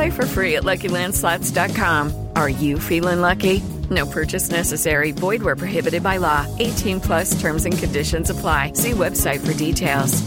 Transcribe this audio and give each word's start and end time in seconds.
Play 0.00 0.08
for 0.08 0.24
free 0.24 0.56
at 0.56 0.62
LuckyLandSlots.com. 0.62 2.28
Are 2.34 2.48
you 2.48 2.78
feeling 2.78 3.20
lucky? 3.20 3.60
No 3.90 4.06
purchase 4.06 4.48
necessary. 4.48 5.12
Void 5.12 5.42
where 5.42 5.56
prohibited 5.56 6.02
by 6.02 6.16
law. 6.16 6.46
18 6.58 7.00
plus 7.02 7.38
terms 7.38 7.66
and 7.66 7.76
conditions 7.76 8.30
apply. 8.30 8.72
See 8.72 8.92
website 8.92 9.44
for 9.44 9.52
details. 9.52 10.22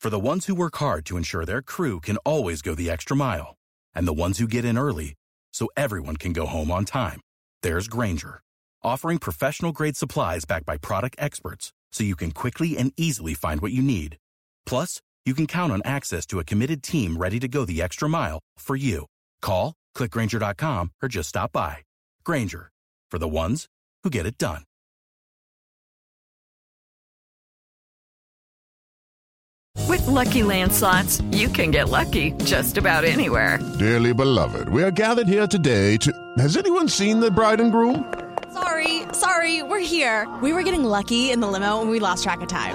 For 0.00 0.08
the 0.08 0.18
ones 0.30 0.46
who 0.46 0.54
work 0.54 0.76
hard 0.76 1.04
to 1.06 1.18
ensure 1.18 1.44
their 1.44 1.60
crew 1.60 2.00
can 2.00 2.16
always 2.24 2.62
go 2.62 2.74
the 2.74 2.88
extra 2.88 3.14
mile, 3.14 3.54
and 3.94 4.08
the 4.08 4.20
ones 4.24 4.38
who 4.38 4.48
get 4.48 4.64
in 4.64 4.78
early 4.78 5.12
so 5.52 5.68
everyone 5.76 6.16
can 6.16 6.32
go 6.32 6.46
home 6.46 6.70
on 6.70 6.86
time, 6.86 7.20
there's 7.62 7.86
Grainger, 7.86 8.40
offering 8.82 9.18
professional 9.18 9.72
grade 9.72 9.98
supplies 9.98 10.46
backed 10.46 10.64
by 10.64 10.78
product 10.78 11.16
experts 11.18 11.70
so 11.92 12.02
you 12.02 12.16
can 12.16 12.30
quickly 12.30 12.78
and 12.78 12.92
easily 12.96 13.34
find 13.34 13.60
what 13.60 13.72
you 13.72 13.82
need. 13.82 14.16
Plus, 14.64 15.02
you 15.24 15.34
can 15.34 15.46
count 15.46 15.72
on 15.72 15.80
access 15.84 16.26
to 16.26 16.40
a 16.40 16.44
committed 16.44 16.82
team 16.82 17.16
ready 17.16 17.38
to 17.40 17.48
go 17.48 17.64
the 17.64 17.80
extra 17.80 18.08
mile 18.08 18.40
for 18.58 18.76
you. 18.76 19.06
Call, 19.40 19.74
clickgrainger.com, 19.96 20.90
or 21.02 21.08
just 21.08 21.28
stop 21.28 21.52
by. 21.52 21.78
Grainger, 22.24 22.70
for 23.10 23.18
the 23.18 23.28
ones 23.28 23.66
who 24.02 24.10
get 24.10 24.26
it 24.26 24.36
done. 24.38 24.62
With 29.88 30.06
Lucky 30.06 30.42
Land 30.42 30.72
slots, 30.72 31.20
you 31.32 31.48
can 31.48 31.70
get 31.70 31.88
lucky 31.88 32.32
just 32.44 32.78
about 32.78 33.04
anywhere. 33.04 33.58
Dearly 33.78 34.14
beloved, 34.14 34.68
we 34.68 34.82
are 34.82 34.90
gathered 34.90 35.28
here 35.28 35.46
today 35.46 35.96
to. 35.98 36.12
Has 36.38 36.56
anyone 36.56 36.88
seen 36.88 37.20
the 37.20 37.30
bride 37.30 37.60
and 37.60 37.70
groom? 37.70 38.12
Sorry, 38.52 39.02
sorry, 39.12 39.62
we're 39.62 39.80
here. 39.80 40.28
We 40.42 40.52
were 40.52 40.62
getting 40.62 40.84
lucky 40.84 41.30
in 41.30 41.40
the 41.40 41.46
limo 41.48 41.80
and 41.80 41.90
we 41.90 42.00
lost 42.00 42.22
track 42.22 42.40
of 42.40 42.48
time. 42.48 42.74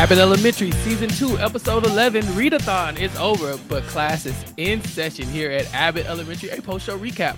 Abbott 0.00 0.16
Elementary 0.16 0.70
Season 0.70 1.10
2, 1.10 1.40
Episode 1.40 1.84
11, 1.84 2.22
Readathon 2.28 2.98
is 2.98 3.14
over, 3.18 3.60
but 3.68 3.82
class 3.82 4.24
is 4.24 4.34
in 4.56 4.82
session 4.82 5.26
here 5.26 5.50
at 5.50 5.70
Abbott 5.74 6.06
Elementary, 6.06 6.48
a 6.48 6.62
post 6.62 6.86
show 6.86 6.98
recap. 6.98 7.36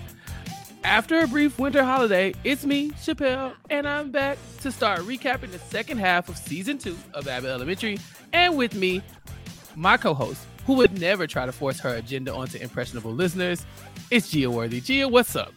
After 0.85 1.19
a 1.19 1.27
brief 1.27 1.59
winter 1.59 1.83
holiday, 1.83 2.33
it's 2.45 2.65
me, 2.65 2.93
Chappell, 3.03 3.55
and 3.69 3.89
I'm 3.89 4.13
back 4.13 4.39
to 4.61 4.71
start 4.71 5.01
recapping 5.01 5.51
the 5.51 5.59
second 5.59 5.99
half 5.99 6.29
of 6.29 6.39
Season 6.39 6.79
2 6.79 6.97
of 7.15 7.27
Abbott 7.27 7.51
Elementary, 7.51 7.99
and 8.33 8.57
with 8.57 8.77
me, 8.77 9.03
my 9.75 9.97
co 9.97 10.15
host, 10.15 10.47
who 10.65 10.75
would 10.75 11.01
never 11.01 11.27
try 11.27 11.45
to 11.45 11.53
force 11.53 11.81
her 11.81 11.97
agenda 11.97 12.33
onto 12.33 12.59
impressionable 12.59 13.13
listeners, 13.13 13.67
it's 14.13 14.31
Gia 14.31 14.49
Worthy. 14.49 14.81
Gia, 14.81 15.09
what's 15.09 15.35
up? 15.35 15.53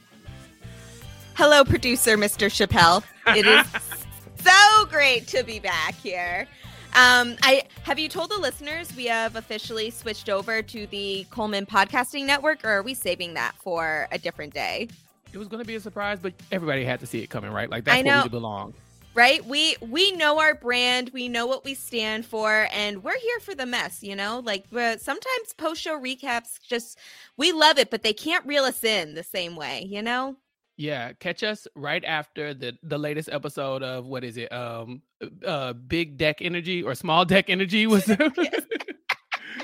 Hello, 1.35 1.63
producer 1.63 2.17
Mr. 2.17 2.51
Chappell. 2.51 3.03
It 3.27 3.45
is 3.45 3.67
so 4.43 4.85
great 4.87 5.27
to 5.27 5.43
be 5.43 5.59
back 5.59 5.93
here. 5.93 6.47
Um, 6.95 7.35
I 7.43 7.63
have 7.83 7.99
you 7.99 8.07
told 8.07 8.31
the 8.31 8.37
listeners 8.37 8.95
we 8.95 9.07
have 9.07 9.35
officially 9.35 9.89
switched 9.89 10.29
over 10.29 10.61
to 10.61 10.87
the 10.87 11.27
Coleman 11.29 11.65
Podcasting 11.65 12.25
Network, 12.25 12.63
or 12.63 12.69
are 12.69 12.83
we 12.83 12.93
saving 12.93 13.33
that 13.33 13.53
for 13.57 14.07
a 14.13 14.17
different 14.17 14.53
day? 14.53 14.87
It 15.33 15.37
was 15.37 15.49
going 15.49 15.61
to 15.61 15.67
be 15.67 15.75
a 15.75 15.81
surprise, 15.81 16.19
but 16.21 16.31
everybody 16.53 16.85
had 16.85 17.01
to 17.01 17.05
see 17.05 17.21
it 17.21 17.27
coming, 17.29 17.51
right? 17.51 17.69
Like 17.69 17.83
that's 17.83 18.01
where 18.01 18.23
we 18.23 18.29
belong, 18.29 18.73
right? 19.13 19.45
We 19.45 19.75
we 19.81 20.13
know 20.13 20.39
our 20.39 20.55
brand, 20.55 21.11
we 21.13 21.27
know 21.27 21.45
what 21.45 21.65
we 21.65 21.73
stand 21.73 22.25
for, 22.25 22.69
and 22.71 23.03
we're 23.03 23.19
here 23.19 23.39
for 23.41 23.53
the 23.53 23.65
mess. 23.65 24.01
You 24.01 24.15
know, 24.15 24.41
like 24.45 24.63
sometimes 24.71 25.53
post 25.57 25.81
show 25.81 25.99
recaps 25.99 26.61
just 26.65 26.97
we 27.35 27.51
love 27.51 27.77
it, 27.77 27.91
but 27.91 28.03
they 28.03 28.13
can't 28.13 28.45
reel 28.45 28.63
us 28.63 28.85
in 28.85 29.15
the 29.15 29.23
same 29.23 29.57
way. 29.57 29.85
You 29.89 30.01
know. 30.01 30.37
Yeah, 30.77 31.13
catch 31.13 31.43
us 31.43 31.67
right 31.75 32.03
after 32.03 32.53
the 32.53 32.77
the 32.83 32.97
latest 32.97 33.29
episode 33.31 33.81
of 33.81 34.05
what 34.05 34.23
is 34.23 34.37
it? 34.37 34.51
Um 34.51 35.01
uh 35.45 35.73
Big 35.73 36.17
Deck 36.17 36.41
Energy 36.41 36.83
or 36.83 36.95
Small 36.95 37.25
Deck 37.25 37.49
Energy 37.49 37.87
was 37.87 38.09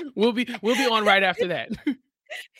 We'll 0.14 0.32
be 0.32 0.48
we'll 0.62 0.76
be 0.76 0.86
on 0.86 1.04
right 1.04 1.22
after 1.22 1.48
that. 1.48 1.70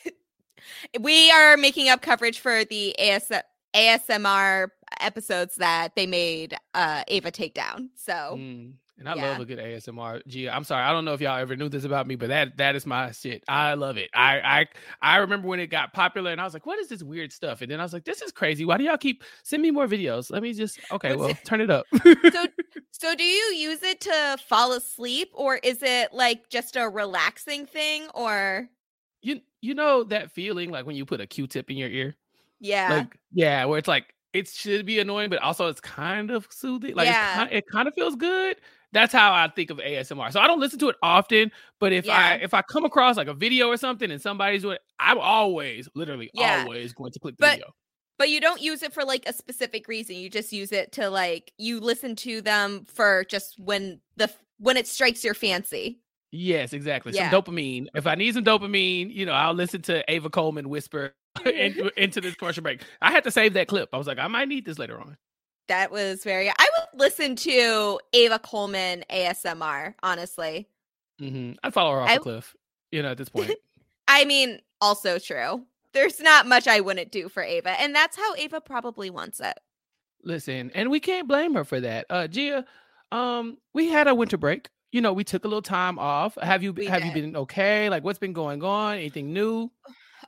we 0.99 1.31
are 1.31 1.57
making 1.57 1.89
up 1.89 2.01
coverage 2.01 2.39
for 2.39 2.65
the 2.65 2.97
AS, 2.99 3.31
ASMR 3.75 4.67
episodes 4.99 5.55
that 5.55 5.95
they 5.95 6.05
made 6.05 6.55
uh 6.73 7.03
Ava 7.07 7.31
take 7.31 7.53
down. 7.53 7.89
So 7.95 8.13
mm. 8.37 8.73
And 9.03 9.09
I 9.09 9.15
yeah. 9.15 9.31
love 9.31 9.41
a 9.41 9.45
good 9.45 9.59
ASMR. 9.59 10.49
I'm 10.49 10.63
sorry, 10.63 10.81
I 10.81 10.93
don't 10.93 11.03
know 11.03 11.13
if 11.13 11.19
y'all 11.19 11.37
ever 11.37 11.57
knew 11.57 11.67
this 11.67 11.83
about 11.83 12.07
me, 12.07 12.15
but 12.15 12.29
that 12.29 12.55
that 12.55 12.73
is 12.73 12.85
my 12.85 13.11
shit. 13.11 13.43
I 13.49 13.73
love 13.73 13.97
it. 13.97 14.09
I 14.13 14.39
I 14.39 14.67
I 15.01 15.17
remember 15.17 15.49
when 15.49 15.59
it 15.59 15.67
got 15.67 15.91
popular, 15.91 16.31
and 16.31 16.39
I 16.39 16.45
was 16.45 16.53
like, 16.53 16.65
"What 16.65 16.79
is 16.79 16.87
this 16.87 17.03
weird 17.03 17.33
stuff?" 17.33 17.61
And 17.61 17.69
then 17.69 17.81
I 17.81 17.83
was 17.83 17.91
like, 17.91 18.05
"This 18.05 18.21
is 18.21 18.31
crazy. 18.31 18.63
Why 18.63 18.77
do 18.77 18.85
y'all 18.85 18.97
keep 18.97 19.25
send 19.43 19.61
me 19.61 19.71
more 19.71 19.87
videos? 19.87 20.31
Let 20.31 20.41
me 20.41 20.53
just 20.53 20.79
okay, 20.89 21.17
well, 21.17 21.33
turn 21.43 21.59
it 21.59 21.69
up." 21.69 21.85
so, 22.01 22.45
so 22.91 23.13
do 23.13 23.25
you 23.25 23.43
use 23.57 23.83
it 23.83 23.99
to 24.01 24.37
fall 24.47 24.71
asleep, 24.71 25.31
or 25.33 25.57
is 25.57 25.83
it 25.83 26.13
like 26.13 26.47
just 26.47 26.77
a 26.77 26.87
relaxing 26.87 27.65
thing, 27.65 28.07
or 28.13 28.69
you 29.21 29.41
you 29.59 29.75
know 29.75 30.05
that 30.05 30.31
feeling 30.31 30.69
like 30.69 30.85
when 30.85 30.95
you 30.95 31.05
put 31.05 31.19
a 31.19 31.27
Q-tip 31.27 31.69
in 31.69 31.75
your 31.75 31.89
ear? 31.89 32.15
Yeah, 32.61 32.89
like 32.89 33.19
yeah, 33.33 33.65
where 33.65 33.79
it's 33.79 33.89
like 33.89 34.13
it 34.31 34.47
should 34.47 34.85
be 34.85 34.99
annoying, 34.99 35.29
but 35.29 35.39
also 35.39 35.67
it's 35.67 35.81
kind 35.81 36.31
of 36.31 36.47
soothing. 36.49 36.95
Like 36.95 37.07
yeah. 37.07 37.49
it 37.51 37.65
kind 37.69 37.89
of 37.89 37.93
feels 37.95 38.15
good 38.15 38.55
that's 38.93 39.11
how 39.11 39.33
I 39.33 39.49
think 39.49 39.69
of 39.71 39.77
ASMR. 39.77 40.31
So 40.31 40.39
I 40.39 40.47
don't 40.47 40.59
listen 40.59 40.79
to 40.79 40.89
it 40.89 40.95
often, 41.01 41.51
but 41.79 41.91
if 41.91 42.05
yeah. 42.05 42.17
I 42.17 42.33
if 42.35 42.53
I 42.53 42.61
come 42.61 42.85
across 42.85 43.17
like 43.17 43.27
a 43.27 43.33
video 43.33 43.67
or 43.67 43.77
something 43.77 44.09
and 44.11 44.21
somebody's 44.21 44.61
doing 44.61 44.75
it, 44.75 44.81
I'm 44.99 45.17
always, 45.17 45.89
literally 45.95 46.29
yeah. 46.33 46.61
always 46.61 46.93
going 46.93 47.11
to 47.11 47.19
click 47.19 47.35
the 47.37 47.41
but, 47.41 47.51
video. 47.51 47.73
But 48.19 48.29
you 48.29 48.39
don't 48.39 48.61
use 48.61 48.83
it 48.83 48.93
for 48.93 49.03
like 49.03 49.27
a 49.27 49.33
specific 49.33 49.87
reason. 49.87 50.15
You 50.15 50.29
just 50.29 50.53
use 50.53 50.71
it 50.71 50.91
to 50.93 51.09
like 51.09 51.51
you 51.57 51.79
listen 51.79 52.15
to 52.17 52.41
them 52.41 52.85
for 52.85 53.25
just 53.25 53.59
when 53.59 53.99
the 54.15 54.31
when 54.59 54.77
it 54.77 54.87
strikes 54.87 55.23
your 55.23 55.33
fancy. 55.33 55.99
Yes, 56.31 56.73
exactly. 56.73 57.13
Yeah. 57.13 57.29
Some 57.29 57.41
dopamine. 57.41 57.87
If 57.93 58.07
I 58.07 58.15
need 58.15 58.33
some 58.33 58.43
dopamine, 58.43 59.13
you 59.13 59.25
know, 59.25 59.33
I'll 59.33 59.53
listen 59.53 59.81
to 59.83 60.03
Ava 60.11 60.29
Coleman 60.29 60.67
whisper 60.67 61.13
into, 61.45 61.91
into 62.01 62.21
this 62.21 62.35
commercial 62.35 62.63
break. 62.63 62.81
I 63.01 63.11
had 63.11 63.23
to 63.25 63.31
save 63.31 63.53
that 63.53 63.67
clip. 63.67 63.89
I 63.93 63.97
was 63.97 64.07
like, 64.07 64.17
I 64.19 64.27
might 64.27 64.47
need 64.47 64.65
this 64.65 64.79
later 64.79 64.99
on. 64.99 65.17
That 65.67 65.91
was 65.91 66.23
very. 66.23 66.49
I 66.49 66.53
listen 66.95 67.35
to 67.37 67.99
Ava 68.13 68.39
Coleman 68.39 69.03
ASMR, 69.09 69.93
honestly. 70.03 70.67
Mm-hmm. 71.21 71.53
I'd 71.63 71.73
follow 71.73 71.93
her 71.93 72.01
off 72.01 72.09
I- 72.09 72.15
a 72.15 72.19
cliff, 72.19 72.55
you 72.91 73.01
know, 73.01 73.11
at 73.11 73.17
this 73.17 73.29
point. 73.29 73.51
I 74.07 74.25
mean, 74.25 74.59
also 74.81 75.19
true. 75.19 75.65
There's 75.93 76.19
not 76.19 76.47
much 76.47 76.67
I 76.67 76.79
wouldn't 76.79 77.11
do 77.11 77.29
for 77.29 77.43
Ava, 77.43 77.79
and 77.79 77.93
that's 77.93 78.17
how 78.17 78.33
Ava 78.35 78.59
probably 78.59 79.09
wants 79.09 79.39
it. 79.39 79.57
Listen, 80.23 80.71
and 80.73 80.89
we 80.89 80.99
can't 80.99 81.27
blame 81.27 81.53
her 81.53 81.63
for 81.63 81.79
that. 81.81 82.05
Uh 82.09 82.27
Gia, 82.27 82.65
um, 83.11 83.57
we 83.73 83.89
had 83.89 84.07
a 84.07 84.15
winter 84.15 84.37
break. 84.37 84.69
You 84.91 85.01
know, 85.01 85.13
we 85.13 85.23
took 85.23 85.45
a 85.45 85.47
little 85.47 85.61
time 85.61 85.99
off. 85.99 86.35
Have 86.41 86.63
you 86.63 86.73
We 86.73 86.85
have 86.87 87.03
you 87.05 87.11
been 87.11 87.35
okay? 87.35 87.89
Like 87.89 88.03
what's 88.03 88.19
been 88.19 88.33
going 88.33 88.63
on? 88.63 88.95
Anything 88.95 89.33
new? 89.33 89.69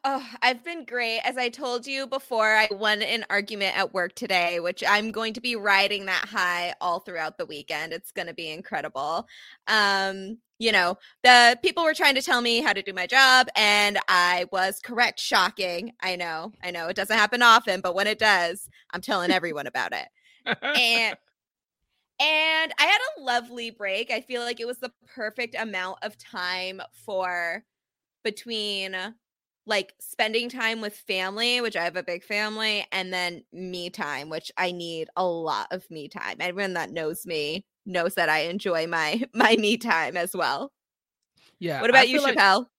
Oh, 0.08 0.24
I've 0.44 0.64
been 0.64 0.86
great. 0.86 1.20
As 1.22 1.36
I 1.36 1.50
told 1.50 1.88
you 1.88 2.06
before, 2.06 2.54
I 2.56 2.68
won 2.70 3.02
an 3.02 3.26
argument 3.32 3.76
at 3.76 3.92
work 3.92 4.14
today, 4.14 4.60
which 4.60 4.84
I'm 4.88 5.12
going 5.12 5.34
to 5.34 5.42
be 5.42 5.56
riding 5.56 6.06
that 6.06 6.26
high 6.26 6.76
all 6.80 7.00
throughout 7.00 7.40
the 7.40 7.46
weekend. 7.48 7.92
It's 7.92 8.12
going 8.12 8.28
to 8.28 8.34
be 8.36 8.52
incredible. 8.52 9.28
Um, 9.66 10.38
you 10.60 10.72
know, 10.72 11.00
the 11.24 11.58
people 11.64 11.84
were 11.84 11.96
trying 11.96 12.14
to 12.16 12.22
tell 12.22 12.42
me 12.42 12.62
how 12.62 12.72
to 12.72 12.84
do 12.84 12.94
my 12.94 13.08
job, 13.08 13.48
and 13.56 13.98
I 14.08 14.46
was 14.52 14.80
correct. 14.80 15.20
Shocking. 15.20 15.92
I 16.04 16.16
know. 16.16 16.52
I 16.64 16.70
know. 16.70 16.88
It 16.88 16.96
doesn't 16.96 17.18
happen 17.18 17.42
often, 17.42 17.82
but 17.82 17.96
when 17.96 18.06
it 18.06 18.20
does, 18.20 18.70
I'm 18.94 19.02
telling 19.02 19.32
everyone 19.32 19.66
about 19.66 19.92
it. 19.92 20.08
and 20.46 21.18
and 22.20 22.74
I 22.80 22.84
had 22.86 23.00
a 23.18 23.22
lovely 23.22 23.72
break. 23.72 24.12
I 24.12 24.22
feel 24.22 24.42
like 24.42 24.60
it 24.60 24.68
was 24.68 24.80
the 24.80 24.94
perfect 25.16 25.56
amount 25.58 25.98
of 26.04 26.18
time 26.18 26.82
for 26.94 27.64
between 28.24 28.96
like 29.66 29.94
spending 30.00 30.50
time 30.50 30.82
with 30.82 30.96
family, 30.96 31.62
which 31.62 31.76
I 31.76 31.84
have 31.84 31.96
a 31.96 32.04
big 32.04 32.24
family, 32.24 32.86
and 32.92 33.12
then 33.12 33.44
me 33.52 33.90
time, 33.90 34.30
which 34.30 34.52
I 34.58 34.72
need 34.72 35.10
a 35.16 35.26
lot 35.26 35.68
of 35.72 35.90
me 35.90 36.08
time. 36.08 36.38
Everyone 36.40 36.74
that 36.74 36.92
knows 36.92 37.26
me 37.26 37.66
knows 37.86 38.16
that 38.16 38.30
I 38.30 38.40
enjoy 38.42 38.88
my 38.88 39.24
my 39.34 39.56
me 39.58 39.78
time 39.78 40.18
as 40.18 40.36
well. 40.36 40.72
Yeah. 41.60 41.82
What 41.82 41.90
I 41.90 41.98
about 42.00 42.10
you, 42.10 42.22
like- 42.22 42.36
Chappell? 42.36 42.70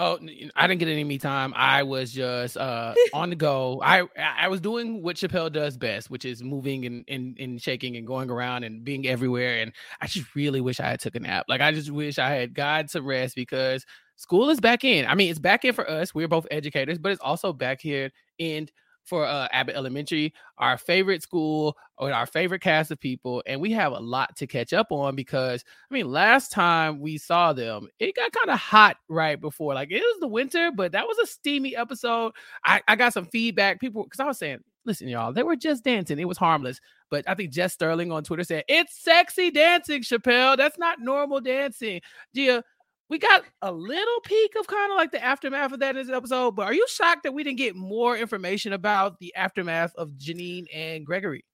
Oh, 0.00 0.16
I 0.54 0.68
didn't 0.68 0.78
get 0.78 0.88
any 0.88 1.02
me 1.02 1.18
time. 1.18 1.52
I 1.56 1.82
was 1.82 2.12
just 2.12 2.56
uh 2.56 2.94
on 3.12 3.30
the 3.30 3.36
go. 3.36 3.82
I 3.82 4.04
I 4.16 4.46
was 4.46 4.60
doing 4.60 5.02
what 5.02 5.16
Chappell 5.16 5.50
does 5.50 5.76
best, 5.76 6.08
which 6.08 6.24
is 6.24 6.40
moving 6.40 6.86
and, 6.86 7.04
and 7.08 7.36
and 7.40 7.60
shaking 7.60 7.96
and 7.96 8.06
going 8.06 8.30
around 8.30 8.62
and 8.62 8.84
being 8.84 9.08
everywhere. 9.08 9.60
And 9.60 9.72
I 10.00 10.06
just 10.06 10.36
really 10.36 10.60
wish 10.60 10.78
I 10.78 10.86
had 10.90 11.00
took 11.00 11.16
a 11.16 11.20
nap. 11.20 11.46
Like 11.48 11.60
I 11.60 11.72
just 11.72 11.90
wish 11.90 12.20
I 12.20 12.30
had 12.30 12.54
got 12.54 12.90
some 12.90 13.04
rest 13.04 13.34
because 13.34 13.84
school 14.18 14.50
is 14.50 14.60
back 14.60 14.84
in. 14.84 15.06
I 15.06 15.14
mean, 15.14 15.30
it's 15.30 15.38
back 15.38 15.64
in 15.64 15.72
for 15.72 15.88
us. 15.88 16.14
We're 16.14 16.28
both 16.28 16.46
educators, 16.50 16.98
but 16.98 17.12
it's 17.12 17.22
also 17.22 17.52
back 17.52 17.80
here 17.80 18.10
in 18.38 18.68
for 19.04 19.24
uh, 19.24 19.48
Abbott 19.52 19.74
Elementary, 19.74 20.34
our 20.58 20.76
favorite 20.76 21.22
school 21.22 21.78
or 21.96 22.12
our 22.12 22.26
favorite 22.26 22.60
cast 22.60 22.90
of 22.90 23.00
people, 23.00 23.42
and 23.46 23.58
we 23.58 23.72
have 23.72 23.92
a 23.92 23.98
lot 23.98 24.36
to 24.36 24.46
catch 24.46 24.74
up 24.74 24.88
on 24.90 25.16
because 25.16 25.64
I 25.90 25.94
mean, 25.94 26.12
last 26.12 26.52
time 26.52 27.00
we 27.00 27.16
saw 27.16 27.54
them, 27.54 27.88
it 27.98 28.14
got 28.14 28.32
kind 28.32 28.50
of 28.50 28.58
hot 28.58 28.98
right 29.08 29.40
before. 29.40 29.72
Like 29.72 29.90
it 29.90 30.00
was 30.00 30.20
the 30.20 30.28
winter, 30.28 30.70
but 30.74 30.92
that 30.92 31.06
was 31.06 31.16
a 31.18 31.26
steamy 31.26 31.74
episode. 31.74 32.32
I, 32.66 32.82
I 32.86 32.96
got 32.96 33.14
some 33.14 33.26
feedback. 33.26 33.80
People, 33.80 34.04
because 34.04 34.20
I 34.20 34.26
was 34.26 34.38
saying, 34.38 34.58
listen, 34.84 35.08
y'all, 35.08 35.32
they 35.32 35.42
were 35.42 35.56
just 35.56 35.84
dancing. 35.84 36.18
It 36.18 36.28
was 36.28 36.38
harmless. 36.38 36.80
But 37.10 37.24
I 37.26 37.34
think 37.34 37.52
Jess 37.52 37.72
Sterling 37.72 38.12
on 38.12 38.24
Twitter 38.24 38.44
said, 38.44 38.64
it's 38.68 39.02
sexy 39.02 39.50
dancing, 39.50 40.02
Chappell. 40.02 40.56
That's 40.56 40.78
not 40.78 41.00
normal 41.00 41.40
dancing. 41.40 42.02
Gia, 42.34 42.62
we 43.08 43.18
got 43.18 43.42
a 43.62 43.72
little 43.72 44.20
peek 44.24 44.54
of 44.56 44.66
kind 44.66 44.92
of 44.92 44.96
like 44.96 45.10
the 45.10 45.22
aftermath 45.22 45.72
of 45.72 45.80
that 45.80 45.96
in 45.96 46.06
this 46.06 46.14
episode. 46.14 46.56
But 46.56 46.66
are 46.66 46.74
you 46.74 46.86
shocked 46.88 47.22
that 47.22 47.32
we 47.32 47.42
didn't 47.42 47.58
get 47.58 47.76
more 47.76 48.16
information 48.16 48.72
about 48.72 49.18
the 49.18 49.34
aftermath 49.34 49.94
of 49.96 50.10
Janine 50.10 50.66
and 50.74 51.06
Gregory? 51.06 51.44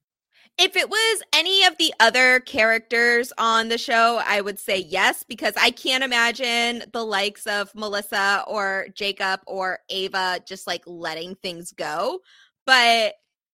If 0.59 0.77
it 0.77 0.89
was 0.89 1.23
any 1.33 1.65
of 1.65 1.77
the 1.79 1.93
other 1.99 2.39
characters 2.41 3.33
on 3.39 3.69
the 3.69 3.79
show, 3.79 4.21
I 4.25 4.41
would 4.41 4.59
say 4.59 4.79
yes, 4.79 5.25
because 5.25 5.55
I 5.56 5.71
can't 5.71 6.05
imagine 6.05 6.85
the 6.93 7.05
likes 7.05 7.47
of 7.47 7.75
Melissa 7.75 8.45
or 8.47 8.87
Jacob 8.95 9.41
or 9.47 9.81
Ava 9.89 10.41
just 10.47 10.67
like 10.67 10.83
letting 10.87 11.35
things 11.37 11.73
go. 11.73 12.21
But 12.67 13.15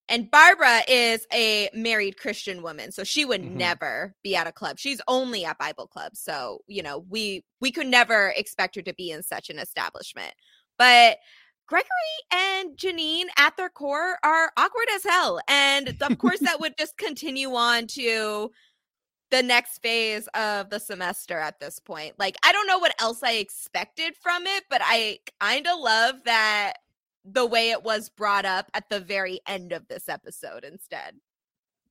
and 0.07 0.29
Barbara 0.29 0.81
is 0.87 1.25
a 1.33 1.69
married 1.73 2.17
Christian 2.17 2.61
woman, 2.61 2.91
so 2.91 3.03
she 3.03 3.25
would 3.25 3.41
Mhm. 3.41 3.55
never 3.55 4.15
be 4.23 4.35
at 4.35 4.47
a 4.47 4.51
club. 4.51 4.77
She's 4.79 5.01
only 5.07 5.45
at 5.45 5.57
Bible 5.57 5.87
clubs. 5.87 6.19
So, 6.19 6.61
you 6.67 6.83
know, 6.83 6.99
we 7.09 7.43
we 7.61 7.71
could 7.71 7.87
never 7.87 8.33
expect 8.37 8.75
her 8.75 8.81
to 8.83 8.93
be 8.93 9.11
in 9.11 9.23
such 9.23 9.49
an 9.49 9.59
establishment. 9.59 10.33
But 10.77 11.19
Gregory 11.67 11.87
and 12.31 12.77
Janine 12.77 13.25
at 13.37 13.57
their 13.57 13.69
core 13.69 14.19
are 14.23 14.51
awkward 14.55 14.87
as 14.93 15.03
hell. 15.03 15.39
And 15.47 15.97
of 16.01 16.17
course, 16.19 16.39
that 16.41 16.59
would 16.59 16.77
just 16.77 16.97
continue 16.97 17.55
on 17.55 17.87
to 17.87 18.51
the 19.31 19.41
next 19.41 19.79
phase 19.79 20.27
of 20.35 20.69
the 20.69 20.79
semester 20.79 21.39
at 21.39 21.59
this 21.59 21.79
point. 21.79 22.13
Like, 22.19 22.37
I 22.43 22.51
don't 22.51 22.67
know 22.67 22.77
what 22.77 22.93
else 23.01 23.23
I 23.23 23.33
expected 23.33 24.15
from 24.21 24.45
it, 24.45 24.65
but 24.69 24.81
I 24.83 25.19
kind 25.41 25.65
of 25.67 25.79
love 25.79 26.15
that 26.25 26.73
the 27.25 27.45
way 27.45 27.72
it 27.72 27.83
was 27.83 28.10
brought 28.10 28.45
up 28.45 28.69
at 28.74 28.89
the 28.89 29.00
very 29.00 29.39
end 29.48 29.72
of 29.72 29.88
this 29.88 30.07
episode 30.07 30.63
instead. 30.63 31.16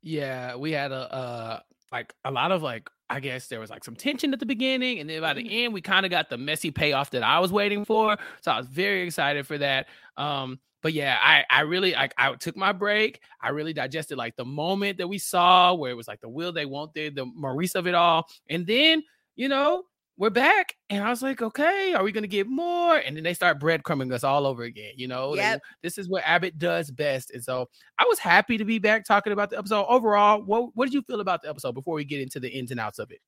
Yeah, 0.02 0.56
we 0.56 0.72
had 0.72 0.92
a 0.92 1.12
uh 1.12 1.60
like 1.90 2.14
a 2.24 2.30
lot 2.30 2.52
of 2.52 2.62
like 2.62 2.88
I 3.10 3.20
guess 3.20 3.48
there 3.48 3.60
was 3.60 3.70
like 3.70 3.84
some 3.84 3.96
tension 3.96 4.32
at 4.32 4.40
the 4.40 4.46
beginning, 4.46 4.98
and 4.98 5.08
then 5.08 5.20
by 5.20 5.34
the 5.34 5.64
end 5.64 5.74
we 5.74 5.80
kind 5.80 6.06
of 6.06 6.10
got 6.10 6.30
the 6.30 6.38
messy 6.38 6.70
payoff 6.70 7.10
that 7.10 7.22
I 7.22 7.38
was 7.38 7.52
waiting 7.52 7.84
for. 7.84 8.16
So 8.40 8.50
I 8.50 8.58
was 8.58 8.66
very 8.66 9.02
excited 9.02 9.46
for 9.46 9.58
that. 9.58 9.86
Um, 10.16 10.58
but 10.82 10.92
yeah, 10.92 11.18
I 11.20 11.44
I 11.50 11.62
really 11.62 11.92
like 11.92 12.12
I 12.18 12.34
took 12.34 12.56
my 12.56 12.72
break. 12.72 13.20
I 13.40 13.50
really 13.50 13.72
digested 13.72 14.18
like 14.18 14.36
the 14.36 14.44
moment 14.44 14.98
that 14.98 15.08
we 15.08 15.18
saw 15.18 15.74
where 15.74 15.90
it 15.90 15.94
was 15.94 16.08
like 16.08 16.20
the 16.20 16.28
will 16.28 16.52
they 16.52 16.66
won't 16.66 16.92
they, 16.92 17.08
the 17.08 17.24
Maurice 17.24 17.74
of 17.74 17.86
it 17.86 17.94
all, 17.94 18.28
and 18.50 18.66
then 18.66 19.02
you 19.36 19.48
know 19.48 19.84
we're 20.16 20.30
back, 20.30 20.74
and 20.90 21.02
I 21.02 21.10
was 21.10 21.22
like, 21.22 21.42
okay, 21.42 21.92
are 21.92 22.04
we 22.04 22.12
gonna 22.12 22.26
get 22.26 22.46
more? 22.46 22.96
And 22.96 23.16
then 23.16 23.24
they 23.24 23.34
start 23.34 23.58
breadcrumbing 23.60 24.12
us 24.12 24.22
all 24.24 24.46
over 24.46 24.62
again. 24.62 24.92
You 24.96 25.08
know, 25.08 25.34
They- 25.34 25.58
this 25.82 25.98
is 25.98 26.08
what 26.08 26.22
Abbott 26.24 26.58
does 26.58 26.90
best, 26.90 27.30
and 27.32 27.42
so 27.42 27.68
I 27.98 28.04
was 28.04 28.18
happy 28.18 28.56
to 28.58 28.64
be 28.64 28.78
back 28.78 29.04
talking 29.04 29.32
about 29.32 29.50
the 29.50 29.58
episode. 29.58 29.86
Overall, 29.88 30.42
what 30.42 30.74
what 30.76 30.84
did 30.86 30.94
you 30.94 31.02
feel 31.02 31.20
about 31.20 31.42
the 31.42 31.48
episode 31.48 31.72
before 31.72 31.94
we 31.94 32.04
get 32.04 32.20
into 32.20 32.38
the 32.40 32.48
ins 32.50 32.70
and 32.70 32.78
outs 32.80 32.98
of 32.98 33.10
it? 33.10 33.20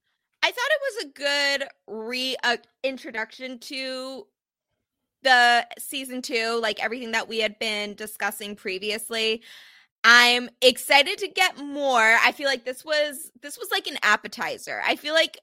I 0.43 0.51
thought 0.53 0.57
it 0.71 0.81
was 0.95 1.05
a 1.05 1.09
good 1.59 1.69
re 1.89 2.37
uh, 2.45 2.57
introduction 2.85 3.59
to 3.61 4.27
the 5.23 5.67
season 5.79 6.23
two, 6.23 6.59
like 6.63 6.83
everything 6.83 7.11
that 7.13 7.27
we 7.29 7.39
had 7.39 7.59
been 7.59 7.95
discussing 7.95 8.55
previously. 8.55 9.43
I'm 10.05 10.49
excited 10.63 11.19
to 11.19 11.27
get 11.27 11.59
more. 11.59 12.17
I 12.23 12.31
feel 12.31 12.47
like 12.47 12.65
this 12.65 12.85
was 12.85 13.33
this 13.43 13.59
was 13.59 13.73
like 13.73 13.89
an 13.89 13.99
appetizer. 14.05 14.81
I 14.87 14.95
feel 14.95 15.15
like 15.15 15.41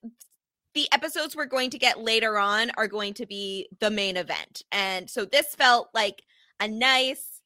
the 0.74 0.88
episodes 0.92 1.36
we're 1.36 1.46
going 1.46 1.70
to 1.70 1.78
get 1.78 2.00
later 2.00 2.38
on 2.38 2.72
are 2.78 2.88
going 2.88 3.14
to 3.16 3.26
be 3.26 3.68
the 3.80 3.92
main 3.92 4.18
event. 4.18 4.64
And 4.72 5.10
so 5.10 5.26
this 5.26 5.56
felt 5.56 5.90
like 5.94 6.24
a 6.60 6.68
nice 6.68 7.42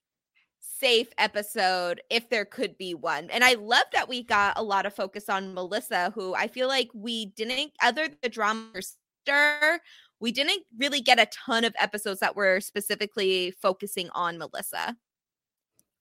safe 0.59 1.07
episode 1.17 2.01
if 2.09 2.29
there 2.29 2.45
could 2.45 2.77
be 2.77 2.93
one. 2.93 3.29
And 3.31 3.43
I 3.43 3.53
love 3.53 3.85
that 3.93 4.07
we 4.07 4.23
got 4.23 4.57
a 4.57 4.63
lot 4.63 4.85
of 4.85 4.93
focus 4.93 5.27
on 5.27 5.53
Melissa, 5.53 6.11
who 6.13 6.35
I 6.35 6.47
feel 6.47 6.67
like 6.67 6.89
we 6.93 7.27
didn't, 7.27 7.71
other 7.81 8.07
than 8.07 8.17
the 8.21 8.29
drama 8.29 8.69
sister, 8.75 9.81
we 10.19 10.31
didn't 10.31 10.63
really 10.77 11.01
get 11.01 11.19
a 11.19 11.27
ton 11.27 11.63
of 11.63 11.75
episodes 11.79 12.19
that 12.19 12.35
were 12.35 12.59
specifically 12.59 13.51
focusing 13.61 14.09
on 14.13 14.37
Melissa. 14.37 14.95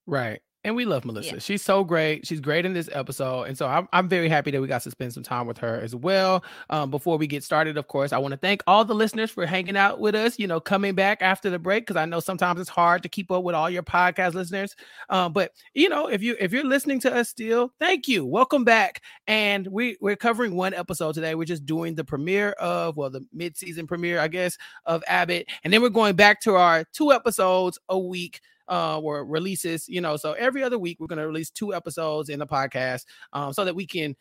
Right. 0.07 0.41
And 0.67 0.75
we 0.75 0.85
love 0.85 1.05
Melissa. 1.05 1.39
She's 1.39 1.63
so 1.63 1.85
great. 1.85 2.27
She's 2.27 2.41
great 2.41 2.67
in 2.67 2.73
this 2.73 2.91
episode. 2.93 3.45
And 3.45 3.57
so 3.57 3.69
I'm, 3.69 3.87
I'm 3.93 4.09
very 4.09 4.29
happy 4.29 4.51
that 4.51 4.61
we 4.61 4.67
got 4.67 4.83
to 4.83 4.91
spend 4.91 5.15
some 5.15 5.23
time 5.23 5.47
with 5.47 5.59
her 5.59 5.81
as 5.81 5.95
well. 5.95 6.43
Um, 6.71 6.91
before 6.91 7.19
we 7.19 7.29
get 7.29 7.45
started, 7.45 7.79
of 7.79 7.87
course, 7.87 8.13
I 8.13 8.19
want 8.19 8.33
to 8.33 8.37
thank 8.37 8.65
all 8.67 8.85
the 8.85 8.93
listeners 8.93 9.31
for 9.31 9.47
hanging 9.47 9.77
out 9.77 10.01
with 10.01 10.17
us, 10.17 10.41
you 10.41 10.49
know, 10.49 10.59
coming 10.59 10.97
back 10.97 11.23
after 11.23 11.51
the 11.51 11.61
break, 11.61 11.87
because 11.87 11.95
I 11.95 12.05
know 12.05 12.19
sometimes 12.19 12.61
it's 12.61 12.69
hard 12.69 13.05
to 13.05 13.09
keep 13.09 13.31
up 13.31 13.45
with 13.45 13.55
all 13.55 13.71
your 13.71 13.85
podcast 13.85 14.35
listeners. 14.35 14.75
Um, 15.09 15.33
but 15.33 15.53
you 15.73 15.89
know, 15.89 16.09
if 16.09 16.21
you 16.21 16.35
if 16.41 16.53
you're 16.53 16.65
listening 16.65 16.99
to 17.03 17.15
us 17.15 17.29
still, 17.29 17.73
thank 17.79 18.09
you. 18.09 18.27
Welcome 18.27 18.65
back. 18.65 19.03
And 19.29 19.69
we, 19.69 19.97
we're 20.01 20.17
covering 20.17 20.57
one 20.57 20.75
episode 20.75 21.15
today. 21.15 21.37
We're 21.37 21.45
just 21.45 21.65
doing 21.65 21.95
the 21.95 22.03
premiere 22.03 22.51
of 22.59 22.97
well, 22.97 23.11
the 23.11 23.25
mid-season 23.33 23.87
premiere, 23.87 24.19
I 24.19 24.27
guess, 24.27 24.59
of 24.85 25.05
Abbott. 25.07 25.47
And 25.63 25.73
then 25.73 25.81
we're 25.81 25.91
going 25.91 26.17
back 26.17 26.41
to 26.41 26.57
our 26.57 26.83
two 26.93 27.13
episodes 27.13 27.79
a 27.89 27.97
week 27.97 28.41
uh 28.69 28.99
or 28.99 29.25
releases 29.25 29.89
you 29.89 30.01
know 30.01 30.17
so 30.17 30.33
every 30.33 30.63
other 30.63 30.79
week 30.79 30.99
we're 31.01 31.07
going 31.07 31.19
to 31.19 31.27
release 31.27 31.51
two 31.51 31.75
episodes 31.75 32.29
in 32.29 32.39
the 32.39 32.47
podcast 32.47 33.05
um 33.33 33.53
so 33.53 33.65
that 33.65 33.75
we 33.75 33.87
can 33.87 34.15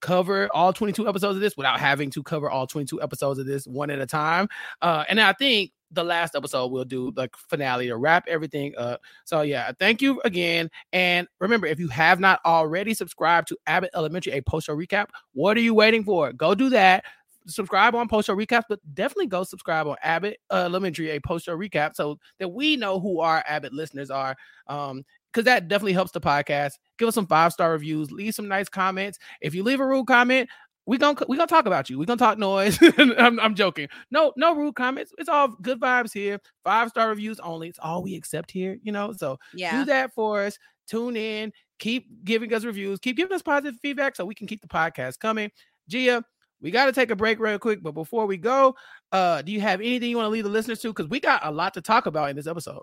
cover 0.00 0.48
all 0.52 0.72
22 0.72 1.08
episodes 1.08 1.36
of 1.36 1.40
this 1.40 1.56
without 1.56 1.80
having 1.80 2.10
to 2.10 2.22
cover 2.22 2.50
all 2.50 2.66
22 2.66 3.02
episodes 3.02 3.38
of 3.38 3.46
this 3.46 3.66
one 3.66 3.90
at 3.90 3.98
a 3.98 4.06
time 4.06 4.48
uh 4.82 5.04
and 5.08 5.20
i 5.20 5.32
think 5.32 5.72
the 5.92 6.02
last 6.02 6.34
episode 6.34 6.66
we'll 6.72 6.84
do 6.84 7.12
like 7.16 7.34
finale 7.36 7.86
to 7.86 7.96
wrap 7.96 8.24
everything 8.28 8.74
up 8.76 9.00
so 9.24 9.42
yeah 9.42 9.70
thank 9.78 10.02
you 10.02 10.20
again 10.24 10.68
and 10.92 11.28
remember 11.40 11.66
if 11.66 11.78
you 11.78 11.88
have 11.88 12.18
not 12.18 12.40
already 12.44 12.92
subscribed 12.92 13.46
to 13.48 13.56
abbott 13.66 13.90
elementary 13.94 14.32
a 14.32 14.42
post 14.42 14.66
show 14.66 14.76
recap 14.76 15.06
what 15.32 15.56
are 15.56 15.60
you 15.60 15.74
waiting 15.74 16.02
for? 16.02 16.32
Go 16.32 16.54
do 16.54 16.70
that 16.70 17.04
subscribe 17.46 17.94
on 17.94 18.08
post 18.08 18.26
show 18.26 18.36
recaps, 18.36 18.64
but 18.68 18.80
definitely 18.94 19.26
go 19.26 19.44
subscribe 19.44 19.86
on 19.86 19.96
Abbott 20.02 20.38
uh, 20.50 20.62
Elementary, 20.64 21.10
a 21.10 21.20
post 21.20 21.44
show 21.46 21.56
recap, 21.56 21.94
so 21.94 22.18
that 22.38 22.48
we 22.48 22.76
know 22.76 23.00
who 23.00 23.20
our 23.20 23.42
Abbott 23.46 23.72
listeners 23.72 24.10
are. 24.10 24.34
Um, 24.66 25.04
because 25.32 25.44
that 25.44 25.68
definitely 25.68 25.92
helps 25.92 26.12
the 26.12 26.20
podcast. 26.20 26.72
Give 26.98 27.08
us 27.08 27.14
some 27.14 27.26
five 27.26 27.52
star 27.52 27.72
reviews, 27.72 28.10
leave 28.10 28.34
some 28.34 28.48
nice 28.48 28.70
comments. 28.70 29.18
If 29.42 29.54
you 29.54 29.62
leave 29.62 29.80
a 29.80 29.86
rude 29.86 30.06
comment, 30.06 30.48
we 30.86 30.96
gonna 30.96 31.18
we 31.28 31.36
gonna 31.36 31.46
talk 31.46 31.66
about 31.66 31.90
you. 31.90 31.98
We 31.98 32.06
gonna 32.06 32.16
talk 32.16 32.38
noise. 32.38 32.78
I'm, 32.98 33.38
I'm 33.40 33.54
joking. 33.54 33.88
No 34.10 34.32
no 34.36 34.54
rude 34.54 34.76
comments. 34.76 35.12
It's 35.18 35.28
all 35.28 35.48
good 35.48 35.78
vibes 35.80 36.12
here. 36.12 36.40
Five 36.64 36.88
star 36.88 37.08
reviews 37.10 37.38
only. 37.40 37.68
It's 37.68 37.78
all 37.78 38.02
we 38.02 38.14
accept 38.16 38.50
here. 38.50 38.78
You 38.82 38.92
know. 38.92 39.12
So 39.12 39.38
Yeah. 39.52 39.80
do 39.80 39.84
that 39.86 40.14
for 40.14 40.42
us. 40.44 40.58
Tune 40.86 41.16
in. 41.16 41.52
Keep 41.80 42.24
giving 42.24 42.54
us 42.54 42.64
reviews. 42.64 42.98
Keep 43.00 43.16
giving 43.18 43.34
us 43.34 43.42
positive 43.42 43.78
feedback 43.82 44.16
so 44.16 44.24
we 44.24 44.34
can 44.34 44.46
keep 44.46 44.62
the 44.62 44.68
podcast 44.68 45.18
coming. 45.18 45.50
Gia, 45.88 46.24
we 46.66 46.72
got 46.72 46.86
to 46.86 46.92
take 46.92 47.12
a 47.12 47.16
break 47.16 47.38
real 47.38 47.60
quick. 47.60 47.80
But 47.80 47.92
before 47.92 48.26
we 48.26 48.36
go, 48.36 48.74
uh, 49.12 49.40
do 49.40 49.52
you 49.52 49.60
have 49.60 49.80
anything 49.80 50.10
you 50.10 50.16
want 50.16 50.26
to 50.26 50.30
leave 50.30 50.42
the 50.42 50.50
listeners 50.50 50.80
to? 50.80 50.88
Because 50.88 51.08
we 51.08 51.20
got 51.20 51.46
a 51.46 51.50
lot 51.52 51.74
to 51.74 51.80
talk 51.80 52.06
about 52.06 52.28
in 52.28 52.34
this 52.34 52.48
episode. 52.48 52.82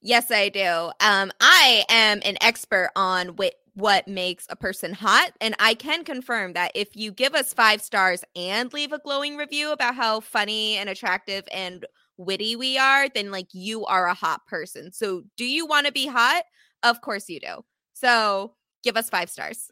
Yes, 0.00 0.32
I 0.32 0.48
do. 0.48 0.90
Um, 0.98 1.30
I 1.40 1.84
am 1.88 2.20
an 2.24 2.36
expert 2.40 2.90
on 2.96 3.28
what 3.36 3.54
what 3.74 4.08
makes 4.08 4.44
a 4.50 4.56
person 4.56 4.92
hot, 4.92 5.30
and 5.40 5.54
I 5.60 5.74
can 5.74 6.02
confirm 6.02 6.54
that 6.54 6.72
if 6.74 6.96
you 6.96 7.12
give 7.12 7.34
us 7.34 7.54
five 7.54 7.80
stars 7.80 8.24
and 8.34 8.72
leave 8.72 8.92
a 8.92 8.98
glowing 8.98 9.36
review 9.36 9.70
about 9.70 9.94
how 9.94 10.18
funny 10.18 10.76
and 10.76 10.90
attractive 10.90 11.44
and 11.52 11.86
witty 12.16 12.56
we 12.56 12.76
are, 12.76 13.08
then 13.08 13.30
like 13.30 13.46
you 13.52 13.86
are 13.86 14.08
a 14.08 14.14
hot 14.14 14.44
person. 14.48 14.92
So, 14.92 15.22
do 15.36 15.44
you 15.44 15.64
want 15.64 15.86
to 15.86 15.92
be 15.92 16.08
hot? 16.08 16.42
Of 16.82 17.00
course 17.02 17.28
you 17.28 17.38
do. 17.38 17.64
So, 17.92 18.56
give 18.82 18.96
us 18.96 19.08
five 19.08 19.30
stars. 19.30 19.70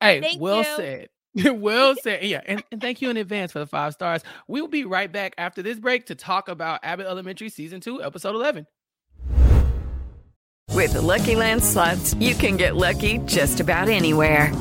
Hey, 0.00 0.20
Thank 0.20 0.40
well 0.40 0.58
you. 0.58 0.76
said. 0.76 1.08
well 1.44 1.94
said. 2.02 2.24
Yeah, 2.24 2.40
and, 2.46 2.62
and 2.70 2.80
thank 2.80 3.02
you 3.02 3.10
in 3.10 3.16
advance 3.16 3.52
for 3.52 3.58
the 3.58 3.66
five 3.66 3.92
stars. 3.92 4.22
We 4.48 4.60
will 4.60 4.68
be 4.68 4.84
right 4.84 5.10
back 5.10 5.34
after 5.38 5.62
this 5.62 5.78
break 5.78 6.06
to 6.06 6.14
talk 6.14 6.48
about 6.48 6.80
Abbott 6.82 7.06
Elementary 7.06 7.48
season 7.48 7.80
two, 7.80 8.02
episode 8.02 8.34
eleven. 8.34 8.66
With 10.70 10.94
the 10.94 11.02
Lucky 11.02 11.36
Land 11.36 11.62
slots, 11.62 12.14
you 12.14 12.34
can 12.34 12.56
get 12.56 12.74
lucky 12.74 13.18
just 13.18 13.60
about 13.60 13.88
anywhere. 13.88 14.52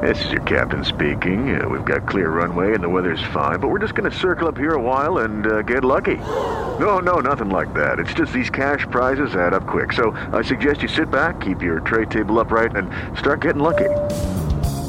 This 0.00 0.24
is 0.24 0.32
your 0.32 0.42
captain 0.42 0.84
speaking. 0.84 1.60
Uh, 1.60 1.68
we've 1.68 1.84
got 1.84 2.08
clear 2.08 2.30
runway 2.30 2.74
and 2.74 2.82
the 2.82 2.88
weather's 2.88 3.22
fine, 3.32 3.60
but 3.60 3.68
we're 3.68 3.78
just 3.78 3.94
going 3.94 4.10
to 4.10 4.16
circle 4.16 4.48
up 4.48 4.56
here 4.56 4.74
a 4.74 4.82
while 4.82 5.18
and 5.18 5.46
uh, 5.46 5.62
get 5.62 5.84
lucky. 5.84 6.16
No, 6.16 6.98
no, 6.98 7.20
nothing 7.20 7.50
like 7.50 7.72
that. 7.74 7.98
It's 7.98 8.12
just 8.14 8.32
these 8.32 8.50
cash 8.50 8.86
prizes 8.90 9.36
add 9.36 9.54
up 9.54 9.66
quick. 9.66 9.92
So 9.92 10.10
I 10.32 10.42
suggest 10.42 10.82
you 10.82 10.88
sit 10.88 11.10
back, 11.10 11.40
keep 11.40 11.62
your 11.62 11.80
tray 11.80 12.06
table 12.06 12.40
upright, 12.40 12.74
and 12.74 12.90
start 13.16 13.40
getting 13.40 13.62
lucky. 13.62 13.90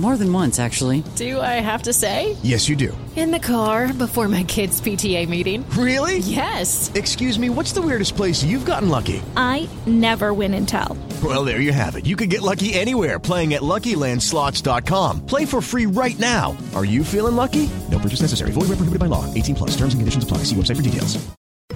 More 0.00 0.16
than 0.16 0.32
once, 0.32 0.58
actually. 0.58 1.04
Do 1.14 1.42
I 1.42 1.60
have 1.60 1.82
to 1.82 1.92
say? 1.92 2.34
Yes, 2.42 2.70
you 2.70 2.74
do. 2.74 2.96
In 3.16 3.32
the 3.32 3.38
car 3.38 3.92
before 3.92 4.28
my 4.28 4.44
kids' 4.44 4.80
PTA 4.80 5.28
meeting. 5.28 5.68
Really? 5.70 6.18
Yes. 6.20 6.90
Excuse 6.94 7.38
me, 7.38 7.50
what's 7.50 7.72
the 7.72 7.82
weirdest 7.82 8.16
place 8.16 8.42
you've 8.42 8.64
gotten 8.64 8.88
lucky? 8.88 9.20
I 9.36 9.68
never 9.86 10.32
win 10.32 10.54
and 10.54 10.66
tell. 10.66 10.96
Well, 11.22 11.44
there 11.44 11.60
you 11.60 11.74
have 11.74 11.96
it. 11.96 12.06
You 12.06 12.16
can 12.16 12.30
get 12.30 12.40
lucky 12.40 12.72
anywhere 12.72 13.18
playing 13.18 13.52
at 13.52 13.60
LuckyLandSlots.com. 13.60 15.26
Play 15.26 15.44
for 15.44 15.60
free 15.60 15.84
right 15.84 16.18
now. 16.18 16.56
Are 16.74 16.86
you 16.86 17.04
feeling 17.04 17.36
lucky? 17.36 17.68
No 17.90 17.98
purchase 17.98 18.22
necessary. 18.22 18.52
Void 18.52 18.70
where 18.70 18.80
prohibited 18.80 19.00
by 19.00 19.06
law. 19.06 19.26
18 19.34 19.54
plus. 19.54 19.70
Terms 19.72 19.92
and 19.92 20.00
conditions 20.00 20.24
apply. 20.24 20.38
See 20.44 20.56
website 20.56 20.76
for 20.76 20.82
details. 20.82 21.18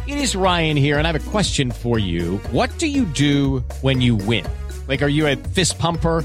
It 0.06 0.16
is 0.16 0.34
Ryan 0.34 0.78
here, 0.78 0.96
and 0.98 1.06
I 1.06 1.12
have 1.12 1.26
a 1.26 1.30
question 1.30 1.70
for 1.70 1.98
you. 1.98 2.38
What 2.52 2.78
do 2.78 2.86
you 2.86 3.04
do 3.04 3.58
when 3.82 4.00
you 4.00 4.16
win? 4.16 4.46
Like, 4.88 5.02
are 5.02 5.08
you 5.08 5.26
a 5.26 5.36
fist 5.36 5.78
pumper? 5.78 6.24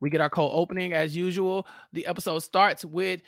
We 0.00 0.10
get 0.10 0.20
our 0.20 0.30
cold 0.30 0.52
opening 0.54 0.92
as 0.92 1.16
usual. 1.16 1.66
The 1.92 2.06
episode 2.06 2.40
starts 2.40 2.84
with 2.84 3.20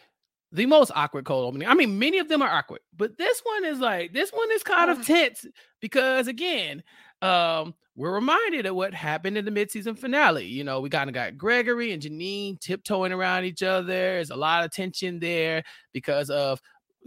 the 0.52 0.66
most 0.66 0.90
awkward 0.94 1.24
cold 1.24 1.46
opening. 1.46 1.68
I 1.68 1.74
mean, 1.74 1.98
many 1.98 2.18
of 2.18 2.28
them 2.28 2.42
are 2.42 2.50
awkward, 2.50 2.80
but 2.96 3.16
this 3.18 3.40
one 3.44 3.64
is 3.64 3.78
like 3.78 4.12
this 4.12 4.30
one 4.30 4.50
is 4.52 4.62
kind 4.62 4.90
of 4.90 5.04
tense 5.06 5.46
because 5.80 6.26
again, 6.26 6.82
um, 7.22 7.74
we're 7.96 8.14
reminded 8.14 8.66
of 8.66 8.74
what 8.74 8.94
happened 8.94 9.36
in 9.36 9.44
the 9.44 9.50
midseason 9.50 9.98
finale. 9.98 10.46
You 10.46 10.64
know, 10.64 10.80
we 10.80 10.88
kind 10.88 11.10
of 11.10 11.14
got 11.14 11.36
Gregory 11.36 11.92
and 11.92 12.02
Janine 12.02 12.58
tiptoeing 12.58 13.12
around 13.12 13.44
each 13.44 13.62
other. 13.62 13.86
There's 13.86 14.30
a 14.30 14.36
lot 14.36 14.64
of 14.64 14.72
tension 14.72 15.18
there 15.20 15.62
because 15.92 16.30
of 16.30 16.60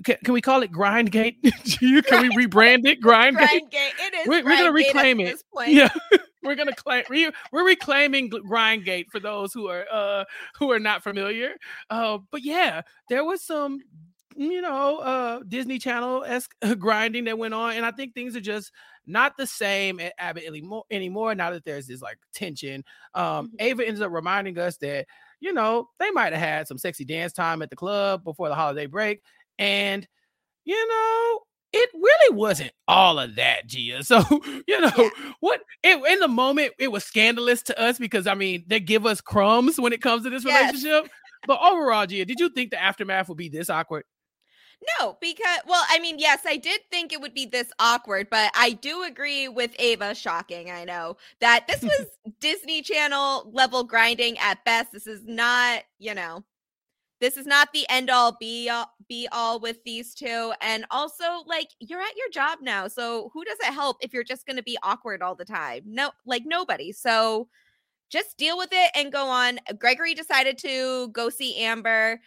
can, 0.03 0.17
can 0.23 0.33
we 0.33 0.41
call 0.41 0.63
it 0.63 0.71
Grindgate? 0.71 1.41
can 1.79 2.21
we 2.21 2.45
rebrand 2.45 2.85
it 2.85 3.01
Grindgate? 3.01 3.47
Grindgate. 3.47 3.93
It 3.99 4.13
is. 4.15 4.27
We're, 4.27 4.43
we're 4.43 4.57
gonna 4.57 4.71
reclaim 4.71 5.19
it. 5.19 5.41
Yeah, 5.67 5.89
we're 6.43 6.55
gonna 6.55 6.75
claim. 6.75 7.03
We, 7.09 7.31
we're 7.51 7.65
reclaiming 7.65 8.29
Grindgate 8.29 9.09
for 9.11 9.19
those 9.19 9.53
who 9.53 9.67
are 9.67 9.85
uh 9.91 10.25
who 10.57 10.71
are 10.71 10.79
not 10.79 11.03
familiar. 11.03 11.55
Uh, 11.89 12.19
but 12.31 12.43
yeah, 12.43 12.81
there 13.09 13.23
was 13.23 13.41
some 13.41 13.79
you 14.35 14.61
know 14.61 14.97
uh 14.97 15.39
Disney 15.47 15.79
Channel 15.79 16.23
esque 16.25 16.53
grinding 16.79 17.25
that 17.25 17.37
went 17.37 17.53
on, 17.53 17.73
and 17.73 17.85
I 17.85 17.91
think 17.91 18.13
things 18.13 18.35
are 18.35 18.41
just 18.41 18.71
not 19.05 19.35
the 19.37 19.47
same 19.47 19.99
at 19.99 20.13
Abbott 20.17 20.45
anymore. 20.45 20.85
Anymore 20.91 21.35
now 21.35 21.51
that 21.51 21.65
there's 21.65 21.87
this 21.87 22.01
like 22.01 22.17
tension. 22.33 22.83
Um, 23.13 23.51
Ava 23.59 23.85
ends 23.87 24.01
up 24.01 24.11
reminding 24.11 24.57
us 24.57 24.77
that 24.77 25.07
you 25.39 25.53
know 25.53 25.89
they 25.99 26.11
might 26.11 26.33
have 26.33 26.41
had 26.41 26.67
some 26.67 26.77
sexy 26.77 27.05
dance 27.05 27.33
time 27.33 27.61
at 27.61 27.69
the 27.69 27.75
club 27.75 28.23
before 28.23 28.49
the 28.49 28.55
holiday 28.55 28.85
break, 28.85 29.21
and 29.59 30.07
you 30.65 30.87
know 30.87 31.39
it 31.73 31.89
really 31.93 32.37
wasn't 32.37 32.71
all 32.87 33.19
of 33.19 33.35
that, 33.35 33.67
Gia. 33.67 34.03
So, 34.03 34.21
you 34.67 34.79
know, 34.79 35.11
what 35.39 35.61
it, 35.83 35.97
in 36.11 36.19
the 36.19 36.27
moment 36.27 36.73
it 36.77 36.91
was 36.91 37.03
scandalous 37.03 37.63
to 37.63 37.81
us 37.81 37.97
because 37.97 38.27
I 38.27 38.35
mean, 38.35 38.63
they 38.67 38.79
give 38.79 39.05
us 39.05 39.19
crumbs 39.21 39.79
when 39.79 39.91
it 39.93 40.01
comes 40.01 40.23
to 40.23 40.29
this 40.29 40.45
Yes. 40.45 40.71
relationship. 40.71 41.11
But 41.45 41.59
overall, 41.61 42.05
Gia, 42.05 42.25
did 42.25 42.39
you 42.39 42.49
think 42.49 42.71
the 42.71 42.81
aftermath 42.81 43.27
would 43.27 43.37
be 43.37 43.49
this 43.49 43.69
awkward? 43.69 44.05
No, 44.99 45.17
because 45.21 45.59
well, 45.65 45.83
I 45.89 45.99
mean, 45.99 46.19
yes, 46.19 46.41
I 46.45 46.57
did 46.57 46.81
think 46.91 47.13
it 47.13 47.21
would 47.21 47.33
be 47.33 47.45
this 47.45 47.71
awkward, 47.79 48.29
but 48.29 48.51
I 48.55 48.71
do 48.71 49.03
agree 49.03 49.47
with 49.47 49.71
Ava. 49.79 50.13
Shocking, 50.13 50.71
I 50.71 50.83
know 50.83 51.17
that 51.39 51.67
this 51.67 51.81
was 51.83 52.07
Disney 52.39 52.81
Channel 52.81 53.49
level 53.51 53.83
grinding 53.83 54.37
at 54.39 54.63
best. 54.65 54.91
This 54.91 55.07
is 55.07 55.21
not, 55.25 55.83
you 55.99 56.13
know, 56.13 56.43
this 57.23 57.37
is 57.37 57.47
not 57.47 57.71
the 57.71 57.85
end 57.89 58.09
all 58.09 58.35
be 58.37 58.67
all 58.67 58.91
be 59.07 59.29
all 59.31 59.57
with 59.57 59.81
these 59.85 60.13
two. 60.13 60.51
And 60.59 60.85
also, 60.91 61.23
like, 61.45 61.69
you're 61.79 62.01
at 62.01 62.17
your 62.17 62.29
job 62.29 62.59
now, 62.61 62.89
so 62.89 63.31
who 63.33 63.45
does 63.45 63.57
it 63.61 63.73
help 63.73 63.95
if 64.01 64.11
you're 64.13 64.25
just 64.25 64.45
going 64.45 64.57
to 64.57 64.63
be 64.63 64.77
awkward 64.83 65.21
all 65.21 65.33
the 65.33 65.45
time? 65.45 65.83
No, 65.85 66.11
like 66.25 66.43
nobody. 66.45 66.91
So 66.91 67.47
just 68.09 68.37
deal 68.37 68.57
with 68.57 68.69
it 68.73 68.91
and 68.93 69.09
go 69.09 69.25
on. 69.25 69.59
Gregory 69.79 70.13
decided 70.13 70.57
to 70.59 71.07
go 71.13 71.29
see 71.29 71.55
Amber. 71.63 72.19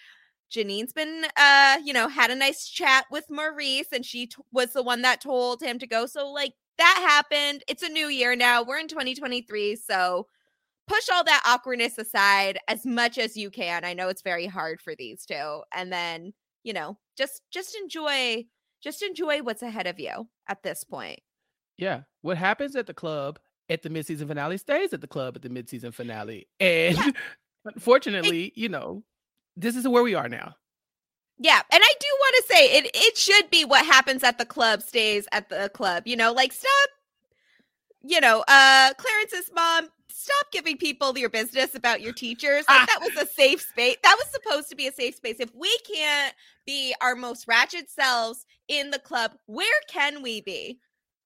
Janine's 0.49 0.95
been, 0.95 1.27
uh, 1.37 1.77
you 1.85 1.93
know, 1.93 2.09
had 2.09 2.31
a 2.31 2.35
nice 2.35 2.67
chat 2.67 3.05
with 3.11 3.25
Maurice, 3.29 3.89
and 3.93 4.05
she 4.05 4.29
t- 4.29 4.37
was 4.51 4.73
the 4.73 4.83
one 4.83 5.03
that 5.03 5.21
told 5.21 5.61
him 5.61 5.79
to 5.79 5.87
go. 5.87 6.07
So, 6.07 6.31
like, 6.31 6.55
that 6.79 7.07
happened. 7.07 7.65
It's 7.69 7.83
a 7.83 7.89
new 7.91 8.07
year 8.07 8.35
now. 8.35 8.63
We're 8.63 8.79
in 8.79 8.89
2023. 8.89 9.77
So, 9.77 10.27
push 10.87 11.09
all 11.13 11.25
that 11.25 11.43
awkwardness 11.47 11.99
aside 11.99 12.59
as 12.69 12.87
much 12.87 13.19
as 13.19 13.37
you 13.37 13.51
can. 13.51 13.85
I 13.85 13.95
know 13.95 14.09
it's 14.09 14.23
very 14.23 14.47
hard 14.47 14.81
for 14.81 14.95
these 14.95 15.25
two. 15.25 15.63
And 15.73 15.93
then, 15.93 16.33
you 16.63 16.73
know, 16.73 16.99
just 17.17 17.43
just 17.51 17.77
enjoy 17.77 18.45
just 18.83 19.03
enjoy 19.03 19.43
what's 19.43 19.63
ahead 19.63 19.87
of 19.87 19.99
you 19.99 20.29
at 20.49 20.63
this 20.63 20.85
point. 20.85 21.21
Yeah. 21.77 22.03
What 22.23 22.37
happens 22.37 22.77
at 22.77 22.87
the 22.87 22.95
club 22.95 23.39
at 23.69 23.83
the 23.83 23.91
midseason 23.91 24.29
finale 24.29 24.59
stays 24.59 24.93
at 24.93 25.01
the 25.01 25.07
club 25.07 25.37
at 25.37 25.43
the 25.43 25.49
midseason 25.49 25.93
finale. 25.93 26.49
And 26.61 26.99
unfortunately, 27.65 28.53
you 28.55 28.69
know, 28.69 29.03
this 29.57 29.77
is 29.77 29.89
where 29.89 30.03
we 30.03 30.15
are 30.15 30.29
now. 30.29 30.55
Yeah, 31.39 31.61
and 31.71 31.83
I 31.83 31.93
do 32.01 32.07
want 32.19 32.37
to 32.37 32.55
say 32.55 32.79
it 32.79 32.91
it 32.95 33.17
should 33.19 33.51
be 33.51 33.65
what 33.67 33.85
happens 33.85 34.25
at 34.25 34.39
the 34.39 34.47
club 34.47 34.81
stays 34.83 35.29
at 35.33 35.51
the 35.51 35.71
club. 35.75 36.05
You 36.07 36.17
know, 36.17 36.33
like 36.33 36.53
stop 36.53 36.89
you 38.07 38.21
know, 38.21 38.45
uh 38.49 38.93
Clarence's 38.99 39.51
mom, 39.55 39.89
stop 40.27 40.53
giving 40.53 40.77
people 40.77 41.17
your 41.17 41.29
business 41.29 41.75
about 41.75 42.01
your 42.01 42.13
teachers. 42.13 42.65
Like 42.69 42.87
that 42.89 43.01
was 43.01 43.17
a 43.23 43.27
safe 43.33 43.61
space. 43.61 43.97
That 44.03 44.17
was 44.19 44.29
supposed 44.33 44.69
to 44.71 44.77
be 44.77 44.89
a 44.89 44.93
safe 44.93 45.15
space. 45.15 45.37
If 45.39 45.55
we 45.55 45.77
can't 45.79 46.35
be 46.67 46.95
our 47.01 47.15
most 47.15 47.47
ratchet 47.47 47.89
selves 47.91 48.45
in 48.69 48.91
the 48.91 48.99
club, 48.99 49.33
where 49.47 49.81
can 49.89 50.23
we 50.23 50.41
be? 50.41 50.81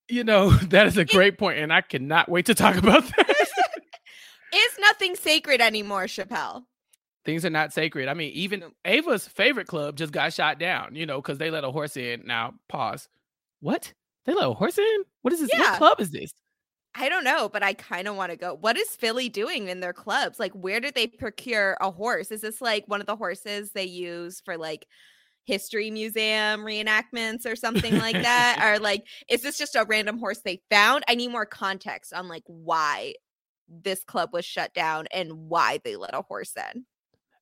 You 0.09 0.25
know, 0.25 0.51
that 0.69 0.87
is 0.87 0.99
a 0.99 1.05
great 1.05 1.39
point, 1.39 1.59
and 1.59 1.73
I 1.73 1.81
cannot 1.81 2.29
wait 2.29 2.47
to 2.47 2.55
talk 2.55 2.77
about 2.77 3.03
this. 3.17 3.17
that. 3.17 3.81
Is 4.53 4.79
nothing 4.81 5.15
sacred 5.15 5.61
anymore, 5.61 6.09
Chappell? 6.09 6.67
Things 7.25 7.45
are 7.45 7.51
not 7.51 7.73
sacred. 7.73 8.09
I 8.09 8.15
mean, 8.15 8.33
even 8.33 8.65
Ava's 8.85 9.29
favorite 9.29 9.69
club 9.69 9.97
just 9.97 10.13
got 10.13 10.33
shot 10.33 10.59
down, 10.59 10.97
you 10.97 11.07
know, 11.07 11.21
because 11.21 11.39
they 11.39 11.51
let 11.51 11.65
a 11.65 11.71
horse 11.71 11.97
in. 11.97 12.23
Now, 12.27 12.55
pause. 12.69 13.09
What? 13.61 13.93
They 14.25 14.35
let 14.35 14.49
a 14.49 14.55
horse 14.55 14.79
in? 14.79 15.05
What 15.23 15.33
is 15.35 15.41
this? 15.41 15.51
Yeah. 15.53 15.73
What 15.73 15.79
club 15.79 16.01
is 16.01 16.11
this? 16.11 16.33
I 16.95 17.09
don't 17.09 17.25
know, 17.25 17.49
but 17.49 17.63
I 17.63 17.73
kind 17.75 18.09
of 18.09 18.17
want 18.17 18.33
to 18.33 18.37
go. 18.37 18.55
What 18.55 18.77
is 18.77 18.89
Philly 18.97 19.29
doing 19.29 19.69
in 19.69 19.81
their 19.81 19.93
clubs? 19.93 20.41
Like, 20.41 20.53
where 20.53 20.81
did 20.81 20.95
they 20.95 21.07
procure 21.07 21.77
a 21.81 21.91
horse? 21.91 22.31
Is 22.31 22.41
this 22.41 22.61
like 22.61 22.85
one 22.87 23.01
of 23.01 23.07
the 23.07 23.17
horses 23.17 23.73
they 23.73 23.85
use 23.85 24.41
for 24.45 24.57
like 24.57 24.87
history 25.45 25.91
museum 25.91 26.61
reenactments 26.61 27.47
or 27.47 27.55
something 27.55 27.97
like 27.99 28.21
that? 28.21 28.61
or 28.65 28.81
like, 28.81 29.07
is 29.29 29.43
this 29.43 29.57
just 29.57 29.77
a 29.77 29.87
random 29.89 30.19
horse 30.19 30.41
they 30.45 30.63
found? 30.69 31.05
I 31.09 31.15
need 31.15 31.29
more 31.29 31.47
context 31.47 32.13
on 32.13 32.29
like 32.29 32.45
why 32.47 33.15
this 33.69 34.03
club 34.03 34.31
was 34.33 34.45
shut 34.45 34.75
down 34.75 35.07
and 35.13 35.49
why 35.49 35.79
they 35.85 35.95
let 35.95 36.15
a 36.15 36.23
horse 36.23 36.55
in. 36.57 36.85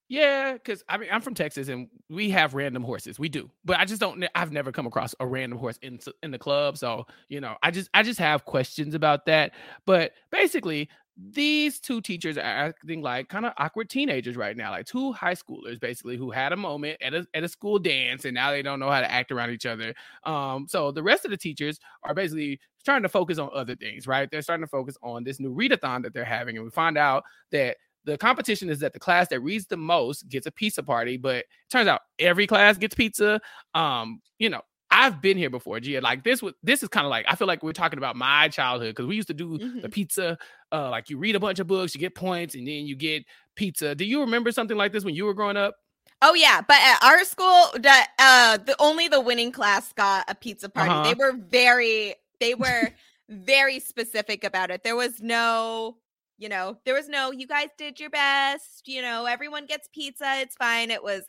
Yeah, 0.08 0.54
because 0.54 0.82
I 0.88 0.96
mean, 0.96 1.10
I'm 1.12 1.20
from 1.20 1.34
Texas 1.34 1.68
and 1.68 1.88
we 2.08 2.30
have 2.30 2.54
random 2.54 2.82
horses. 2.82 3.18
We 3.18 3.28
do, 3.28 3.50
but 3.64 3.78
I 3.78 3.84
just 3.84 4.00
don't. 4.00 4.24
I've 4.34 4.52
never 4.52 4.72
come 4.72 4.86
across 4.86 5.14
a 5.20 5.26
random 5.26 5.58
horse 5.58 5.78
in 5.82 5.98
in 6.22 6.30
the 6.30 6.38
club, 6.38 6.78
so 6.78 7.04
you 7.28 7.40
know, 7.42 7.56
I 7.62 7.70
just 7.70 7.90
I 7.92 8.02
just 8.02 8.18
have 8.18 8.46
questions 8.46 8.94
about 8.94 9.26
that. 9.26 9.52
But 9.84 10.12
basically, 10.30 10.88
these 11.32 11.78
two 11.78 12.00
teachers 12.00 12.38
are 12.38 12.40
acting 12.40 13.02
like 13.02 13.28
kind 13.28 13.44
of 13.44 13.52
awkward 13.58 13.90
teenagers 13.90 14.34
right 14.34 14.56
now, 14.56 14.70
like 14.70 14.86
two 14.86 15.12
high 15.12 15.34
schoolers, 15.34 15.78
basically, 15.78 16.16
who 16.16 16.30
had 16.30 16.54
a 16.54 16.56
moment 16.56 16.96
at 17.02 17.12
a 17.12 17.26
at 17.34 17.44
a 17.44 17.48
school 17.48 17.78
dance 17.78 18.24
and 18.24 18.34
now 18.34 18.50
they 18.50 18.62
don't 18.62 18.80
know 18.80 18.90
how 18.90 19.00
to 19.02 19.10
act 19.10 19.30
around 19.30 19.50
each 19.50 19.66
other. 19.66 19.92
Um, 20.24 20.66
so 20.70 20.90
the 20.90 21.02
rest 21.02 21.26
of 21.26 21.30
the 21.30 21.36
teachers 21.36 21.78
are 22.02 22.14
basically 22.14 22.60
trying 22.82 23.02
to 23.02 23.08
focus 23.10 23.38
on 23.38 23.50
other 23.52 23.74
things, 23.76 24.06
right? 24.06 24.30
They're 24.30 24.40
starting 24.40 24.64
to 24.64 24.70
focus 24.70 24.96
on 25.02 25.24
this 25.24 25.38
new 25.38 25.54
readathon 25.54 26.02
that 26.04 26.14
they're 26.14 26.24
having, 26.24 26.56
and 26.56 26.64
we 26.64 26.70
find 26.70 26.96
out 26.96 27.24
that 27.52 27.76
the 28.08 28.18
competition 28.18 28.70
is 28.70 28.80
that 28.80 28.92
the 28.92 28.98
class 28.98 29.28
that 29.28 29.40
reads 29.40 29.66
the 29.66 29.76
most 29.76 30.28
gets 30.28 30.46
a 30.46 30.50
pizza 30.50 30.82
party, 30.82 31.16
but 31.16 31.36
it 31.36 31.46
turns 31.70 31.88
out 31.88 32.00
every 32.18 32.46
class 32.46 32.78
gets 32.78 32.94
pizza. 32.94 33.40
Um, 33.74 34.20
you 34.38 34.48
know, 34.48 34.62
I've 34.90 35.20
been 35.20 35.36
here 35.36 35.50
before, 35.50 35.78
Gia. 35.78 36.00
Like 36.00 36.24
this 36.24 36.42
was 36.42 36.54
this 36.62 36.82
is 36.82 36.88
kind 36.88 37.04
of 37.04 37.10
like 37.10 37.26
I 37.28 37.34
feel 37.34 37.46
like 37.46 37.62
we're 37.62 37.72
talking 37.72 37.98
about 37.98 38.16
my 38.16 38.48
childhood 38.48 38.90
because 38.94 39.06
we 39.06 39.16
used 39.16 39.28
to 39.28 39.34
do 39.34 39.58
the 39.80 39.88
pizza. 39.88 40.38
Uh, 40.72 40.88
like 40.90 41.10
you 41.10 41.18
read 41.18 41.36
a 41.36 41.40
bunch 41.40 41.58
of 41.58 41.66
books, 41.66 41.94
you 41.94 42.00
get 42.00 42.14
points, 42.14 42.54
and 42.54 42.66
then 42.66 42.86
you 42.86 42.96
get 42.96 43.24
pizza. 43.54 43.94
Do 43.94 44.04
you 44.04 44.20
remember 44.20 44.50
something 44.50 44.76
like 44.76 44.92
this 44.92 45.04
when 45.04 45.14
you 45.14 45.26
were 45.26 45.34
growing 45.34 45.56
up? 45.56 45.76
Oh 46.22 46.34
yeah, 46.34 46.62
but 46.66 46.78
at 46.80 47.02
our 47.04 47.24
school, 47.24 47.66
that 47.80 48.08
uh, 48.18 48.56
the 48.64 48.74
only 48.80 49.08
the 49.08 49.20
winning 49.20 49.52
class 49.52 49.92
got 49.92 50.24
a 50.28 50.34
pizza 50.34 50.68
party. 50.68 50.90
Uh-huh. 50.90 51.04
They 51.04 51.14
were 51.14 51.32
very, 51.32 52.14
they 52.40 52.54
were 52.54 52.90
very 53.28 53.78
specific 53.78 54.42
about 54.42 54.70
it. 54.70 54.82
There 54.82 54.96
was 54.96 55.20
no, 55.20 55.98
you 56.38 56.48
know, 56.48 56.78
there 56.84 56.94
was 56.94 57.08
no. 57.08 57.30
You 57.32 57.46
guys 57.46 57.68
did 57.76 58.00
your 58.00 58.10
best. 58.10 58.86
You 58.86 59.02
know, 59.02 59.26
everyone 59.26 59.66
gets 59.66 59.88
pizza. 59.92 60.34
It's 60.40 60.56
fine. 60.56 60.90
It 60.90 61.02
was 61.02 61.24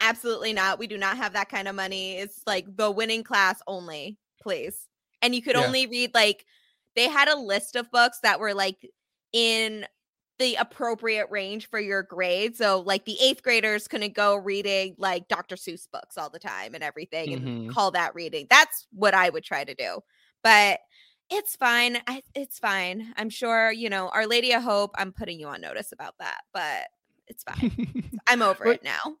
absolutely 0.00 0.52
not. 0.52 0.78
We 0.78 0.86
do 0.86 0.98
not 0.98 1.16
have 1.16 1.32
that 1.34 1.48
kind 1.48 1.68
of 1.68 1.74
money. 1.74 2.16
It's 2.18 2.42
like 2.46 2.66
the 2.76 2.90
winning 2.90 3.24
class 3.24 3.60
only, 3.66 4.18
please. 4.42 4.88
And 5.22 5.34
you 5.34 5.42
could 5.42 5.56
Yeah. 5.56 5.64
only 5.66 5.86
read 5.86 6.14
like 6.14 6.44
they 6.96 7.08
had 7.08 7.28
a 7.28 7.36
list 7.38 7.76
of 7.76 7.90
books 7.90 8.20
that 8.22 8.40
were 8.40 8.54
like 8.54 8.88
in 9.32 9.86
the 10.38 10.56
appropriate 10.56 11.28
range 11.30 11.68
for 11.70 11.78
your 11.80 12.02
grade. 12.02 12.56
So 12.56 12.80
like 12.80 13.04
the 13.04 13.18
eighth 13.20 13.42
graders 13.42 13.86
couldn't 13.88 14.14
go 14.14 14.36
reading 14.36 14.96
like 14.98 15.28
Dr. 15.28 15.54
Seuss 15.56 15.86
books 15.90 16.18
all 16.18 16.28
the 16.28 16.40
time 16.40 16.74
and 16.74 16.82
everything 16.84 17.32
and 17.32 17.68
Mhm. 17.70 17.70
call 17.72 17.92
that 17.92 18.14
reading. 18.14 18.46
That's 18.50 18.86
what 18.92 19.14
I 19.14 19.30
would 19.30 19.44
try 19.44 19.64
to 19.64 19.74
do. 19.74 20.00
But 20.42 20.80
it's 21.34 21.56
fine. 21.56 21.98
I, 22.06 22.22
it's 22.34 22.58
fine. 22.58 23.12
I'm 23.16 23.30
sure, 23.30 23.70
you 23.72 23.90
know, 23.90 24.08
Our 24.08 24.26
Lady 24.26 24.52
of 24.52 24.62
Hope, 24.62 24.92
I'm 24.96 25.12
putting 25.12 25.38
you 25.38 25.48
on 25.48 25.60
notice 25.60 25.92
about 25.92 26.14
that, 26.18 26.42
but 26.52 26.86
it's 27.26 27.44
fine. 27.44 28.10
I'm 28.26 28.42
over 28.42 28.64
But- 28.64 28.76
it 28.76 28.84
now. 28.84 29.16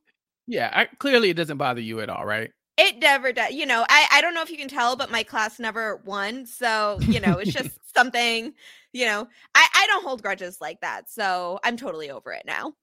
Yeah, 0.46 0.70
I, 0.74 0.84
clearly 0.98 1.30
it 1.30 1.34
doesn't 1.38 1.56
bother 1.56 1.80
you 1.80 2.00
at 2.00 2.10
all, 2.10 2.26
right? 2.26 2.50
It 2.76 2.98
never 2.98 3.32
does. 3.32 3.52
You 3.52 3.64
know, 3.64 3.86
I, 3.88 4.06
I 4.12 4.20
don't 4.20 4.34
know 4.34 4.42
if 4.42 4.50
you 4.50 4.58
can 4.58 4.68
tell, 4.68 4.94
but 4.94 5.10
my 5.10 5.22
class 5.22 5.58
never 5.58 6.02
won. 6.04 6.44
So, 6.44 6.98
you 7.02 7.18
know, 7.20 7.38
it's 7.38 7.52
just 7.52 7.70
something, 7.96 8.52
you 8.92 9.06
know, 9.06 9.26
I, 9.54 9.66
I 9.74 9.86
don't 9.86 10.04
hold 10.04 10.22
grudges 10.22 10.58
like 10.60 10.80
that. 10.82 11.08
So 11.08 11.60
I'm 11.64 11.76
totally 11.78 12.10
over 12.10 12.32
it 12.32 12.42
now. 12.46 12.74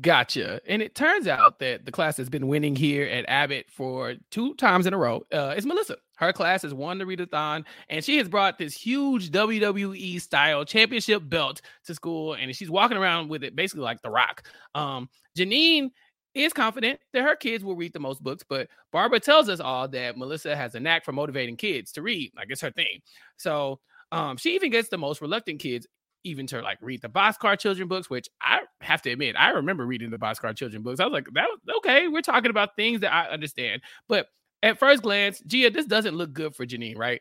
Gotcha. 0.00 0.60
And 0.68 0.82
it 0.82 0.94
turns 0.94 1.26
out 1.26 1.58
that 1.58 1.84
the 1.84 1.90
class 1.90 2.16
has 2.18 2.28
been 2.28 2.46
winning 2.46 2.76
here 2.76 3.06
at 3.06 3.24
Abbott 3.28 3.66
for 3.68 4.14
two 4.30 4.54
times 4.54 4.86
in 4.86 4.94
a 4.94 4.98
row. 4.98 5.24
Uh, 5.32 5.54
it's 5.56 5.66
Melissa. 5.66 5.96
Her 6.16 6.32
class 6.32 6.62
has 6.62 6.72
won 6.72 6.98
the 6.98 7.04
readathon, 7.04 7.64
and 7.88 8.04
she 8.04 8.16
has 8.18 8.28
brought 8.28 8.56
this 8.56 8.72
huge 8.72 9.30
WWE 9.30 10.20
style 10.20 10.64
championship 10.64 11.28
belt 11.28 11.60
to 11.86 11.94
school, 11.94 12.34
and 12.34 12.54
she's 12.54 12.70
walking 12.70 12.98
around 12.98 13.30
with 13.30 13.42
it 13.42 13.56
basically 13.56 13.82
like 13.82 14.00
The 14.02 14.10
Rock. 14.10 14.46
Um, 14.76 15.08
Janine 15.36 15.90
is 16.34 16.52
confident 16.52 17.00
that 17.12 17.22
her 17.22 17.34
kids 17.34 17.64
will 17.64 17.74
read 17.74 17.92
the 17.92 17.98
most 17.98 18.22
books, 18.22 18.44
but 18.48 18.68
Barbara 18.92 19.18
tells 19.18 19.48
us 19.48 19.58
all 19.58 19.88
that 19.88 20.16
Melissa 20.16 20.54
has 20.54 20.76
a 20.76 20.80
knack 20.80 21.04
for 21.04 21.10
motivating 21.10 21.56
kids 21.56 21.90
to 21.92 22.02
read. 22.02 22.30
Like 22.36 22.46
it's 22.50 22.60
her 22.60 22.70
thing. 22.70 23.00
So 23.38 23.80
um, 24.12 24.36
she 24.36 24.54
even 24.54 24.70
gets 24.70 24.88
the 24.88 24.98
most 24.98 25.20
reluctant 25.20 25.58
kids 25.58 25.88
even 26.24 26.46
to 26.48 26.60
like 26.60 26.78
read 26.80 27.02
the 27.02 27.08
Boxcar 27.08 27.58
children 27.58 27.88
books, 27.88 28.10
which 28.10 28.28
I 28.40 28.60
have 28.80 29.02
to 29.02 29.10
admit, 29.10 29.36
I 29.38 29.50
remember 29.50 29.86
reading 29.86 30.10
the 30.10 30.18
Boxcar 30.18 30.54
children 30.56 30.82
books. 30.82 31.00
I 31.00 31.04
was 31.04 31.12
like, 31.12 31.28
that 31.32 31.46
was 31.48 31.76
okay. 31.78 32.08
We're 32.08 32.22
talking 32.22 32.50
about 32.50 32.76
things 32.76 33.00
that 33.00 33.12
I 33.12 33.28
understand. 33.28 33.82
But 34.08 34.28
at 34.62 34.78
first 34.78 35.02
glance, 35.02 35.40
Gia, 35.40 35.70
this 35.70 35.86
doesn't 35.86 36.16
look 36.16 36.32
good 36.32 36.54
for 36.54 36.66
Janine, 36.66 36.98
right? 36.98 37.20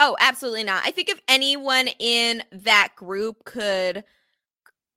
Oh, 0.00 0.16
absolutely 0.18 0.64
not. 0.64 0.82
I 0.84 0.90
think 0.90 1.08
if 1.08 1.20
anyone 1.28 1.88
in 1.98 2.42
that 2.50 2.90
group 2.96 3.44
could 3.44 4.04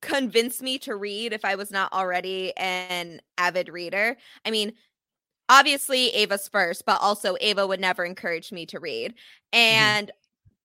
convince 0.02 0.60
me 0.60 0.78
to 0.78 0.96
read 0.96 1.32
if 1.32 1.44
I 1.44 1.54
was 1.54 1.70
not 1.70 1.92
already 1.92 2.56
an 2.56 3.20
avid 3.38 3.68
reader, 3.68 4.16
I 4.44 4.50
mean, 4.50 4.72
obviously 5.48 6.08
Ava's 6.10 6.48
first, 6.48 6.84
but 6.86 7.00
also 7.00 7.36
Ava 7.40 7.66
would 7.66 7.80
never 7.80 8.04
encourage 8.04 8.50
me 8.50 8.66
to 8.66 8.80
read. 8.80 9.12
Mm-hmm. 9.12 9.58
And 9.58 10.10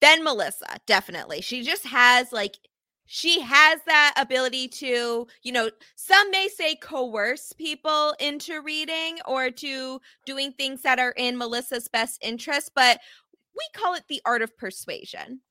then 0.02 0.24
Melissa, 0.24 0.78
definitely. 0.86 1.42
She 1.42 1.64
just 1.64 1.86
has 1.86 2.32
like 2.32 2.58
she 3.06 3.42
has 3.42 3.82
that 3.88 4.14
ability 4.16 4.70
to, 4.70 5.28
you 5.44 5.52
know, 5.52 5.70
some 5.96 6.32
may 6.32 6.48
say 6.48 6.76
coerce 6.76 7.52
people 7.52 8.16
into 8.22 8.62
reading 8.62 9.18
or 9.26 9.52
to 9.52 10.00
doing 10.26 10.54
things 10.54 10.82
that 10.84 10.98
are 10.98 11.14
in 11.18 11.38
Melissa's 11.38 11.90
best 11.90 12.20
interest, 12.24 12.72
but 12.74 13.02
we 13.54 13.68
call 13.74 13.96
it 13.96 14.04
the 14.08 14.22
art 14.26 14.42
of 14.42 14.58
persuasion. 14.58 15.42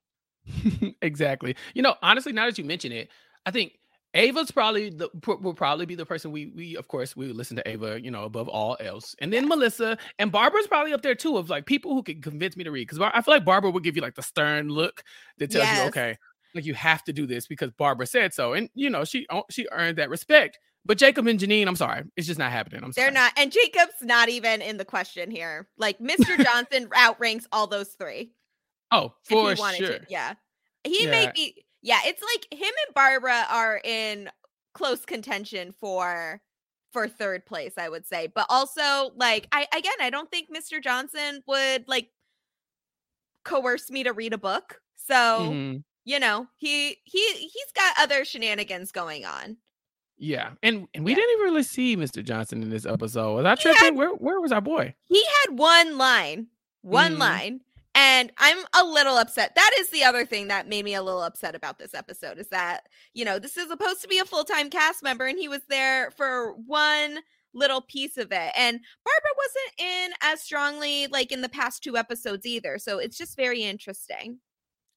exactly. 1.03 1.55
You 1.75 1.83
know, 1.83 1.97
honestly, 2.03 2.33
now 2.33 2.47
that 2.47 2.57
you 2.57 2.65
mention 2.65 2.93
it, 2.93 3.11
I 3.45 3.51
think 3.51 3.73
Ava's 4.15 4.51
probably 4.51 4.91
the 4.91 5.09
will 5.25 5.55
probably 5.55 5.87
be 5.87 5.95
the 5.95 6.05
person 6.05 6.33
we 6.33 6.47
we 6.47 6.77
of 6.77 6.89
course 6.89 7.15
we 7.15 7.27
listen 7.33 7.57
to 7.57 7.69
Ava, 7.69 8.03
you 8.03 8.11
know, 8.11 8.25
above 8.25 8.49
all 8.49 8.77
else, 8.81 9.15
and 9.21 9.33
then 9.33 9.47
Melissa 9.47 9.97
and 10.19 10.33
Barbara's 10.33 10.67
probably 10.67 10.93
up 10.93 11.03
there 11.03 11.15
too 11.15 11.37
of 11.37 11.49
like 11.49 11.65
people 11.65 11.95
who 11.95 12.03
can 12.03 12.21
convince 12.21 12.57
me 12.57 12.65
to 12.65 12.73
read 12.73 12.89
because 12.89 12.99
I 12.99 13.23
feel 13.23 13.35
like 13.35 13.45
Barbara 13.45 13.71
would 13.71 13.85
give 13.85 13.95
you 13.95 14.03
like 14.03 14.17
the 14.17 14.23
stern 14.23 14.69
look 14.69 15.05
that 15.39 15.51
tells 15.53 15.69
you 15.79 15.85
okay, 15.85 16.19
like 16.55 16.65
you 16.65 16.75
have 16.75 17.05
to 17.05 17.13
do 17.13 17.27
this 17.27 17.47
because 17.47 17.71
Barbara 17.71 18.07
said 18.07 18.35
so, 18.35 18.55
and 18.55 18.69
you 18.75 18.91
know 18.91 19.05
she 19.05 19.27
she 19.49 19.69
earned 19.71 19.99
that 19.99 20.11
respect. 20.11 20.59
But 20.85 20.99
Jacob 20.99 21.27
and 21.27 21.39
Janine, 21.39 21.69
I'm 21.69 21.77
sorry, 21.77 22.05
it's 22.17 22.27
just 22.27 22.39
not 22.39 22.51
happening. 22.51 22.83
I'm. 22.83 22.91
They're 22.93 23.11
not, 23.11 23.33
and 23.37 23.53
Jacob's 23.53 24.03
not 24.03 24.29
even 24.29 24.63
in 24.63 24.77
the 24.77 24.85
question 24.85 25.31
here. 25.31 25.69
Like 25.77 25.99
Mr. 25.99 26.37
Johnson 26.45 26.89
outranks 26.97 27.47
all 27.53 27.67
those 27.67 27.91
three. 27.91 28.33
Oh, 28.91 29.13
for 29.23 29.55
sure. 29.55 29.73
to. 29.73 30.01
Yeah. 30.09 30.35
He 30.83 31.07
may 31.07 31.31
be 31.35 31.65
yeah, 31.83 32.01
it's 32.05 32.23
like 32.23 32.47
him 32.61 32.73
and 32.87 32.95
Barbara 32.95 33.47
are 33.51 33.81
in 33.85 34.31
close 34.75 35.05
contention 35.05 35.73
for 35.73 36.41
for 36.93 37.07
third 37.09 37.47
place, 37.47 37.75
I 37.79 37.89
would 37.89 38.07
say. 38.07 38.27
But 38.27 38.47
also, 38.49 39.13
like, 39.17 39.47
I 39.53 39.67
again 39.77 39.95
I 40.01 40.11
don't 40.11 40.31
think 40.31 40.49
Mr. 40.51 40.83
Johnson 40.83 41.43
would 41.47 41.87
like 41.89 42.11
coerce 43.45 43.91
me 43.91 44.03
to 44.05 44.13
read 44.13 44.33
a 44.33 44.39
book. 44.39 44.81
So, 44.97 45.15
Mhm. 45.53 45.85
you 46.05 46.19
know, 46.21 46.49
he 46.57 46.99
he 47.05 47.33
he's 47.35 47.73
got 47.75 47.97
other 47.99 48.25
shenanigans 48.25 48.93
going 48.93 49.25
on. 49.25 49.57
Yeah, 50.19 50.53
and 50.63 50.87
and 50.93 51.05
we 51.05 51.15
didn't 51.15 51.31
even 51.33 51.45
really 51.45 51.63
see 51.63 51.97
Mr. 51.97 52.23
Johnson 52.23 52.63
in 52.63 52.69
this 52.71 52.85
episode. 52.85 53.37
Was 53.37 53.47
I 53.47 53.55
tripping? 53.55 53.97
where 53.97 54.11
where 54.11 54.41
was 54.41 54.53
our 54.53 54.61
boy? 54.61 54.95
He 55.07 55.23
had 55.47 55.59
one 55.59 55.97
line, 55.97 56.49
one 56.83 57.15
Mhm. 57.15 57.19
line, 57.19 57.61
and 57.95 58.33
I'm 58.39 58.59
a 58.79 58.85
little 58.85 59.17
upset. 59.17 59.55
That 59.55 59.71
is 59.79 59.91
the 59.91 60.05
other 60.05 60.25
thing 60.25 60.49
that 60.49 60.69
made 60.69 60.85
me 60.85 60.95
a 60.95 61.03
little 61.03 61.23
upset 61.23 61.55
about 61.55 61.79
this 61.79 61.95
episode 61.95 62.39
is 62.39 62.49
that, 62.49 62.83
you 63.15 63.25
know, 63.25 63.39
this 63.39 63.57
is 63.57 63.69
supposed 63.69 64.03
to 64.03 64.09
be 64.09 64.19
a 64.19 64.25
full-time 64.25 64.71
cast 64.71 65.03
member 65.03 65.27
and 65.27 65.39
he 65.39 65.49
was 65.49 65.63
there 65.69 66.11
for 66.13 66.55
one 66.67 67.19
little 67.53 67.81
piece 67.81 68.17
of 68.17 68.31
it. 68.31 68.53
And 68.57 68.81
Barbara 69.05 69.31
wasn't 69.37 69.81
in 69.91 70.11
as 70.23 70.41
strongly 70.41 71.09
like 71.09 71.33
in 71.33 71.43
the 71.43 71.49
past 71.49 71.83
two 71.83 71.97
episodes 71.97 72.47
either. 72.47 72.79
So 72.79 72.99
it's 72.99 73.19
just 73.19 73.37
very 73.37 73.63
interesting. 73.63 74.39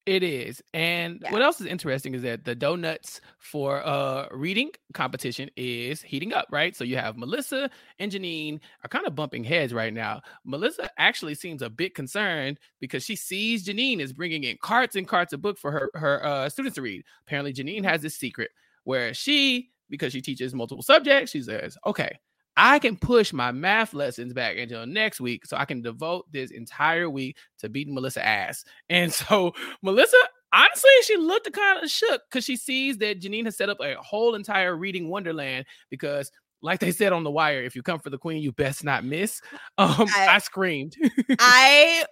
It 0.05 0.21
is. 0.21 0.61
And 0.73 1.21
Yeah. 1.21 1.31
what 1.31 1.41
else 1.41 1.61
is 1.61 1.67
interesting 1.67 2.13
is 2.13 2.23
that 2.23 2.43
the 2.43 2.55
donuts 2.55 3.21
for 3.39 3.85
uh 3.87 4.27
reading 4.31 4.71
competition 4.93 5.49
is 5.55 6.01
heating 6.01 6.33
up, 6.33 6.47
right? 6.51 6.75
So 6.75 6.83
you 6.83 6.97
have 6.97 7.15
Melissa 7.15 7.69
and 7.99 8.11
Janine 8.11 8.59
are 8.83 8.89
kind 8.89 9.07
of 9.07 9.15
bumping 9.15 9.45
heads 9.45 9.73
right 9.73 9.93
now. 9.93 10.21
Melissa 10.43 10.89
actually 10.97 11.35
seems 11.35 11.61
a 11.61 11.69
bit 11.69 11.95
concerned 11.95 12.59
because 12.81 13.05
she 13.05 13.15
sees 13.15 13.65
Janine 13.65 14.01
is 14.01 14.11
bringing 14.11 14.43
in 14.43 14.57
carts 14.61 14.97
and 14.97 15.07
carts 15.07 15.31
of 15.31 15.41
book 15.41 15.57
for 15.57 15.71
her 15.71 15.89
her 15.93 16.25
uh, 16.25 16.49
students 16.49 16.75
to 16.75 16.81
read. 16.81 17.05
Apparently 17.25 17.53
Janine 17.53 17.85
has 17.85 18.01
this 18.01 18.15
secret 18.17 18.51
where 18.83 19.13
she 19.13 19.69
because 19.89 20.11
she 20.11 20.21
teaches 20.21 20.53
multiple 20.53 20.83
subjects, 20.83 21.31
she 21.31 21.41
says, 21.41 21.77
"Okay, 21.85 22.17
I 22.55 22.79
can 22.79 22.97
push 22.97 23.33
my 23.33 23.51
math 23.51 23.93
lessons 23.93 24.33
back 24.33 24.57
until 24.57 24.85
next 24.85 25.19
week 25.19 25.45
so 25.45 25.57
I 25.57 25.65
can 25.65 25.81
devote 25.81 26.25
this 26.31 26.51
entire 26.51 27.09
week 27.09 27.37
to 27.59 27.69
beating 27.69 27.93
Melissa 27.93 28.25
ass. 28.25 28.63
And 28.89 29.11
so 29.13 29.53
Melissa, 29.81 30.17
honestly, 30.53 30.91
she 31.03 31.17
looked 31.17 31.51
kind 31.51 31.83
of 31.83 31.89
shook 31.89 32.21
because 32.29 32.45
she 32.45 32.55
sees 32.55 32.97
that 32.97 33.21
Janine 33.21 33.45
has 33.45 33.57
set 33.57 33.69
up 33.69 33.77
a 33.81 33.95
whole 33.95 34.35
entire 34.35 34.75
reading 34.75 35.09
wonderland 35.09 35.65
because 35.89 36.31
like 36.61 36.79
they 36.79 36.91
said 36.91 37.11
on 37.11 37.23
the 37.23 37.31
wire, 37.31 37.61
if 37.61 37.75
you 37.75 37.83
come 37.83 37.99
for 37.99 38.09
the 38.09 38.17
queen, 38.17 38.41
you 38.41 38.51
best 38.51 38.83
not 38.83 39.03
miss. 39.03 39.41
Um, 39.79 40.07
I, 40.15 40.27
I 40.27 40.37
screamed. 40.37 40.95
I 41.39 42.05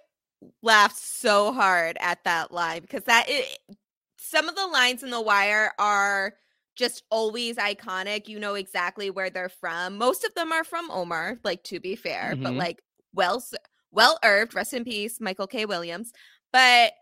laughed 0.62 0.98
so 0.98 1.52
hard 1.52 1.96
at 2.00 2.24
that 2.24 2.50
line 2.50 2.80
because 2.80 3.04
that 3.04 3.26
it, 3.28 3.58
some 4.16 4.48
of 4.48 4.56
the 4.56 4.66
lines 4.66 5.04
in 5.04 5.10
the 5.10 5.20
wire 5.20 5.72
are 5.78 6.34
just 6.76 7.02
always 7.10 7.56
iconic. 7.56 8.28
You 8.28 8.38
know 8.38 8.54
exactly 8.54 9.10
where 9.10 9.30
they're 9.30 9.48
from. 9.48 9.98
Most 9.98 10.24
of 10.24 10.34
them 10.34 10.52
are 10.52 10.64
from 10.64 10.90
Omar, 10.90 11.38
like 11.44 11.62
to 11.64 11.80
be 11.80 11.96
fair, 11.96 12.38
but 12.42 12.54
Mhm. 12.54 12.58
like 12.58 12.82
well 13.14 13.42
well 13.90 14.18
earned, 14.24 14.54
rest 14.54 14.72
in 14.74 14.84
peace, 14.84 15.20
Michael 15.20 15.46
K. 15.46 15.66
Williams. 15.66 16.12
But 16.52 16.92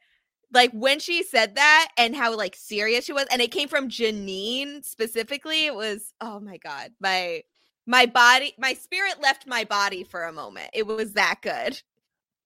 like 0.53 0.73
when 0.73 0.99
she 1.01 1.23
said 1.23 1.55
that 1.57 1.89
and 1.99 2.17
how 2.17 2.37
like 2.37 2.57
serious 2.57 3.05
she 3.05 3.13
was, 3.13 3.27
and 3.31 3.41
it 3.43 3.53
came 3.53 3.69
from 3.69 3.89
Janine 3.89 4.85
specifically, 4.85 5.67
it 5.67 5.75
was 5.75 6.13
oh 6.21 6.41
my 6.41 6.57
god, 6.59 6.93
my 7.01 7.43
my 7.87 8.07
body, 8.07 8.55
my 8.59 8.75
spirit 8.75 9.21
left 9.23 9.47
my 9.47 9.65
body 9.65 10.05
for 10.05 10.25
a 10.25 10.33
moment. 10.33 10.71
It 10.75 10.87
was 10.87 11.15
that 11.15 11.37
good. 11.43 11.81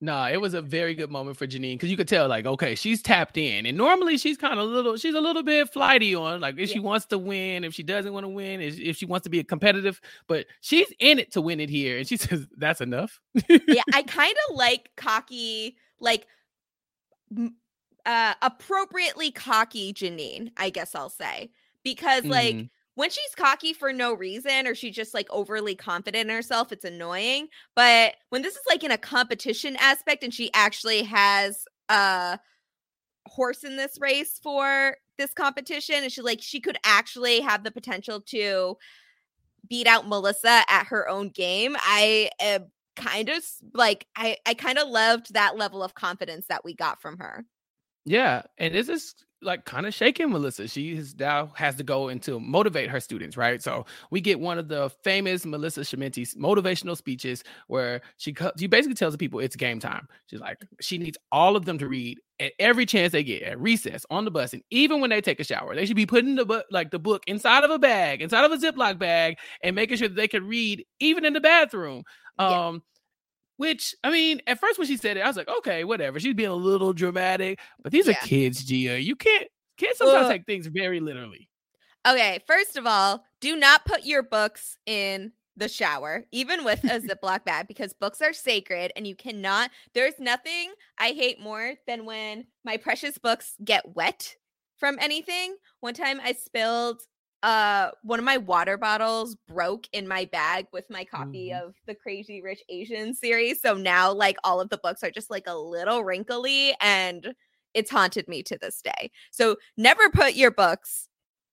Nah, 0.04 0.28
it 0.28 0.38
was 0.38 0.52
a 0.52 0.60
very 0.60 0.94
good 0.94 1.10
moment 1.10 1.38
for 1.38 1.46
Janine 1.46 1.76
because 1.76 1.90
you 1.90 1.96
could 1.96 2.08
tell, 2.08 2.28
like, 2.28 2.44
okay, 2.44 2.74
she's 2.74 3.00
tapped 3.00 3.38
in, 3.38 3.64
and 3.64 3.74
normally 3.78 4.18
she's 4.18 4.36
kind 4.36 4.60
of 4.60 4.68
little, 4.68 4.98
she's 4.98 5.14
a 5.14 5.20
little 5.20 5.42
bit 5.42 5.72
flighty 5.72 6.14
on, 6.14 6.42
like, 6.42 6.58
if 6.58 6.68
she 6.68 6.78
wants 6.78 7.06
to 7.06 7.16
win, 7.16 7.64
if 7.64 7.72
she 7.72 7.82
doesn't 7.82 8.12
want 8.12 8.24
to 8.24 8.28
win, 8.28 8.60
if, 8.60 8.98
she 8.98 9.06
wants 9.06 9.24
to 9.24 9.30
be 9.30 9.38
a 9.38 9.44
competitive, 9.44 10.02
but 10.26 10.44
she's 10.60 10.92
in 10.98 11.18
it 11.18 11.32
to 11.32 11.40
win 11.40 11.58
it 11.58 11.70
here, 11.70 11.96
and 11.96 12.06
she 12.06 12.16
says 12.18 12.46
that's 12.58 12.82
enough. 12.82 13.18
yeah, 13.48 13.80
I 13.94 14.02
kind 14.06 14.34
of 14.50 14.56
like 14.56 14.90
cocky, 14.96 15.78
like 16.00 16.26
uh 18.04 18.34
appropriately 18.42 19.30
cocky 19.30 19.94
Janine, 19.94 20.50
I 20.58 20.68
guess 20.68 20.94
I'll 20.94 21.08
say. 21.08 21.50
Because 21.82 22.24
like 22.24 22.54
Mhm. 22.56 22.68
When 22.96 23.11
she's 23.11 23.35
cocky 23.37 23.72
for 23.72 23.92
no 23.92 24.14
reason 24.14 24.66
or 24.66 24.74
she's 24.74 24.94
just 24.94 25.14
like 25.14 25.26
overly 25.30 25.74
confident 25.74 26.30
in 26.30 26.35
herself, 26.35 26.70
it's 26.70 26.85
annoying. 26.85 27.48
But 27.74 28.14
when 28.30 28.42
this 28.42 28.54
is 28.54 28.62
like 28.68 28.85
in 28.85 28.92
a 28.92 28.98
competition 28.98 29.76
aspect 29.80 30.22
and 30.22 30.33
she 30.33 30.50
actually 30.54 31.02
has 31.02 31.64
a 31.88 32.38
horse 33.26 33.64
in 33.64 33.76
this 33.76 33.98
race 34.00 34.38
for 34.42 34.96
this 35.18 35.33
competition 35.33 35.96
and 36.02 36.12
she 36.12 36.22
like 36.22 36.40
she 36.40 36.61
could 36.61 36.78
actually 36.85 37.40
have 37.40 37.64
the 37.64 37.70
potential 37.70 38.20
to 38.20 38.76
beat 39.68 39.87
out 39.87 40.09
Melissa 40.09 40.62
at 40.68 40.87
her 40.87 41.09
own 41.09 41.30
game. 41.30 41.76
I 41.80 42.30
am 42.40 42.66
kind 42.96 43.28
of 43.28 43.44
like 43.72 44.07
I 44.16 44.37
I 44.46 44.54
kind 44.54 44.78
of 44.78 44.88
loved 44.88 45.35
that 45.35 45.57
level 45.57 45.83
of 45.83 45.94
confidence 45.94 46.46
that 46.48 46.64
we 46.64 46.74
got 46.74 47.02
from 47.02 47.18
her. 47.18 47.44
Yeah, 48.04 48.42
and 48.58 48.74
this 48.74 48.88
is 48.88 49.14
like 49.40 49.64
kind 49.66 49.86
of 49.86 49.92
shaking 49.94 50.30
Melissa. 50.30 50.68
She 50.68 50.92
is 50.92 51.14
now 51.18 51.52
has 51.54 51.76
to 51.76 51.82
go 51.82 52.08
into 52.08 52.40
motivate 52.40 52.90
her 52.90 53.00
students, 53.00 53.36
right? 53.36 53.62
So 53.62 53.84
we 54.10 54.20
get 54.20 54.40
one 54.40 54.58
of 54.58 54.68
the 54.68 54.90
famous 55.04 55.44
Melissa 55.44 55.80
Schemmenti's 55.80 56.34
motivational 56.34 56.96
speeches 56.96 57.44
where 57.66 58.00
she 58.16 58.34
she 58.58 58.66
basically 58.66 58.94
tells 58.94 59.12
the 59.12 59.18
people 59.18 59.40
it's 59.40 59.56
game 59.56 59.80
time. 59.80 60.08
She's 60.26 60.40
like 60.40 60.58
she 60.80 60.98
needs 60.98 61.18
all 61.32 61.56
of 61.56 61.64
them 61.66 61.78
to 61.78 61.88
read 61.88 62.20
at 62.40 62.52
every 62.58 62.84
chance 62.86 63.12
they 63.12 63.22
get 63.22 63.42
at 63.42 63.60
recess, 63.60 64.04
on 64.10 64.24
the 64.24 64.30
bus, 64.30 64.52
and 64.52 64.62
even 64.70 65.00
when 65.00 65.10
they 65.10 65.20
take 65.20 65.40
a 65.40 65.44
shower. 65.44 65.74
They 65.74 65.86
should 65.86 65.96
be 65.96 66.06
putting 66.06 66.34
the 66.34 66.44
book 66.46 66.66
like 66.70 66.90
the 66.90 66.98
book 66.98 67.22
inside 67.26 67.64
of 67.64 67.70
a 67.70 67.78
bag, 67.78 68.22
inside 68.22 68.44
of 68.44 68.52
a 68.52 68.58
Ziploc 68.58 68.98
bag, 68.98 69.36
and 69.62 69.76
making 69.76 69.98
sure 69.98 70.08
that 70.08 70.16
they 70.16 70.28
can 70.28 70.46
read 70.46 70.84
even 71.00 71.24
in 71.24 71.32
the 71.32 71.40
bathroom. 71.40 72.02
Um 72.38 72.82
which 73.56 73.94
I 74.04 74.10
mean, 74.10 74.40
at 74.46 74.58
first 74.60 74.78
when 74.78 74.86
she 74.88 74.96
said 74.96 75.16
it, 75.16 75.20
I 75.20 75.26
was 75.26 75.36
like, 75.36 75.48
okay, 75.58 75.84
whatever. 75.84 76.18
She's 76.20 76.34
being 76.34 76.48
a 76.50 76.54
little 76.54 76.92
dramatic, 76.92 77.60
but 77.82 77.92
these 77.92 78.06
Yeah. 78.06 78.12
are 78.12 78.26
kids, 78.26 78.64
Gia. 78.64 79.00
You 79.00 79.16
can't 79.16 79.48
kids 79.76 79.98
sometimes 79.98 80.26
Ugh. 80.26 80.32
take 80.32 80.46
things 80.46 80.66
very 80.66 81.00
literally. 81.00 81.48
Okay, 82.06 82.38
first 82.46 82.76
of 82.76 82.86
all, 82.86 83.24
do 83.40 83.56
not 83.56 83.84
put 83.86 84.04
your 84.04 84.22
books 84.22 84.76
in 84.86 85.32
the 85.56 85.68
shower, 85.68 86.24
even 86.32 86.64
with 86.64 86.82
a 86.84 87.00
Ziploc 87.00 87.44
bag, 87.44 87.66
because 87.68 87.92
books 87.94 88.20
are 88.20 88.32
sacred 88.32 88.92
and 88.96 89.06
you 89.06 89.14
cannot. 89.14 89.70
There's 89.94 90.18
nothing 90.18 90.72
I 90.98 91.08
hate 91.10 91.40
more 91.40 91.74
than 91.86 92.04
when 92.04 92.46
my 92.64 92.76
precious 92.76 93.16
books 93.18 93.54
get 93.64 93.94
wet 93.94 94.36
from 94.76 94.98
anything. 95.00 95.56
One 95.80 95.94
time 95.94 96.20
I 96.22 96.32
spilled 96.32 97.00
uh 97.44 97.90
one 98.02 98.18
of 98.18 98.24
my 98.24 98.38
water 98.38 98.78
bottles 98.78 99.37
broke 99.46 99.87
in 99.92 100.09
my 100.09 100.24
bag 100.24 100.66
with 100.72 100.88
my 100.88 101.04
copy 101.04 101.52
of 101.52 101.74
the 101.87 101.94
Crazy 101.94 102.40
Rich 102.40 102.62
Asian 102.70 103.12
series. 103.14 103.61
So 103.61 103.74
now 103.74 104.11
like 104.12 104.38
all 104.44 104.62
of 104.62 104.70
the 104.70 104.78
books 104.78 105.04
are 105.04 105.11
just 105.11 105.30
like 105.30 105.46
a 105.46 105.54
little 105.54 106.02
wrinkly 106.04 106.74
and 106.80 107.35
it's 107.74 107.90
haunted 107.90 108.28
me 108.28 108.42
to 108.44 108.57
this 108.57 108.80
day. 108.80 109.11
So 109.30 109.57
never 109.76 110.09
put 110.09 110.35
your 110.35 110.50
books 110.50 111.09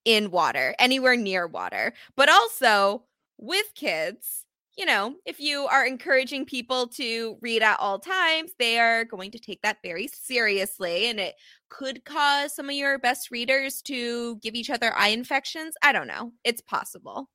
in 0.06 0.32
water, 0.32 0.74
anywhere 0.80 1.18
near 1.18 1.46
water. 1.46 1.94
But 2.16 2.30
also 2.30 3.04
with 3.38 3.74
kids, 3.76 4.46
you 4.78 4.86
know, 4.86 5.16
if 5.26 5.40
you 5.40 5.68
are 5.68 5.86
encouraging 5.86 6.46
people 6.46 6.88
to 6.88 7.38
read 7.42 7.62
at 7.62 7.80
all 7.80 8.00
times, 8.00 8.52
they 8.58 8.80
are 8.80 9.04
going 9.06 9.32
to 9.32 9.40
take 9.40 9.62
that 9.64 9.78
very 9.84 10.08
seriously. 10.08 11.08
And 11.08 11.20
it 11.20 11.36
could 11.70 12.06
cause 12.06 12.56
some 12.56 12.70
of 12.70 12.76
your 12.76 12.98
best 13.00 13.32
readers 13.32 13.82
to 13.84 14.38
give 14.38 14.56
each 14.56 14.70
other 14.70 14.94
eye 14.96 15.10
infections. 15.10 15.76
I 15.84 15.92
don't 15.92 16.08
know. 16.08 16.32
It's 16.44 16.62
possible. 16.62 17.30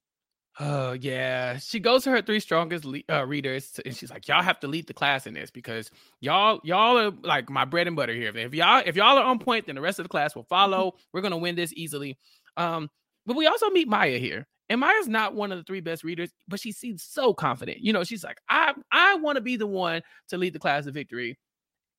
Oh 0.59 0.93
yeah, 0.93 1.59
she 1.59 1.79
goes 1.79 2.05
to 2.05 2.11
her 2.11 2.23
three 2.23 2.41
strongest 2.41 2.87
le- 2.87 3.03
uh, 3.11 3.27
readers, 3.27 3.79
and 3.85 3.95
she's 3.95 4.11
like, 4.11 4.27
"Y'all 4.27 4.43
have 4.43 4.59
to 4.61 4.69
lead 4.69 4.87
the 4.87 4.95
class 4.95 5.27
in 5.27 5.35
this 5.35 5.51
because 5.51 5.91
y'all, 6.21 6.61
y'all 6.65 6.97
are 6.97 7.11
like 7.11 7.51
my 7.51 7.67
bread 7.67 7.87
and 7.87 7.95
butter 7.95 8.15
here. 8.15 8.35
If 8.35 8.55
y'all, 8.55 8.83
if 8.87 8.97
y'all 8.97 9.19
are 9.19 9.25
on 9.25 9.39
point, 9.39 9.67
then 9.67 9.75
the 9.75 9.83
rest 9.83 9.99
of 9.99 10.07
the 10.07 10.09
class 10.09 10.35
will 10.35 10.45
follow. 10.45 10.95
We're 11.13 11.21
gonna 11.21 11.37
win 11.37 11.57
this 11.57 11.75
easily." 11.77 12.17
Um, 12.57 12.89
but 13.27 13.37
we 13.37 13.47
also 13.47 13.69
meet 13.69 13.87
Maya 13.87 14.17
here, 14.17 14.47
and 14.69 14.81
Maya's 14.81 15.09
not 15.09 15.35
one 15.35 15.53
of 15.53 15.59
the 15.59 15.65
three 15.65 15.81
best 15.81 16.05
readers, 16.05 16.31
but 16.49 16.61
she 16.61 16.73
seems 16.73 17.03
so 17.03 17.33
confident. 17.33 17.79
You 17.79 17.93
know, 17.93 18.05
she's 18.05 18.25
like, 18.25 18.39
"I, 18.49 18.75
I 18.91 19.17
want 19.17 19.37
to 19.37 19.43
be 19.43 19.57
the 19.57 19.67
one 19.67 20.03
to 20.29 20.39
lead 20.39 20.53
the 20.53 20.59
class 20.59 20.85
to 20.85 20.93
victory." 20.93 21.39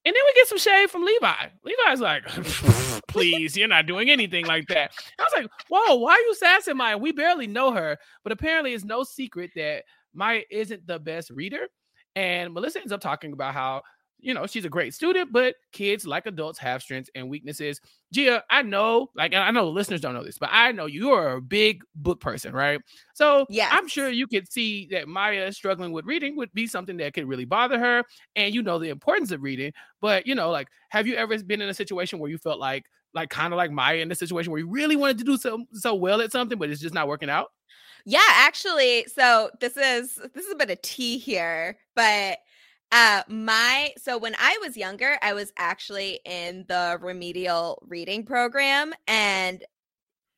And 0.05 0.15
then 0.15 0.23
we 0.25 0.33
get 0.35 0.47
some 0.47 0.57
shade 0.57 0.89
from 0.89 1.03
Levi. 1.03 1.47
Levi's 1.65 1.99
like, 1.99 2.23
please, 3.09 3.57
you're 3.57 3.67
not 3.67 3.87
doing 3.87 4.09
anything 4.09 4.45
like 4.45 4.65
that. 4.67 4.93
I 5.19 5.23
was 5.23 5.33
like, 5.35 5.51
whoa, 5.67 5.95
why 5.95 6.13
are 6.13 6.19
you 6.19 6.33
sassing 6.33 6.77
Maya? 6.77 6.97
We 6.97 7.11
barely 7.11 7.45
know 7.45 7.73
her, 7.73 7.97
but 8.23 8.31
apparently 8.31 8.73
it's 8.73 8.85
no 8.85 9.03
secret 9.03 9.51
that 9.57 9.83
Maya 10.13 10.43
isn't 10.49 10.87
the 10.87 10.97
best 10.97 11.29
reader. 11.29 11.67
And 12.15 12.53
Melissa 12.53 12.79
ends 12.79 12.93
up 12.93 13.01
talking 13.01 13.33
about 13.33 13.53
how, 13.53 13.81
you 14.19 14.33
know, 14.33 14.47
she's 14.47 14.65
a 14.65 14.69
great 14.69 14.93
student, 14.93 15.31
but 15.31 15.55
kids, 15.71 16.07
like 16.07 16.25
adults, 16.25 16.57
have 16.59 16.81
strengths 16.81 17.09
and 17.13 17.29
weaknesses. 17.29 17.79
Gia, 18.11 18.43
I 18.49 18.63
know, 18.63 19.09
like, 19.15 19.33
I 19.33 19.51
know 19.51 19.65
the 19.65 19.71
listeners 19.71 20.01
don't 20.01 20.13
know 20.13 20.23
this, 20.23 20.37
but 20.37 20.49
I 20.51 20.71
know 20.71 20.85
you 20.85 21.11
are 21.11 21.33
a 21.33 21.41
big 21.41 21.83
book 21.95 22.19
person, 22.19 22.53
right? 22.53 22.81
So 23.13 23.45
yeah, 23.49 23.69
I'm 23.71 23.87
sure 23.87 24.09
you 24.09 24.27
could 24.27 24.51
see 24.51 24.87
that 24.91 25.07
Maya 25.07 25.51
struggling 25.51 25.91
with 25.91 26.05
reading 26.05 26.35
would 26.37 26.53
be 26.53 26.67
something 26.67 26.97
that 26.97 27.13
could 27.13 27.27
really 27.27 27.45
bother 27.45 27.79
her. 27.79 28.03
And 28.35 28.53
you 28.53 28.63
know 28.63 28.79
the 28.79 28.89
importance 28.89 29.31
of 29.31 29.43
reading. 29.43 29.71
But, 30.01 30.25
you 30.25 30.35
know, 30.35 30.49
like, 30.49 30.67
have 30.89 31.05
you 31.05 31.15
ever 31.15 31.37
been 31.43 31.61
in 31.61 31.69
a 31.69 31.73
situation 31.73 32.19
where 32.19 32.31
you 32.31 32.37
felt 32.37 32.59
like, 32.59 32.85
like, 33.13 33.29
kind 33.29 33.53
of 33.53 33.57
like 33.57 33.71
Maya 33.71 33.97
in 33.97 34.09
the 34.09 34.15
situation 34.15 34.51
where 34.51 34.59
you 34.59 34.69
really 34.69 34.95
wanted 34.95 35.17
to 35.19 35.23
do 35.23 35.37
so, 35.37 35.65
so 35.73 35.95
well 35.95 36.21
at 36.21 36.31
something, 36.31 36.57
but 36.57 36.69
it's 36.69 36.81
just 36.81 36.93
not 36.93 37.07
working 37.07 37.29
out? 37.29 37.49
Yeah, 38.05 38.19
actually, 38.29 39.05
so 39.13 39.49
this 39.59 39.75
is 39.75 40.15
this 40.33 40.45
is 40.45 40.51
a 40.53 40.55
bit 40.55 40.69
of 40.69 40.81
tea 40.81 41.17
here, 41.17 41.77
but 41.93 42.37
uh 42.91 43.23
my 43.27 43.91
so 43.97 44.17
when 44.17 44.35
I 44.39 44.57
was 44.61 44.77
younger, 44.77 45.17
I 45.21 45.33
was 45.33 45.51
actually 45.57 46.19
in 46.25 46.65
the 46.67 46.97
remedial 47.01 47.83
reading 47.87 48.25
program 48.25 48.93
and 49.07 49.63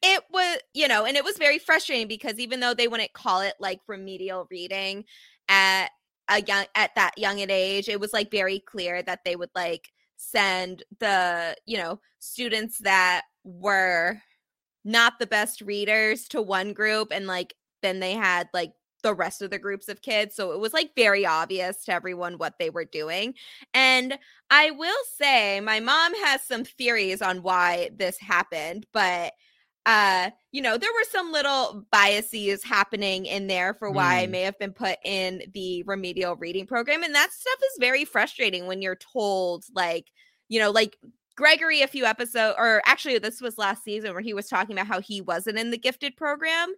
it 0.04 0.24
was, 0.32 0.60
you 0.74 0.88
know, 0.88 1.06
and 1.06 1.18
it 1.18 1.24
was 1.26 1.38
very 1.38 1.60
frustrating 1.60 2.08
because 2.08 2.40
even 2.40 2.60
though 2.62 2.74
they 2.74 2.88
wouldn't 2.88 3.14
call 3.14 3.42
it 3.42 3.56
like 3.60 3.82
remedial 3.88 4.48
reading 4.52 5.06
at 5.50 5.90
a 6.30 6.42
young 6.44 6.66
at 6.76 6.92
that 6.96 7.18
young 7.18 7.42
an 7.42 7.52
age, 7.52 7.90
it 7.90 8.00
was 8.00 8.14
like 8.14 8.32
very 8.32 8.60
clear 8.60 9.02
that 9.04 9.22
they 9.26 9.36
would 9.36 9.52
like 9.56 9.90
send 10.18 10.84
the, 11.00 11.56
you 11.66 11.78
know, 11.78 12.00
students 12.20 12.80
that 12.80 13.24
were 13.44 14.22
not 14.86 15.20
the 15.20 15.28
best 15.28 15.62
readers 15.62 16.28
to 16.30 16.42
one 16.42 16.74
group 16.74 17.10
and 17.12 17.28
like 17.28 17.54
then 17.82 18.00
they 18.00 18.14
had 18.14 18.50
like 18.54 18.72
the 19.04 19.14
rest 19.14 19.42
of 19.42 19.50
the 19.50 19.60
groups 19.60 19.88
of 19.90 20.02
kids. 20.02 20.36
So 20.36 20.52
it 20.52 20.60
was 20.60 20.74
like 20.74 20.92
very 20.96 21.26
obvious 21.26 21.84
to 21.86 21.94
everyone 21.94 22.38
what 22.38 22.56
they 22.60 22.70
were 22.70 22.86
doing. 22.86 23.34
And 23.74 24.18
I 24.50 24.72
will 24.72 24.96
say, 25.18 25.60
my 25.62 25.80
mom 25.80 26.14
has 26.26 26.42
some 26.44 26.64
theories 26.66 27.22
on 27.22 27.42
why 27.44 27.92
this 27.96 28.20
happened, 28.20 28.86
but 28.94 29.34
uh 29.86 30.30
you 30.52 30.62
know 30.62 30.78
there 30.78 30.92
were 30.94 31.06
some 31.10 31.32
little 31.32 31.86
biases 31.90 32.64
happening 32.64 33.26
in 33.26 33.48
there 33.48 33.74
for 33.74 33.90
why 33.90 34.24
i 34.24 34.28
Mm. 34.28 34.32
may 34.32 34.42
have 34.42 34.60
been 34.60 34.74
put 34.74 34.98
in 35.06 35.42
the 35.54 35.84
remedial 35.84 36.36
reading 36.36 36.66
program 36.68 37.02
and 37.02 37.16
that 37.16 37.32
stuff 37.32 37.60
is 37.72 37.78
very 37.80 38.04
frustrating 38.04 38.68
when 38.68 38.82
you're 38.82 38.98
told 38.98 39.64
like 39.74 40.12
you 40.50 40.60
know 40.60 40.70
like 40.72 40.98
gregory 41.40 41.82
a 41.82 41.88
few 41.88 42.04
episodes 42.04 42.54
or 42.60 42.82
actually 42.86 43.18
this 43.18 43.40
was 43.40 43.58
last 43.58 43.82
season 43.82 44.12
where 44.12 44.22
he 44.22 44.34
was 44.34 44.50
talking 44.50 44.76
about 44.76 44.88
how 44.88 45.00
he 45.00 45.22
wasn't 45.22 45.58
in 45.58 45.72
the 45.72 45.78
gifted 45.78 46.18
program. 46.18 46.74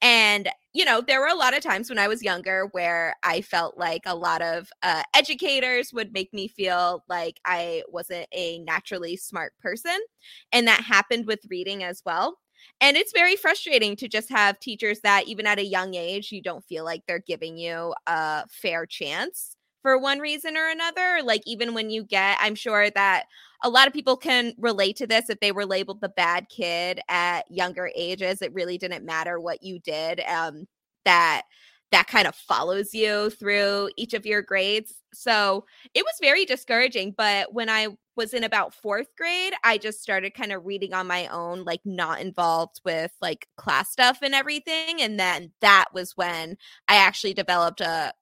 And 0.00 0.48
you 0.72 0.86
know 0.86 1.02
there 1.02 1.20
were 1.20 1.26
a 1.26 1.34
lot 1.34 1.54
of 1.54 1.62
times 1.62 1.90
when 1.90 1.98
i 1.98 2.08
was 2.08 2.22
younger 2.22 2.68
where 2.72 3.14
i 3.22 3.40
felt 3.42 3.76
like 3.78 4.02
a 4.06 4.14
lot 4.14 4.40
of 4.42 4.70
uh, 4.82 5.02
educators 5.14 5.92
would 5.92 6.12
make 6.12 6.32
me 6.34 6.48
feel 6.48 7.02
like 7.08 7.40
i 7.46 7.82
wasn't 7.88 8.26
a 8.32 8.58
naturally 8.60 9.16
smart 9.18 9.52
person. 9.60 9.98
And 10.50 10.66
that 10.66 10.80
happened 10.80 11.26
with 11.26 11.40
reading 11.50 11.84
as 11.84 12.02
well. 12.06 12.38
And 12.80 12.96
it's 12.96 13.12
very 13.12 13.36
frustrating 13.36 13.96
to 13.96 14.08
just 14.08 14.30
have 14.30 14.58
teachers 14.60 15.00
that, 15.02 15.28
even 15.28 15.46
at 15.46 15.58
a 15.58 15.64
young 15.64 15.94
age, 15.94 16.32
you 16.32 16.42
don't 16.42 16.64
feel 16.64 16.84
like 16.84 17.02
they're 17.06 17.18
giving 17.18 17.58
you 17.58 17.94
a 18.06 18.46
fair 18.48 18.86
chance 18.86 19.55
for 19.86 19.96
one 19.96 20.18
reason 20.18 20.56
or 20.56 20.68
another. 20.68 21.20
Like, 21.22 21.42
even 21.46 21.72
when 21.72 21.90
you 21.90 22.02
get, 22.02 22.38
I'm 22.40 22.56
sure 22.56 22.90
that 22.90 23.26
a 23.62 23.70
lot 23.70 23.86
of 23.86 23.92
people 23.92 24.16
can 24.16 24.52
relate 24.58 24.96
to 24.96 25.06
this 25.06 25.30
if 25.30 25.38
they 25.38 25.52
were 25.52 25.64
labeled 25.64 26.00
the 26.00 26.08
bad 26.08 26.48
kid 26.48 26.98
at 27.08 27.48
younger 27.48 27.88
ages. 27.94 28.42
It 28.42 28.52
really 28.52 28.78
didn't 28.78 29.06
matter 29.06 29.38
what 29.38 29.62
you 29.62 29.78
did. 29.78 30.22
Um, 30.26 30.66
that 31.04 31.42
that 31.92 32.08
kind 32.08 32.26
of 32.26 32.34
follows 32.34 32.94
you 32.94 33.30
through 33.30 33.90
each 33.96 34.12
of 34.12 34.26
your 34.26 34.42
grades. 34.42 34.92
So 35.14 35.66
it 35.94 36.02
was 36.04 36.14
very 36.20 36.44
discouraging. 36.44 37.14
But 37.16 37.54
when 37.54 37.70
I 37.70 37.86
was 38.16 38.34
in 38.34 38.42
about 38.42 38.74
fourth 38.74 39.14
grade, 39.16 39.52
I 39.62 39.78
just 39.78 40.02
started 40.02 40.34
kind 40.34 40.50
of 40.50 40.66
reading 40.66 40.94
on 40.94 41.06
my 41.06 41.28
own, 41.28 41.62
like 41.62 41.82
not 41.84 42.20
involved 42.20 42.80
with 42.84 43.12
like 43.20 43.46
class 43.56 43.92
stuff 43.92 44.18
and 44.20 44.34
everything. 44.34 45.00
And 45.00 45.20
then 45.20 45.52
that 45.60 45.90
was 45.94 46.16
when 46.16 46.56
I 46.88 46.96
actually 46.96 47.34
developed 47.34 47.80
a 47.80 48.12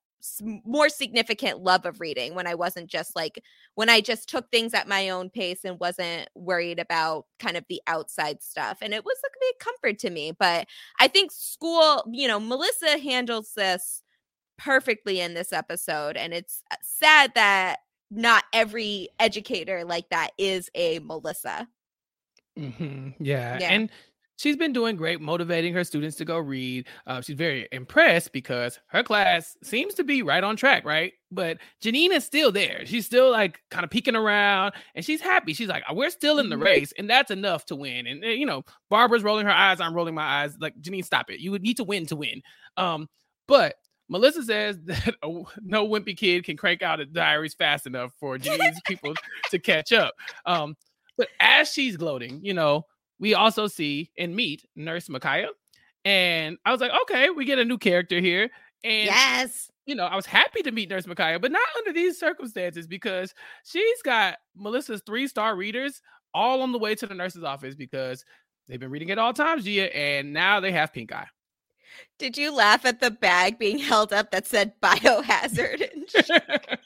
more 0.65 0.89
significant 0.89 1.59
love 1.59 1.85
of 1.85 1.99
reading 1.99 2.35
when 2.35 2.47
I 2.47 2.55
wasn't 2.55 2.87
just 2.87 3.15
like 3.15 3.43
when 3.75 3.89
I 3.89 4.01
just 4.01 4.29
took 4.29 4.49
things 4.49 4.73
at 4.73 4.87
my 4.87 5.09
own 5.09 5.29
pace 5.29 5.65
and 5.65 5.79
wasn't 5.79 6.29
worried 6.35 6.79
about 6.79 7.25
kind 7.39 7.57
of 7.57 7.65
the 7.69 7.81
outside 7.87 8.41
stuff. 8.41 8.79
And 8.81 8.93
it 8.93 9.05
was 9.05 9.17
a 9.25 9.29
big 9.41 9.59
comfort 9.59 9.99
to 9.99 10.09
me. 10.09 10.31
But 10.31 10.67
I 10.99 11.07
think 11.07 11.31
school, 11.31 12.03
you 12.11 12.27
know, 12.27 12.39
Melissa 12.39 12.97
handles 12.99 13.53
this 13.55 14.01
perfectly 14.57 15.19
in 15.19 15.33
this 15.33 15.51
episode. 15.51 16.17
And 16.17 16.33
it's 16.33 16.63
uh, 16.71 16.75
sad 16.81 17.33
that 17.35 17.79
not 18.11 18.43
every 18.53 19.09
educator 19.19 19.83
like 19.83 20.09
that 20.09 20.31
is 20.37 20.69
a 20.75 20.99
Melissa. 20.99 21.67
hmm 22.57 23.09
Yeah. 23.19 23.59
Yeah. 23.59 23.71
And 23.71 23.91
she's 24.37 24.57
been 24.57 24.73
doing 24.73 24.95
great 24.95 25.21
motivating 25.21 25.73
her 25.73 25.83
students 25.83 26.17
to 26.17 26.25
go 26.25 26.37
read. 26.37 26.87
Uh, 27.07 27.21
she's 27.21 27.35
very 27.37 27.67
impressed 27.71 28.31
because 28.33 28.79
her 28.87 29.03
class 29.03 29.55
seems 29.63 29.93
to 29.95 30.03
be 30.03 30.21
right 30.21 30.43
on 30.43 30.55
track, 30.55 30.85
right? 30.85 31.13
But 31.31 31.57
Janine 31.83 32.11
is 32.11 32.23
still 32.25 32.51
there. 32.51 32.85
She's 32.85 33.05
still 33.05 33.31
like 33.31 33.59
kind 33.71 33.83
of 33.83 33.89
peeking 33.89 34.15
around 34.15 34.73
and 34.95 35.03
she's 35.03 35.21
happy. 35.21 35.53
She's 35.53 35.67
like, 35.67 35.83
we're 35.93 36.09
still 36.09 36.39
in 36.39 36.49
the 36.49 36.55
Mhm. 36.55 36.63
race, 36.63 36.93
and 36.97 37.09
that's 37.09 37.31
enough 37.31 37.65
to 37.67 37.75
win. 37.75 38.07
And, 38.07 38.23
uh, 38.23 38.27
you 38.27 38.45
know, 38.45 38.63
Barbara's 38.89 39.23
rolling 39.23 39.45
her 39.45 39.51
eyes. 39.51 39.79
I'm 39.81 39.93
rolling 39.93 40.15
my 40.15 40.43
eyes. 40.43 40.57
Like, 40.59 40.79
Janine, 40.81 41.05
stop 41.05 41.29
it. 41.29 41.39
You 41.39 41.51
would 41.51 41.63
need 41.63 41.77
to 41.77 41.83
win 41.83 42.05
to 42.07 42.15
win. 42.15 42.41
Um, 42.77 43.07
but 43.47 43.75
Melissa 44.09 44.43
says 44.43 44.77
that 44.85 45.15
a, 45.23 45.41
no 45.63 45.87
wimpy 45.87 46.15
kid 46.15 46.43
can 46.43 46.57
crank 46.57 46.81
out 46.83 46.99
a 46.99 47.05
diaries 47.05 47.53
fast 47.55 47.87
enough 47.87 48.11
for 48.19 48.37
Janine's 48.39 48.79
people 48.85 49.13
to 49.49 49.59
catch 49.59 49.91
up. 49.93 50.13
Um, 50.45 50.75
but 51.17 51.29
as 51.39 51.71
she's 51.71 51.97
gloating, 51.97 52.39
you 52.43 52.53
know, 52.53 52.85
we 53.19 53.33
also 53.33 53.67
see 53.67 54.11
and 54.17 54.35
meet 54.35 54.65
Nurse 54.75 55.09
Micaiah. 55.09 55.49
And 56.03 56.57
I 56.65 56.71
was 56.71 56.81
like, 56.81 56.91
okay, 57.03 57.29
we 57.29 57.45
get 57.45 57.59
a 57.59 57.65
new 57.65 57.77
character 57.77 58.19
here. 58.19 58.49
And 58.83 59.05
yes, 59.05 59.71
you 59.85 59.95
know, 59.95 60.05
I 60.05 60.15
was 60.15 60.25
happy 60.25 60.61
to 60.63 60.71
meet 60.71 60.89
Nurse 60.89 61.07
Micaiah, 61.07 61.39
but 61.39 61.51
not 61.51 61.61
under 61.77 61.93
these 61.93 62.19
circumstances 62.19 62.87
because 62.87 63.33
she's 63.63 64.01
got 64.03 64.37
Melissa's 64.55 65.01
three 65.05 65.27
star 65.27 65.55
readers 65.55 66.01
all 66.33 66.61
on 66.61 66.71
the 66.71 66.79
way 66.79 66.93
to 66.95 67.07
the 67.07 67.15
nurse's 67.15 67.43
office 67.43 67.75
because 67.75 68.25
they've 68.67 68.79
been 68.79 68.91
reading 68.91 69.09
at 69.11 69.17
all 69.17 69.33
times, 69.33 69.63
Gia, 69.63 69.95
and 69.95 70.33
now 70.33 70.59
they 70.59 70.71
have 70.71 70.93
pink 70.93 71.13
eye. 71.13 71.27
Did 72.19 72.37
you 72.37 72.53
laugh 72.53 72.85
at 72.85 72.99
the 72.99 73.11
bag 73.11 73.57
being 73.57 73.77
held 73.77 74.11
up 74.11 74.31
that 74.31 74.45
said 74.45 74.73
biohazard? 74.81 75.89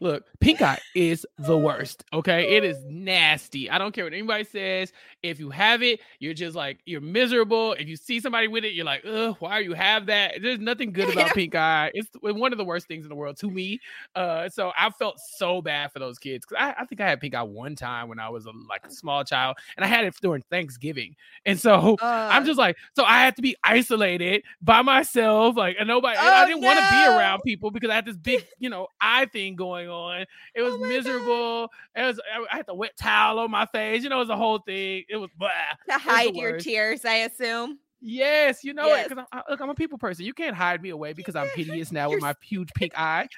Look, 0.00 0.24
pink 0.40 0.60
eye 0.60 0.78
is 0.94 1.26
the 1.38 1.56
worst. 1.56 2.04
Okay, 2.12 2.56
it 2.56 2.64
is 2.64 2.84
nasty. 2.86 3.70
I 3.70 3.78
don't 3.78 3.94
care 3.94 4.04
what 4.04 4.12
anybody 4.12 4.44
says. 4.44 4.92
If 5.28 5.40
you 5.40 5.50
have 5.50 5.82
it, 5.82 6.00
you're 6.18 6.34
just 6.34 6.56
like 6.56 6.78
you're 6.86 7.00
miserable. 7.00 7.72
If 7.72 7.88
you 7.88 7.96
see 7.96 8.20
somebody 8.20 8.48
with 8.48 8.64
it, 8.64 8.72
you're 8.74 8.84
like, 8.84 9.04
ugh, 9.06 9.36
why 9.40 9.52
are 9.52 9.60
you 9.60 9.74
have 9.74 10.06
that? 10.06 10.34
There's 10.42 10.58
nothing 10.60 10.92
good 10.92 11.08
about 11.12 11.32
pink 11.34 11.54
eye. 11.54 11.90
It's 11.94 12.08
one 12.20 12.52
of 12.52 12.58
the 12.58 12.64
worst 12.64 12.88
things 12.88 13.04
in 13.04 13.08
the 13.08 13.14
world 13.14 13.36
to 13.38 13.50
me. 13.50 13.80
Uh, 14.14 14.48
so 14.48 14.72
I 14.78 14.90
felt 14.90 15.18
so 15.20 15.60
bad 15.62 15.92
for 15.92 15.98
those 15.98 16.18
kids 16.18 16.46
because 16.46 16.62
I, 16.62 16.82
I 16.82 16.84
think 16.86 17.00
I 17.00 17.08
had 17.08 17.20
pink 17.20 17.34
eye 17.34 17.42
one 17.42 17.74
time 17.76 18.08
when 18.08 18.18
I 18.18 18.28
was 18.28 18.46
a, 18.46 18.52
like 18.68 18.86
a 18.86 18.90
small 18.90 19.24
child, 19.24 19.56
and 19.76 19.84
I 19.84 19.88
had 19.88 20.04
it 20.04 20.14
during 20.22 20.42
Thanksgiving, 20.50 21.16
and 21.44 21.58
so 21.58 21.96
I'm 22.00 22.44
just 22.44 22.58
like, 22.58 22.76
so 22.94 23.04
I 23.04 23.20
had 23.20 23.36
to 23.36 23.42
be 23.42 23.56
isolated 23.64 24.42
by 24.62 24.82
myself, 24.82 25.56
like, 25.56 25.76
and 25.78 25.88
nobody. 25.88 26.16
and 26.16 26.26
I 26.26 26.44
Oh, 26.44 26.46
didn't 26.46 26.62
want 26.62 26.78
to 26.78 26.90
be 26.90 27.04
around 27.06 27.40
people 27.44 27.70
because 27.70 27.90
I 27.90 27.94
had 27.94 28.06
this 28.06 28.16
big, 28.16 28.46
you 28.58 28.70
know, 28.70 28.88
eye 29.00 29.26
thing 29.26 29.56
going 29.56 29.88
on. 29.88 30.24
It 30.54 30.62
was 30.62 30.78
miserable. 30.78 31.70
It 31.94 32.02
was. 32.02 32.20
I- 32.34 32.44
I 32.52 32.56
had 32.58 32.66
the 32.66 32.74
wet 32.74 32.96
towel 32.96 33.38
on 33.40 33.50
my 33.50 33.66
face. 33.66 34.02
You 34.02 34.08
know, 34.08 34.16
it 34.16 34.20
was 34.20 34.28
a 34.30 34.36
whole 34.36 34.58
thing. 34.60 35.04
It 35.08 35.15
was 35.20 35.30
blah. 35.38 35.48
to 35.88 35.94
It 35.94 36.00
hide 36.00 36.36
your 36.36 36.52
worst. 36.52 36.64
tears, 36.64 37.04
I 37.04 37.16
assume. 37.16 37.78
Yes, 38.00 38.62
you 38.62 38.74
know 38.74 38.86
Yes. 38.86 39.06
it. 39.06 39.08
Because 39.10 39.24
I, 39.32 39.42
look, 39.50 39.60
I'm 39.60 39.70
a 39.70 39.74
people 39.74 39.98
person. 39.98 40.24
You 40.24 40.34
can't 40.34 40.54
hide 40.54 40.82
me 40.82 40.90
away 40.90 41.12
because 41.12 41.34
I'm 41.34 41.48
hideous 41.54 41.90
now 41.92 42.10
with 42.10 42.20
my 42.20 42.34
huge 42.42 42.68
pink 42.74 42.92
eye. 42.98 43.28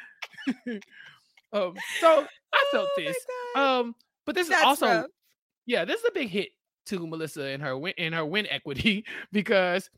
um, 1.53 1.75
so 2.01 2.27
I 2.53 2.65
felt 2.73 2.89
this. 2.97 3.17
Um, 3.57 3.95
but 4.27 4.35
this 4.35 4.49
Oh 4.49 4.51
That's 4.51 4.63
is 4.63 4.67
also, 4.67 4.87
rough. 4.87 5.07
yeah, 5.67 5.85
this 5.85 6.01
is 6.01 6.07
a 6.09 6.13
big 6.13 6.29
hit 6.29 6.51
to 6.87 7.07
Melissa 7.07 7.43
and 7.45 7.63
her 7.63 7.77
win 7.79 7.95
in 7.99 8.13
her 8.13 8.25
win 8.25 8.47
equity 8.49 9.05
because 9.33 9.91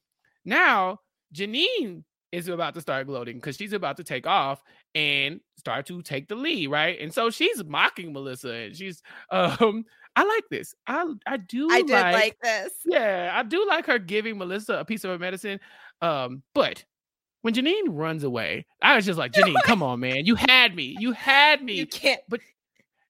now 0.44 0.98
Janine 1.34 2.04
is 2.32 2.46
about 2.48 2.74
to 2.74 2.80
start 2.80 3.06
gloating 3.08 3.36
because 3.36 3.56
she's 3.56 3.72
about 3.72 3.96
to 3.96 4.04
take 4.04 4.26
off 4.26 4.62
and 4.94 5.40
start 5.56 5.86
to 5.86 6.00
take 6.02 6.28
the 6.28 6.34
lead, 6.36 6.68
right? 6.68 7.00
And 7.00 7.12
so 7.12 7.30
she's 7.30 7.62
mocking 7.64 8.12
Melissa 8.12 8.52
and 8.52 8.76
she's 8.76 9.02
um 9.30 9.84
I 10.16 10.24
like 10.24 10.44
this. 10.50 10.74
I 10.86 11.12
I 11.26 11.36
do 11.36 11.70
I 11.70 11.82
did 11.82 11.92
like 11.92 12.36
this. 12.42 12.72
Yeah, 12.84 13.30
I 13.32 13.42
do 13.42 13.64
like 13.68 13.86
her 13.86 13.98
giving 13.98 14.38
Melissa 14.38 14.74
a 14.74 14.84
piece 14.84 15.04
of 15.04 15.10
her 15.10 15.18
medicine. 15.18 15.60
Um, 16.02 16.42
but 16.54 16.84
when 17.42 17.54
Janine 17.54 17.86
runs 17.86 18.24
away, 18.24 18.66
I 18.82 18.96
was 18.96 19.06
just 19.06 19.18
like, 19.18 19.32
Janine, 19.34 19.62
come 19.64 19.82
on, 19.82 20.00
man. 20.00 20.26
You 20.26 20.34
had 20.34 20.74
me. 20.74 20.96
You 20.98 21.12
had 21.12 21.62
me. 21.62 21.74
You 21.74 21.86
can't. 21.86 22.20
But 22.28 22.40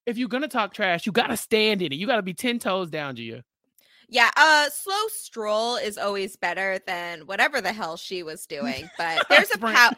if 0.07 0.19
you're 0.19 0.29
gonna 0.29 0.49
talk 0.49 0.75
trash, 0.75 1.07
you 1.07 1.13
gotta 1.13 1.37
stand 1.37 1.83
in 1.83 1.93
it. 1.93 1.97
You 1.97 2.07
gotta 2.07 2.23
be 2.23 2.35
10 2.35 2.59
toes 2.59 2.91
down, 2.91 3.17
Gia. 3.17 3.45
Yeah, 4.09 4.31
uh 4.37 4.69
slow 4.71 5.07
stroll 5.09 5.77
is 5.77 5.97
always 5.97 6.37
better 6.37 6.81
than 6.87 7.21
whatever 7.27 7.61
the 7.61 7.73
hell 7.73 7.97
she 7.97 8.25
was 8.25 8.45
doing. 8.45 8.91
But 8.99 9.25
there's 9.31 9.51
a 9.51 9.55
Sprint. 9.55 9.97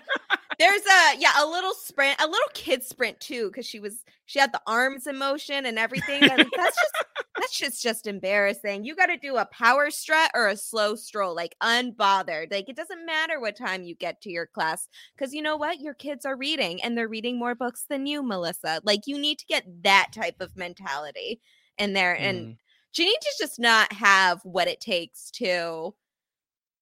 There's 0.59 0.83
a 0.83 1.19
yeah, 1.19 1.33
a 1.39 1.47
little 1.47 1.75
sprint, 1.75 2.21
a 2.21 2.27
little 2.27 2.49
kid 2.55 2.83
sprint 2.83 3.21
too, 3.21 3.49
because 3.49 3.67
she 3.67 3.81
was 3.81 4.05
she 4.27 4.39
had 4.39 4.53
the 4.53 4.61
arms 4.67 5.07
in 5.07 5.19
motion 5.19 5.67
and 5.67 5.79
everything. 5.79 6.23
And 6.23 6.47
that's 6.57 6.77
just 6.77 7.05
that's 7.37 7.59
just 7.59 7.83
just 7.83 8.07
embarrassing. 8.07 8.85
You 8.85 8.95
gotta 8.95 9.17
do 9.17 9.37
a 9.37 9.47
power 9.47 9.91
strut 9.91 10.31
or 10.35 10.49
a 10.49 10.57
slow 10.57 10.95
stroll, 10.95 11.35
like 11.35 11.57
unbothered. 11.63 12.51
Like 12.51 12.69
it 12.69 12.77
doesn't 12.77 13.07
matter 13.07 13.41
what 13.41 13.57
time 13.57 13.83
you 13.83 13.95
get 13.95 14.21
to 14.23 14.31
your 14.31 14.47
class, 14.47 14.89
because 15.17 15.35
you 15.35 15.43
know 15.43 15.57
what? 15.57 15.81
Your 15.81 15.95
kids 15.95 16.25
are 16.25 16.37
reading 16.37 16.83
and 16.83 16.97
they're 16.97 17.09
reading 17.09 17.39
more 17.39 17.55
books 17.55 17.85
than 17.89 18.07
you, 18.07 18.23
Melissa. 18.23 18.81
Like 18.85 19.01
you 19.07 19.19
need 19.19 19.39
to 19.39 19.47
get 19.47 19.65
that 19.83 20.09
type 20.15 20.41
of 20.41 20.57
mentality 20.57 21.41
in 21.79 21.93
there. 21.93 22.17
And 22.17 22.39
mm-hmm. 22.39 23.03
Janine 23.03 23.21
does 23.23 23.39
just 23.39 23.59
not 23.59 23.93
have 23.93 24.41
what 24.45 24.69
it 24.69 24.81
takes 24.81 25.31
to, 25.33 25.95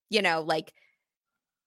you 0.09 0.23
know, 0.23 0.41
like 0.41 0.75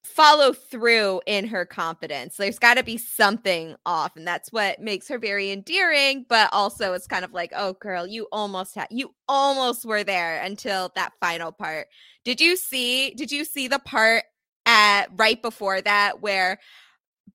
follow 0.03 0.53
through 0.53 1.21
in 1.25 1.47
her 1.47 1.65
confidence. 1.65 2.37
There's 2.37 2.59
got 2.59 2.75
to 2.75 2.83
be 2.83 2.97
something 2.97 3.75
off, 3.85 4.15
and 4.15 4.27
that's 4.27 4.51
what 4.51 4.79
makes 4.79 5.07
her 5.07 5.17
very 5.17 5.51
endearing. 5.51 6.25
But 6.27 6.49
also, 6.51 6.93
it's 6.93 7.07
kind 7.07 7.25
of 7.25 7.33
like, 7.33 7.51
oh, 7.55 7.73
girl, 7.73 8.05
you 8.05 8.27
almost 8.31 8.75
had, 8.75 8.87
you 8.91 9.13
almost 9.27 9.85
were 9.85 10.03
there 10.03 10.41
until 10.41 10.91
that 10.95 11.13
final 11.19 11.51
part. 11.51 11.87
Did 12.25 12.41
you 12.41 12.57
see? 12.57 13.11
Did 13.11 13.31
you 13.31 13.45
see 13.45 13.67
the 13.67 13.79
part 13.79 14.23
at 14.65 15.07
right 15.15 15.41
before 15.41 15.81
that 15.81 16.21
where? 16.21 16.59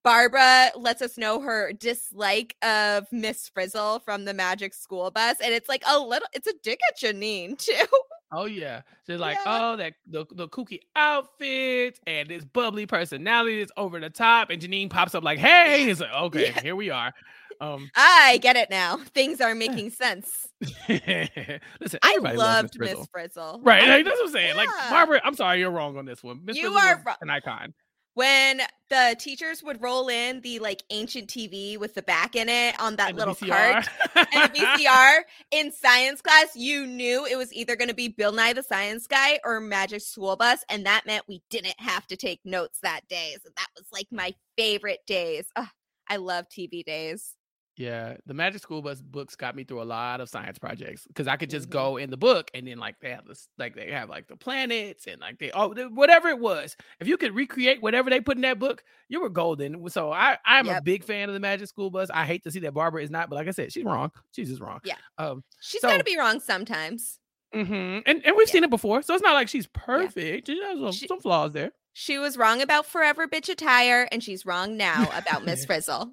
Barbara 0.04 0.70
lets 0.76 1.02
us 1.02 1.18
know 1.18 1.40
her 1.40 1.72
dislike 1.72 2.54
of 2.62 3.06
Miss 3.10 3.48
Frizzle 3.48 3.98
from 4.00 4.24
the 4.24 4.32
Magic 4.32 4.72
School 4.72 5.10
Bus, 5.10 5.36
and 5.42 5.52
it's 5.52 5.68
like 5.68 5.82
a 5.86 5.98
little, 5.98 6.28
it's 6.32 6.46
a 6.46 6.52
dig 6.62 6.78
at 6.88 6.98
Janine 6.98 7.58
too. 7.62 7.84
Oh 8.30 8.44
yeah, 8.44 8.82
she's 9.06 9.18
like, 9.18 9.38
oh 9.46 9.76
that 9.76 9.94
the 10.06 10.26
the 10.32 10.48
kooky 10.48 10.80
outfit 10.94 11.98
and 12.06 12.28
this 12.28 12.44
bubbly 12.44 12.84
personality 12.86 13.60
is 13.60 13.72
over 13.76 13.98
the 14.00 14.10
top, 14.10 14.50
and 14.50 14.60
Janine 14.60 14.90
pops 14.90 15.14
up 15.14 15.24
like, 15.24 15.38
hey, 15.38 15.88
it's 15.88 16.00
like, 16.00 16.12
okay, 16.14 16.46
Yeah. 16.54 16.60
here 16.60 16.76
we 16.76 16.90
are. 16.90 17.12
Um, 17.60 17.90
I 17.96 18.38
get 18.40 18.54
it 18.56 18.70
now. 18.70 18.98
Things 19.14 19.40
are 19.40 19.54
making 19.54 19.90
sense. 19.90 20.46
listen, 20.88 21.98
I 22.02 22.16
loved 22.18 22.78
Miss 22.78 22.90
Frizzle. 22.90 23.08
Frizzle. 23.12 23.60
Right, 23.64 23.82
I- 23.82 23.96
like, 23.96 24.04
that's 24.04 24.18
what 24.20 24.26
I'm 24.26 24.32
saying. 24.32 24.56
Like 24.56 24.68
Yeah. 24.68 24.90
Barbara, 24.90 25.20
I'm 25.24 25.34
sorry, 25.34 25.58
you're 25.60 25.70
wrong 25.70 25.96
on 25.96 26.04
this 26.04 26.22
one. 26.22 26.44
Miss 26.44 26.56
You 26.56 26.70
Frizzle 26.72 26.78
are 27.08 27.16
an 27.22 27.30
icon. 27.30 27.74
When 28.18 28.60
the 28.90 29.14
teachers 29.20 29.62
would 29.62 29.80
roll 29.80 30.08
in 30.08 30.40
the 30.40 30.58
like 30.58 30.82
ancient 30.90 31.28
TV 31.28 31.78
with 31.78 31.94
the 31.94 32.02
back 32.02 32.34
in 32.34 32.48
it 32.48 32.74
on 32.80 32.96
that 32.96 33.10
And 33.10 33.18
little 33.18 33.34
VCR. 33.36 33.48
cart 33.48 33.88
and 34.34 34.52
the 34.52 34.58
VCR 34.58 35.18
in 35.52 35.70
science 35.70 36.20
class, 36.20 36.56
you 36.56 36.84
knew 36.84 37.24
it 37.26 37.36
was 37.36 37.52
either 37.54 37.76
going 37.76 37.90
to 37.90 37.94
be 37.94 38.08
Bill 38.08 38.32
Nye 38.32 38.54
the 38.54 38.62
Science 38.64 39.06
Guy 39.06 39.38
or 39.44 39.60
Magic 39.60 40.00
School 40.02 40.34
Bus, 40.34 40.64
and 40.68 40.84
that 40.84 41.06
meant 41.06 41.28
we 41.28 41.42
didn't 41.48 41.78
have 41.78 42.08
to 42.08 42.16
take 42.16 42.40
notes 42.44 42.80
that 42.80 43.02
day. 43.08 43.36
So 43.40 43.50
that 43.56 43.68
was 43.76 43.86
like 43.92 44.08
my 44.10 44.34
favorite 44.56 45.06
days. 45.06 45.46
Ugh, 45.54 45.68
I 46.08 46.16
love 46.16 46.46
TV 46.48 46.84
days. 46.84 47.34
Yeah, 47.78 48.16
the 48.26 48.34
Magic 48.34 48.60
School 48.60 48.82
Bus 48.82 49.00
books 49.00 49.36
got 49.36 49.54
me 49.54 49.62
through 49.62 49.80
a 49.82 49.84
lot 49.84 50.20
of 50.20 50.28
science 50.28 50.58
projects 50.58 51.06
because 51.06 51.28
I 51.28 51.36
could 51.36 51.48
just 51.48 51.70
Mm-hmm. 51.70 51.78
go 51.78 51.96
in 51.96 52.10
the 52.10 52.16
book 52.16 52.50
and 52.52 52.66
then 52.66 52.78
like 52.78 52.98
they 53.00 53.10
have 53.10 53.24
this, 53.24 53.48
like 53.56 53.76
they 53.76 53.92
have 53.92 54.08
like 54.08 54.26
the 54.26 54.36
planets 54.36 55.06
and 55.06 55.20
like 55.20 55.38
they 55.38 55.52
oh 55.54 55.72
whatever 55.90 56.28
it 56.28 56.40
was. 56.40 56.76
If 56.98 57.06
you 57.06 57.16
could 57.16 57.36
recreate 57.36 57.80
whatever 57.80 58.10
they 58.10 58.20
put 58.20 58.36
in 58.36 58.42
that 58.42 58.58
book, 58.58 58.82
you 59.08 59.20
were 59.22 59.28
golden. 59.28 59.88
So 59.90 60.10
I 60.12 60.38
I'm 60.44 60.68
a 60.68 60.82
big 60.82 61.04
fan 61.04 61.28
of 61.28 61.34
the 61.34 61.40
Magic 61.40 61.68
School 61.68 61.88
Bus. 61.90 62.10
I 62.12 62.24
hate 62.26 62.42
to 62.42 62.50
see 62.50 62.58
that 62.60 62.74
Barbara 62.74 63.02
is 63.04 63.10
not, 63.10 63.30
but 63.30 63.36
like 63.36 63.46
I 63.46 63.52
said, 63.52 63.72
she's 63.72 63.84
wrong. 63.84 64.10
She's 64.32 64.48
just 64.48 64.60
wrong. 64.60 64.80
Yeah. 64.84 64.96
Um. 65.16 65.44
She's 65.60 65.80
So- 65.80 65.88
got 65.88 65.98
to 65.98 66.04
be 66.04 66.18
wrong 66.18 66.40
sometimes. 66.40 67.20
mhm. 67.54 68.02
And 68.04 68.26
and 68.26 68.36
we've 68.36 68.48
seen 68.48 68.64
it 68.64 68.70
before, 68.70 69.02
so 69.02 69.14
it's 69.14 69.22
not 69.22 69.34
like 69.34 69.48
she's 69.48 69.68
perfect. 69.68 70.48
She 70.48 70.60
has 70.62 70.78
some, 70.80 70.92
She- 70.92 71.06
some 71.06 71.20
flaws 71.20 71.52
there. 71.52 71.70
She 71.92 72.18
was 72.18 72.36
wrong 72.36 72.60
about 72.60 72.86
Forever 72.86 73.26
Bitch 73.26 73.48
Attire, 73.48 74.08
and 74.12 74.22
she's 74.22 74.44
wrong 74.46 74.76
now 74.76 75.08
about 75.14 75.44
Miss 75.44 75.64
Frizzle. 75.66 76.12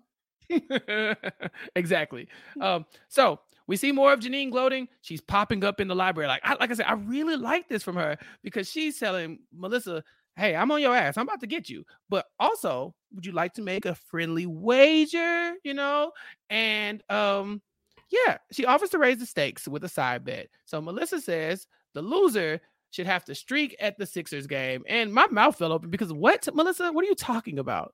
exactly. 1.75 2.27
Um, 2.61 2.85
so 3.07 3.39
we 3.67 3.77
see 3.77 3.91
more 3.91 4.13
of 4.13 4.19
Janine 4.19 4.51
gloating. 4.51 4.87
She's 5.01 5.21
popping 5.21 5.63
up 5.63 5.79
in 5.79 5.87
the 5.87 5.95
library. 5.95 6.27
Like, 6.27 6.41
I, 6.43 6.55
like 6.55 6.71
I 6.71 6.73
said, 6.73 6.85
I 6.87 6.93
really 6.93 7.35
like 7.35 7.67
this 7.67 7.83
from 7.83 7.95
her 7.95 8.17
because 8.43 8.69
she's 8.69 8.99
telling 8.99 9.39
Melissa, 9.53 10.03
"Hey, 10.35 10.55
I'm 10.55 10.71
on 10.71 10.81
your 10.81 10.95
ass. 10.95 11.17
I'm 11.17 11.27
about 11.27 11.41
to 11.41 11.47
get 11.47 11.69
you. 11.69 11.85
But 12.09 12.25
also, 12.39 12.93
would 13.13 13.25
you 13.25 13.31
like 13.31 13.53
to 13.55 13.61
make 13.61 13.85
a 13.85 13.95
friendly 13.95 14.45
wager? 14.45 15.55
You 15.63 15.73
know?" 15.73 16.11
And 16.49 17.03
um, 17.09 17.61
yeah, 18.09 18.37
she 18.51 18.65
offers 18.65 18.89
to 18.91 18.99
raise 18.99 19.19
the 19.19 19.25
stakes 19.25 19.67
with 19.67 19.83
a 19.83 19.89
side 19.89 20.23
bet. 20.23 20.47
So 20.65 20.81
Melissa 20.81 21.19
says 21.19 21.67
the 21.93 22.01
loser 22.01 22.61
should 22.91 23.07
have 23.07 23.25
to 23.25 23.35
streak 23.35 23.75
at 23.79 23.97
the 23.97 24.05
Sixers 24.05 24.47
game. 24.47 24.83
And 24.87 25.13
my 25.13 25.27
mouth 25.27 25.57
fell 25.57 25.73
open 25.73 25.89
because 25.89 26.13
what, 26.13 26.47
Melissa? 26.53 26.91
What 26.91 27.03
are 27.03 27.09
you 27.09 27.15
talking 27.15 27.59
about? 27.59 27.93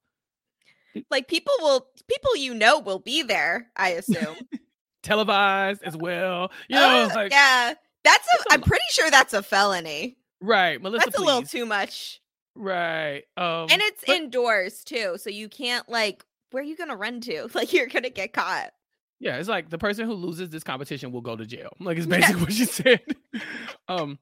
Like 1.09 1.27
people 1.27 1.53
will, 1.59 1.87
people 2.09 2.35
you 2.35 2.53
know 2.53 2.79
will 2.79 2.99
be 2.99 3.21
there. 3.23 3.67
I 3.75 3.89
assume. 3.89 4.35
televised 5.03 5.81
as 5.83 5.97
well. 5.97 6.51
You 6.69 6.75
know, 6.75 7.09
Uh, 7.09 7.15
like 7.15 7.31
yeah, 7.31 7.73
that's 8.03 8.27
a. 8.27 8.53
I'm 8.53 8.61
pretty 8.61 8.83
sure 8.91 9.09
that's 9.09 9.33
a 9.33 9.41
felony. 9.43 10.17
right, 10.41 10.81
Melissa. 10.81 11.05
That's 11.05 11.17
a 11.17 11.21
little 11.23 11.43
too 11.43 11.65
much. 11.65 12.21
right. 12.55 13.23
Um, 13.37 13.67
and 13.71 13.81
it's 13.81 14.03
but- 14.05 14.15
indoors 14.15 14.83
too, 14.83 15.15
so 15.17 15.29
you 15.29 15.49
can't 15.49 15.87
like. 15.89 16.23
Where 16.51 16.61
are 16.61 16.65
you 16.65 16.75
gonna 16.75 16.97
run 16.97 17.21
to? 17.21 17.47
Like 17.55 17.71
you're 17.73 17.87
gonna 17.87 18.09
get 18.09 18.33
caught. 18.33 18.71
yeah, 19.19 19.37
it's 19.37 19.47
like 19.49 19.69
the 19.69 19.77
person 19.77 20.05
who 20.05 20.13
loses 20.13 20.49
this 20.49 20.63
competition 20.63 21.11
will 21.13 21.21
go 21.21 21.35
to 21.35 21.45
jail. 21.45 21.69
Like 21.79 21.97
it's 21.97 22.05
basically 22.07 22.41
what 22.41 22.53
she 22.53 22.65
said. 22.65 22.99
um, 23.87 24.19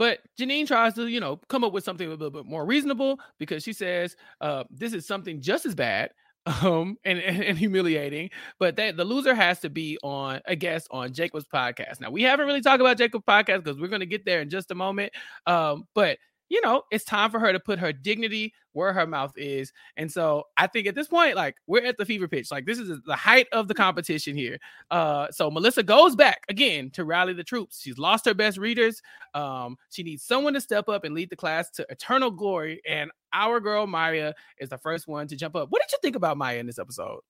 but 0.00 0.20
Janine 0.40 0.66
tries 0.66 0.94
to, 0.94 1.08
you 1.08 1.20
know, 1.20 1.36
come 1.50 1.62
up 1.62 1.74
with 1.74 1.84
something 1.84 2.06
a 2.06 2.10
little 2.10 2.30
bit 2.30 2.46
more 2.46 2.64
reasonable 2.64 3.20
because 3.38 3.62
she 3.62 3.74
says, 3.74 4.16
uh, 4.40 4.64
this 4.70 4.94
is 4.94 5.06
something 5.06 5.42
just 5.42 5.66
as 5.66 5.74
bad. 5.74 6.10
Um 6.62 6.96
and, 7.04 7.18
and, 7.18 7.44
and 7.44 7.58
humiliating, 7.58 8.30
but 8.58 8.74
that 8.76 8.96
the 8.96 9.04
loser 9.04 9.34
has 9.34 9.60
to 9.60 9.68
be 9.68 9.98
on 10.02 10.40
a 10.46 10.56
guest 10.56 10.88
on 10.90 11.12
Jacob's 11.12 11.44
podcast. 11.44 12.00
Now 12.00 12.10
we 12.10 12.22
haven't 12.22 12.46
really 12.46 12.62
talked 12.62 12.80
about 12.80 12.96
Jacob's 12.96 13.26
podcast 13.26 13.62
because 13.62 13.78
we're 13.78 13.88
gonna 13.88 14.06
get 14.06 14.24
there 14.24 14.40
in 14.40 14.48
just 14.48 14.70
a 14.70 14.74
moment. 14.74 15.12
Um, 15.46 15.84
but 15.94 16.16
you 16.50 16.60
know, 16.62 16.82
it's 16.90 17.04
time 17.04 17.30
for 17.30 17.38
her 17.38 17.52
to 17.52 17.60
put 17.60 17.78
her 17.78 17.92
dignity 17.92 18.52
where 18.72 18.92
her 18.92 19.06
mouth 19.06 19.32
is. 19.36 19.72
And 19.96 20.10
so 20.10 20.44
I 20.58 20.66
think 20.66 20.88
at 20.88 20.96
this 20.96 21.06
point, 21.06 21.36
like 21.36 21.56
we're 21.66 21.84
at 21.84 21.96
the 21.96 22.04
fever 22.04 22.26
pitch. 22.26 22.50
Like 22.50 22.66
this 22.66 22.78
is 22.78 23.00
the 23.06 23.16
height 23.16 23.46
of 23.52 23.68
the 23.68 23.74
competition 23.74 24.36
here. 24.36 24.58
Uh, 24.90 25.28
so 25.30 25.50
Melissa 25.50 25.84
goes 25.84 26.16
back 26.16 26.42
again 26.48 26.90
to 26.90 27.04
rally 27.04 27.32
the 27.32 27.44
troops. 27.44 27.80
She's 27.80 27.98
lost 27.98 28.26
her 28.26 28.34
best 28.34 28.58
readers. 28.58 29.00
Um, 29.32 29.76
she 29.90 30.02
needs 30.02 30.24
someone 30.24 30.52
to 30.54 30.60
step 30.60 30.88
up 30.88 31.04
and 31.04 31.14
lead 31.14 31.30
the 31.30 31.36
class 31.36 31.70
to 31.72 31.86
eternal 31.88 32.32
glory. 32.32 32.82
And 32.86 33.12
our 33.32 33.60
girl 33.60 33.86
Maya 33.86 34.34
is 34.58 34.68
the 34.68 34.78
first 34.78 35.06
one 35.06 35.28
to 35.28 35.36
jump 35.36 35.54
up. 35.54 35.70
What 35.70 35.82
did 35.82 35.92
you 35.92 35.98
think 36.02 36.16
about 36.16 36.36
Maya 36.36 36.58
in 36.58 36.66
this 36.66 36.80
episode? 36.80 37.20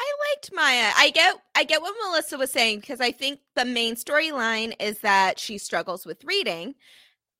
I 0.00 0.12
liked 0.30 0.50
Maya. 0.52 0.92
I 0.96 1.10
get 1.10 1.36
I 1.56 1.64
get 1.64 1.82
what 1.82 1.94
Melissa 2.06 2.38
was 2.38 2.52
saying 2.52 2.80
because 2.80 3.00
I 3.00 3.10
think 3.10 3.40
the 3.56 3.64
main 3.64 3.96
storyline 3.96 4.72
is 4.80 4.98
that 5.00 5.38
she 5.38 5.58
struggles 5.58 6.06
with 6.06 6.24
reading 6.24 6.74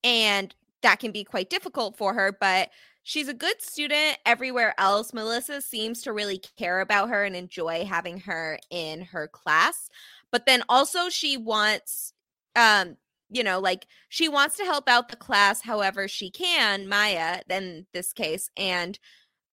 and 0.05 0.55
that 0.83 1.01
can 1.01 1.13
be 1.13 1.25
quite 1.25 1.51
difficult 1.51 1.97
for 1.97 2.15
her, 2.15 2.37
but 2.39 2.71
she's 3.03 3.29
a 3.29 3.35
good 3.35 3.61
student 3.63 4.19
everywhere 4.27 4.75
else. 4.79 5.13
Melissa 5.13 5.61
seems 5.61 6.03
to 6.03 6.13
really 6.13 6.41
care 6.59 6.81
about 6.81 7.09
her 7.11 7.25
and 7.25 7.35
enjoy 7.35 7.85
having 7.85 8.21
her 8.21 8.59
in 8.71 9.03
her 9.03 9.29
class. 9.29 9.89
But 10.31 10.47
then 10.47 10.63
also 10.69 11.09
she 11.09 11.37
wants 11.37 12.13
um 12.55 12.97
you 13.31 13.43
know 13.43 13.59
like 13.59 13.87
she 14.09 14.29
wants 14.29 14.57
to 14.57 14.65
help 14.65 14.89
out 14.89 15.09
the 15.09 15.17
class 15.17 15.63
however 15.63 16.07
she 16.07 16.31
can 16.31 16.87
maya 16.87 17.41
in 17.49 17.87
this 17.95 18.13
case 18.13 18.51
and 18.57 18.99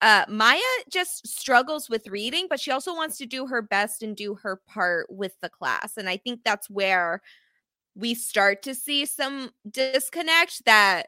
uh 0.02 0.26
maya 0.28 0.60
just 0.92 1.26
struggles 1.28 1.90
with 1.90 2.08
reading 2.08 2.48
but 2.50 2.60
she 2.60 2.72
also 2.72 2.94
wants 2.94 3.18
to 3.18 3.26
do 3.26 3.48
her 3.48 3.62
best 3.62 4.04
and 4.04 4.18
do 4.18 4.36
her 4.36 4.62
part 4.68 5.08
with 5.10 5.34
the 5.42 5.50
class 5.50 5.94
and 5.98 6.10
i 6.10 6.18
think 6.18 6.42
that's 6.44 6.70
where 6.70 7.22
we 7.96 8.14
start 8.14 8.62
to 8.62 8.76
see 8.76 9.06
some 9.06 9.50
disconnect 9.70 10.64
that 10.66 11.08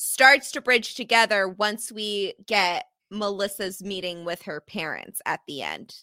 starts 0.00 0.52
to 0.52 0.60
bridge 0.60 0.94
together 0.94 1.48
once 1.48 1.90
we 1.90 2.34
get 2.46 2.86
melissa's 3.10 3.82
meeting 3.82 4.24
with 4.24 4.42
her 4.42 4.60
parents 4.60 5.20
at 5.26 5.40
the 5.48 5.60
end 5.62 5.94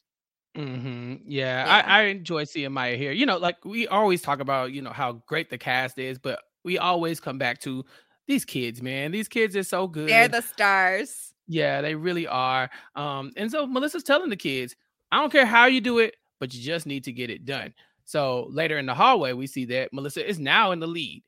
hmm 0.55 1.15
Yeah, 1.25 1.65
Yeah. 1.65 1.83
I, 1.85 1.99
I 1.99 2.01
enjoy 2.03 2.45
seeing 2.45 2.71
Maya 2.71 2.95
here. 2.95 3.11
You 3.11 3.25
know, 3.25 3.37
like 3.37 3.63
we 3.65 3.87
always 3.87 4.21
talk 4.21 4.39
about, 4.39 4.71
you 4.71 4.81
know, 4.81 4.91
how 4.91 5.21
great 5.27 5.49
the 5.49 5.57
cast 5.57 5.97
is, 5.99 6.17
but 6.17 6.39
we 6.63 6.77
always 6.77 7.19
come 7.19 7.37
back 7.37 7.59
to 7.61 7.83
these 8.27 8.45
kids, 8.45 8.81
man. 8.81 9.11
These 9.11 9.27
kids 9.27 9.55
are 9.55 9.63
so 9.63 9.87
good. 9.87 10.09
they're 10.09 10.27
the 10.29 10.41
stars 10.41 11.33
Yeah, 11.47 11.81
they 11.81 11.95
really 11.95 12.27
are. 12.27 12.69
Um, 12.95 13.31
and 13.37 13.51
so 13.51 13.67
Melissa's 13.67 14.03
telling 14.03 14.29
the 14.29 14.35
kids, 14.35 14.75
I 15.11 15.19
don't 15.19 15.31
care 15.31 15.45
how 15.45 15.65
you 15.65 15.79
do 15.81 15.99
it, 15.99 16.15
but 16.39 16.53
you 16.53 16.61
just 16.61 16.85
need 16.85 17.03
to 17.03 17.11
get 17.11 17.29
it 17.29 17.45
done. 17.45 17.73
So 18.05 18.47
later 18.49 18.77
in 18.77 18.85
the 18.85 18.93
hallway, 18.95 19.33
we 19.33 19.47
see 19.47 19.65
that 19.65 19.93
Melissa 19.93 20.27
is 20.27 20.39
now 20.39 20.71
in 20.71 20.79
the 20.79 20.87
lead. 20.87 21.23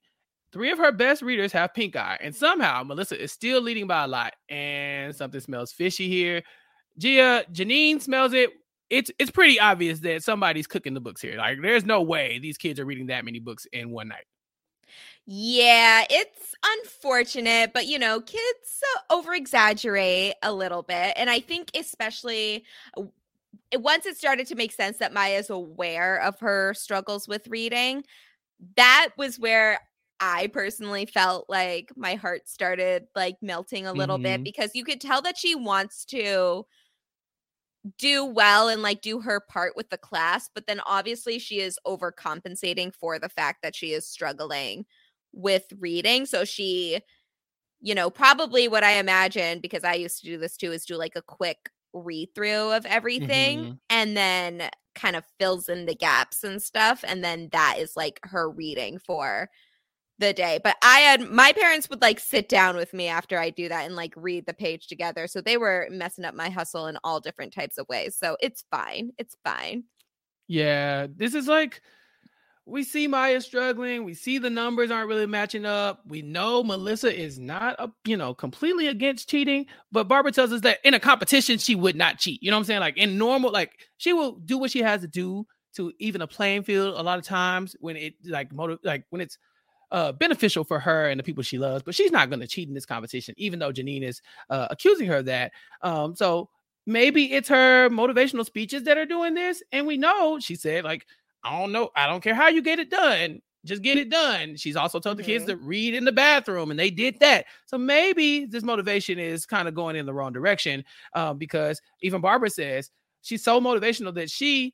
Three 0.52 0.72
of 0.72 0.78
her 0.78 0.92
best 0.92 1.22
readers 1.22 1.52
have 1.52 1.74
pink 1.74 1.96
eye, 1.96 2.18
and 2.22 2.36
somehow 2.36 2.84
Melissa 2.84 3.22
is 3.22 3.32
still 3.32 3.62
leading 3.62 3.88
by 3.88 4.04
a 4.04 4.08
lot. 4.08 4.34
And 4.50 5.16
something 5.16 5.42
smells 5.42 5.72
fishy 5.72 6.08
here. 6.08 6.44
Gia, 6.98 7.46
Janine 7.52 8.02
smells 8.02 8.34
it. 8.34 8.52
It's 8.90 9.12
it's 9.20 9.32
pretty 9.32 9.60
obvious 9.60 10.00
that 10.00 10.24
somebody's 10.24 10.68
cooking 10.68 10.94
the 10.94 11.02
books 11.02 11.22
here. 11.22 11.38
Like, 11.38 11.58
there's 11.62 11.86
no 11.86 12.02
way 12.02 12.40
these 12.40 12.58
kids 12.58 12.80
are 12.80 12.86
reading 12.86 13.08
that 13.08 13.26
many 13.26 13.40
books 13.40 13.68
in 13.74 13.90
one 13.90 14.08
night. 14.08 14.26
Yeah, 15.26 16.06
it's 16.10 16.56
unfortunate, 16.64 17.74
but 17.74 17.86
you 17.86 18.00
know, 18.00 18.22
kids 18.22 18.84
uh, 18.96 19.14
over 19.14 19.34
exaggerate 19.34 20.36
a 20.42 20.54
little 20.54 20.84
bit. 20.84 21.14
And 21.18 21.30
I 21.30 21.42
think, 21.42 21.72
especially 21.76 22.64
once 23.76 24.06
it 24.06 24.18
started 24.18 24.48
to 24.48 24.56
make 24.56 24.72
sense 24.72 24.98
that 24.98 25.14
Maya's 25.14 25.50
aware 25.50 26.22
of 26.22 26.40
her 26.40 26.74
struggles 26.74 27.28
with 27.28 27.48
reading, 27.50 28.06
that 28.78 29.10
was 29.18 29.38
where 29.38 29.80
I 30.20 30.48
personally 30.48 31.06
felt 31.06 31.48
like 31.50 31.92
my 31.96 32.16
heart 32.16 32.48
started 32.48 33.08
like 33.16 33.38
melting 33.42 33.86
a 33.86 33.94
little 33.94 34.18
bit 34.18 34.42
Mhm. 34.42 34.46
because 34.46 34.72
you 34.74 34.84
could 34.84 35.02
tell 35.02 35.22
that 35.22 35.38
she 35.38 35.56
wants 35.56 36.06
to 36.06 36.66
do 37.98 38.26
well 38.26 38.68
and 38.68 38.82
like 38.82 39.02
do 39.02 39.20
her 39.22 39.40
part 39.40 39.76
with 39.76 39.90
the 39.90 39.98
class, 39.98 40.50
but 40.54 40.68
then 40.68 40.82
obviously 40.86 41.40
she 41.40 41.60
is 41.60 41.80
overcompensating 41.88 42.94
for 42.94 43.18
the 43.20 43.30
fact 43.30 43.62
that 43.64 43.76
she 43.76 43.94
is 43.94 44.08
struggling 44.08 44.86
with 45.32 45.66
reading. 45.80 46.26
So 46.26 46.44
she, 46.44 47.00
you 47.82 47.96
know, 47.96 48.10
probably 48.10 48.68
what 48.68 48.84
I 48.84 48.94
imagine, 49.00 49.62
because 49.62 49.84
I 49.84 49.96
used 49.96 50.20
to 50.22 50.26
do 50.28 50.38
this 50.38 50.58
too, 50.58 50.72
is 50.74 50.86
do 50.86 50.98
like 50.98 51.16
a 51.16 51.24
quick 51.24 51.70
read 51.94 52.30
through 52.36 52.72
of 52.74 52.86
everything 52.86 53.68
Mhm. 53.68 53.80
and 53.90 54.18
then 54.18 54.70
kind 54.96 55.16
of 55.16 55.26
fills 55.40 55.70
in 55.70 55.86
the 55.88 55.96
gaps 55.96 56.44
and 56.44 56.62
stuff. 56.64 57.04
And 57.08 57.24
then 57.24 57.50
that 57.54 57.78
is 57.80 57.96
like 57.98 58.20
her 58.24 58.50
reading 58.50 59.00
for 59.00 59.50
the 60.20 60.34
day. 60.34 60.60
But 60.64 60.78
I 60.82 61.00
had 61.00 61.22
my 61.30 61.54
parents 61.54 61.90
would 61.90 62.02
like 62.02 62.20
sit 62.20 62.50
down 62.50 62.76
with 62.76 62.94
me 62.94 63.08
after 63.08 63.38
I 63.38 63.50
do 63.50 63.70
that 63.70 63.86
and 63.86 63.96
like 63.96 64.14
read 64.16 64.46
the 64.46 64.54
page 64.54 64.88
together. 64.88 65.28
So 65.28 65.42
they 65.42 65.58
were 65.58 65.88
messing 65.92 66.26
up 66.26 66.36
my 66.36 66.50
hustle 66.50 66.88
in 66.88 66.98
all 67.04 67.20
different 67.20 67.54
types 67.54 67.78
of 67.78 67.88
ways. 67.88 68.16
So 68.16 68.38
it's 68.42 68.64
fine. 68.72 69.12
It's 69.18 69.36
fine. 69.44 69.84
Yeah, 70.48 71.08
this 71.16 71.34
is 71.34 71.48
like 71.48 71.82
we 72.66 72.84
see 72.84 73.08
Maya 73.08 73.40
struggling. 73.40 74.04
We 74.04 74.14
see 74.14 74.40
the 74.40 74.50
numbers 74.50 74.92
aren't 74.92 75.08
really 75.08 75.26
matching 75.26 75.66
up. 75.66 76.02
We 76.06 76.22
know 76.22 76.64
Melissa 76.64 77.18
is 77.18 77.40
not 77.40 77.78
a, 77.80 77.90
you 78.04 78.18
know, 78.18 78.34
completely 78.34 78.88
against 78.88 79.30
cheating, 79.30 79.68
but 79.90 80.10
Barbara 80.10 80.34
tells 80.34 80.52
us 80.52 80.62
that 80.62 80.80
in 80.84 80.94
a 80.94 81.00
competition 81.00 81.60
she 81.60 81.76
would 81.76 81.96
not 81.96 82.18
cheat. 82.18 82.44
You 82.44 82.52
know 82.52 82.58
what 82.58 82.62
I'm 82.62 82.66
saying? 82.66 82.80
Like 82.82 82.98
in 82.98 83.18
normal, 83.18 83.52
like 83.52 83.72
she 83.96 84.12
will 84.12 84.34
do 84.34 84.58
what 84.58 84.72
she 84.72 84.82
has 84.82 85.02
to 85.02 85.08
do 85.08 85.48
to 85.76 85.94
even 86.00 86.22
a 86.22 86.28
playing 86.28 86.64
field 86.64 86.96
a 86.98 87.04
lot 87.04 87.20
of 87.20 87.24
times 87.24 87.76
when 87.80 87.96
it 87.96 88.16
like 88.26 88.52
motive 88.52 88.80
like 88.84 89.06
when 89.12 89.22
it's 89.22 89.38
uh 89.92 90.12
beneficial 90.12 90.64
for 90.64 90.80
her 90.80 91.10
and 91.10 91.20
the 91.20 91.24
people 91.24 91.44
she 91.44 91.58
loves, 91.58 91.84
but 91.84 91.96
she's 91.96 92.12
not 92.12 92.30
going 92.30 92.40
to 92.40 92.48
cheat 92.48 92.68
in 92.68 92.74
this 92.74 92.86
competition, 92.86 93.34
even 93.38 93.60
though 93.60 93.72
Janine 93.72 94.04
is 94.04 94.22
uh 94.50 94.68
accusing 94.70 95.08
her 95.08 95.18
of 95.18 95.26
that. 95.26 95.52
Um, 95.82 96.16
so 96.16 96.50
maybe 96.86 97.34
it's 97.34 97.50
her 97.50 97.90
motivational 97.90 98.46
speeches 98.46 98.84
that 98.84 98.98
are 98.98 99.06
doing 99.06 99.34
this, 99.34 99.64
and 99.72 99.88
we 99.88 99.98
know 99.98 100.40
she 100.40 100.56
said 100.56 100.84
like 100.84 101.06
I 101.44 101.60
don't 101.60 101.72
know. 101.72 101.90
I 101.96 102.08
don't 102.08 102.22
care 102.22 102.36
how 102.36 102.50
you 102.50 102.62
get 102.62 102.80
it 102.80 102.90
done. 102.90 103.42
Just 103.66 103.82
get 103.82 103.98
it 103.98 104.10
done. 104.10 104.56
She's 104.56 104.76
also 104.76 105.00
told 105.00 105.18
mm-hmm. 105.18 105.26
the 105.26 105.34
kids 105.34 105.46
to 105.46 105.58
read 105.58 105.94
in 105.94 106.06
the 106.06 106.12
bathroom, 106.12 106.72
and 106.72 106.80
they 106.80 106.90
did 106.90 107.20
that. 107.20 107.46
So 107.66 107.78
maybe 107.78 108.46
this 108.46 108.64
motivation 108.64 109.20
is 109.20 109.46
kind 109.46 109.68
of 109.68 109.74
going 109.74 109.96
in 109.96 110.06
the 110.06 110.14
wrong 110.14 110.34
direction 110.34 110.84
um, 111.14 111.38
because 111.38 111.82
even 112.02 112.22
Barbara 112.22 112.50
says 112.50 112.92
she's 113.22 113.44
so 113.44 113.60
motivational 113.60 114.14
that 114.16 114.30
she 114.30 114.74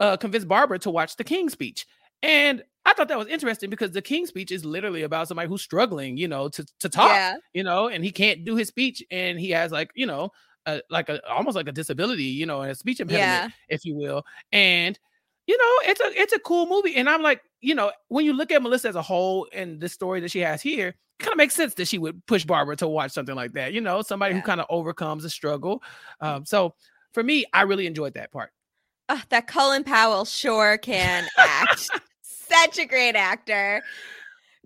uh, 0.00 0.16
convinced 0.16 0.48
Barbara 0.48 0.78
to 0.80 0.90
watch 0.90 1.16
the 1.16 1.24
King 1.24 1.48
speech. 1.48 1.86
And 2.24 2.64
I 2.86 2.94
thought 2.94 3.08
that 3.08 3.18
was 3.18 3.28
interesting 3.28 3.68
because 3.68 3.90
the 3.90 4.00
King 4.00 4.24
speech 4.26 4.50
is 4.50 4.64
literally 4.64 5.02
about 5.02 5.28
somebody 5.28 5.46
who's 5.46 5.60
struggling, 5.60 6.16
you 6.16 6.26
know, 6.26 6.48
to 6.48 6.66
to 6.80 6.88
talk, 6.88 7.10
yeah. 7.10 7.36
you 7.52 7.62
know, 7.62 7.88
and 7.88 8.02
he 8.02 8.10
can't 8.10 8.44
do 8.44 8.56
his 8.56 8.68
speech, 8.68 9.02
and 9.10 9.38
he 9.38 9.50
has 9.50 9.70
like, 9.70 9.90
you 9.94 10.06
know, 10.06 10.30
a, 10.64 10.80
like 10.88 11.10
a 11.10 11.26
almost 11.28 11.54
like 11.54 11.68
a 11.68 11.72
disability, 11.72 12.24
you 12.24 12.46
know, 12.46 12.62
and 12.62 12.72
a 12.72 12.74
speech 12.74 13.00
impediment, 13.00 13.28
yeah. 13.28 13.48
if 13.68 13.84
you 13.84 13.94
will, 13.94 14.24
and 14.52 14.98
you 15.46 15.56
know, 15.58 15.90
it's 15.90 16.00
a 16.00 16.20
it's 16.20 16.32
a 16.32 16.38
cool 16.38 16.66
movie. 16.66 16.96
And 16.96 17.10
I'm 17.10 17.22
like, 17.22 17.42
you 17.60 17.74
know, 17.74 17.92
when 18.08 18.24
you 18.24 18.32
look 18.32 18.50
at 18.50 18.62
Melissa 18.62 18.88
as 18.88 18.96
a 18.96 19.02
whole 19.02 19.46
and 19.52 19.78
the 19.78 19.88
story 19.90 20.20
that 20.20 20.30
she 20.30 20.40
has 20.40 20.62
here, 20.62 20.88
it 20.88 20.96
kind 21.18 21.32
of 21.32 21.36
makes 21.36 21.54
sense 21.54 21.74
that 21.74 21.88
she 21.88 21.98
would 21.98 22.24
push 22.24 22.46
Barbara 22.46 22.76
to 22.76 22.88
watch 22.88 23.12
something 23.12 23.34
like 23.34 23.52
that. 23.52 23.74
You 23.74 23.82
know, 23.82 24.00
somebody 24.00 24.34
yeah. 24.34 24.40
who 24.40 24.46
kind 24.46 24.62
of 24.62 24.66
overcomes 24.70 25.26
a 25.26 25.30
struggle. 25.30 25.82
Um, 26.22 26.46
so 26.46 26.74
for 27.12 27.22
me, 27.22 27.44
I 27.52 27.62
really 27.62 27.86
enjoyed 27.86 28.14
that 28.14 28.32
part. 28.32 28.50
Oh, 29.10 29.20
that 29.28 29.46
Colin 29.46 29.84
Powell 29.84 30.24
sure 30.24 30.78
can 30.78 31.26
act. 31.36 31.90
Such 32.48 32.78
a 32.78 32.86
great 32.86 33.16
actor. 33.16 33.82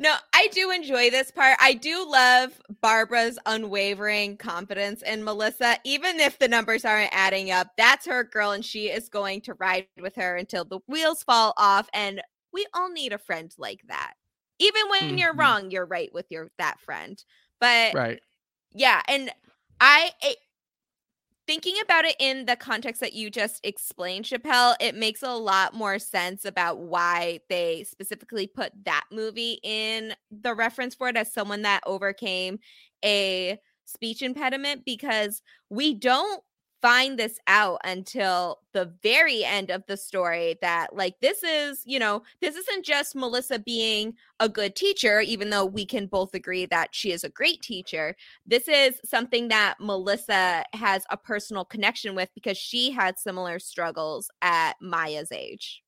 No, 0.00 0.14
I 0.32 0.48
do 0.52 0.70
enjoy 0.70 1.10
this 1.10 1.32
part. 1.32 1.56
I 1.60 1.74
do 1.74 2.08
love 2.08 2.60
Barbara's 2.80 3.36
unwavering 3.46 4.36
confidence 4.36 5.02
in 5.02 5.24
Melissa. 5.24 5.76
Even 5.84 6.20
if 6.20 6.38
the 6.38 6.46
numbers 6.46 6.84
aren't 6.84 7.12
adding 7.12 7.50
up, 7.50 7.72
that's 7.76 8.06
her 8.06 8.22
girl, 8.22 8.52
and 8.52 8.64
she 8.64 8.86
is 8.86 9.08
going 9.08 9.40
to 9.42 9.54
ride 9.54 9.88
with 10.00 10.14
her 10.14 10.36
until 10.36 10.64
the 10.64 10.78
wheels 10.86 11.24
fall 11.24 11.52
off. 11.56 11.88
And 11.92 12.22
we 12.52 12.64
all 12.74 12.90
need 12.92 13.12
a 13.12 13.18
friend 13.18 13.52
like 13.58 13.80
that. 13.88 14.14
Even 14.60 14.82
when 14.88 15.00
mm-hmm. 15.00 15.18
you're 15.18 15.34
wrong, 15.34 15.72
you're 15.72 15.86
right 15.86 16.12
with 16.14 16.26
your 16.30 16.50
that 16.58 16.80
friend. 16.80 17.22
But 17.60 17.94
right. 17.94 18.20
Yeah, 18.72 19.02
and 19.08 19.30
I 19.80 20.12
thinking 21.48 21.76
about 21.82 22.04
it 22.04 22.14
in 22.20 22.44
the 22.44 22.56
context 22.56 23.00
that 23.00 23.14
you 23.14 23.30
just 23.30 23.58
explained, 23.64 24.26
Chappell, 24.26 24.76
it 24.80 24.94
makes 24.94 25.22
a 25.22 25.32
lot 25.34 25.72
more 25.72 25.98
sense 25.98 26.44
about 26.44 26.78
why 26.80 27.40
they 27.48 27.84
specifically 27.84 28.46
put 28.46 28.70
that 28.84 29.04
movie 29.10 29.58
in 29.62 30.12
the 30.30 30.54
reference 30.54 30.94
for 30.94 31.08
it 31.08 31.16
as 31.16 31.32
someone 31.32 31.62
that 31.62 31.80
overcame 31.86 32.58
a 33.02 33.58
speech 33.86 34.20
impediment 34.20 34.82
because 34.84 35.40
we 35.70 35.94
don't 35.94 36.42
find 36.80 37.18
this 37.18 37.38
out 37.46 37.80
until 37.84 38.58
the 38.72 38.92
very 39.02 39.44
end 39.44 39.70
of 39.70 39.82
the 39.86 39.96
story 39.96 40.56
that 40.60 40.94
like 40.94 41.18
this 41.20 41.42
is 41.42 41.82
you 41.84 41.98
know 41.98 42.22
this 42.40 42.54
isn't 42.54 42.84
just 42.84 43.16
melissa 43.16 43.58
being 43.58 44.14
a 44.40 44.48
good 44.48 44.76
teacher 44.76 45.20
even 45.20 45.50
though 45.50 45.64
we 45.64 45.84
can 45.84 46.06
both 46.06 46.34
agree 46.34 46.66
that 46.66 46.90
she 46.92 47.10
is 47.10 47.24
a 47.24 47.28
great 47.28 47.60
teacher. 47.62 48.14
This 48.46 48.68
is 48.68 49.00
something 49.04 49.48
that 49.48 49.76
melissa 49.80 50.64
has 50.72 51.04
a 51.10 51.16
personal 51.16 51.64
connection 51.64 52.14
with 52.14 52.28
because 52.34 52.56
she 52.56 52.90
had 52.90 53.18
similar 53.18 53.58
struggles 53.58 54.30
at 54.42 54.74
maya's 54.80 55.32
age. 55.32 55.82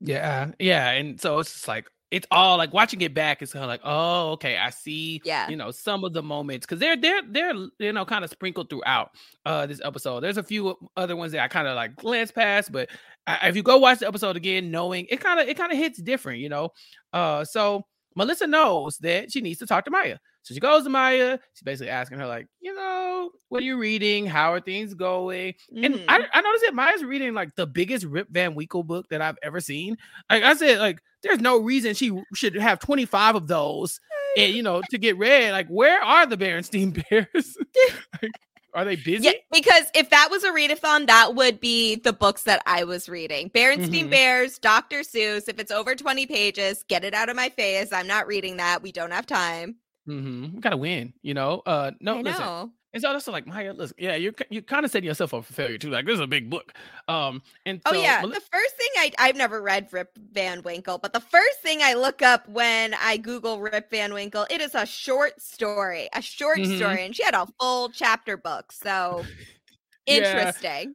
Yeah 0.00 0.50
yeah 0.58 0.90
and 0.90 1.20
so 1.20 1.38
it's 1.38 1.52
just 1.52 1.68
like 1.68 1.88
it's 2.12 2.26
all 2.30 2.58
like 2.58 2.74
watching 2.74 3.00
it 3.00 3.14
back 3.14 3.40
is 3.40 3.54
kind 3.54 3.64
of 3.64 3.68
like, 3.68 3.80
oh, 3.82 4.32
okay, 4.32 4.58
I 4.58 4.68
see. 4.68 5.22
Yeah, 5.24 5.48
you 5.48 5.56
know, 5.56 5.70
some 5.70 6.04
of 6.04 6.12
the 6.12 6.22
moments 6.22 6.66
because 6.66 6.78
they're 6.78 6.96
they're 6.96 7.22
they're 7.26 7.54
you 7.78 7.92
know 7.92 8.04
kind 8.04 8.22
of 8.22 8.30
sprinkled 8.30 8.68
throughout 8.68 9.10
uh 9.46 9.64
this 9.66 9.80
episode. 9.82 10.20
There's 10.20 10.36
a 10.36 10.42
few 10.42 10.76
other 10.96 11.16
ones 11.16 11.32
that 11.32 11.42
I 11.42 11.48
kind 11.48 11.66
of 11.66 11.74
like 11.74 11.96
glance 11.96 12.30
past, 12.30 12.70
but 12.70 12.90
I, 13.26 13.48
if 13.48 13.56
you 13.56 13.62
go 13.62 13.78
watch 13.78 14.00
the 14.00 14.06
episode 14.06 14.36
again, 14.36 14.70
knowing 14.70 15.06
it 15.08 15.20
kind 15.20 15.40
of 15.40 15.48
it 15.48 15.56
kind 15.56 15.72
of 15.72 15.78
hits 15.78 16.00
different, 16.02 16.40
you 16.40 16.50
know. 16.50 16.68
Uh, 17.14 17.46
so 17.46 17.86
Melissa 18.14 18.46
knows 18.46 18.98
that 18.98 19.32
she 19.32 19.40
needs 19.40 19.58
to 19.60 19.66
talk 19.66 19.86
to 19.86 19.90
Maya. 19.90 20.18
So 20.42 20.54
she 20.54 20.60
goes 20.60 20.84
to 20.84 20.90
Maya. 20.90 21.38
She's 21.54 21.62
basically 21.62 21.90
asking 21.90 22.18
her, 22.18 22.26
like, 22.26 22.46
you 22.60 22.74
know, 22.74 23.30
what 23.48 23.62
are 23.62 23.66
you 23.66 23.78
reading? 23.78 24.26
How 24.26 24.52
are 24.52 24.60
things 24.60 24.94
going? 24.94 25.54
Mm-hmm. 25.72 25.84
And 25.84 26.04
I, 26.08 26.26
I 26.32 26.40
noticed 26.40 26.64
that 26.64 26.74
Maya's 26.74 27.04
reading 27.04 27.34
like 27.34 27.54
the 27.54 27.66
biggest 27.66 28.04
Rip 28.04 28.28
Van 28.30 28.54
Winkle 28.54 28.82
book 28.82 29.06
that 29.10 29.22
I've 29.22 29.38
ever 29.42 29.60
seen. 29.60 29.96
Like 30.30 30.42
I 30.42 30.54
said, 30.54 30.78
like, 30.78 31.00
there's 31.22 31.40
no 31.40 31.58
reason 31.58 31.94
she 31.94 32.20
should 32.34 32.56
have 32.56 32.80
25 32.80 33.36
of 33.36 33.46
those 33.46 34.00
and 34.36 34.52
you 34.54 34.62
know 34.62 34.82
to 34.90 34.98
get 34.98 35.18
read. 35.18 35.52
Like, 35.52 35.68
where 35.68 36.02
are 36.02 36.26
the 36.26 36.36
Berenstain 36.36 37.04
Bears? 37.10 37.56
like, 38.22 38.32
are 38.74 38.84
they 38.84 38.96
busy? 38.96 39.24
Yeah, 39.24 39.32
because 39.52 39.84
if 39.94 40.10
that 40.10 40.28
was 40.30 40.44
a 40.44 40.50
readathon, 40.50 41.06
that 41.06 41.34
would 41.34 41.60
be 41.60 41.96
the 41.96 42.12
books 42.12 42.44
that 42.44 42.62
I 42.66 42.84
was 42.84 43.08
reading. 43.08 43.50
Berenstain 43.50 43.90
mm-hmm. 43.90 44.10
Bears, 44.10 44.58
Dr. 44.58 45.00
Seuss. 45.00 45.48
If 45.48 45.58
it's 45.58 45.70
over 45.70 45.94
20 45.94 46.26
pages, 46.26 46.82
get 46.88 47.04
it 47.04 47.12
out 47.12 47.28
of 47.28 47.36
my 47.36 47.50
face. 47.50 47.92
I'm 47.92 48.06
not 48.06 48.26
reading 48.26 48.56
that. 48.56 48.82
We 48.82 48.90
don't 48.90 49.12
have 49.12 49.26
time. 49.26 49.76
Mm-hmm. 50.08 50.56
We 50.56 50.60
gotta 50.60 50.76
win, 50.76 51.12
you 51.22 51.34
know. 51.34 51.62
Uh 51.64 51.92
no, 52.00 52.18
I 52.18 52.22
listen. 52.22 52.40
Know. 52.42 52.72
It's 52.92 53.04
also 53.06 53.32
like 53.32 53.46
Maya, 53.46 53.72
listen, 53.72 53.96
yeah, 53.98 54.16
you're 54.16 54.34
you 54.50 54.60
kind 54.60 54.84
of 54.84 54.90
setting 54.90 55.06
yourself 55.06 55.32
up 55.32 55.46
for 55.46 55.52
failure 55.52 55.78
too. 55.78 55.90
Like 55.90 56.04
this 56.04 56.14
is 56.14 56.20
a 56.20 56.26
big 56.26 56.50
book. 56.50 56.72
Um 57.08 57.40
and 57.64 57.80
Oh 57.86 57.94
yeah. 57.94 58.20
the 58.20 58.28
first 58.28 58.76
thing 58.76 58.88
I 58.98 59.12
I've 59.18 59.36
never 59.36 59.62
read 59.62 59.88
Rip 59.92 60.18
Van 60.32 60.62
Winkle, 60.62 60.98
but 60.98 61.12
the 61.12 61.20
first 61.20 61.60
thing 61.62 61.78
I 61.82 61.94
look 61.94 62.20
up 62.20 62.48
when 62.48 62.94
I 62.94 63.16
Google 63.16 63.60
Rip 63.60 63.90
Van 63.90 64.12
Winkle, 64.12 64.46
it 64.50 64.60
is 64.60 64.74
a 64.74 64.84
short 64.84 65.40
story. 65.40 66.08
A 66.12 66.20
short 66.20 66.58
mm-hmm. 66.58 66.76
story. 66.76 67.04
And 67.04 67.16
she 67.16 67.22
had 67.22 67.34
a 67.34 67.46
full 67.58 67.88
chapter 67.88 68.36
book. 68.36 68.72
So 68.72 69.24
interesting. 70.06 70.94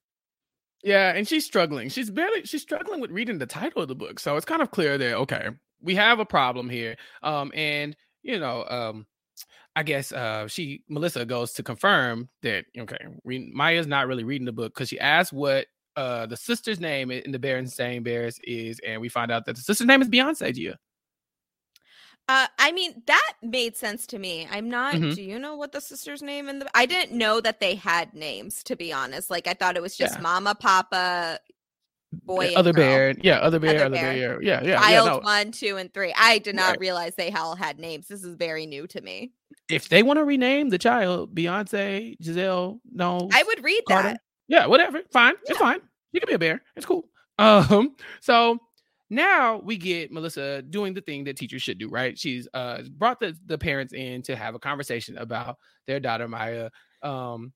Yeah. 0.84 1.12
yeah, 1.12 1.18
and 1.18 1.28
she's 1.28 1.45
struggling. 1.45 1.89
She's 1.89 2.12
barely 2.12 2.43
she's 2.43 2.62
struggling 2.62 2.99
with 2.99 3.10
reading 3.10 3.39
the 3.39 3.47
title 3.47 3.82
of 3.82 3.88
the 3.88 3.95
book. 3.95 4.20
So 4.20 4.36
it's 4.36 4.45
kind 4.45 4.62
of 4.62 4.70
clear 4.70 4.99
that 4.99 5.16
okay, 5.16 5.49
we 5.82 5.95
have 5.95 6.20
a 6.20 6.26
problem 6.26 6.70
here. 6.70 6.95
Um 7.24 7.51
and 7.55 7.95
you 8.28 8.40
know, 8.40 8.66
um 8.70 9.08
I 9.76 9.84
guess 9.84 10.12
uh, 10.12 10.48
she 10.48 10.84
Melissa 10.90 11.24
goes 11.24 11.54
to 11.54 11.64
confirm 11.64 12.30
that 12.42 12.66
okay, 12.80 12.98
re- 13.24 13.52
Maya's 13.54 13.86
not 13.86 14.08
really 14.08 14.24
reading 14.24 14.46
the 14.46 14.52
book 14.52 14.74
because 14.74 14.90
she 14.90 15.00
asked 15.00 15.32
what 15.32 15.68
uh, 15.96 16.26
the 16.26 16.36
sister's 16.36 16.80
name 16.80 17.12
in 17.12 17.32
the 17.32 17.38
Berenstain 17.38 18.04
Bears 18.04 18.40
is, 18.44 18.80
and 18.86 19.00
we 19.00 19.08
find 19.08 19.32
out 19.32 19.46
that 19.46 19.56
the 19.56 19.62
sister's 19.62 19.86
name 19.86 20.02
is 20.02 20.10
Beyonce. 20.10 20.52
Gia. 20.56 20.80
Uh, 22.28 22.48
I 22.58 22.72
mean 22.72 23.04
that 23.06 23.34
made 23.44 23.78
sense 23.78 24.08
to 24.08 24.18
me. 24.18 24.48
I'm 24.52 24.68
not. 24.68 24.96
Mm-hmm. 24.96 25.12
Do 25.12 25.22
you 25.22 25.38
know 25.38 25.56
what 25.56 25.72
the 25.72 25.80
sister's 25.80 26.24
name 26.24 26.50
in 26.50 26.58
the? 26.58 26.68
I 26.74 26.88
didn't 26.88 27.16
know 27.16 27.40
that 27.42 27.60
they 27.60 27.76
had 27.76 28.16
names. 28.16 28.64
To 28.64 28.76
be 28.76 28.92
honest, 28.92 29.30
like 29.30 29.46
I 29.46 29.54
thought 29.54 29.78
it 29.78 29.84
was 29.84 29.96
just 29.96 30.16
yeah. 30.16 30.22
Mama, 30.22 30.56
Papa, 30.56 31.40
boy, 32.12 32.53
other 32.55 32.74
girl. 32.74 32.86
bear, 32.86 33.16
yeah, 33.22 33.38
other 33.39 33.60
bear, 33.60 33.76
other, 33.76 33.86
other 33.86 33.95
bear. 33.95 34.14
bear. 34.14 34.41
yeah, 34.41 34.64
yeah, 34.64 34.80
Child 34.80 35.05
yeah, 35.05 35.14
no. 35.14 35.20
one, 35.20 35.51
two, 35.51 35.78
and 35.78 35.93
three. 35.93 36.14
I 36.18 36.39
did 36.39 36.55
not 36.55 36.72
right. 36.72 36.80
realize 36.80 37.16
they 37.16 37.32
all 37.32 37.55
had 37.55 37.80
names. 37.80 38.08
This 38.08 38.24
is 38.24 38.36
very 38.36 38.66
new 38.66 38.88
to 38.88 39.01
me 39.01 39.32
if 39.70 39.89
they 39.89 40.03
want 40.03 40.18
to 40.18 40.24
rename 40.24 40.70
the 40.70 40.78
child 40.78 41.36
Beyonce, 41.36 42.16
Giselle, 42.22 42.80
no, 42.91 43.30
I 43.32 43.43
would 43.43 43.64
read 43.64 43.82
Carter, 43.88 44.10
that. 44.10 44.22
Yeah, 44.47 44.66
whatever. 44.68 45.01
Fine. 45.12 45.34
Yeah. 45.45 45.51
It's 45.51 45.60
fine. 45.60 45.80
You 46.12 46.20
can 46.20 46.28
be 46.28 46.36
a 46.36 46.39
bear. 46.39 46.62
It's 46.76 46.86
cool. 46.86 47.08
Um, 47.39 47.95
so 48.20 48.58
now 49.12 49.58
we 49.60 49.78
get 49.78 50.12
Melissa 50.12 50.64
doing 50.64 50.95
the 50.95 51.01
thing 51.01 51.24
that 51.26 51.38
teachers 51.38 51.62
should 51.62 51.78
do, 51.78 51.88
right? 51.88 52.18
She's 52.18 52.47
uh 52.51 52.82
brought 52.89 53.20
the, 53.20 53.38
the 53.45 53.60
parents 53.60 53.93
in 53.93 54.24
to 54.24 54.36
have 54.36 54.55
a 54.55 54.60
conversation 54.60 55.20
about 55.20 55.58
their 55.86 55.99
daughter 55.99 56.28
Maya. 56.28 56.72
Um 57.03 57.53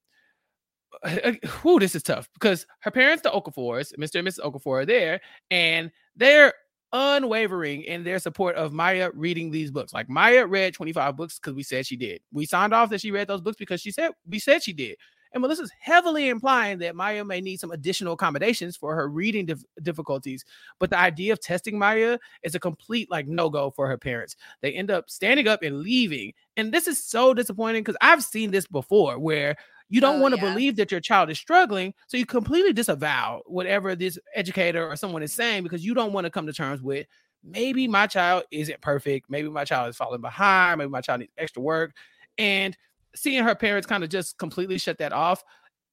whoo, 1.63 1.79
this 1.79 1.95
is 1.95 2.03
tough 2.03 2.29
because 2.33 2.65
her 2.79 2.91
parents, 2.91 3.23
the 3.23 3.29
Okafors, 3.29 3.93
Mr. 3.97 4.19
and 4.19 4.27
Mrs. 4.27 4.39
Okafor, 4.39 4.81
are 4.81 4.85
there, 4.85 5.21
and 5.49 5.91
they're 6.15 6.53
unwavering 6.93 7.83
in 7.83 8.03
their 8.03 8.19
support 8.19 8.55
of 8.55 8.73
Maya 8.73 9.09
reading 9.13 9.49
these 9.49 9.71
books. 9.71 9.93
Like 9.93 10.09
Maya 10.09 10.45
read 10.45 10.73
25 10.73 11.15
books 11.15 11.39
because 11.39 11.55
we 11.55 11.63
said 11.63 11.85
she 11.85 11.95
did. 11.95 12.21
We 12.33 12.45
signed 12.45 12.73
off 12.73 12.89
that 12.89 13.01
she 13.01 13.11
read 13.11 13.27
those 13.27 13.41
books 13.41 13.57
because 13.57 13.81
she 13.81 13.91
said 13.91 14.11
we 14.27 14.39
said 14.39 14.63
she 14.63 14.73
did. 14.73 14.97
And 15.33 15.41
Melissa's 15.41 15.71
heavily 15.79 16.27
implying 16.27 16.79
that 16.79 16.95
Maya 16.95 17.23
may 17.23 17.39
need 17.39 17.59
some 17.59 17.71
additional 17.71 18.13
accommodations 18.13 18.75
for 18.75 18.93
her 18.95 19.07
reading 19.07 19.45
dif- 19.45 19.63
difficulties. 19.81 20.43
But 20.77 20.89
the 20.89 20.99
idea 20.99 21.31
of 21.31 21.39
testing 21.39 21.79
Maya 21.79 22.17
is 22.43 22.53
a 22.53 22.59
complete 22.59 23.09
like 23.09 23.27
no 23.27 23.49
go 23.49 23.71
for 23.71 23.87
her 23.87 23.97
parents. 23.97 24.35
They 24.61 24.73
end 24.73 24.91
up 24.91 25.09
standing 25.09 25.47
up 25.47 25.63
and 25.63 25.79
leaving. 25.79 26.33
And 26.57 26.73
this 26.73 26.85
is 26.85 27.01
so 27.01 27.33
disappointing 27.33 27.83
because 27.83 27.97
I've 28.01 28.23
seen 28.23 28.51
this 28.51 28.67
before 28.67 29.19
where 29.19 29.55
you 29.91 29.99
don't 29.99 30.19
oh, 30.19 30.21
want 30.21 30.33
to 30.33 30.41
yeah. 30.41 30.53
believe 30.53 30.77
that 30.77 30.89
your 30.89 31.01
child 31.01 31.29
is 31.29 31.37
struggling. 31.37 31.93
So 32.07 32.15
you 32.15 32.25
completely 32.25 32.71
disavow 32.71 33.41
whatever 33.45 33.93
this 33.93 34.17
educator 34.33 34.87
or 34.87 34.95
someone 34.95 35.21
is 35.21 35.33
saying 35.33 35.63
because 35.63 35.85
you 35.85 35.93
don't 35.93 36.13
want 36.13 36.23
to 36.25 36.31
come 36.31 36.47
to 36.47 36.53
terms 36.53 36.81
with 36.81 37.05
maybe 37.43 37.89
my 37.89 38.07
child 38.07 38.43
isn't 38.51 38.79
perfect. 38.79 39.29
Maybe 39.29 39.49
my 39.49 39.65
child 39.65 39.89
is 39.89 39.97
falling 39.97 40.21
behind. 40.21 40.77
Maybe 40.77 40.89
my 40.89 41.01
child 41.01 41.19
needs 41.19 41.33
extra 41.37 41.61
work. 41.61 41.93
And 42.37 42.77
seeing 43.15 43.43
her 43.43 43.53
parents 43.53 43.85
kind 43.85 44.01
of 44.01 44.09
just 44.09 44.37
completely 44.37 44.77
shut 44.77 44.99
that 44.99 45.11
off, 45.11 45.43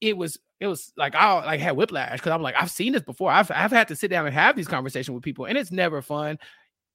it 0.01 0.17
was 0.17 0.39
it 0.61 0.69
was 0.69 0.93
like 0.97 1.17
I 1.17 1.45
like 1.45 1.59
had 1.59 1.77
whiplash 1.77 2.19
because 2.19 2.31
I'm 2.31 2.43
like 2.43 2.55
I've 2.57 2.71
seen 2.71 2.93
this 2.93 3.03
before. 3.03 3.33
I've 3.33 3.51
I've 3.51 3.73
had 3.73 3.89
to 3.89 3.97
sit 3.97 4.13
down 4.13 4.27
and 4.27 4.35
have 4.35 4.55
these 4.55 4.69
conversations 4.69 5.13
with 5.13 5.25
people, 5.25 5.47
and 5.47 5.59
it's 5.59 5.73
never 5.73 6.03
fun. 6.03 6.39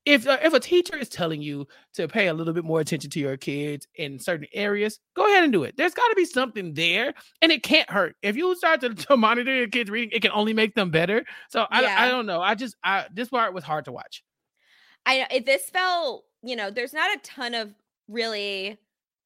If 0.06 0.28
uh, 0.28 0.38
if 0.44 0.54
a 0.54 0.60
teacher 0.60 0.98
is 0.98 1.08
telling 1.08 1.42
you 1.42 1.66
to 1.94 2.08
pay 2.08 2.28
a 2.28 2.34
little 2.34 2.54
bit 2.54 2.66
more 2.66 2.82
attention 2.82 3.10
to 3.12 3.20
your 3.20 3.38
kids 3.38 3.88
in 3.96 4.20
certain 4.20 4.48
areas, 4.54 5.00
go 5.16 5.26
ahead 5.26 5.44
and 5.44 5.54
do 5.54 5.64
it. 5.64 5.76
There's 5.78 5.94
got 5.94 6.08
to 6.10 6.16
be 6.16 6.26
something 6.26 6.74
there, 6.74 7.14
and 7.42 7.52
it 7.52 7.64
can't 7.64 7.90
hurt. 7.90 8.16
If 8.22 8.36
you 8.36 8.54
start 8.56 8.82
to, 8.82 8.90
to 8.94 9.18
monitor 9.18 9.56
your 9.56 9.68
kids 9.68 9.90
reading, 9.90 10.12
it 10.14 10.22
can 10.22 10.32
only 10.32 10.54
make 10.54 10.76
them 10.76 10.92
better. 10.92 11.24
So 11.50 11.66
I 11.72 11.82
Yeah. 11.82 11.96
I 11.98 12.10
don't 12.10 12.26
know. 12.26 12.42
I 12.42 12.56
just 12.56 12.76
I 12.84 13.06
this 13.14 13.30
part 13.30 13.54
was 13.54 13.64
hard 13.64 13.86
to 13.86 13.92
watch. 13.92 14.24
I 15.06 15.44
this 15.46 15.70
felt, 15.70 16.26
you 16.42 16.56
know, 16.56 16.70
there's 16.72 16.94
not 16.94 17.16
a 17.16 17.20
ton 17.22 17.54
of 17.54 17.74
really 18.08 18.78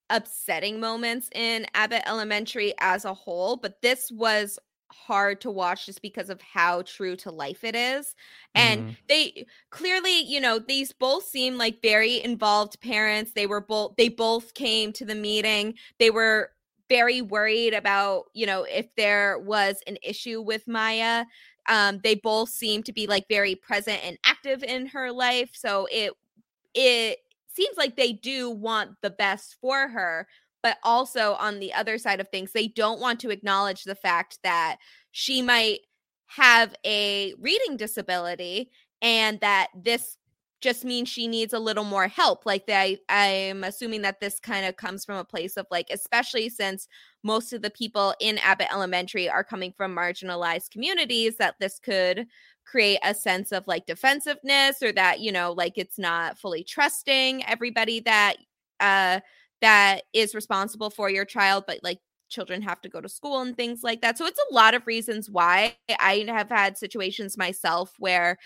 upsetting 0.10 0.80
moments 0.80 1.30
in 1.36 1.66
Abbott 1.74 2.04
Elementary 2.06 2.74
as 2.80 3.06
a 3.06 3.14
whole, 3.14 3.58
but 3.58 3.82
this 3.82 4.12
was 4.12 4.58
hard 4.92 5.42
to 5.42 5.52
watch 5.52 5.86
just 5.86 6.02
because 6.02 6.30
of 6.30 6.42
how 6.42 6.82
true 6.84 7.16
to 7.18 7.32
life 7.32 7.64
it 7.64 7.76
is. 7.76 8.16
And 8.56 8.84
Mm-hmm. 8.84 8.98
they 9.10 9.46
clearly, 9.72 10.22
you 10.22 10.40
know, 10.40 10.60
these 10.60 10.92
both 10.92 11.24
seem 11.26 11.58
like 11.58 11.82
very 11.82 12.22
involved 12.24 12.80
parents. 12.82 13.34
They 13.34 13.48
were 13.48 13.62
both 13.62 13.96
they 13.98 14.10
both 14.10 14.54
came 14.54 14.94
to 14.94 15.06
the 15.06 15.16
meeting. 15.16 15.76
They 16.00 16.10
were 16.10 16.52
very 16.90 17.22
worried 17.22 17.74
about, 17.74 18.26
you 18.34 18.46
know, 18.46 18.64
if 18.64 18.88
there 18.96 19.40
was 19.40 19.82
an 19.88 19.98
issue 20.04 20.42
with 20.42 20.68
Maya. 20.68 21.26
Um, 21.70 22.00
they 22.02 22.16
both 22.16 22.50
seem 22.50 22.82
to 22.84 22.94
be 22.94 23.08
like 23.08 23.26
very 23.30 23.54
present 23.56 24.00
and 24.04 24.18
active 24.26 24.64
in 24.64 24.86
her 24.88 25.12
life. 25.12 25.52
So 25.54 25.88
it 25.92 26.14
it 26.74 27.20
seems 27.50 27.78
like 27.78 27.96
they 27.96 28.14
do 28.14 28.50
want 28.50 28.92
the 29.02 29.10
best 29.10 29.58
for 29.62 29.88
her 29.88 30.28
but 30.64 30.78
also 30.84 31.34
on 31.36 31.60
the 31.60 31.74
other 31.74 31.98
side 31.98 32.20
of 32.20 32.28
things 32.30 32.52
they 32.52 32.68
don't 32.68 33.00
want 33.00 33.20
to 33.20 33.30
acknowledge 33.30 33.84
the 33.84 33.96
fact 33.96 34.40
that 34.44 34.78
she 35.12 35.42
might 35.42 35.80
have 36.28 36.76
a 36.86 37.34
reading 37.40 37.78
disability 37.78 38.70
and 39.02 39.40
that 39.40 39.68
this 39.76 40.18
just 40.60 40.84
means 40.84 41.08
she 41.08 41.28
needs 41.28 41.54
a 41.54 41.60
little 41.60 41.84
more 41.84 42.08
help. 42.08 42.46
Like 42.46 42.66
they 42.66 42.98
i'm 43.10 43.64
assuming 43.64 44.02
that 44.02 44.20
this 44.20 44.40
kind 44.40 44.66
of 44.66 44.76
comes 44.76 45.06
from 45.06 45.18
a 45.18 45.24
place 45.24 45.58
of 45.58 45.68
like 45.70 45.88
especially 45.92 46.50
since 46.50 46.88
most 47.24 47.54
of 47.54 47.62
the 47.62 47.70
people 47.70 48.14
in 48.20 48.38
abbott 48.40 48.68
elementary 48.72 49.30
are 49.30 49.44
coming 49.44 49.72
from 49.76 49.96
marginalized 49.96 50.72
communities 50.72 51.38
that 51.38 51.56
this 51.60 51.80
could 51.80 52.26
create 52.66 53.00
a 53.04 53.14
sense 53.14 53.52
of 53.52 53.68
like 53.68 53.86
defensiveness 53.86 54.82
or 54.82 54.92
that 54.92 55.20
you 55.20 55.32
know 55.32 55.52
like 55.54 55.74
it's 55.78 56.00
not 56.00 56.38
fully 56.38 56.64
trusting 56.64 57.46
everybody 57.46 58.00
that 58.00 58.38
uh 58.80 59.20
that 59.62 60.02
is 60.14 60.36
responsible 60.36 60.90
for 60.90 61.10
your 61.10 61.26
child 61.26 61.64
but 61.68 61.80
like 61.84 62.00
children 62.30 62.62
have 62.62 62.82
to 62.82 62.90
go 62.90 63.02
to 63.02 63.10
school 63.10 63.42
and 63.42 63.56
things 63.56 63.84
like 63.84 64.02
that. 64.02 64.18
So 64.18 64.26
it's 64.26 64.40
a 64.50 64.54
lot 64.54 64.74
of 64.74 64.86
reasons 64.86 65.30
why 65.30 65.76
i 66.00 66.26
have 66.28 66.50
had 66.50 66.78
situations 66.78 67.38
myself 67.38 67.94
where 68.00 68.38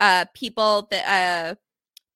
uh 0.00 0.24
people 0.34 0.88
that 0.90 1.06
uh 1.06 1.54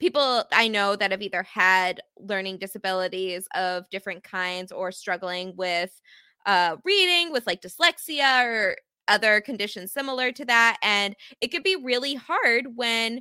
people 0.01 0.45
i 0.53 0.69
know 0.69 0.97
that 0.97 1.11
have 1.11 1.23
either 1.23 1.43
had 1.45 2.01
learning 2.19 2.59
disabilities 2.59 3.47
of 3.55 3.89
different 3.91 4.25
kinds 4.25 4.73
or 4.73 4.93
struggling 4.93 5.55
with 5.57 6.01
uh 6.47 6.77
reading 6.85 7.33
with 7.33 7.47
like 7.47 7.63
dyslexia 7.63 8.45
or 8.45 8.77
other 9.09 9.41
conditions 9.41 9.93
similar 9.93 10.33
to 10.33 10.45
that 10.45 10.79
and 10.83 11.15
it 11.41 11.49
could 11.49 11.63
be 11.63 11.77
really 11.77 12.15
hard 12.15 12.67
when 12.77 13.21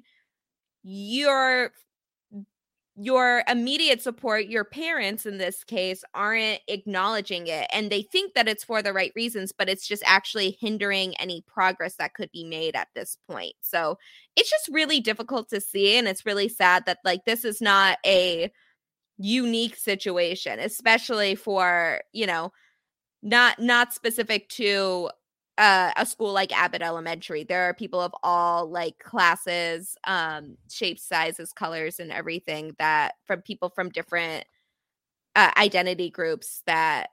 your 0.83 1.71
your 2.95 3.43
immediate 3.47 4.03
support 4.03 4.45
your 4.45 4.63
parents 4.63 5.25
in 5.25 5.39
this 5.39 5.63
case 5.63 6.03
aren't 6.13 6.59
acknowledging 6.67 7.47
it 7.47 7.65
and 7.73 7.91
they 7.91 8.03
think 8.03 8.35
that 8.35 8.47
it's 8.47 8.63
for 8.63 8.83
the 8.83 8.93
right 8.93 9.11
reasons 9.15 9.51
but 9.51 9.67
it's 9.67 9.87
just 9.87 10.03
actually 10.05 10.55
hindering 10.59 11.15
any 11.17 11.43
progress 11.47 11.95
that 11.95 12.13
could 12.13 12.31
be 12.31 12.43
made 12.43 12.75
at 12.75 12.89
this 12.93 13.17
point. 13.27 13.53
So 13.61 13.97
it's 14.35 14.49
just 14.49 14.69
really 14.71 14.99
difficult 14.99 15.49
to 15.49 15.59
see 15.59 15.97
and 15.97 16.07
it's 16.07 16.25
really 16.25 16.47
sad 16.47 16.85
that 16.85 16.99
like 17.03 17.25
this 17.25 17.43
is 17.43 17.61
not 17.61 17.97
a 18.05 18.51
unique 19.17 19.75
situation 19.75 20.59
especially 20.59 21.35
for 21.35 22.01
you 22.13 22.25
know 22.25 22.51
not 23.23 23.59
not 23.59 23.93
specific 23.93 24.49
to 24.49 25.09
uh, 25.57 25.91
a 25.95 26.05
school 26.05 26.33
like 26.33 26.51
Abbott 26.51 26.81
Elementary. 26.81 27.43
There 27.43 27.63
are 27.63 27.73
people 27.73 27.99
of 27.99 28.13
all 28.23 28.69
like 28.69 28.99
classes, 28.99 29.95
um, 30.05 30.57
shapes, 30.69 31.03
sizes, 31.03 31.53
colors, 31.53 31.99
and 31.99 32.11
everything 32.11 32.75
that 32.79 33.15
from 33.25 33.41
people 33.41 33.69
from 33.69 33.89
different 33.89 34.45
uh, 35.35 35.51
identity 35.57 36.09
groups 36.09 36.63
that 36.65 37.09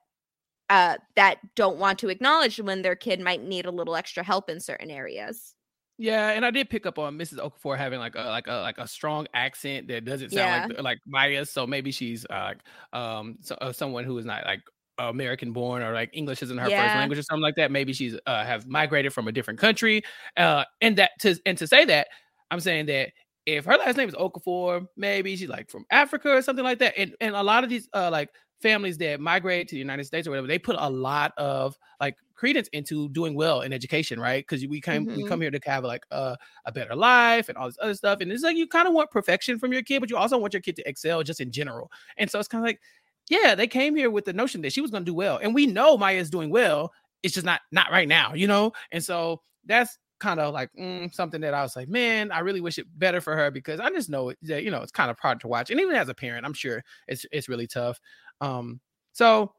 uh, 0.71 0.97
that 1.17 1.39
don't 1.57 1.79
want 1.79 1.99
to 1.99 2.09
acknowledge 2.09 2.59
when 2.61 2.83
their 2.83 2.97
kid 2.97 3.21
might 3.21 3.43
need 3.43 3.67
a 3.67 3.71
little 3.71 3.97
extra 3.97 4.23
help 4.23 4.49
in 4.49 4.61
certain 4.61 4.91
areas. 4.91 5.55
Yeah, 5.99 6.31
and 6.31 6.47
I 6.47 6.51
did 6.51 6.71
pick 6.71 6.87
up 6.87 6.99
on 6.99 7.19
Mrs. 7.19 7.39
Okafor 7.39 7.77
having 7.77 7.99
like 7.99 8.15
a 8.15 8.23
like 8.23 8.47
a 8.47 8.55
like 8.63 8.79
a 8.79 8.89
strong 8.89 9.27
accent 9.35 9.89
that 9.89 10.07
doesn't 10.07 10.31
sound 10.31 10.71
like 10.71 10.83
like 10.83 10.99
Maya's. 11.07 11.51
So 11.51 11.67
maybe 11.67 11.91
she's 11.91 12.25
uh, 12.31 12.55
um 12.95 13.37
so, 13.43 13.55
uh, 13.57 13.73
someone 13.73 14.05
who 14.05 14.17
is 14.17 14.25
not 14.25 14.47
like 14.47 14.63
American 15.09 15.53
born 15.53 15.83
or 15.83 15.93
like 15.93 16.11
English 16.13 16.43
isn't 16.43 16.59
her 16.59 16.71
first 16.71 16.95
language 16.95 17.19
or 17.19 17.23
something 17.23 17.43
like 17.43 17.55
that. 17.57 17.71
Maybe 17.71 17.93
she's 17.93 18.17
uh, 18.27 18.45
have 18.45 18.67
migrated 18.67 19.13
from 19.13 19.27
a 19.29 19.33
different 19.33 19.59
country. 19.59 20.03
Uh, 20.37 20.65
and 20.81 20.97
that 20.97 21.13
to 21.21 21.37
and 21.47 21.57
to 21.59 21.67
say 21.67 21.85
that, 21.87 22.09
I'm 22.51 22.61
saying 22.61 22.87
that 22.87 23.11
if 23.47 23.65
her 23.65 23.77
last 23.77 23.97
name 23.97 24.09
is 24.09 24.15
Okafor, 24.15 24.87
maybe 24.97 25.35
she's 25.37 25.49
like 25.49 25.71
from 25.71 25.85
Africa 25.91 26.31
or 26.37 26.43
something 26.43 26.65
like 26.65 26.79
that. 26.81 26.95
And 26.99 27.15
and 27.21 27.35
a 27.35 27.43
lot 27.43 27.65
of 27.65 27.71
these 27.71 27.89
uh 27.95 28.11
like 28.11 28.29
families 28.61 28.99
that 28.99 29.21
migrate 29.21 29.69
to 29.69 29.75
the 29.75 29.79
United 29.79 30.05
States 30.05 30.27
or 30.27 30.31
whatever, 30.31 30.47
they 30.47 30.59
put 30.59 30.77
a 30.79 30.91
lot 30.91 31.33
of 31.39 31.77
like 32.01 32.17
credence 32.35 32.69
into 32.69 33.09
doing 33.11 33.35
well 33.35 33.63
in 33.63 33.73
education, 33.73 34.21
right? 34.21 34.47
Because 34.47 34.67
we 34.67 34.81
came 34.81 35.09
we 35.15 35.23
Mhm. 35.23 35.29
come 35.29 35.41
here 35.41 35.51
to 35.51 35.61
have 35.65 35.85
like 35.85 36.05
a, 36.11 36.37
a 36.67 36.73
better 36.73 36.95
life 36.95 37.49
and 37.49 37.57
all 37.57 37.67
this 37.67 37.79
other 37.81 37.95
stuff. 37.95 38.21
And 38.21 38.31
it's 38.31 38.43
like 38.43 38.57
you 38.57 38.67
kind 38.67 38.87
of 38.87 38.95
want 38.95 39.11
perfection 39.11 39.59
from 39.59 39.73
your 39.73 39.83
kid, 39.83 40.01
but 40.01 40.11
you 40.11 40.17
also 40.17 40.37
want 40.39 40.53
your 40.53 40.61
kid 40.63 40.77
to 40.77 40.89
excel 40.89 41.23
just 41.23 41.41
in 41.41 41.51
general. 41.53 41.91
And 42.19 42.31
so 42.31 42.39
it's 42.39 42.49
kind 42.49 42.63
of 42.65 42.69
like, 42.69 42.81
yeah, 43.29 43.55
they 43.55 43.67
came 43.67 43.95
here 43.95 44.11
with 44.11 44.25
the 44.25 44.33
notion 44.33 44.63
that 44.63 44.73
she 44.73 44.81
was 44.81 44.91
going 44.91 45.05
to 45.05 45.11
do 45.11 45.15
well, 45.15 45.39
and 45.43 45.55
we 45.55 45.67
know 45.67 45.97
Maya's 45.97 46.31
doing 46.31 46.51
well. 46.51 46.93
It's 47.23 47.35
just 47.35 47.47
not 47.47 47.61
not 47.71 47.91
right 47.91 48.09
now, 48.09 48.35
you 48.35 48.47
know. 48.47 48.73
And 48.93 49.05
so 49.05 49.43
that's 49.67 49.99
kind 50.21 50.39
of 50.39 50.53
like 50.55 50.71
mm, 50.79 51.13
something 51.13 51.41
that 51.41 51.55
I 51.55 51.63
was 51.63 51.75
like, 51.75 51.89
man, 51.89 52.31
I 52.31 52.41
really 52.41 52.61
wish 52.61 52.79
it 52.79 52.87
better 52.99 53.21
for 53.21 53.37
her 53.37 53.51
because 53.51 53.81
I 53.81 53.91
just 53.91 54.11
know 54.11 54.33
that 54.43 54.63
you 54.63 54.71
know 54.71 54.83
it's 54.83 54.93
kind 54.93 55.11
of 55.11 55.19
hard 55.19 55.41
to 55.41 55.49
watch, 55.49 55.71
and 55.71 55.81
even 55.81 55.97
as 55.97 56.09
a 56.09 56.15
parent, 56.15 56.47
I'm 56.47 56.53
sure 56.53 56.83
it's 57.09 57.27
it's 57.33 57.49
really 57.49 57.67
tough. 57.67 58.01
Um, 58.41 58.81
so 59.13 59.53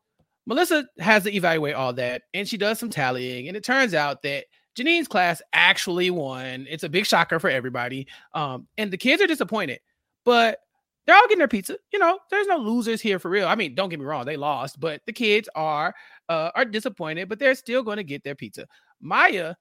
Melissa 0.46 0.86
has 1.00 1.24
to 1.24 1.34
evaluate 1.34 1.76
all 1.76 1.94
that, 1.94 2.24
and 2.34 2.48
she 2.48 2.58
does 2.58 2.80
some 2.80 2.90
tallying, 2.90 3.48
and 3.48 3.58
it 3.58 3.64
turns 3.64 3.94
out 3.94 4.22
that 4.24 4.46
Janine's 4.76 5.08
class 5.08 5.42
actually 5.54 6.10
won. 6.10 6.66
It's 6.70 6.84
a 6.84 6.90
big 6.90 7.06
shocker 7.06 7.40
for 7.40 7.50
everybody, 7.50 8.08
um, 8.34 8.68
and 8.78 8.92
the 8.92 8.98
kids 8.98 9.22
are 9.22 9.28
disappointed, 9.28 9.80
but 10.24 10.60
they're 11.06 11.16
all 11.16 11.24
getting 11.24 11.40
their 11.40 11.48
pizza. 11.48 11.78
You 11.92 12.00
know, 12.00 12.20
there's 12.30 12.48
no 12.48 12.58
losers 12.58 13.02
here 13.02 13.20
for 13.20 13.30
real. 13.30 13.48
I 13.48 13.56
mean, 13.56 13.76
don't 13.76 13.90
get 13.90 14.00
me 14.00 14.06
wrong, 14.06 14.26
they 14.26 14.38
lost, 14.38 14.80
but 14.80 15.02
the 15.06 15.14
kids 15.14 15.50
are 15.56 15.94
uh, 16.30 16.52
are 16.56 16.66
disappointed, 16.66 17.28
but 17.30 17.40
they're 17.40 17.56
still 17.56 17.84
going 17.84 17.98
to 17.98 18.04
get 18.04 18.24
their 18.24 18.36
pizza. 18.36 18.66
Maya, 19.02 19.56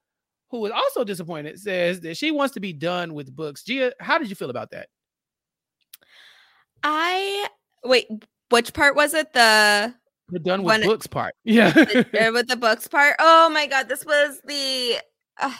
who 0.49 0.65
is 0.65 0.71
also 0.71 1.03
disappointed, 1.03 1.59
says 1.59 2.01
that 2.01 2.15
she 2.17 2.31
wants 2.31 2.53
to 2.53 2.59
be 2.59 2.73
done 2.73 3.13
with 3.13 3.35
books. 3.35 3.63
Gia, 3.63 3.93
how 3.99 4.17
did 4.17 4.29
you 4.29 4.35
feel 4.35 4.49
about 4.49 4.71
that? 4.71 4.87
I 6.83 7.47
wait. 7.83 8.07
Which 8.49 8.73
part 8.73 8.95
was 8.95 9.13
it? 9.13 9.31
The 9.33 9.93
The 10.29 10.39
done 10.39 10.63
with 10.63 10.79
When 10.81 10.83
books 10.83 11.07
part. 11.07 11.35
Yeah. 11.43 11.71
the- 11.71 12.31
with 12.33 12.47
the 12.49 12.57
books 12.57 12.87
part. 12.87 13.15
Oh 13.19 13.49
my 13.49 13.67
god, 13.67 13.87
this 13.89 14.05
was 14.05 14.41
the. 14.45 14.97
Uh, 15.39 15.53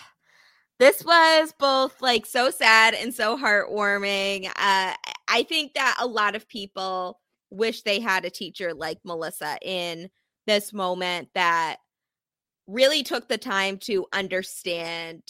this 0.80 1.06
was 1.06 1.54
both 1.60 2.02
like 2.02 2.26
so 2.26 2.50
sad 2.50 2.96
and 2.96 3.14
so 3.14 3.38
heartwarming. 3.38 4.50
Uh, 4.56 4.94
I 5.32 5.44
think 5.44 5.74
that 5.76 5.96
a 6.00 6.06
lot 6.06 6.36
of 6.36 6.48
people 6.48 7.20
wish 7.50 7.82
they 7.82 8.00
had 8.02 8.26
a 8.26 8.30
teacher 8.30 8.74
like 8.74 9.00
Melissa 9.06 9.58
in 9.62 10.10
this 10.46 10.74
moment 10.74 11.30
that 11.36 11.78
really 12.68 13.02
took 13.02 13.30
the 13.30 13.38
time 13.38 13.78
to 13.78 14.06
understand 14.12 15.24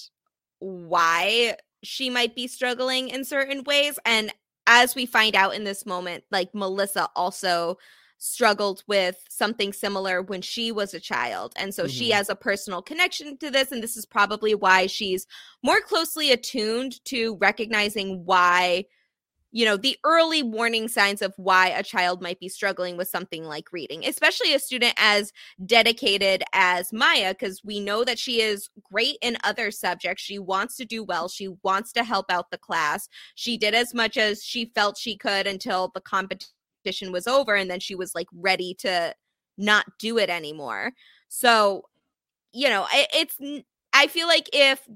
why 0.60 1.56
she 1.84 2.10
might 2.10 2.36
be 2.36 2.47
struggling 2.47 3.10
in 3.10 3.24
certain 3.24 3.64
ways. 3.64 3.99
And 4.06 4.34
as 4.66 4.95
we 4.95 5.06
find 5.06 5.36
out 5.36 5.56
in 5.56 5.64
this 5.64 5.86
moment, 5.86 6.24
like 6.32 6.49
Melissa 6.54 7.10
also 7.16 7.78
struggled 8.18 8.84
with 8.88 9.18
something 9.30 9.74
similar 9.74 10.22
when 10.22 10.41
she 10.41 10.72
was 10.72 10.93
a 10.93 10.99
child. 10.99 11.54
And 11.56 11.74
so 11.74 11.88
she 11.88 12.10
Mhm. 12.10 12.14
has 12.14 12.30
a 12.30 12.36
personal 12.36 12.82
connection 12.82 13.38
to 13.38 13.49
this. 13.49 13.72
And 13.72 13.82
this 13.84 13.97
is 13.97 14.06
probably 14.06 14.54
why 14.54 14.86
she's 14.88 15.26
more 15.64 15.82
closely 15.82 16.32
attuned 16.32 17.04
to 17.06 17.36
recognizing 17.38 18.26
why 18.26 18.86
you 19.52 19.66
know, 19.66 19.76
the 19.76 19.97
early 20.06 20.41
warning 20.41 20.88
signs 20.88 21.22
of 21.22 21.34
why 21.36 21.68
a 21.68 21.84
child 21.84 22.22
might 22.22 22.39
be 22.39 22.47
struggling 22.47 22.95
with 22.95 23.10
something 23.10 23.43
like 23.43 23.74
reading, 23.74 24.06
especially 24.06 24.54
a 24.54 24.60
student 24.60 24.93
as 24.97 25.34
dedicated 25.66 26.41
as 26.54 26.93
Maya, 26.93 27.34
because 27.34 27.62
we 27.64 27.80
know 27.80 28.06
that 28.06 28.18
she 28.18 28.41
is 28.41 28.70
great 28.91 29.18
in 29.22 29.38
other 29.43 29.70
subjects. 29.70 30.24
She 30.24 30.39
wants 30.39 30.78
to 30.78 30.86
do 30.86 31.04
well, 31.04 31.28
she 31.28 31.49
wants 31.64 31.91
to 31.93 32.04
help 32.04 32.32
out 32.32 32.49
the 32.49 32.58
class. 32.58 33.10
She 33.36 33.58
did 33.58 33.76
as 33.76 33.93
much 33.93 34.16
as 34.16 34.43
she 34.43 34.72
felt 34.74 34.97
she 34.97 35.18
could 35.18 35.47
until 35.47 35.91
the 35.93 36.02
competition 36.02 37.12
was 37.12 37.28
over, 37.28 37.56
and 37.56 37.70
then 37.70 37.82
she 37.82 37.95
was 37.95 38.16
like 38.16 38.28
ready 38.34 38.74
to 38.80 39.14
not 39.58 39.86
do 39.99 40.18
it 40.18 40.30
anymore. 40.30 40.93
So, 41.28 41.84
you 42.54 42.70
know, 42.70 42.88
it, 42.93 43.08
it's, 43.14 43.66
I 43.93 44.08
feel 44.08 44.28
like 44.28 44.49
if 44.54 44.88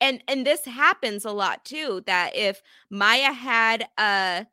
and 0.00 0.22
and 0.28 0.46
this 0.46 0.64
happens 0.64 1.24
a 1.24 1.30
lot 1.30 1.64
too 1.64 2.02
that 2.06 2.34
if 2.34 2.62
maya 2.90 3.32
had 3.32 3.86
a 3.98 4.46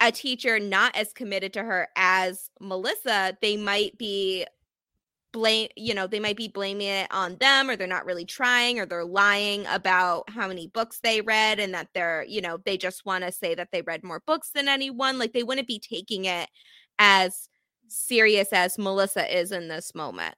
a 0.00 0.12
teacher 0.12 0.58
not 0.58 0.94
as 0.96 1.12
committed 1.12 1.52
to 1.52 1.62
her 1.62 1.88
as 1.96 2.50
melissa 2.60 3.36
they 3.40 3.56
might 3.56 3.96
be 3.98 4.44
blame 5.32 5.68
you 5.76 5.94
know 5.94 6.06
they 6.06 6.20
might 6.20 6.36
be 6.36 6.48
blaming 6.48 6.88
it 6.88 7.08
on 7.10 7.36
them 7.36 7.68
or 7.68 7.76
they're 7.76 7.86
not 7.86 8.06
really 8.06 8.24
trying 8.24 8.78
or 8.78 8.86
they're 8.86 9.04
lying 9.04 9.66
about 9.66 10.28
how 10.30 10.48
many 10.48 10.66
books 10.68 11.00
they 11.02 11.20
read 11.20 11.58
and 11.60 11.74
that 11.74 11.88
they're 11.94 12.24
you 12.24 12.40
know 12.40 12.58
they 12.64 12.76
just 12.76 13.04
want 13.04 13.22
to 13.22 13.30
say 13.30 13.54
that 13.54 13.68
they 13.72 13.82
read 13.82 14.02
more 14.02 14.22
books 14.26 14.50
than 14.54 14.68
anyone 14.68 15.18
like 15.18 15.32
they 15.32 15.42
wouldn't 15.42 15.68
be 15.68 15.78
taking 15.78 16.24
it 16.24 16.48
as 16.98 17.48
serious 17.88 18.52
as 18.52 18.78
melissa 18.78 19.38
is 19.38 19.52
in 19.52 19.68
this 19.68 19.94
moment 19.94 20.34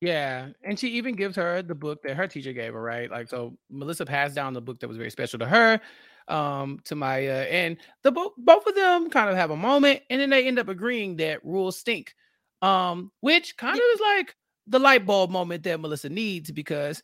yeah, 0.00 0.48
and 0.64 0.78
she 0.78 0.88
even 0.88 1.14
gives 1.14 1.36
her 1.36 1.62
the 1.62 1.74
book 1.74 2.02
that 2.02 2.16
her 2.16 2.26
teacher 2.26 2.52
gave 2.52 2.72
her, 2.72 2.80
right? 2.82 3.10
Like, 3.10 3.28
so 3.28 3.56
Melissa 3.68 4.06
passed 4.06 4.34
down 4.34 4.54
the 4.54 4.60
book 4.60 4.80
that 4.80 4.88
was 4.88 4.96
very 4.96 5.10
special 5.10 5.38
to 5.40 5.46
her, 5.46 5.80
um, 6.28 6.78
to 6.84 6.94
Maya, 6.94 7.46
and 7.50 7.76
the 8.02 8.10
both 8.12 8.32
both 8.38 8.66
of 8.66 8.74
them 8.74 9.10
kind 9.10 9.28
of 9.30 9.36
have 9.36 9.50
a 9.50 9.56
moment, 9.56 10.00
and 10.10 10.20
then 10.20 10.30
they 10.30 10.46
end 10.46 10.58
up 10.58 10.68
agreeing 10.68 11.16
that 11.16 11.44
rules 11.44 11.78
stink, 11.78 12.14
um, 12.62 13.10
which 13.20 13.56
kind 13.56 13.76
of 13.76 13.82
is 13.94 14.00
like 14.00 14.36
the 14.66 14.78
light 14.78 15.04
bulb 15.04 15.30
moment 15.30 15.62
that 15.64 15.80
Melissa 15.80 16.08
needs 16.08 16.50
because 16.50 17.02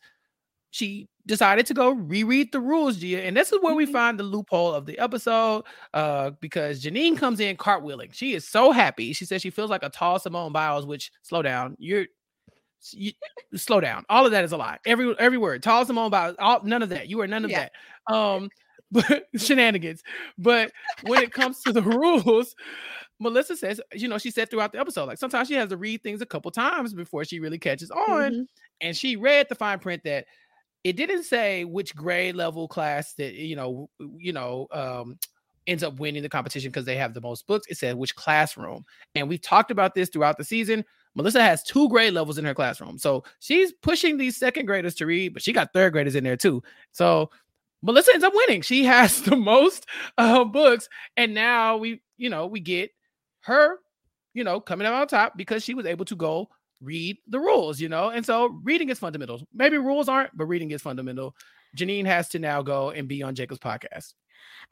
she 0.71 1.07
decided 1.25 1.65
to 1.65 1.73
go 1.73 1.91
reread 1.91 2.51
the 2.51 2.59
rules, 2.59 2.97
Gia, 2.97 3.23
and 3.25 3.35
this 3.35 3.51
is 3.51 3.59
where 3.61 3.73
we 3.75 3.85
Mm-hmm. 3.85 3.93
find 3.93 4.19
the 4.19 4.23
loophole 4.23 4.73
of 4.73 4.85
the 4.85 4.97
episode, 4.99 5.63
uh, 5.93 6.31
because 6.41 6.83
Janine 6.83 7.17
comes 7.17 7.39
in 7.39 7.57
cartwheeling. 7.57 8.13
She 8.13 8.33
is 8.33 8.47
so 8.47 8.71
happy. 8.71 9.13
She 9.13 9.25
says 9.25 9.41
she 9.41 9.49
feels 9.49 9.69
like 9.69 9.83
a 9.83 9.89
tall 9.89 10.19
Simone 10.19 10.51
Biles. 10.51 10.85
Which 10.85 11.11
slow 11.23 11.41
down, 11.41 11.75
you're 11.79 12.05
you, 12.91 13.11
slow 13.55 13.79
down. 13.79 14.05
All 14.09 14.25
of 14.25 14.31
that 14.31 14.43
is 14.43 14.51
a 14.51 14.57
lie. 14.57 14.77
Every 14.85 15.15
every 15.19 15.37
word. 15.37 15.63
Tall 15.63 15.85
Simone 15.85 16.11
Biles. 16.11 16.35
All 16.39 16.61
none 16.63 16.81
of 16.81 16.89
that. 16.89 17.09
You 17.09 17.21
are 17.21 17.27
none 17.27 17.45
of 17.45 17.51
Yeah. 17.51 17.69
that. 18.07 18.13
Um, 18.13 18.49
but 18.91 19.27
shenanigans. 19.35 20.01
But 20.37 20.71
when 21.03 21.21
it 21.23 21.31
comes 21.33 21.61
to 21.63 21.73
the 21.73 21.81
rules, 21.83 22.55
Melissa 23.19 23.57
says, 23.57 23.81
you 23.93 24.07
know, 24.07 24.17
she 24.17 24.31
said 24.31 24.49
throughout 24.49 24.71
the 24.71 24.79
episode, 24.79 25.05
like 25.05 25.17
sometimes 25.17 25.47
she 25.49 25.55
has 25.55 25.69
to 25.69 25.77
read 25.77 26.03
things 26.03 26.21
a 26.21 26.25
couple 26.25 26.51
times 26.51 26.93
before 26.93 27.25
she 27.25 27.39
really 27.39 27.57
catches 27.59 27.91
on. 27.91 28.31
Mhm. 28.31 28.45
And 28.81 28.95
she 28.95 29.15
read 29.15 29.47
the 29.49 29.55
fine 29.55 29.79
print 29.79 30.03
that 30.05 30.25
it 30.83 30.95
didn't 30.95 31.23
say 31.23 31.65
which 31.65 31.95
grade 31.95 32.35
level 32.35 32.67
class 32.67 33.13
that 33.15 33.33
you 33.33 33.55
know, 33.55 33.89
you 34.17 34.31
know, 34.31 34.67
um 34.71 35.17
ends 35.67 35.83
up 35.83 35.99
winning 35.99 36.23
the 36.23 36.29
competition 36.29 36.71
because 36.71 36.85
they 36.85 36.95
have 36.95 37.13
the 37.13 37.21
most 37.21 37.45
books. 37.45 37.67
It 37.69 37.77
said 37.77 37.97
which 37.97 38.15
classroom. 38.15 38.85
And 39.15 39.29
we've 39.29 39.41
talked 39.41 39.69
about 39.69 39.93
this 39.93 40.09
throughout 40.09 40.37
the 40.37 40.43
season. 40.43 40.83
Melissa 41.13 41.41
has 41.41 41.63
two 41.63 41.89
grade 41.89 42.13
levels 42.13 42.37
in 42.37 42.45
her 42.45 42.53
classroom. 42.53 42.97
So 42.97 43.23
she's 43.39 43.73
pushing 43.73 44.17
these 44.17 44.37
second 44.37 44.65
graders 44.65 44.95
to 44.95 45.05
read, 45.05 45.33
but 45.33 45.41
she 45.41 45.51
got 45.53 45.73
third 45.73 45.93
graders 45.93 46.15
in 46.15 46.23
there 46.23 46.37
too. 46.37 46.63
So 46.91 47.31
Melissa 47.81 48.11
ends 48.13 48.23
up 48.23 48.33
winning. 48.33 48.61
She 48.61 48.83
has 48.85 49.21
the 49.21 49.35
most 49.35 49.85
uh, 50.17 50.43
books. 50.45 50.87
And 51.15 51.33
now 51.33 51.77
we, 51.77 52.01
you 52.17 52.29
know, 52.29 52.47
we 52.47 52.59
get 52.59 52.91
her, 53.41 53.77
you 54.33 54.43
know, 54.43 54.59
coming 54.59 54.87
out 54.87 54.93
on 54.93 55.07
top 55.07 55.37
because 55.37 55.63
she 55.63 55.73
was 55.73 55.85
able 55.85 56.05
to 56.05 56.15
go 56.15 56.49
read 56.81 57.17
the 57.27 57.39
rules, 57.39 57.79
you 57.79 57.89
know? 57.89 58.09
And 58.09 58.25
so 58.25 58.59
reading 58.63 58.89
is 58.89 58.99
fundamental. 58.99 59.41
Maybe 59.53 59.77
rules 59.77 60.07
aren't, 60.07 60.35
but 60.37 60.45
reading 60.45 60.71
is 60.71 60.81
fundamental. 60.81 61.35
Janine 61.75 62.05
has 62.05 62.29
to 62.29 62.39
now 62.39 62.61
go 62.61 62.91
and 62.91 63.07
be 63.07 63.23
on 63.23 63.35
Jacob's 63.35 63.59
podcast. 63.59 64.13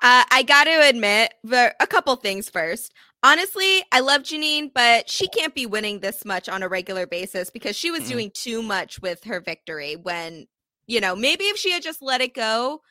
Uh, 0.01 0.23
I 0.31 0.43
got 0.43 0.65
to 0.65 0.87
admit, 0.89 1.33
a 1.51 1.87
couple 1.87 2.15
things 2.17 2.49
first. 2.49 2.93
Honestly, 3.23 3.83
I 3.91 4.01
love 4.01 4.21
Janine, 4.21 4.71
but 4.73 5.09
she 5.09 5.27
can't 5.27 5.55
be 5.55 5.65
winning 5.65 5.99
this 5.99 6.25
much 6.25 6.47
on 6.49 6.61
a 6.63 6.69
regular 6.69 7.07
basis 7.07 7.49
because 7.49 7.75
she 7.75 7.89
was 7.91 8.01
Mm-mm. 8.01 8.07
doing 8.07 8.31
too 8.33 8.61
much 8.61 9.01
with 9.01 9.23
her 9.23 9.39
victory. 9.39 9.95
When 9.95 10.47
you 10.87 11.01
know, 11.01 11.15
maybe 11.15 11.45
if 11.45 11.57
she 11.57 11.71
had 11.71 11.81
just 11.81 12.01
let 12.01 12.21
it 12.21 12.35
go, 12.35 12.81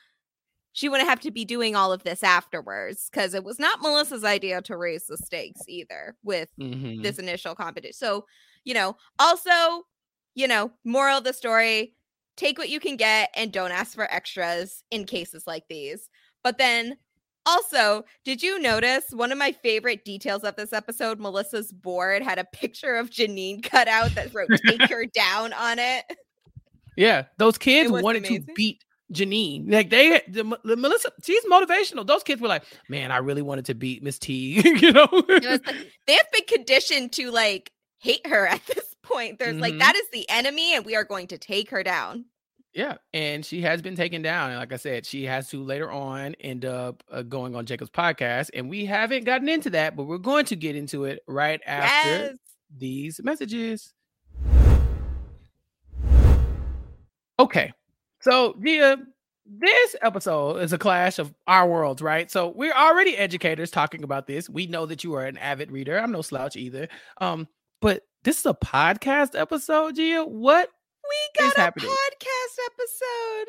she 0.73 0.89
wouldn't 0.89 1.09
have 1.09 1.21
to 1.21 1.31
be 1.31 1.45
doing 1.45 1.77
all 1.77 1.93
of 1.93 2.03
this 2.03 2.23
afterwards. 2.23 3.09
Because 3.11 3.35
it 3.35 3.45
was 3.45 3.59
not 3.59 3.81
Melissa's 3.83 4.25
idea 4.25 4.61
to 4.63 4.77
raise 4.77 5.07
the 5.07 5.17
stakes 5.17 5.63
either 5.69 6.17
with 6.25 6.49
Mhm. 6.59 7.03
this 7.03 7.19
initial 7.19 7.55
competition. 7.55 7.95
So, 7.95 8.27
you 8.65 8.75
know, 8.75 8.97
also, 9.19 9.85
you 10.35 10.49
know, 10.49 10.73
moral 10.85 11.19
of 11.19 11.25
the 11.25 11.33
story: 11.33 11.95
take 12.37 12.59
what 12.59 12.69
you 12.71 12.81
can 12.81 12.97
get 12.97 13.31
and 13.37 13.53
don't 13.53 13.71
ask 13.73 13.95
for 13.95 14.13
extras 14.13 14.83
in 14.91 15.05
cases 15.05 15.47
like 15.47 15.65
these. 15.69 16.09
But 16.45 16.59
then 16.59 16.97
also, 17.47 18.05
did 18.25 18.43
you 18.43 18.61
notice 18.61 19.05
one 19.11 19.33
of 19.33 19.39
my 19.39 19.51
favorite 19.53 20.05
details 20.05 20.45
of 20.45 20.55
this 20.57 20.73
episode? 20.73 21.19
Melissa's 21.19 21.73
board 21.73 22.23
had 22.23 22.39
a 22.39 22.45
picture 22.45 22.95
of 22.95 23.11
Janine 23.11 23.63
cut 23.63 23.89
out 23.89 24.15
that 24.15 24.33
wrote 24.33 24.51
"Take 24.67 24.83
her 24.89 25.05
down" 25.07 25.53
on 25.53 25.79
it. 25.81 26.05
Yeah, 26.97 27.25
those 27.39 27.59
kids 27.59 27.91
wanted 27.91 28.25
to 28.27 28.41
beat 28.55 28.85
Janine. 29.13 29.71
Like 29.71 29.91
they, 29.91 30.23
the, 30.29 30.59
the 30.65 30.77
Melissa, 30.77 31.11
she's 31.23 31.45
motivational. 31.47 32.07
Those 32.07 32.23
kids 32.23 32.41
were 32.41 32.49
like, 32.49 32.65
"Man, 32.89 33.11
I 33.11 33.17
really 33.19 33.43
wanted 33.43 33.65
to 33.67 33.75
beat 33.75 34.03
Miss 34.03 34.19
T." 34.19 34.61
you 34.81 34.93
know, 34.93 35.09
like- 35.29 35.43
they 36.07 36.15
have 36.15 36.31
been 36.33 36.45
conditioned 36.49 37.13
to 37.15 37.31
like 37.31 37.73
hate 37.99 38.27
her 38.27 38.47
at 38.55 38.65
this 38.67 38.95
point. 39.03 39.39
There's 39.39 39.57
like 39.57 39.75
Mhm. 39.75 39.81
that 39.81 39.97
is 39.97 40.09
the 40.13 40.29
enemy, 40.31 40.75
and 40.75 40.85
we 40.87 40.95
are 40.97 41.05
going 41.05 41.27
to 41.29 41.39
take 41.39 41.71
her 41.71 41.83
down. 41.83 42.27
Yeah, 42.75 42.97
and 43.13 43.45
she 43.47 43.63
has 43.63 43.81
been 43.83 43.97
taken 43.97 44.21
down. 44.23 44.51
And 44.51 44.59
like 44.59 44.73
I 44.73 44.77
said, 44.77 45.07
she 45.07 45.25
has 45.25 45.49
to 45.51 45.63
later 45.63 45.91
on 45.91 46.35
end 46.41 46.65
up 46.65 47.03
uh, 47.11 47.23
going 47.23 47.55
on 47.55 47.67
Jacob's 47.67 47.91
podcast, 47.91 48.51
and 48.53 48.69
we 48.69 48.85
haven't 48.85 49.25
gotten 49.25 49.49
into 49.49 49.71
that, 49.71 49.97
but 49.97 50.05
we're 50.05 50.19
going 50.19 50.45
to 50.47 50.57
get 50.57 50.75
into 50.77 51.05
it 51.05 51.21
right 51.27 51.61
after 51.67 52.09
Yes. 52.09 52.37
these 52.77 53.21
messages. 53.23 53.93
Okay, 57.39 57.73
so 58.21 58.55
Gia, 58.65 58.97
this 59.47 59.97
episode 60.03 60.59
is 60.63 60.73
a 60.73 60.79
clash 60.79 61.19
of 61.19 61.35
our 61.47 61.69
worlds, 61.69 62.01
right? 62.01 62.31
So 62.31 62.49
we're 62.49 62.73
already 62.73 63.17
educators 63.17 63.71
talking 63.71 64.05
about 64.05 64.27
this. 64.27 64.49
We 64.49 64.67
know 64.67 64.87
that 64.87 65.03
you 65.03 65.15
are 65.15 65.25
an 65.25 65.37
avid 65.39 65.71
reader. 65.73 65.99
I'm 65.99 66.13
no 66.13 66.23
slouch 66.23 66.57
either. 66.57 66.89
Um, 67.21 67.49
but 67.81 68.03
this 68.23 68.39
is 68.39 68.47
a 68.47 68.55
podcast 68.55 69.39
episode, 69.39 69.97
Gia. 69.97 70.25
What 70.25 70.71
We 71.09 71.43
got 71.43 71.57
a 71.57 71.61
happening? 71.61 71.91
podcast 71.91 72.67
episode. 72.73 73.49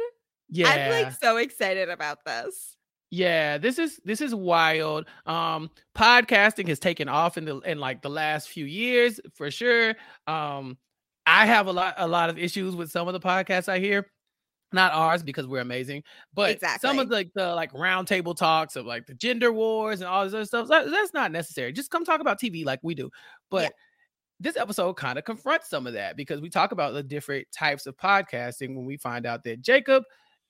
Yeah, 0.49 0.69
I'm 0.69 0.91
like 1.05 1.13
so 1.13 1.37
excited 1.37 1.89
about 1.89 2.23
this. 2.25 2.77
Yeah, 3.11 3.57
this 3.57 3.79
is 3.79 3.99
this 4.03 4.21
is 4.21 4.33
wild. 4.35 5.05
Um 5.25 5.69
podcasting 5.95 6.67
has 6.67 6.79
taken 6.79 7.07
off 7.07 7.37
in 7.37 7.45
the 7.45 7.59
in 7.59 7.79
like 7.79 8.01
the 8.01 8.09
last 8.09 8.49
few 8.49 8.65
years 8.65 9.19
for 9.35 9.49
sure. 9.51 9.95
Um 10.27 10.77
I 11.25 11.45
have 11.45 11.67
a 11.67 11.71
lot 11.73 11.95
a 11.97 12.07
lot 12.07 12.29
of 12.29 12.37
issues 12.37 12.75
with 12.75 12.91
some 12.91 13.07
of 13.07 13.13
the 13.13 13.19
podcasts 13.19 13.69
I 13.69 13.79
hear. 13.79 14.07
Not 14.73 14.91
ours 14.93 15.23
because 15.23 15.47
we're 15.47 15.61
amazing, 15.61 16.03
but 16.33 16.59
some 16.81 16.99
of 16.99 17.07
the 17.07 17.15
like 17.15 17.29
the 17.33 17.55
like 17.55 17.73
round 17.73 18.07
table 18.07 18.33
talks 18.35 18.75
of 18.75 18.85
like 18.85 19.05
the 19.05 19.13
gender 19.13 19.53
wars 19.53 20.01
and 20.01 20.09
all 20.09 20.25
this 20.25 20.33
other 20.33 20.45
stuff. 20.45 20.67
that- 20.67 20.89
that's 20.91 21.13
not 21.13 21.31
necessary. 21.31 21.71
Just 21.71 21.91
come 21.91 22.03
talk 22.03 22.19
about 22.19 22.41
TV 22.41 22.65
like 22.65 22.79
we 22.83 22.93
do. 22.93 23.09
But 23.49 23.71
this 24.39 24.57
episode 24.57 24.93
kind 24.93 25.17
of 25.17 25.23
confronts 25.23 25.69
some 25.69 25.87
of 25.87 25.93
that 25.93 26.17
because 26.17 26.41
we 26.41 26.49
talk 26.49 26.71
about 26.71 26.93
the 26.93 27.03
different 27.03 27.47
types 27.51 27.85
of 27.85 27.95
podcasting 27.97 28.75
when 28.75 28.85
we 28.85 28.97
find 28.97 29.25
out 29.25 29.43
that 29.43 29.61
Jacob 29.61 30.03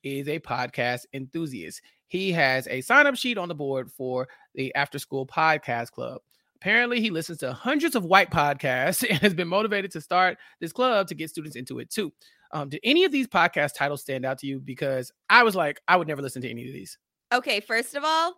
is 0.04 0.28
a 0.28 0.40
podcast 0.40 1.02
enthusiast. 1.14 1.82
He 2.08 2.32
has 2.32 2.68
a 2.68 2.82
sign 2.82 3.08
up 3.08 3.16
sheet 3.16 3.38
on 3.38 3.48
the 3.48 3.56
board 3.56 3.92
for 3.92 4.28
the 4.54 4.74
After 4.76 5.00
School 5.00 5.26
Podcast 5.26 5.92
Club. 5.92 6.22
Apparently, 6.56 7.02
he 7.02 7.10
listens 7.12 7.40
to 7.40 7.54
hundreds 7.54 7.96
of 7.96 8.06
white 8.06 8.32
podcasts 8.32 9.04
and 9.10 9.20
has 9.20 9.34
been 9.34 9.48
motivated 9.48 9.92
to 9.92 10.02
start 10.02 10.38
this 10.60 10.72
club 10.72 11.08
to 11.08 11.16
get 11.16 11.30
students 11.30 11.56
into 11.56 11.80
it 11.80 11.90
too. 11.90 12.12
Um, 12.52 12.70
did 12.70 12.80
any 12.84 13.04
of 13.04 13.12
these 13.12 13.28
podcast 13.28 13.74
titles 13.74 14.02
stand 14.02 14.26
out 14.26 14.38
to 14.40 14.48
you? 14.48 14.60
Because 14.60 15.12
I 15.30 15.44
was 15.44 15.56
like, 15.56 15.82
I 15.88 15.98
would 15.98 16.08
never 16.08 16.22
listen 16.22 16.42
to 16.44 16.50
any 16.50 16.68
of 16.68 16.74
these. 16.74 16.98
Okay, 17.34 17.60
first 17.60 17.96
of 17.96 18.04
all, 18.06 18.36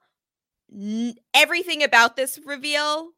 n- 0.74 1.16
everything 1.34 1.84
about 1.84 2.16
this 2.16 2.40
reveal 2.46 3.10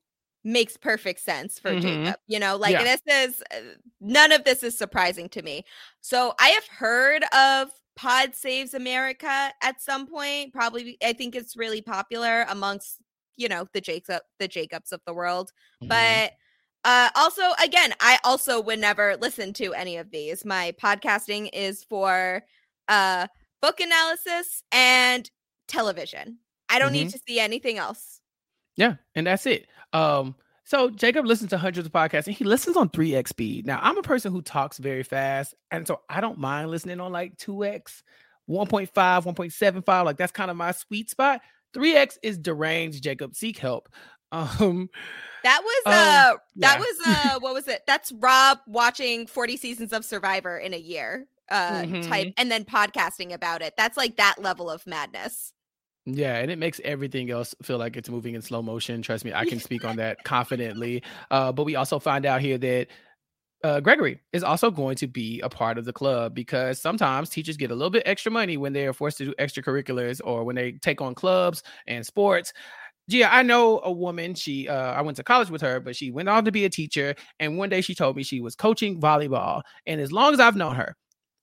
makes 0.43 0.77
perfect 0.77 1.19
sense 1.21 1.59
for 1.59 1.75
Mhm. 1.75 1.81
Jacob. 1.81 2.19
You 2.27 2.39
know, 2.39 2.55
like 2.57 2.71
Yeah. 2.71 2.83
this 2.83 3.01
is 3.07 3.43
uh, 3.53 3.75
none 3.99 4.31
of 4.31 4.43
this 4.45 4.63
is 4.63 4.77
surprising 4.77 5.29
to 5.29 5.41
me. 5.41 5.65
So 6.01 6.33
I 6.39 6.49
have 6.49 6.67
heard 6.67 7.23
of 7.33 7.71
Pod 7.95 8.35
Saves 8.35 8.73
America 8.73 9.51
at 9.61 9.81
some 9.81 10.07
point. 10.07 10.53
Probably, 10.53 10.97
I 11.03 11.13
think 11.13 11.35
it's 11.35 11.57
really 11.57 11.81
popular 11.81 12.45
amongst 12.49 12.99
you 13.37 13.47
know 13.49 13.67
the 13.73 13.81
Jacob 13.81 14.21
the 14.39 14.47
Jacobs 14.47 14.91
of 14.91 15.01
the 15.05 15.13
world. 15.13 15.51
But 15.87 16.33
uh 16.85 17.09
also 17.15 17.43
again, 17.63 17.93
I 17.99 18.19
also 18.23 18.61
would 18.61 18.79
never 18.79 19.17
listen 19.17 19.53
to 19.53 19.73
any 19.73 19.97
of 19.97 20.11
these. 20.11 20.45
My 20.45 20.73
podcasting 20.81 21.49
is 21.53 21.83
for 21.83 22.43
uh 22.87 23.27
book 23.61 23.79
analysis 23.81 24.63
and 24.71 25.29
television. 25.67 26.39
I 26.69 26.79
don't 26.79 26.93
need 26.93 27.09
Mhm. 27.09 27.11
to 27.11 27.19
see 27.27 27.39
anything 27.39 27.77
else. 27.77 28.18
Yeah, 28.75 28.95
and 29.15 29.27
that's 29.27 29.45
it. 29.45 29.67
Um, 29.93 30.35
so 30.63 30.89
Jacob 30.89 31.25
listens 31.25 31.49
to 31.49 31.57
hundreds 31.57 31.87
of 31.87 31.91
podcasts 31.93 32.27
and 32.27 32.35
he 32.35 32.43
listens 32.45 32.77
on 32.77 32.89
3x 32.89 33.29
speed. 33.29 33.65
Now, 33.65 33.79
I'm 33.81 33.97
a 33.97 34.03
person 34.03 34.31
who 34.31 34.41
talks 34.41 34.77
very 34.77 35.03
fast, 35.03 35.55
and 35.71 35.87
so 35.87 36.01
I 36.09 36.21
don't 36.21 36.37
mind 36.37 36.69
listening 36.69 36.99
on 36.99 37.11
like 37.11 37.37
2x, 37.37 38.03
1.5, 38.49 38.89
1.75. 38.93 40.05
Like 40.05 40.17
that's 40.17 40.31
kind 40.31 40.51
of 40.51 40.57
my 40.57 40.71
sweet 40.71 41.09
spot. 41.09 41.41
3x 41.75 42.17
is 42.23 42.37
deranged, 42.37 43.03
Jacob. 43.03 43.35
Seek 43.35 43.57
help. 43.57 43.89
Um, 44.31 44.91
That 45.43 45.61
was 45.63 45.81
Um, 45.87 45.93
uh 45.93 46.37
that 46.57 46.77
yeah. 46.77 46.77
was 46.77 46.97
uh 47.07 47.39
what 47.41 47.55
was 47.55 47.67
it? 47.67 47.81
That's 47.87 48.11
Rob 48.11 48.59
watching 48.67 49.25
40 49.25 49.57
seasons 49.57 49.91
of 49.91 50.05
Survivor 50.05 50.55
in 50.59 50.75
a 50.75 50.77
year. 50.77 51.25
Uh 51.49 51.81
type 52.03 52.27
Mhm. 52.27 52.33
and 52.37 52.51
then 52.51 52.63
podcasting 52.63 53.33
about 53.33 53.63
it. 53.63 53.73
That's 53.75 53.97
like 53.97 54.17
that 54.17 54.35
level 54.39 54.69
of 54.69 54.85
madness. 54.85 55.51
Yeah, 56.05 56.37
and 56.37 56.49
it 56.49 56.57
makes 56.57 56.79
everything 56.83 57.29
else 57.29 57.53
feel 57.61 57.77
like 57.77 57.95
it's 57.95 58.09
moving 58.09 58.33
in 58.35 58.41
slow 58.41 58.61
motion. 58.61 59.01
Trust 59.01 59.25
me, 59.25 59.33
I 59.33 59.45
can 59.45 59.59
speak 59.59 59.85
on 59.85 59.97
that 59.97 60.23
confidently. 60.23 61.03
Uh, 61.29 61.51
but 61.51 61.65
we 61.65 61.75
also 61.75 61.99
find 61.99 62.25
out 62.25 62.41
here 62.41 62.57
that 62.57 62.87
uh, 63.63 63.79
Gregory 63.81 64.21
is 64.33 64.43
also 64.43 64.71
going 64.71 64.95
to 64.95 65.07
be 65.07 65.41
a 65.41 65.49
part 65.49 65.77
of 65.77 65.85
the 65.85 65.93
club 65.93 66.33
because 66.33 66.81
sometimes 66.81 67.29
teachers 67.29 67.57
get 67.57 67.71
a 67.71 67.75
little 67.75 67.89
bit 67.89 68.03
extra 68.05 68.31
money 68.31 68.57
when 68.57 68.73
they 68.73 68.87
are 68.87 68.93
forced 68.93 69.17
to 69.19 69.25
do 69.25 69.33
extracurriculars 69.39 70.21
or 70.23 70.43
when 70.45 70.55
they 70.55 70.73
take 70.73 71.01
on 71.01 71.13
clubs 71.13 71.63
and 71.87 72.05
sports. 72.05 72.53
Gia, 73.09 73.33
I 73.33 73.43
know 73.43 73.81
a 73.83 73.91
woman. 73.91 74.35
She, 74.35 74.67
uh, 74.69 74.93
I 74.93 75.01
went 75.01 75.17
to 75.17 75.23
college 75.23 75.49
with 75.49 75.61
her, 75.61 75.79
but 75.79 75.95
she 75.95 76.11
went 76.11 76.29
on 76.29 76.45
to 76.45 76.51
be 76.51 76.65
a 76.65 76.69
teacher. 76.69 77.15
And 77.39 77.57
one 77.57 77.69
day 77.69 77.81
she 77.81 77.95
told 77.95 78.15
me 78.15 78.23
she 78.23 78.39
was 78.41 78.55
coaching 78.55 79.01
volleyball. 79.01 79.61
And 79.85 79.99
as 79.99 80.11
long 80.11 80.33
as 80.33 80.39
I've 80.39 80.55
known 80.55 80.75
her, 80.75 80.95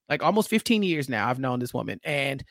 like 0.08 0.22
almost 0.22 0.48
15 0.48 0.82
years 0.82 1.08
now, 1.08 1.28
I've 1.28 1.40
known 1.40 1.58
this 1.58 1.74
woman, 1.74 1.98
and 2.04 2.44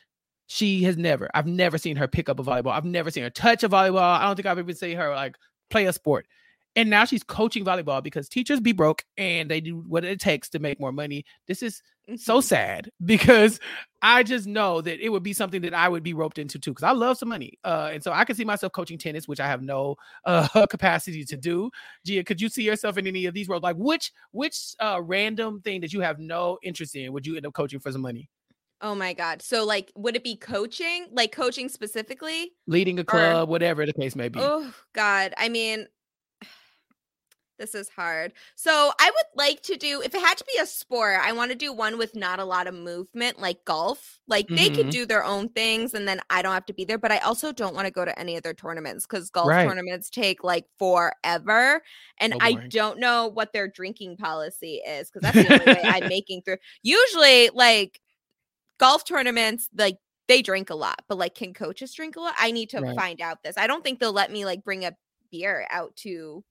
she 0.46 0.84
has 0.84 0.96
never, 0.96 1.28
I've 1.34 1.46
never 1.46 1.78
seen 1.78 1.96
her 1.96 2.08
pick 2.08 2.28
up 2.28 2.38
a 2.38 2.44
volleyball. 2.44 2.72
I've 2.72 2.84
never 2.84 3.10
seen 3.10 3.24
her 3.24 3.30
touch 3.30 3.62
a 3.62 3.68
volleyball. 3.68 4.00
I 4.00 4.26
don't 4.26 4.36
think 4.36 4.46
I've 4.46 4.58
even 4.58 4.74
seen 4.74 4.96
her 4.96 5.10
like 5.14 5.36
play 5.70 5.86
a 5.86 5.92
sport. 5.92 6.26
And 6.76 6.90
now 6.90 7.06
she's 7.06 7.22
coaching 7.22 7.64
volleyball 7.64 8.02
because 8.02 8.28
teachers 8.28 8.60
be 8.60 8.72
broke 8.72 9.02
and 9.16 9.50
they 9.50 9.62
do 9.62 9.82
what 9.88 10.04
it 10.04 10.20
takes 10.20 10.50
to 10.50 10.58
make 10.58 10.78
more 10.78 10.92
money. 10.92 11.24
This 11.48 11.62
is 11.62 11.82
so 12.16 12.42
sad 12.42 12.90
because 13.04 13.58
I 14.02 14.22
just 14.22 14.46
know 14.46 14.82
that 14.82 15.00
it 15.00 15.08
would 15.08 15.22
be 15.22 15.32
something 15.32 15.62
that 15.62 15.72
I 15.72 15.88
would 15.88 16.02
be 16.02 16.12
roped 16.12 16.38
into 16.38 16.58
too 16.58 16.72
because 16.72 16.84
I 16.84 16.92
love 16.92 17.16
some 17.16 17.30
money. 17.30 17.54
Uh, 17.64 17.90
and 17.94 18.04
so 18.04 18.12
I 18.12 18.26
can 18.26 18.36
see 18.36 18.44
myself 18.44 18.72
coaching 18.72 18.98
tennis, 18.98 19.26
which 19.26 19.40
I 19.40 19.48
have 19.48 19.62
no 19.62 19.96
uh, 20.26 20.66
capacity 20.70 21.24
to 21.24 21.36
do. 21.36 21.70
Gia, 22.04 22.22
could 22.22 22.42
you 22.42 22.50
see 22.50 22.62
yourself 22.62 22.98
in 22.98 23.06
any 23.06 23.24
of 23.24 23.32
these 23.32 23.48
roles? 23.48 23.62
Like 23.62 23.76
which 23.76 24.12
which 24.32 24.74
uh, 24.78 25.00
random 25.02 25.62
thing 25.62 25.80
that 25.80 25.94
you 25.94 26.02
have 26.02 26.18
no 26.18 26.58
interest 26.62 26.94
in 26.94 27.10
would 27.14 27.26
you 27.26 27.36
end 27.36 27.46
up 27.46 27.54
coaching 27.54 27.80
for 27.80 27.90
some 27.90 28.02
money? 28.02 28.28
Oh 28.82 28.94
my 28.94 29.12
god. 29.14 29.40
So 29.42 29.64
like 29.64 29.90
would 29.96 30.16
it 30.16 30.24
be 30.24 30.36
coaching? 30.36 31.06
Like 31.10 31.32
coaching 31.32 31.68
specifically? 31.68 32.52
Leading 32.66 32.98
a 32.98 33.02
Or- 33.02 33.04
club, 33.04 33.48
whatever 33.48 33.86
the 33.86 33.92
case 33.92 34.14
may 34.16 34.28
be. 34.28 34.38
Oh 34.40 34.72
god. 34.92 35.32
I 35.38 35.48
mean 35.48 35.86
this 37.58 37.74
is 37.74 37.88
hard. 37.88 38.34
So 38.54 38.92
I 39.00 39.10
would 39.10 39.26
like 39.34 39.62
to 39.62 39.76
do 39.76 40.02
if 40.02 40.14
it 40.14 40.20
had 40.20 40.36
to 40.36 40.44
be 40.44 40.58
a 40.60 40.66
sport, 40.66 41.18
I 41.22 41.32
want 41.32 41.50
to 41.52 41.56
do 41.56 41.72
one 41.72 41.96
with 41.96 42.14
not 42.14 42.38
a 42.38 42.44
lot 42.44 42.66
of 42.66 42.74
movement 42.74 43.38
like 43.40 43.64
golf. 43.64 44.20
Like 44.28 44.46
they 44.48 44.68
could 44.68 44.88
Mhm. 44.88 44.90
do 44.90 45.06
their 45.06 45.24
own 45.24 45.48
things 45.48 45.94
and 45.94 46.06
then 46.06 46.20
I 46.28 46.42
don't 46.42 46.52
have 46.52 46.66
to 46.66 46.74
be 46.74 46.84
there, 46.84 46.98
but 46.98 47.12
I 47.12 47.18
also 47.18 47.52
don't 47.52 47.74
want 47.74 47.86
to 47.86 47.90
go 47.90 48.04
to 48.04 48.18
any 48.18 48.36
of 48.36 48.42
their 48.42 48.52
tournaments 48.52 49.06
cuz 49.06 49.30
golf 49.30 49.48
Right. 49.48 49.66
tournaments 49.66 50.10
take 50.10 50.44
like 50.44 50.66
forever 50.78 51.80
and 52.18 52.34
So 52.34 52.38
I 52.42 52.52
don't 52.68 52.98
know 52.98 53.28
what 53.28 53.54
their 53.54 53.68
drinking 53.68 54.18
policy 54.18 54.82
is 54.86 55.08
cuz 55.08 55.22
that's 55.22 55.34
the 55.34 55.50
only 55.60 55.64
way 55.72 55.80
I'm 55.82 56.08
making 56.10 56.42
through. 56.42 56.58
Usually 56.82 57.48
like 57.54 58.02
golf 58.78 59.04
tournaments 59.04 59.68
like 59.76 59.98
they 60.28 60.42
drink 60.42 60.70
a 60.70 60.74
lot, 60.74 61.02
but 61.08 61.18
like 61.18 61.34
can 61.34 61.54
coaches 61.54 61.94
drink 61.94 62.16
a 62.16 62.20
lot? 62.20 62.34
I 62.38 62.50
need 62.52 62.70
to 62.70 62.82
Right. 62.82 62.94
find 62.94 63.20
out 63.20 63.42
this. 63.44 63.56
I 63.56 63.66
don't 63.66 63.84
think 63.84 64.00
they'll 64.00 64.12
let 64.12 64.32
me 64.32 64.44
like 64.44 64.64
bring 64.64 64.84
a 64.84 64.96
beer 65.30 65.66
out 65.70 65.94
to 65.96 66.44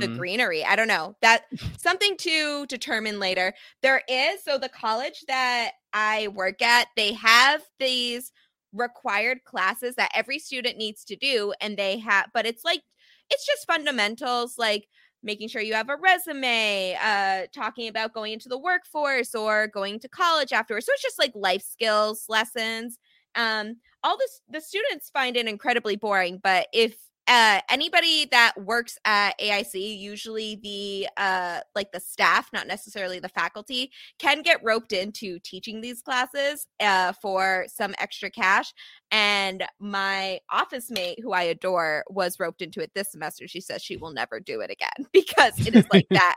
the 0.00 0.08
Mm-mm. 0.08 0.08
greenery. 0.08 0.64
I 0.64 0.76
don't 0.76 0.88
know. 0.88 1.16
That 1.22 1.44
something 1.76 2.16
to 2.18 2.66
determine 2.66 3.18
later. 3.18 3.54
There 3.82 4.02
is 4.08 4.42
so 4.44 4.58
the 4.58 4.68
college 4.68 5.24
that 5.28 5.72
I 5.92 6.28
work 6.28 6.62
at, 6.62 6.88
they 6.96 7.14
have 7.14 7.62
these 7.80 8.32
required 8.72 9.44
classes 9.44 9.94
that 9.96 10.12
every 10.14 10.38
student 10.38 10.76
needs 10.76 11.02
to 11.04 11.16
do 11.16 11.54
and 11.58 11.78
they 11.78 11.98
have 11.98 12.26
but 12.34 12.44
it's 12.44 12.64
like 12.66 12.82
it's 13.30 13.46
just 13.46 13.66
fundamentals 13.66 14.58
like 14.58 14.86
making 15.22 15.48
sure 15.48 15.62
you 15.62 15.74
have 15.74 15.88
a 15.90 15.96
resume, 15.96 16.96
uh 17.02 17.46
talking 17.54 17.88
about 17.88 18.14
going 18.14 18.32
into 18.32 18.48
the 18.48 18.58
workforce 18.58 19.34
or 19.34 19.66
going 19.68 19.98
to 20.00 20.08
college 20.08 20.52
afterwards. 20.52 20.86
So 20.86 20.92
it's 20.92 21.02
just 21.02 21.18
like 21.18 21.32
life 21.34 21.62
skills 21.62 22.24
lessons. 22.28 22.98
Um 23.34 23.76
all 24.04 24.16
this 24.18 24.40
the 24.48 24.60
students 24.60 25.10
find 25.10 25.36
it 25.36 25.46
incredibly 25.48 25.96
boring, 25.96 26.40
but 26.42 26.68
if 26.72 26.96
uh 27.28 27.60
anybody 27.70 28.26
that 28.30 28.54
works 28.56 28.98
at 29.04 29.38
AIC, 29.38 29.98
usually 29.98 30.56
the 30.62 31.08
uh 31.16 31.60
like 31.74 31.92
the 31.92 32.00
staff, 32.00 32.48
not 32.52 32.66
necessarily 32.66 33.18
the 33.20 33.28
faculty, 33.28 33.92
can 34.18 34.42
get 34.42 34.62
roped 34.64 34.92
into 34.92 35.38
teaching 35.40 35.80
these 35.80 36.02
classes 36.02 36.66
uh 36.80 37.12
for 37.12 37.66
some 37.68 37.94
extra 37.98 38.30
cash. 38.30 38.72
And 39.10 39.64
my 39.78 40.40
office 40.50 40.90
mate, 40.90 41.20
who 41.22 41.32
I 41.32 41.42
adore, 41.42 42.04
was 42.08 42.40
roped 42.40 42.62
into 42.62 42.80
it 42.80 42.92
this 42.94 43.12
semester. 43.12 43.46
She 43.46 43.60
says 43.60 43.82
she 43.82 43.96
will 43.96 44.12
never 44.12 44.40
do 44.40 44.60
it 44.60 44.70
again 44.70 45.06
because 45.12 45.66
it 45.66 45.74
is 45.74 45.86
like 45.92 46.06
that 46.10 46.36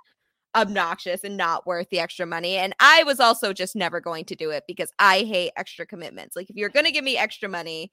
obnoxious 0.56 1.24
and 1.24 1.38
not 1.38 1.66
worth 1.66 1.90
the 1.90 2.00
extra 2.00 2.26
money. 2.26 2.58
And 2.58 2.76
I 2.80 3.04
was 3.04 3.20
also 3.20 3.54
just 3.54 3.76
never 3.76 4.02
going 4.02 4.26
to 4.26 4.36
do 4.36 4.50
it 4.50 4.64
because 4.68 4.92
I 5.00 5.20
hate 5.20 5.52
extra 5.56 5.86
commitments. 5.86 6.36
Like 6.36 6.50
if 6.50 6.56
you're 6.56 6.70
going 6.70 6.86
to 6.86 6.92
give 6.92 7.04
me 7.04 7.18
extra 7.18 7.48
money, 7.48 7.92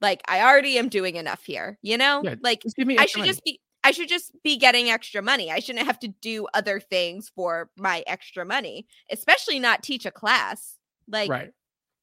like 0.00 0.22
I 0.28 0.42
already 0.42 0.78
am 0.78 0.88
doing 0.88 1.16
enough 1.16 1.44
here, 1.44 1.78
you 1.82 1.96
know? 1.96 2.22
Yeah, 2.24 2.36
like 2.42 2.62
just 2.62 2.76
give 2.76 2.86
me 2.86 2.98
I 2.98 3.06
should 3.06 3.20
money. 3.20 3.30
just 3.30 3.44
be 3.44 3.60
I 3.84 3.90
should 3.90 4.08
just 4.08 4.32
be 4.42 4.56
getting 4.56 4.90
extra 4.90 5.20
money. 5.20 5.52
I 5.52 5.58
shouldn't 5.58 5.86
have 5.86 5.98
to 6.00 6.08
do 6.08 6.46
other 6.54 6.80
things 6.80 7.30
for 7.34 7.70
my 7.76 8.02
extra 8.06 8.44
money, 8.44 8.86
especially 9.10 9.58
not 9.58 9.82
teach 9.82 10.06
a 10.06 10.10
class. 10.10 10.78
Like 11.06 11.30
right. 11.30 11.50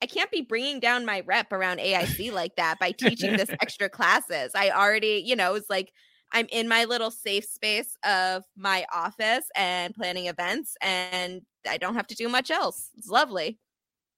I 0.01 0.05
can't 0.05 0.31
be 0.31 0.41
bringing 0.41 0.79
down 0.79 1.05
my 1.05 1.23
rep 1.25 1.51
around 1.51 1.79
AIC 1.79 2.31
like 2.33 2.55
that 2.57 2.79
by 2.79 2.91
teaching 2.91 3.35
this 3.35 3.49
extra 3.49 3.89
classes. 3.89 4.51
I 4.55 4.69
already, 4.69 5.23
you 5.25 5.35
know, 5.35 5.55
it's 5.55 5.69
like 5.69 5.91
I'm 6.31 6.47
in 6.51 6.67
my 6.67 6.85
little 6.85 7.11
safe 7.11 7.45
space 7.45 7.95
of 8.05 8.43
my 8.55 8.85
office 8.93 9.45
and 9.55 9.93
planning 9.93 10.27
events, 10.27 10.75
and 10.81 11.41
I 11.67 11.77
don't 11.77 11.95
have 11.95 12.07
to 12.07 12.15
do 12.15 12.29
much 12.29 12.51
else. 12.51 12.89
It's 12.95 13.09
lovely. 13.09 13.59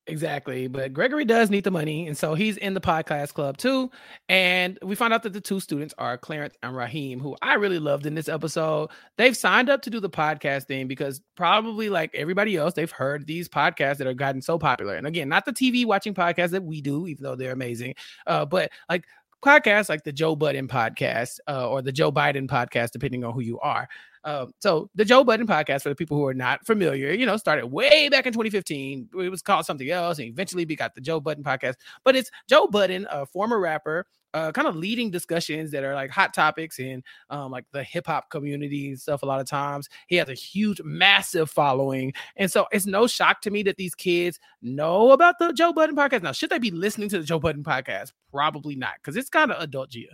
Exactly. 0.08 0.68
But 0.68 0.92
Gregory 0.92 1.24
does 1.24 1.50
need 1.50 1.64
the 1.64 1.72
money. 1.72 2.08
And 2.08 2.18
so 2.18 2.34
he's 2.34 2.58
in 2.58 2.74
the 2.74 2.82
podcast 2.82 3.34
club 3.34 3.56
too. 3.56 3.90
And 4.28 4.78
we 4.82 4.96
found 4.96 5.14
out 5.14 5.24
that 5.24 5.32
the 5.32 5.40
two 5.40 5.62
students 5.62 5.94
are 5.98 6.18
Clarence 6.18 6.56
and 6.62 6.76
Raheem, 6.76 7.22
who 7.22 7.38
I 7.42 7.54
really 7.54 7.80
loved 7.80 8.06
in 8.06 8.14
this 8.14 8.28
episode. 8.28 8.90
They've 9.18 9.36
signed 9.36 9.70
up 9.70 9.82
to 9.84 9.90
do 9.90 10.02
the 10.02 10.10
podcast 10.10 10.66
thing 10.66 10.88
because 10.90 11.22
probably 11.38 11.90
like 11.90 12.14
everybody 12.14 12.58
else, 12.58 12.74
they've 12.74 12.92
heard 12.92 13.26
these 13.28 13.48
podcasts 13.48 13.98
that 13.98 14.08
are 14.08 14.14
gotten 14.14 14.42
so 14.42 14.60
popular. 14.60 14.96
And 14.96 15.08
again, 15.08 15.30
not 15.30 15.46
the 15.46 15.54
TV 15.54 15.86
watching 15.86 16.14
podcasts 16.14 16.52
that 16.52 16.64
we 16.64 16.82
do, 16.82 17.08
even 17.08 17.24
though 17.24 17.38
they're 17.38 17.54
amazing, 17.54 17.96
uh, 18.28 18.44
but 18.44 18.72
like 18.90 19.06
podcasts 19.44 19.88
like 19.88 20.04
the 20.04 20.12
Joe 20.12 20.36
Budden 20.36 20.68
podcast 20.68 21.40
uh, 21.48 21.70
or 21.70 21.82
the 21.82 21.92
Joe 21.94 22.12
Biden 22.12 22.48
podcast, 22.48 22.92
depending 22.92 23.24
on 23.24 23.34
who 23.34 23.42
you 23.42 23.58
are. 23.62 23.88
Um, 24.26 24.52
so 24.60 24.90
the 24.96 25.06
Joe 25.06 25.24
Budden 25.24 25.48
podcast, 25.48 25.82
for 25.84 25.90
the 25.90 25.96
people 25.96 26.18
who 26.18 26.26
are 26.26 26.34
not 26.34 26.66
familiar, 26.66 27.12
you 27.12 27.26
know, 27.26 27.38
started 27.38 27.68
way 27.68 28.10
back 28.10 28.26
in 28.26 28.34
2015. 28.34 29.10
It 29.20 29.30
was 29.30 29.42
called 29.42 29.66
something 29.66 29.90
else, 29.90 30.20
and 30.20 30.28
eventually 30.28 30.66
we 30.66 30.76
got 30.76 30.96
the 30.96 31.02
Joe 31.02 31.20
Budden 31.20 31.44
podcast. 31.44 31.76
But 32.04 32.16
it's 32.16 32.32
Joe 32.48 32.68
Budden, 32.68 33.06
a 33.10 33.26
former 33.26 33.60
rapper, 33.60 34.06
uh, 34.34 34.52
kind 34.52 34.68
of 34.68 34.76
leading 34.76 35.12
discussions 35.12 35.72
that 35.72 35.84
are 35.84 35.94
like 35.94 36.10
hot 36.10 36.34
topics 36.34 36.80
in 36.80 37.04
um, 37.30 37.52
like 37.52 37.66
the 37.72 37.84
hip 37.84 38.08
hop 38.08 38.30
community 38.30 38.90
and 38.90 39.00
stuff. 39.00 39.24
A 39.24 39.26
lot 39.26 39.42
of 39.42 39.48
times, 39.48 39.90
he 40.08 40.16
has 40.16 40.30
a 40.30 40.34
huge, 40.34 40.82
massive 40.84 41.50
following, 41.50 42.14
and 42.38 42.50
so 42.52 42.66
it's 42.72 42.86
no 42.86 43.08
shock 43.08 43.42
to 43.42 43.52
me 43.52 43.64
that 43.64 43.78
these 43.78 43.96
kids 43.96 44.40
know 44.62 45.12
about 45.12 45.36
the 45.40 45.52
Joe 45.54 45.74
Budden 45.74 45.96
podcast. 45.96 46.24
Now, 46.24 46.32
should 46.32 46.50
they 46.50 46.60
be 46.60 46.72
listening 46.72 47.10
to 47.10 47.20
the 47.20 47.26
Joe 47.26 47.40
Budden 47.40 47.64
podcast? 47.64 48.14
Probably 48.32 48.76
not, 48.76 48.94
because 48.96 49.18
it's 49.18 49.30
kind 49.30 49.52
of 49.52 49.62
adult 49.62 49.90
Gia. 49.90 50.08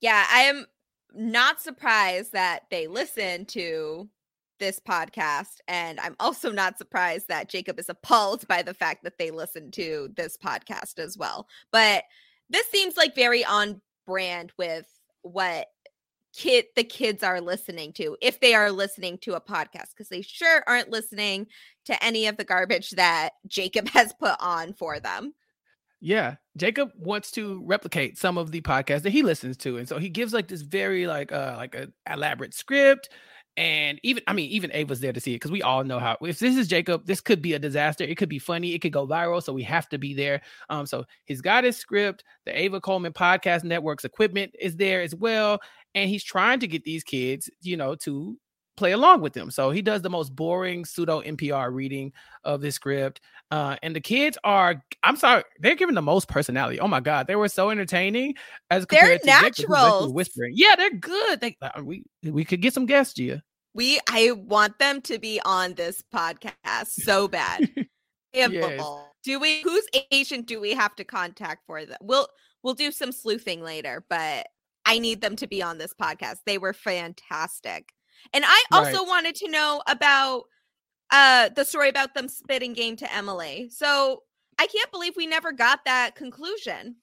Yeah, 0.00 0.24
I 0.30 0.42
am 0.42 0.66
not 1.16 1.60
surprised 1.60 2.32
that 2.32 2.64
they 2.70 2.86
listen 2.86 3.46
to 3.46 4.08
this 4.58 4.80
podcast. 4.80 5.58
And 5.68 6.00
I'm 6.00 6.16
also 6.20 6.50
not 6.50 6.78
surprised 6.78 7.28
that 7.28 7.48
Jacob 7.48 7.78
is 7.78 7.88
appalled 7.88 8.46
by 8.48 8.62
the 8.62 8.74
fact 8.74 9.04
that 9.04 9.18
they 9.18 9.30
listen 9.30 9.70
to 9.72 10.10
this 10.16 10.36
podcast 10.36 10.98
as 10.98 11.16
well. 11.16 11.46
But 11.72 12.04
this 12.48 12.66
seems 12.70 12.96
like 12.96 13.14
very 13.14 13.44
on 13.44 13.80
brand 14.06 14.52
with 14.56 14.86
what 15.22 15.66
kid 16.34 16.66
the 16.76 16.84
kids 16.84 17.22
are 17.22 17.40
listening 17.40 17.92
to 17.94 18.16
if 18.20 18.40
they 18.40 18.54
are 18.54 18.70
listening 18.70 19.16
to 19.16 19.34
a 19.34 19.40
podcast 19.40 19.90
because 19.90 20.10
they 20.10 20.20
sure 20.20 20.62
aren't 20.66 20.90
listening 20.90 21.46
to 21.86 22.04
any 22.04 22.26
of 22.26 22.36
the 22.36 22.44
garbage 22.44 22.90
that 22.90 23.30
Jacob 23.46 23.88
has 23.92 24.12
put 24.12 24.36
on 24.40 24.74
for 24.74 25.00
them. 25.00 25.32
Yeah, 26.06 26.36
Jacob 26.56 26.92
wants 26.96 27.32
to 27.32 27.60
replicate 27.64 28.16
some 28.16 28.38
of 28.38 28.52
the 28.52 28.60
podcasts 28.60 29.02
that 29.02 29.10
he 29.10 29.22
listens 29.24 29.56
to, 29.58 29.76
and 29.78 29.88
so 29.88 29.98
he 29.98 30.08
gives 30.08 30.32
like 30.32 30.46
this 30.46 30.62
very 30.62 31.08
like 31.08 31.32
uh 31.32 31.54
like 31.56 31.74
a 31.74 31.88
elaborate 32.12 32.54
script, 32.54 33.08
And 33.56 34.00
even, 34.04 34.22
I 34.28 34.34
mean, 34.34 34.50
even 34.50 34.72
Ava's 34.74 35.00
there 35.00 35.12
to 35.14 35.20
see 35.20 35.32
it 35.34 35.36
because 35.36 35.52
we 35.52 35.62
all 35.62 35.84
know 35.84 36.00
how. 36.00 36.18
If 36.22 36.40
this 36.40 36.56
is 36.58 36.68
Jacob, 36.68 37.06
this 37.06 37.22
could 37.22 37.42
be 37.42 37.54
a 37.54 37.60
disaster. 37.60 38.04
It 38.04 38.18
could 38.18 38.28
be 38.30 38.40
funny. 38.40 38.74
It 38.74 38.80
could 38.80 38.92
go 38.92 39.06
viral. 39.08 39.42
So 39.42 39.54
we 39.54 39.64
have 39.64 39.88
to 39.90 39.98
be 39.98 40.14
there. 40.14 40.42
Um, 40.70 40.86
so 40.86 41.06
he's 41.26 41.42
got 41.42 41.64
his 41.64 41.78
script. 41.78 42.24
The 42.46 42.58
Ava 42.60 42.80
Coleman 42.82 43.14
Podcast 43.14 43.64
Network's 43.64 44.04
equipment 44.06 44.54
is 44.60 44.76
there 44.76 45.02
as 45.02 45.14
well, 45.16 45.60
and 45.94 46.10
he's 46.10 46.24
trying 46.24 46.60
to 46.60 46.68
get 46.68 46.84
these 46.84 47.04
kids, 47.04 47.50
you 47.62 47.76
know, 47.78 47.96
to 47.96 48.38
play 48.76 48.92
along 48.92 49.20
with 49.20 49.32
them. 49.32 49.50
So 49.50 49.70
he 49.70 49.82
does 49.82 50.02
the 50.02 50.10
most 50.10 50.34
boring 50.34 50.84
pseudo 50.84 51.22
NPR 51.22 51.72
reading 51.72 52.12
of 52.44 52.60
the 52.60 52.70
script. 52.70 53.20
Uh, 53.50 53.76
and 53.82 53.94
the 53.94 54.00
kids 54.00 54.36
are, 54.44 54.82
I'm 55.02 55.16
sorry, 55.16 55.44
they're 55.60 55.74
giving 55.74 55.94
the 55.94 56.02
most 56.02 56.28
personality. 56.28 56.80
Oh 56.80 56.88
my 56.88 57.00
God, 57.00 57.26
they 57.26 57.36
were 57.36 57.48
so 57.48 57.70
entertaining 57.70 58.34
as 58.70 58.84
compared 58.84 59.20
they're 59.24 59.40
to 59.40 59.66
natural. 59.66 60.12
whispering. 60.12 60.52
Yeah, 60.54 60.76
they're 60.76 60.94
good. 60.94 61.40
They, 61.40 61.56
uh, 61.62 61.82
we 61.82 62.04
we 62.24 62.44
could 62.44 62.60
get 62.60 62.74
some 62.74 62.86
guests, 62.86 63.14
Gia. 63.14 63.42
We 63.74 64.00
I 64.10 64.32
want 64.32 64.78
them 64.78 65.00
to 65.02 65.18
be 65.18 65.40
on 65.44 65.74
this 65.74 66.02
podcast 66.14 66.88
so 66.88 67.28
bad. 67.28 67.70
Yes. 68.36 68.82
Do 69.24 69.40
we 69.40 69.62
whose 69.62 69.86
agent 70.10 70.46
do 70.46 70.60
we 70.60 70.74
have 70.74 70.94
to 70.96 71.04
contact 71.04 71.62
for 71.66 71.84
that? 71.84 71.98
We'll 72.02 72.28
we'll 72.62 72.74
do 72.74 72.92
some 72.92 73.10
sleuthing 73.10 73.62
later, 73.62 74.04
but 74.10 74.46
I 74.84 74.98
need 74.98 75.20
them 75.20 75.36
to 75.36 75.46
be 75.46 75.62
on 75.62 75.78
this 75.78 75.94
podcast. 75.94 76.38
They 76.46 76.58
were 76.58 76.72
fantastic. 76.72 77.92
And 78.32 78.44
I 78.46 78.62
also 78.72 78.98
Right. 78.98 79.06
wanted 79.08 79.34
to 79.36 79.48
know 79.50 79.82
about 79.86 80.44
uh 81.10 81.50
the 81.50 81.64
story 81.64 81.88
about 81.88 82.14
them 82.14 82.28
spitting 82.28 82.72
game 82.72 82.96
to 82.96 83.14
Emily. 83.14 83.68
So 83.70 84.22
I 84.58 84.66
can't 84.66 84.90
believe 84.90 85.14
we 85.16 85.26
never 85.26 85.52
got 85.52 85.84
that 85.84 86.14
conclusion. 86.16 86.96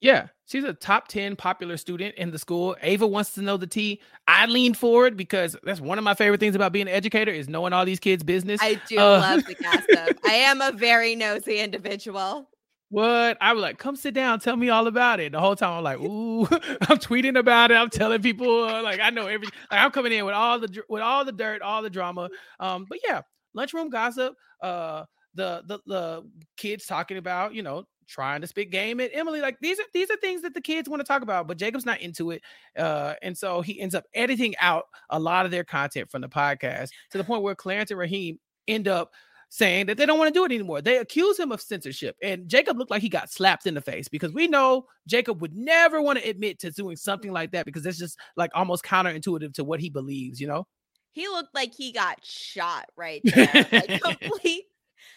Yeah, 0.00 0.28
she's 0.46 0.64
a 0.64 0.74
top 0.74 1.08
10 1.08 1.34
popular 1.34 1.76
student 1.78 2.14
in 2.16 2.30
the 2.30 2.38
school. 2.38 2.76
Ava 2.82 3.06
wants 3.06 3.32
to 3.34 3.42
know 3.42 3.56
the 3.56 3.66
tea. 3.66 4.00
I 4.28 4.44
lean 4.46 4.74
forward 4.74 5.16
because 5.16 5.56
that's 5.62 5.80
one 5.80 5.96
of 5.96 6.04
my 6.04 6.12
favorite 6.14 6.40
things 6.40 6.54
about 6.54 6.72
being 6.72 6.88
an 6.88 6.94
educator 6.94 7.30
is 7.32 7.48
knowing 7.48 7.72
all 7.72 7.86
these 7.86 8.00
kids' 8.00 8.22
business. 8.22 8.60
I 8.60 8.74
do 8.74 8.98
Uh, 8.98 9.20
love 9.20 9.46
the 9.46 9.54
gossip. 9.54 10.18
I 10.22 10.34
am 10.34 10.60
a 10.60 10.72
very 10.72 11.16
nosy 11.16 11.58
individual. 11.58 12.48
What? 12.90 13.38
I 13.40 13.52
was 13.52 13.62
like, 13.62 13.78
come 13.78 13.96
sit 13.96 14.14
down, 14.14 14.40
tell 14.40 14.56
me 14.56 14.68
all 14.68 14.86
about 14.86 15.18
it. 15.18 15.32
The 15.32 15.40
whole 15.40 15.56
time 15.56 15.78
I'm 15.78 15.84
like, 15.84 15.98
ooh, 15.98 16.42
I'm 16.50 16.98
tweeting 16.98 17.38
about 17.38 17.70
it. 17.70 17.74
I'm 17.74 17.90
telling 17.90 18.22
people 18.22 18.64
uh, 18.64 18.82
like 18.82 19.00
I 19.00 19.10
know 19.10 19.26
everything. 19.26 19.58
Like, 19.70 19.80
I'm 19.80 19.90
coming 19.90 20.12
in 20.12 20.24
with 20.24 20.34
all 20.34 20.60
the 20.60 20.82
with 20.88 21.02
all 21.02 21.24
the 21.24 21.32
dirt, 21.32 21.62
all 21.62 21.82
the 21.82 21.90
drama. 21.90 22.28
Um, 22.60 22.86
but 22.88 22.98
yeah, 23.06 23.22
lunchroom 23.54 23.90
gossip. 23.90 24.34
Uh, 24.60 25.04
the 25.34 25.62
the 25.66 25.80
the 25.86 26.30
kids 26.56 26.86
talking 26.86 27.16
about 27.16 27.54
you 27.54 27.62
know 27.62 27.84
trying 28.06 28.40
to 28.40 28.46
spit 28.46 28.70
game 28.70 29.00
at 29.00 29.10
Emily. 29.12 29.40
Like 29.40 29.58
these 29.60 29.78
are 29.80 29.86
these 29.92 30.10
are 30.10 30.16
things 30.16 30.42
that 30.42 30.54
the 30.54 30.60
kids 30.60 30.88
want 30.88 31.00
to 31.00 31.06
talk 31.06 31.22
about, 31.22 31.48
but 31.48 31.56
Jacob's 31.56 31.86
not 31.86 32.00
into 32.00 32.30
it. 32.30 32.42
Uh, 32.78 33.14
and 33.22 33.36
so 33.36 33.60
he 33.60 33.80
ends 33.80 33.94
up 33.94 34.04
editing 34.14 34.54
out 34.60 34.84
a 35.10 35.18
lot 35.18 35.44
of 35.44 35.50
their 35.50 35.64
content 35.64 36.10
from 36.10 36.20
the 36.22 36.28
podcast 36.28 36.90
to 37.10 37.18
the 37.18 37.24
point 37.24 37.42
where 37.42 37.54
Clarence 37.54 37.90
and 37.90 37.98
Raheem 37.98 38.38
end 38.68 38.88
up 38.88 39.10
saying 39.54 39.86
that 39.86 39.96
they 39.96 40.04
don't 40.04 40.18
want 40.18 40.34
to 40.34 40.36
do 40.36 40.44
it 40.44 40.50
anymore. 40.50 40.82
They 40.82 40.96
accuse 40.98 41.38
him 41.38 41.52
of 41.52 41.60
censorship. 41.60 42.16
And 42.20 42.48
Jacob 42.48 42.76
looked 42.76 42.90
like 42.90 43.02
he 43.02 43.08
got 43.08 43.30
slapped 43.30 43.68
in 43.68 43.74
the 43.74 43.80
face 43.80 44.08
because 44.08 44.32
we 44.32 44.48
know 44.48 44.86
Jacob 45.06 45.40
would 45.40 45.54
never 45.54 46.02
want 46.02 46.18
to 46.18 46.28
admit 46.28 46.58
to 46.58 46.72
doing 46.72 46.96
something 46.96 47.30
like 47.30 47.52
that 47.52 47.64
because 47.64 47.84
that's 47.84 47.96
just 47.96 48.18
like 48.36 48.50
almost 48.52 48.82
counterintuitive 48.84 49.54
to 49.54 49.62
what 49.62 49.78
he 49.78 49.90
believes, 49.90 50.40
you 50.40 50.48
know? 50.48 50.66
He 51.12 51.28
looked 51.28 51.54
like 51.54 51.72
he 51.72 51.92
got 51.92 52.18
shot 52.24 52.86
right 52.96 53.20
there. 53.24 53.68
like 53.70 54.02
complete 54.02 54.64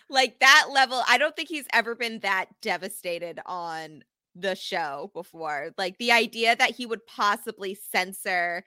like 0.07 0.39
that 0.39 0.67
level. 0.71 1.01
I 1.09 1.17
don't 1.17 1.35
think 1.35 1.49
he's 1.49 1.65
ever 1.73 1.95
been 1.95 2.19
that 2.19 2.45
devastated 2.61 3.39
on 3.47 4.03
the 4.35 4.53
show 4.53 5.09
before. 5.15 5.71
Like 5.79 5.97
the 5.97 6.11
idea 6.11 6.55
that 6.55 6.75
he 6.75 6.85
would 6.85 7.03
possibly 7.07 7.73
censor 7.73 8.63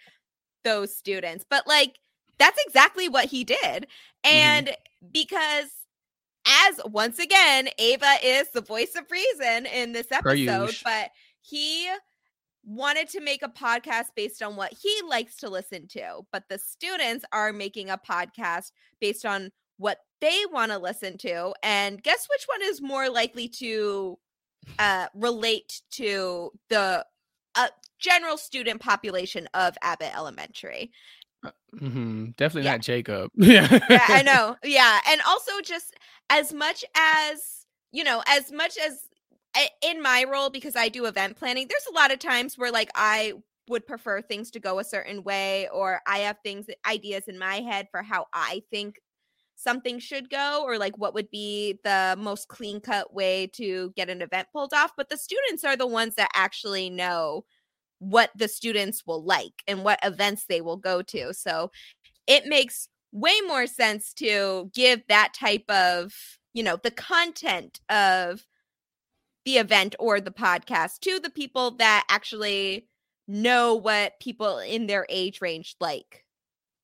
those 0.65 0.97
students. 0.97 1.45
But 1.49 1.69
like 1.69 2.01
that's 2.41 2.61
exactly 2.67 3.09
what 3.09 3.27
he 3.27 3.45
did. 3.45 3.87
And 4.25 4.71
because 5.13 5.71
as 6.47 6.81
once 6.87 7.19
again, 7.19 7.69
Ava 7.79 8.15
is 8.25 8.51
the 8.51 8.63
voice 8.63 8.97
of 8.97 9.11
reason 9.11 9.67
in 9.67 9.93
this 9.93 10.11
episode, 10.11 10.75
but 10.83 11.11
he 11.43 11.89
wanted 12.65 13.09
to 13.11 13.21
make 13.21 13.43
a 13.43 13.49
podcast 13.49 14.07
based 14.17 14.43
on 14.43 14.57
what 14.57 14.73
he 14.73 14.95
likes 15.07 15.37
to 15.37 15.49
listen 15.49 15.87
to, 15.89 16.23
but 16.33 16.45
the 16.49 16.59
students 16.59 17.25
are 17.33 17.53
making 17.53 17.91
a 17.91 17.99
podcast 17.99 18.73
based 19.01 19.25
on 19.25 19.51
what 19.77 19.99
they 20.21 20.43
want 20.53 20.71
to 20.71 20.79
listen 20.79 21.17
to. 21.19 21.55
And 21.63 22.03
guess 22.03 22.27
which 22.29 22.47
one 22.47 22.61
is 22.63 22.83
more 22.83 23.09
likely 23.09 23.49
to 23.49 24.19
uh, 24.79 25.07
relate 25.15 25.83
to 25.93 26.51
the 26.69 27.05
uh, 27.55 27.69
general 27.99 28.37
student 28.37 28.81
population 28.81 29.49
of 29.55 29.77
Abbott 29.83 30.15
Elementary? 30.15 30.91
Hmm 31.79 32.27
Definitely 32.37 32.71
not 32.71 32.81
Jacob. 32.81 33.31
Yeah. 33.35 33.69
yeah, 33.89 34.07
I 34.09 34.23
know. 34.23 34.57
Yeah. 34.65 35.01
And 35.09 35.21
also 35.27 35.53
just 35.65 35.95
as 36.29 36.53
much 36.53 36.85
as, 36.97 37.67
you 37.93 38.05
know, 38.05 38.23
as 38.27 38.53
much 38.53 38.77
as 38.79 39.01
in 39.83 40.01
my 40.03 40.25
role, 40.31 40.51
because 40.51 40.77
I 40.77 40.89
do 40.89 41.07
event 41.07 41.37
planning, 41.37 41.67
there's 41.69 41.87
a 41.91 41.95
lot 41.95 42.13
of 42.13 42.19
times 42.19 42.57
where 42.57 42.71
like 42.71 42.91
I 42.95 43.35
would 43.69 43.87
prefer 43.87 44.21
things 44.21 44.51
to 44.53 44.61
go 44.61 44.79
a 44.79 44.85
certain 44.85 45.23
way, 45.23 45.69
or 45.73 46.01
I 46.07 46.19
have 46.19 46.39
things, 46.45 46.67
ideas 46.89 47.25
in 47.29 47.39
my 47.39 47.57
head 47.57 47.89
for 47.91 48.03
how 48.03 48.27
I 48.33 48.63
think 48.71 48.97
something 49.57 49.99
should 49.99 50.31
go, 50.31 50.63
or 50.65 50.79
like 50.79 50.97
what 50.99 51.15
would 51.15 51.31
be 51.31 51.79
the 51.85 52.17
most 52.19 52.49
clean 52.49 52.81
cut 52.81 53.13
way 53.13 53.47
to 53.55 53.93
get 53.97 54.09
an 54.11 54.23
event 54.23 54.49
pulled 54.53 54.73
off. 54.73 54.93
But 54.97 55.09
the 55.09 55.17
students 55.19 55.65
are 55.65 55.77
the 55.77 55.87
ones 55.87 56.15
that 56.17 56.31
actually 56.35 56.91
know 56.91 57.45
what 58.01 58.31
the 58.35 58.49
students 58.49 59.07
will 59.07 59.23
like 59.23 59.63
and 59.69 59.85
what 59.85 60.01
events 60.03 60.47
they 60.49 60.61
will 60.61 60.77
go 60.77 61.03
to. 61.03 61.33
So 61.33 61.71
it 62.27 62.47
makes 62.47 62.89
way 63.13 63.35
more 63.47 63.67
sense 63.67 64.13
to 64.15 64.71
give 64.75 65.03
that 65.09 65.35
type 65.35 65.65
of, 65.69 66.13
you 66.53 66.63
know, 66.63 66.77
the 66.83 66.91
content 66.91 67.81
of 67.89 68.45
the 69.45 69.59
event 69.59 69.95
or 69.99 70.21
the 70.21 70.31
podcast 70.31 71.01
to 71.01 71.21
the 71.21 71.31
people 71.31 71.73
that 71.73 72.05
actually 72.09 72.87
know 73.29 73.75
what 73.75 74.19
people 74.21 74.59
in 74.59 74.87
their 74.87 75.07
age 75.09 75.41
range 75.41 75.77
like. 75.81 76.25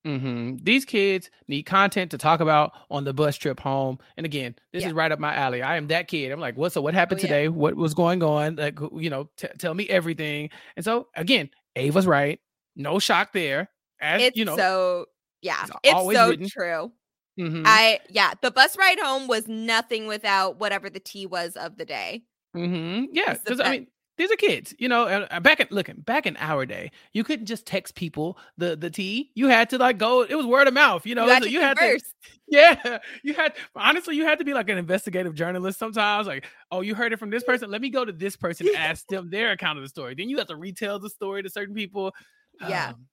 Hmm 0.07 0.57
These 0.63 0.85
kids 0.85 1.31
need 1.49 1.65
content 1.65 2.13
to 2.13 2.19
talk 2.19 2.41
about 2.41 2.73
on 2.91 3.05
the 3.05 3.13
bus 3.13 3.37
trip 3.37 3.61
home. 3.61 3.99
And 4.17 4.25
again, 4.27 4.55
this 4.73 4.85
is 4.87 4.93
right 4.93 5.11
up 5.13 5.19
my 5.19 5.35
alley. 5.35 5.63
I 5.63 5.77
am 5.77 5.89
that 5.89 6.09
kid. 6.09 6.31
I'm 6.33 6.41
like, 6.41 6.57
what? 6.57 6.73
So 6.73 6.81
what 6.81 6.95
happened 6.95 7.21
Oh, 7.21 7.23
yeah. 7.25 7.29
today? 7.29 7.49
What 7.49 7.77
was 7.77 7.95
going 7.95 8.23
on? 8.23 8.57
Like, 8.57 8.79
you 8.95 9.11
know, 9.11 9.31
t- 9.37 9.49
tell 9.59 9.75
me 9.75 9.89
everything. 9.89 10.51
And 10.77 10.85
so 10.85 11.09
again, 11.17 11.51
Ava's 11.77 12.07
right. 12.07 12.41
No 12.77 12.99
shock 13.01 13.33
there. 13.33 13.71
As 14.01 14.23
It's 14.23 14.37
you 14.37 14.45
know, 14.45 14.57
so 14.57 15.07
yeah, 15.43 15.67
it's 15.67 15.71
it's 15.83 16.13
so 16.13 16.29
written. 16.29 16.47
true. 16.47 16.93
mhm, 17.39 17.63
I 17.65 18.01
yeah, 18.11 18.35
the 18.43 18.51
bus 18.51 18.77
ride 18.79 18.99
home 19.01 19.27
was 19.29 19.49
nothing 19.49 20.07
without 20.07 20.59
whatever 20.61 20.91
the 20.91 21.01
tea 21.01 21.27
was 21.27 21.57
of 21.57 21.77
the 21.79 21.85
day. 21.85 22.25
Mm-hmm. 22.57 23.07
yeah. 23.13 23.33
it's 23.33 23.43
the 23.45 23.51
'cause, 23.51 23.61
I 23.61 23.71
mean, 23.71 23.87
these 24.17 24.31
are 24.31 24.37
kids. 24.37 24.75
You 24.79 24.89
know, 24.89 25.05
uh, 25.05 25.41
back 25.41 25.61
at 25.61 25.71
looking 25.71 25.97
back 25.97 26.27
in 26.27 26.37
our 26.39 26.67
day, 26.67 26.91
you 27.13 27.25
couldn't 27.25 27.47
just 27.47 27.67
text 27.67 27.95
people 27.95 28.39
the 28.57 28.77
the 28.77 28.91
tea. 28.91 29.31
You 29.35 29.49
had 29.49 29.71
to 29.71 29.79
like 29.79 29.99
go. 29.99 30.23
It 30.23 30.35
was 30.35 30.47
word 30.47 30.69
of 30.69 30.75
mouth. 30.75 31.07
You 31.07 31.15
know, 31.15 31.25
you 31.25 31.31
had 31.31 31.43
so 31.43 31.47
to 31.47 31.53
you 31.53 31.61
had 31.61 31.77
to. 31.79 32.01
Yeah, 32.49 32.99
you 33.25 33.35
had 33.35 33.55
honestly, 33.75 34.15
you 34.15 34.25
had 34.25 34.39
to 34.39 34.45
be 34.45 34.55
like 34.55 34.69
an 34.69 34.79
investigative 34.79 35.35
journalist 35.35 35.81
sometimes. 35.81 36.29
Like, 36.29 36.47
oh, 36.71 36.81
you 36.81 36.95
heard 36.95 37.13
it 37.13 37.19
from 37.19 37.29
this 37.29 37.43
person. 37.43 37.73
Let 37.73 37.81
me 37.81 37.91
go 37.91 38.05
to 38.05 38.13
this 38.13 38.37
person, 38.37 38.69
ask 38.77 39.05
them 39.09 39.31
their 39.31 39.51
account 39.51 39.79
of 39.79 39.83
the 39.83 39.89
story. 39.89 40.15
Then 40.15 40.29
you 40.29 40.39
have 40.39 40.47
to 40.47 40.57
retell 40.57 41.01
the 41.01 41.11
story 41.11 41.43
to 41.43 41.51
certain 41.51 41.75
people. 41.75 42.15
Yeah. 42.61 42.91
Um, 42.91 43.07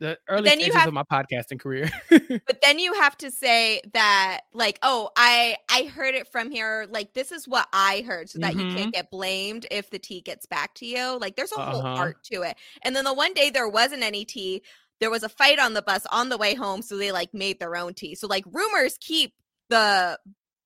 the 0.00 0.18
early 0.28 0.44
then 0.48 0.58
you 0.58 0.64
stages 0.64 0.80
have- 0.80 0.88
of 0.88 0.94
my 0.94 1.02
podcasting 1.04 1.60
career. 1.60 1.88
but 2.10 2.60
then 2.62 2.78
you 2.78 2.92
have 2.94 3.16
to 3.18 3.30
say 3.30 3.80
that 3.92 4.40
like 4.52 4.78
oh 4.82 5.10
i 5.16 5.56
i 5.70 5.82
heard 5.84 6.14
it 6.14 6.26
from 6.26 6.50
here 6.50 6.86
like 6.90 7.12
this 7.14 7.30
is 7.32 7.46
what 7.46 7.68
i 7.72 8.02
heard 8.06 8.28
so 8.28 8.38
that 8.40 8.54
you 8.56 8.64
Mhm. 8.64 8.74
can't 8.76 8.92
get 8.94 9.10
blamed 9.10 9.66
if 9.70 9.90
the 9.90 9.98
tea 9.98 10.20
gets 10.22 10.46
back 10.46 10.74
to 10.74 10.86
you 10.86 11.18
like 11.20 11.36
there's 11.36 11.52
a 11.52 11.60
whole 11.60 11.80
Uh-huh. 11.86 12.02
art 12.02 12.16
to 12.24 12.42
it 12.42 12.56
and 12.82 12.96
then 12.96 13.04
the 13.04 13.14
one 13.14 13.34
day 13.34 13.50
there 13.50 13.68
wasn't 13.68 14.02
any 14.02 14.24
tea 14.24 14.62
there 15.00 15.10
was 15.10 15.22
a 15.22 15.28
fight 15.28 15.58
on 15.58 15.74
the 15.74 15.82
bus 15.82 16.06
on 16.10 16.28
the 16.30 16.36
way 16.38 16.54
home 16.54 16.82
so 16.82 16.96
they 16.96 17.12
like 17.12 17.32
made 17.34 17.58
their 17.60 17.76
own 17.76 17.94
tea 17.94 18.14
so 18.14 18.26
like 18.26 18.44
rumors 18.50 18.96
keep 19.00 19.34
the 19.68 20.18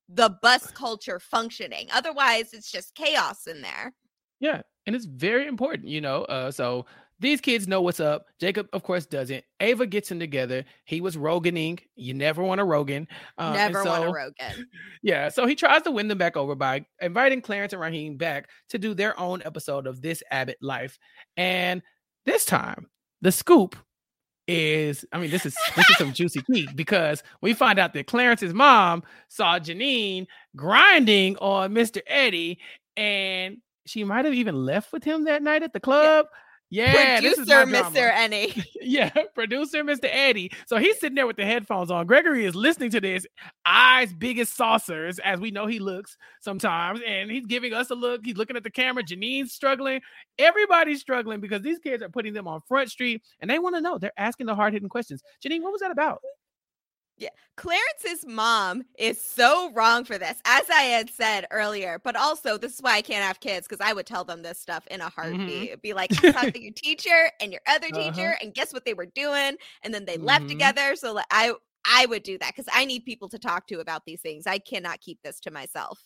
the 0.08 0.30
bus 0.42 0.70
culture 0.72 1.18
functioning 1.18 1.88
otherwise 1.92 2.52
it's 2.52 2.70
just 2.70 2.94
chaos 2.94 3.46
in 3.46 3.62
there 3.62 3.92
Yeah, 4.40 4.62
and 4.86 4.94
it's 4.94 5.06
very 5.06 5.46
important, 5.46 5.88
you 5.88 6.00
know. 6.02 6.24
Uh, 6.24 6.50
so 6.50 6.84
these 7.20 7.40
kids 7.40 7.68
know 7.68 7.80
what's 7.80 8.00
up. 8.00 8.26
Jacob, 8.40 8.68
of 8.72 8.82
course, 8.82 9.06
doesn't. 9.06 9.44
Ava 9.60 9.86
gets 9.86 10.10
him 10.10 10.18
together. 10.18 10.64
He 10.84 11.00
was 11.00 11.16
Roganing. 11.16 11.80
You 11.94 12.14
never 12.14 12.42
want 12.42 12.60
a 12.60 12.64
Rogan. 12.64 13.06
Uh, 13.38 13.54
and 13.56 13.72
never 13.72 13.84
want 13.84 14.04
a 14.04 14.10
rogan 14.10 14.66
Yeah, 15.02 15.28
so 15.28 15.46
he 15.46 15.54
tries 15.54 15.82
to 15.82 15.90
win 15.90 16.08
them 16.08 16.18
back 16.18 16.36
over 16.36 16.54
by 16.54 16.84
inviting 17.00 17.40
Clarence 17.40 17.72
and 17.72 17.80
Raheem 17.80 18.16
back 18.16 18.48
to 18.70 18.78
do 18.78 18.94
their 18.94 19.18
own 19.18 19.42
episode 19.44 19.86
of 19.86 20.02
This 20.02 20.22
Abbott 20.30 20.58
Life. 20.60 20.98
And 21.36 21.82
this 22.26 22.44
time, 22.44 22.86
the 23.22 23.32
scoop 23.32 23.76
is 24.46 25.04
I 25.12 25.18
mean, 25.18 25.30
this 25.30 25.46
is 25.46 25.56
this 25.76 25.88
is 25.88 25.96
some 25.96 26.12
juicy 26.14 26.42
tea 26.42 26.68
because 26.74 27.22
we 27.40 27.54
find 27.54 27.78
out 27.78 27.94
that 27.94 28.06
Clarence's 28.06 28.52
mom 28.52 29.02
saw 29.28 29.58
Janine 29.58 30.26
grinding 30.56 31.36
on 31.38 31.72
Mr. 31.72 32.00
Eddie, 32.06 32.58
and 32.96 33.58
she 33.86 34.04
might 34.04 34.24
have 34.24 34.34
even 34.34 34.54
left 34.54 34.92
with 34.92 35.04
him 35.04 35.24
that 35.24 35.42
night 35.42 35.62
at 35.62 35.72
the 35.72 35.80
club. 35.80 36.26
Yeah, 36.30 36.38
is 37.24 37.48
producer. 37.48 37.66
Mr. 37.66 38.12
Ennie. 38.12 38.64
yeah, 38.80 39.10
producer 39.34 39.84
Mr. 39.84 40.08
Eddie. 40.10 40.50
So 40.66 40.78
he's 40.78 40.98
sitting 40.98 41.14
there 41.14 41.26
with 41.26 41.36
the 41.36 41.44
headphones 41.44 41.90
on. 41.90 42.06
Gregory 42.06 42.44
is 42.44 42.54
listening 42.54 42.90
to 42.90 43.00
this, 43.00 43.26
eyes 43.64 44.12
big 44.12 44.38
as 44.38 44.48
saucers, 44.48 45.18
as 45.20 45.40
we 45.40 45.50
know 45.50 45.66
he 45.66 45.78
looks 45.78 46.16
sometimes, 46.40 47.00
and 47.06 47.30
he's 47.30 47.46
giving 47.46 47.72
us 47.72 47.90
a 47.90 47.94
look. 47.94 48.22
He's 48.24 48.36
looking 48.36 48.56
at 48.56 48.64
the 48.64 48.70
camera. 48.70 49.04
Janine's 49.04 49.52
struggling. 49.52 50.00
Everybody's 50.38 51.00
struggling 51.00 51.40
because 51.40 51.62
these 51.62 51.78
kids 51.78 52.02
are 52.02 52.08
putting 52.08 52.32
them 52.32 52.48
on 52.48 52.60
Front 52.66 52.90
Street, 52.90 53.22
and 53.40 53.50
they 53.50 53.58
want 53.58 53.76
to 53.76 53.80
know. 53.80 53.98
They're 53.98 54.12
asking 54.16 54.46
the 54.46 54.54
hard 54.54 54.72
hitting 54.72 54.88
questions. 54.88 55.22
Janine, 55.44 55.62
what 55.62 55.72
was 55.72 55.80
that 55.80 55.90
about? 55.90 56.20
Yeah. 57.16 57.28
Clarence's 57.56 58.26
mom 58.26 58.82
is 58.98 59.20
so 59.24 59.70
wrong 59.72 60.04
for 60.04 60.18
this, 60.18 60.36
as 60.44 60.68
I 60.68 60.82
had 60.82 61.10
said 61.10 61.46
earlier. 61.52 62.00
But 62.02 62.16
also, 62.16 62.58
this 62.58 62.74
is 62.74 62.80
why 62.82 62.94
I 62.96 63.02
can't 63.02 63.22
have 63.24 63.38
kids 63.40 63.68
because 63.68 63.84
I 63.86 63.92
would 63.92 64.06
tell 64.06 64.24
them 64.24 64.42
this 64.42 64.58
stuff 64.58 64.84
in 64.90 65.00
a 65.00 65.08
heartbeat. 65.08 65.68
It'd 65.68 65.82
be 65.82 65.92
like, 65.92 66.10
I 66.24 66.32
talked 66.32 66.54
to 66.54 66.60
your 66.62 66.72
teacher 66.72 67.30
and 67.40 67.52
your 67.52 67.60
other 67.68 67.88
teacher, 67.88 68.30
Uh-huh. 68.30 68.38
and 68.42 68.52
guess 68.54 68.72
what 68.72 68.84
they 68.84 68.94
were 68.94 69.06
doing? 69.06 69.56
And 69.82 69.94
then 69.94 70.04
they 70.04 70.16
left 70.16 70.46
Mhm. 70.46 70.48
together. 70.48 70.96
So 70.96 71.12
like, 71.12 71.26
I 71.30 71.52
I 71.86 72.06
would 72.06 72.22
do 72.22 72.38
that 72.38 72.48
because 72.56 72.66
I 72.74 72.84
need 72.86 73.04
people 73.04 73.28
to 73.28 73.38
talk 73.38 73.66
to 73.68 73.78
about 73.78 74.06
these 74.06 74.20
things. 74.22 74.46
I 74.46 74.58
cannot 74.58 75.00
keep 75.00 75.20
this 75.22 75.38
to 75.40 75.50
myself. 75.50 76.00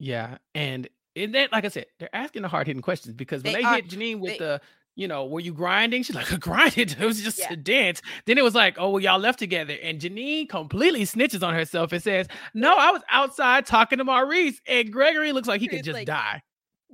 Yeah, 0.00 0.38
and 0.54 0.88
in 1.14 1.32
that, 1.32 1.52
like 1.52 1.64
I 1.64 1.68
said, 1.68 1.86
they're 2.00 2.14
asking 2.14 2.42
the 2.42 2.48
hard 2.48 2.66
hitting 2.66 2.82
questions 2.82 3.14
because 3.14 3.42
when 3.42 3.52
They 3.52 3.60
they, 3.60 3.64
are- 3.68 3.74
hit 3.76 3.88
Janine 3.88 4.18
with 4.18 4.32
they- 4.32 4.38
the, 4.38 4.60
you 4.94 5.08
know, 5.08 5.24
were 5.26 5.40
you 5.40 5.52
grinding? 5.54 6.02
She's 6.02 6.14
like, 6.16 6.28
grinding. 6.40 6.90
It 6.90 7.00
was 7.00 7.20
just 7.22 7.38
Yeah. 7.38 7.52
a 7.52 7.56
dance. 7.56 8.02
Then 8.26 8.38
it 8.38 8.44
was 8.44 8.54
like, 8.54 8.76
oh, 8.78 8.90
well, 8.90 9.00
y'all 9.00 9.18
left 9.18 9.38
together, 9.38 9.74
and 9.82 10.00
Janine 10.00 10.48
completely 10.48 11.02
snitches 11.04 11.42
on 11.46 11.54
herself 11.54 11.92
and 11.92 12.02
says, 12.02 12.26
no, 12.54 12.74
I 12.78 12.90
was 12.92 13.02
outside 13.10 13.66
talking 13.66 13.98
to 13.98 14.04
Maurice, 14.04 14.60
and 14.66 14.92
Gregory 14.92 15.32
looks 15.32 15.48
like 15.48 15.60
he 15.60 15.68
could 15.68 15.84
just 15.84 15.94
like- 15.94 16.06
die. 16.06 16.42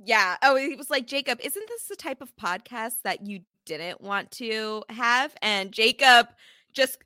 Yeah. 0.05 0.37
Oh, 0.41 0.55
he 0.55 0.75
was 0.75 0.89
like, 0.89 1.07
Jacob, 1.07 1.39
isn't 1.43 1.67
this 1.67 1.87
the 1.89 1.95
type 1.97 2.21
of 2.21 2.33
podcast 2.37 2.93
that 3.03 3.25
you 3.27 3.41
didn't 3.65 3.99
want 3.99 4.31
to 4.31 4.81
have? 4.87 5.35
And 5.41 5.73
Jacob 5.73 6.27
just 6.71 6.99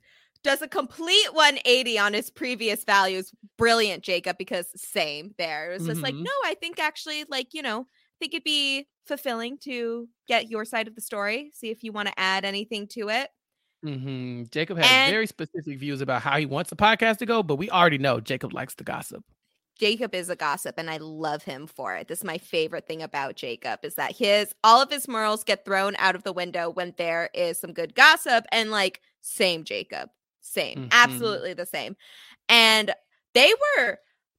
does 0.44 0.62
a 0.62 0.68
complete 0.68 1.26
180 1.32 1.98
on 1.98 2.12
his 2.14 2.30
previous 2.30 2.84
values. 2.84 3.32
Brilliant, 3.58 4.04
Jacob, 4.04 4.38
because 4.38 4.66
same 4.76 5.34
there. 5.38 5.72
It 5.72 5.78
was 5.80 5.88
just 5.88 6.02
like, 6.02 6.14
Mhm. 6.14 6.22
no, 6.22 6.30
I 6.44 6.54
think 6.54 6.78
actually, 6.78 7.24
like, 7.28 7.48
you 7.52 7.62
know, 7.62 7.80
I 7.80 8.14
think 8.20 8.32
it'd 8.34 8.44
be 8.44 8.86
fulfilling 9.06 9.58
to 9.58 10.08
get 10.28 10.48
your 10.50 10.64
side 10.64 10.88
of 10.88 10.94
the 10.94 11.00
story, 11.00 11.50
see 11.54 11.70
if 11.70 11.82
you 11.84 11.92
want 11.92 12.08
to 12.08 12.14
add 12.18 12.44
anything 12.44 12.86
to 12.88 13.08
it. 13.10 13.30
hmm 13.82 14.44
Jacob 14.50 14.78
has 14.78 14.86
And- 14.90 15.12
very 15.12 15.26
specific 15.26 15.78
views 15.78 16.00
about 16.00 16.22
how 16.22 16.38
he 16.38 16.46
wants 16.46 16.70
the 16.70 16.76
podcast 16.76 17.18
to 17.18 17.26
go, 17.26 17.42
but 17.42 17.56
we 17.56 17.68
already 17.70 17.98
know 17.98 18.18
Jacob 18.20 18.52
likes 18.54 18.74
to 18.76 18.84
gossip. 18.84 19.22
Jacob 19.78 20.14
is 20.14 20.30
a 20.30 20.36
gossip 20.36 20.76
and 20.78 20.88
I 20.88 20.98
love 20.98 21.42
him 21.42 21.66
for 21.66 21.96
it. 21.96 22.06
This 22.06 22.18
is 22.20 22.24
my 22.24 22.38
favorite 22.38 22.86
thing 22.86 23.02
about 23.02 23.34
Jacob 23.34 23.80
is 23.82 23.96
that 23.96 24.16
his 24.16 24.54
all 24.62 24.80
of 24.80 24.88
his 24.90 25.08
morals 25.08 25.42
get 25.44 25.64
thrown 25.64 25.96
out 25.98 26.14
of 26.14 26.22
the 26.22 26.32
window 26.32 26.70
when 26.70 26.94
there 26.96 27.28
is 27.34 27.58
some 27.58 27.72
good 27.72 27.94
gossip 27.94 28.44
and 28.52 28.70
like 28.70 29.00
same 29.20 29.64
Jacob. 29.64 30.10
Same. 30.42 30.84
Mhm. 30.84 30.88
Absolutely 30.92 31.54
the 31.54 31.66
same. 31.66 31.96
And 32.48 32.94
they 33.34 33.52
were 33.76 33.98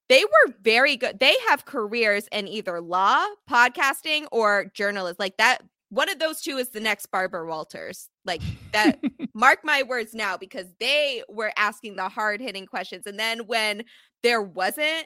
they 0.09 0.23
were 0.23 0.53
very 0.61 0.97
good. 0.97 1.19
They 1.19 1.35
have 1.49 1.65
careers 1.65 2.27
in 2.31 2.47
either 2.47 2.79
law, 2.81 3.25
podcasting 3.49 4.27
or 4.31 4.65
journalism. 4.73 5.17
Like 5.19 5.37
that 5.37 5.59
one 5.89 6.09
of 6.09 6.19
those 6.19 6.41
two 6.41 6.57
is 6.57 6.69
the 6.69 6.79
next 6.79 7.07
Barbara 7.07 7.47
Walters. 7.47 8.09
Like 8.25 8.41
that 8.73 8.99
mark 9.33 9.59
my 9.63 9.83
words 9.83 10.13
now 10.13 10.37
because 10.37 10.67
they 10.79 11.23
were 11.29 11.51
asking 11.57 11.95
the 11.95 12.09
hard-hitting 12.09 12.65
questions 12.65 13.05
and 13.05 13.19
then 13.19 13.47
when 13.47 13.83
there 14.23 14.41
wasn't 14.41 15.05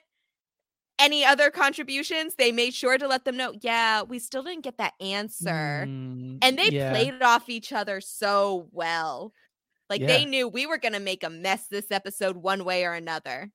any 0.97 1.23
other 1.23 1.49
contributions, 1.49 2.35
they 2.35 2.51
made 2.51 2.73
sure 2.73 2.97
to 2.97 3.07
let 3.07 3.23
them 3.23 3.37
know, 3.37 3.53
yeah, 3.61 4.01
we 4.01 4.19
still 4.19 4.43
didn't 4.43 4.63
get 4.65 4.77
that 4.79 4.93
answer. 4.99 5.85
Mm, 5.87 6.39
And 6.41 6.57
they 6.59 6.69
yeah. 6.71 6.91
played 6.91 7.21
off 7.21 7.47
each 7.49 7.71
other 7.71 8.01
so 8.01 8.67
well. 8.71 9.31
Like 9.89 10.01
Yeah. 10.01 10.07
they 10.07 10.25
knew 10.25 10.47
we 10.47 10.65
were 10.65 10.77
going 10.77 10.93
to 10.93 10.99
make 10.99 11.23
a 11.23 11.29
mess 11.29 11.67
this 11.67 11.89
episode 11.89 12.35
one 12.37 12.65
way 12.65 12.83
or 12.85 12.93
another. 12.93 13.49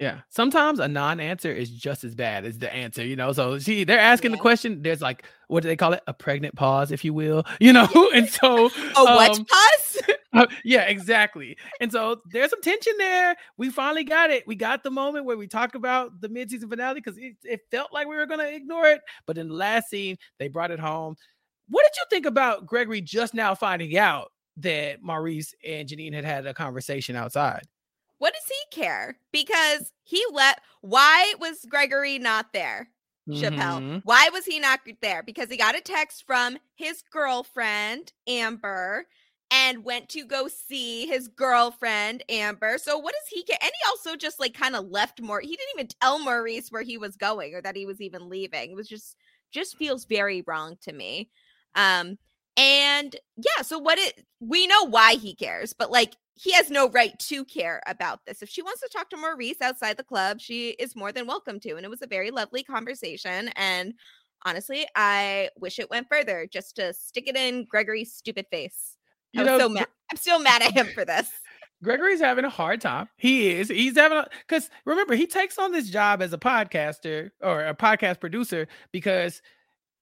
Yeah. 0.00 0.20
Sometimes 0.28 0.80
a 0.80 0.88
non-answer 0.88 1.52
is 1.52 1.70
just 1.70 2.02
as 2.02 2.14
bad 2.16 2.44
as 2.44 2.58
the 2.58 2.72
answer, 2.72 3.04
you 3.04 3.14
know. 3.14 3.32
So 3.32 3.58
see, 3.58 3.84
they're 3.84 3.98
asking 3.98 4.32
the 4.32 4.38
question. 4.38 4.82
There's 4.82 5.00
like 5.00 5.24
what 5.48 5.62
do 5.62 5.68
they 5.68 5.76
call 5.76 5.92
it? 5.92 6.02
A 6.08 6.12
pregnant 6.14 6.56
pause, 6.56 6.90
if 6.90 7.04
you 7.04 7.14
will. 7.14 7.44
You 7.60 7.72
know, 7.72 7.88
and 8.14 8.28
so 8.28 8.70
Oh, 8.96 9.04
what 9.04 9.38
um, 9.38 9.44
pause? 9.44 10.02
uh, 10.32 10.46
yeah, 10.64 10.82
exactly. 10.82 11.56
And 11.80 11.90
so 11.90 12.20
there's 12.30 12.50
some 12.50 12.60
tension 12.60 12.92
there. 12.98 13.36
We 13.56 13.70
finally 13.70 14.04
got 14.04 14.30
it. 14.30 14.46
We 14.46 14.56
got 14.56 14.82
the 14.82 14.90
moment 14.90 15.24
where 15.24 15.36
we 15.36 15.46
talk 15.46 15.74
about 15.74 16.20
the 16.20 16.28
mid-season 16.28 16.68
finale 16.68 17.00
because 17.00 17.16
it, 17.16 17.36
it 17.44 17.60
felt 17.70 17.92
like 17.92 18.08
we 18.08 18.16
were 18.16 18.26
gonna 18.26 18.48
ignore 18.48 18.86
it, 18.86 19.00
but 19.26 19.38
in 19.38 19.48
the 19.48 19.54
last 19.54 19.88
scene, 19.88 20.16
they 20.38 20.48
brought 20.48 20.72
it 20.72 20.80
home. 20.80 21.14
What 21.68 21.84
did 21.84 21.96
you 21.96 22.04
think 22.10 22.26
about 22.26 22.66
Gregory 22.66 23.00
just 23.00 23.32
now 23.32 23.54
finding 23.54 23.96
out 23.96 24.32
that 24.58 25.02
Maurice 25.02 25.54
and 25.66 25.88
Janine 25.88 26.12
had 26.12 26.24
had 26.24 26.46
a 26.46 26.52
conversation 26.52 27.16
outside? 27.16 27.62
What 28.24 28.32
does 28.32 28.46
he 28.46 28.80
care? 28.80 29.18
Because 29.32 29.92
he 30.02 30.24
let 30.32 30.62
why 30.80 31.34
was 31.38 31.66
Gregory 31.68 32.18
not 32.18 32.54
there? 32.54 32.88
Chappell. 33.30 33.80
Mhm. 33.82 34.00
Why 34.04 34.30
was 34.32 34.46
he 34.46 34.58
not 34.58 34.80
there? 35.02 35.22
Because 35.22 35.50
he 35.50 35.58
got 35.58 35.76
a 35.76 35.82
text 35.82 36.24
from 36.26 36.56
his 36.74 37.02
girlfriend, 37.02 38.14
Amber, 38.26 39.08
and 39.50 39.84
went 39.84 40.08
to 40.08 40.24
go 40.24 40.48
see 40.48 41.06
his 41.06 41.28
girlfriend, 41.28 42.22
Amber. 42.30 42.78
So 42.78 42.96
what 42.96 43.12
does 43.12 43.28
he 43.28 43.42
care? 43.42 43.58
And 43.60 43.70
he 43.70 43.88
also 43.90 44.16
just 44.16 44.40
like 44.40 44.54
kind 44.54 44.74
of 44.74 44.86
left 44.88 45.20
more. 45.20 45.40
He 45.40 45.48
didn't 45.48 45.74
even 45.74 45.88
tell 46.00 46.18
Maurice 46.18 46.70
where 46.72 46.80
he 46.82 46.96
was 46.96 47.18
going 47.18 47.54
or 47.54 47.60
that 47.60 47.76
he 47.76 47.84
was 47.84 48.00
even 48.00 48.30
leaving. 48.30 48.70
It 48.70 48.74
was 48.76 48.88
just 48.88 49.16
just 49.52 49.76
feels 49.76 50.06
very 50.06 50.42
wrong 50.46 50.78
to 50.84 50.94
me. 50.94 51.28
Um 51.74 52.16
and 52.56 53.14
yeah, 53.36 53.62
so 53.62 53.78
what 53.78 53.98
it 53.98 54.24
we 54.40 54.66
know 54.66 54.84
why 54.84 55.14
he 55.16 55.34
cares, 55.34 55.74
but 55.74 55.90
like 55.90 56.14
he 56.34 56.52
has 56.52 56.70
no 56.70 56.88
right 56.90 57.16
to 57.20 57.44
care 57.44 57.80
about 57.86 58.20
this. 58.26 58.42
If 58.42 58.48
she 58.48 58.62
wants 58.62 58.80
to 58.80 58.88
talk 58.88 59.08
to 59.10 59.16
Maurice 59.16 59.60
outside 59.60 59.96
the 59.96 60.04
club, 60.04 60.40
she 60.40 60.70
is 60.70 60.96
more 60.96 61.12
than 61.12 61.26
welcome 61.26 61.60
to. 61.60 61.76
And 61.76 61.84
it 61.84 61.90
was 61.90 62.02
a 62.02 62.06
very 62.06 62.30
lovely 62.30 62.62
conversation. 62.62 63.50
And 63.54 63.94
honestly, 64.44 64.86
I 64.96 65.50
wish 65.58 65.78
it 65.78 65.90
went 65.90 66.08
further 66.08 66.48
just 66.50 66.76
to 66.76 66.92
stick 66.92 67.28
it 67.28 67.36
in 67.36 67.64
Gregory's 67.64 68.12
stupid 68.12 68.46
face. 68.50 68.96
I 69.36 69.40
You 69.40 69.40
was 69.40 69.46
know, 69.46 69.58
so 69.58 69.68
mad. 69.68 69.86
I'm 70.10 70.16
still 70.16 70.40
mad 70.40 70.62
at 70.62 70.72
him 70.72 70.88
for 70.94 71.04
this. 71.04 71.30
Gregory's 71.82 72.20
having 72.20 72.44
a 72.44 72.50
hard 72.50 72.80
time. 72.80 73.08
He 73.16 73.50
is. 73.50 73.68
He's 73.68 73.96
having 73.96 74.18
a 74.18 74.26
because 74.46 74.70
remember 74.86 75.14
he 75.14 75.26
takes 75.26 75.58
on 75.58 75.70
this 75.70 75.90
job 75.90 76.22
as 76.22 76.32
a 76.32 76.38
podcaster 76.38 77.30
or 77.42 77.64
a 77.64 77.74
podcast 77.74 78.20
producer 78.20 78.66
because 78.90 79.42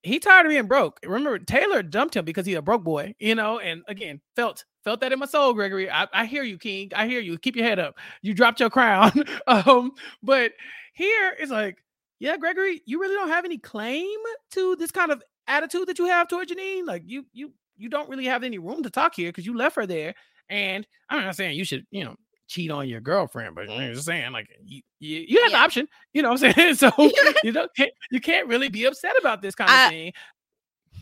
he 0.03 0.19
tired 0.19 0.47
of 0.47 0.51
being 0.51 0.67
broke. 0.67 0.99
Remember 1.05 1.39
Taylor 1.39 1.83
dumped 1.83 2.17
him 2.17 2.25
because 2.25 2.47
he's 2.47 2.57
a 2.57 2.63
broke 2.63 2.83
boy, 2.83 3.15
you 3.19 3.35
know. 3.35 3.59
And 3.59 3.83
again, 3.89 4.21
felt 4.37 4.65
felt 4.85 5.01
that 5.01 5.13
in 5.13 5.19
my 5.19 5.27
soul, 5.27 5.55
Gregory. 5.55 5.91
I, 5.91 6.07
I 6.13 6.27
hear 6.27 6.43
you, 6.43 6.59
King. 6.59 6.91
I 6.95 7.07
hear 7.07 7.21
you. 7.21 7.39
Keep 7.39 7.57
your 7.57 7.67
head 7.67 7.79
up. 7.79 7.97
You 8.21 8.35
dropped 8.35 8.61
your 8.61 8.71
crown. 8.71 9.13
um, 9.47 9.93
but 10.23 10.53
here 10.95 11.35
it's 11.39 11.51
like, 11.51 11.79
yeah, 12.19 12.37
Gregory, 12.37 12.83
you 12.85 13.01
really 13.01 13.15
don't 13.15 13.29
have 13.29 13.45
any 13.45 13.59
claim 13.59 14.17
to 14.53 14.77
this 14.77 14.91
kind 14.91 15.13
of 15.13 15.23
attitude 15.47 15.89
that 15.89 15.99
you 15.99 16.07
have 16.07 16.29
toward 16.29 16.49
Janine. 16.49 16.87
Like 16.87 17.03
you, 17.07 17.25
you, 17.33 17.53
you 17.77 17.89
don't 17.89 18.09
really 18.09 18.27
have 18.27 18.45
any 18.45 18.59
room 18.59 18.83
to 18.83 18.91
talk 18.91 19.15
here 19.15 19.29
because 19.29 19.47
you 19.47 19.57
left 19.57 19.77
her 19.77 19.87
there. 19.87 20.15
And 20.49 20.87
I'm 21.09 21.25
not 21.25 21.37
saying 21.37 21.57
you 21.57 21.65
should, 21.65 21.87
you 21.91 22.05
know, 22.05 22.17
cheat 22.53 22.71
on 22.71 22.89
your 22.89 23.01
girlfriend, 23.01 23.55
but 23.55 23.71
I'm 23.71 23.95
just 23.95 24.05
saying, 24.07 24.33
like, 24.33 24.49
you, 24.65 24.83
you, 25.01 25.25
you 25.29 25.43
have 25.43 25.53
the 25.53 25.59
option, 25.59 25.89
you 26.13 26.23
know 26.23 26.31
what 26.31 26.43
I'm 26.45 26.53
saying? 26.53 26.75
So 26.77 26.91
you 27.43 27.53
don't, 27.53 27.75
can't, 27.75 27.91
you 28.11 28.21
can't 28.21 28.47
really 28.47 28.69
be 28.69 28.85
upset 28.85 29.15
about 29.19 29.41
this 29.43 29.55
kind 29.55 29.71
of 29.71 29.77
Uh, 29.77 29.89
thing. 29.89 30.13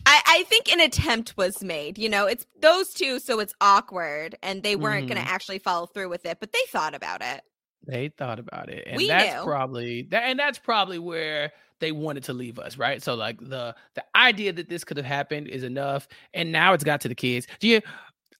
I, 0.05 0.21
I 0.25 0.43
think 0.43 0.71
an 0.71 0.79
attempt 0.79 1.35
was 1.37 1.63
made. 1.63 1.97
You 1.97 2.09
know, 2.09 2.25
it's 2.25 2.45
those 2.61 2.93
two, 2.93 3.19
so 3.19 3.39
it's 3.39 3.53
awkward, 3.61 4.35
and 4.41 4.63
they 4.63 4.75
weren't 4.75 5.07
going 5.07 5.19
Mhm. 5.21 5.25
to 5.25 5.29
actually 5.31 5.59
follow 5.59 5.85
through 5.85 6.09
with 6.09 6.25
it, 6.25 6.37
but 6.39 6.51
they 6.51 6.59
thought 6.69 6.95
about 6.95 7.21
it. 7.21 7.41
They 7.85 8.09
thought 8.09 8.39
about 8.39 8.69
it, 8.69 8.83
and 8.87 8.97
We 8.97 9.07
that's 9.07 9.35
knew. 9.35 9.43
probably 9.43 10.03
that, 10.11 10.23
and 10.23 10.39
that's 10.39 10.59
probably 10.59 10.99
where 10.99 11.51
they 11.79 11.91
wanted 11.91 12.23
to 12.25 12.33
leave 12.33 12.59
us, 12.59 12.77
right? 12.77 13.01
So, 13.01 13.15
like 13.15 13.39
the 13.39 13.75
the 13.95 14.03
idea 14.15 14.53
that 14.53 14.69
this 14.69 14.83
could 14.83 14.97
have 14.97 15.05
happened 15.05 15.47
is 15.47 15.63
enough, 15.63 16.07
and 16.33 16.51
now 16.51 16.73
it's 16.73 16.83
got 16.83 17.01
to 17.01 17.07
the 17.07 17.15
kids. 17.15 17.47
Do 17.59 17.67
you? 17.67 17.81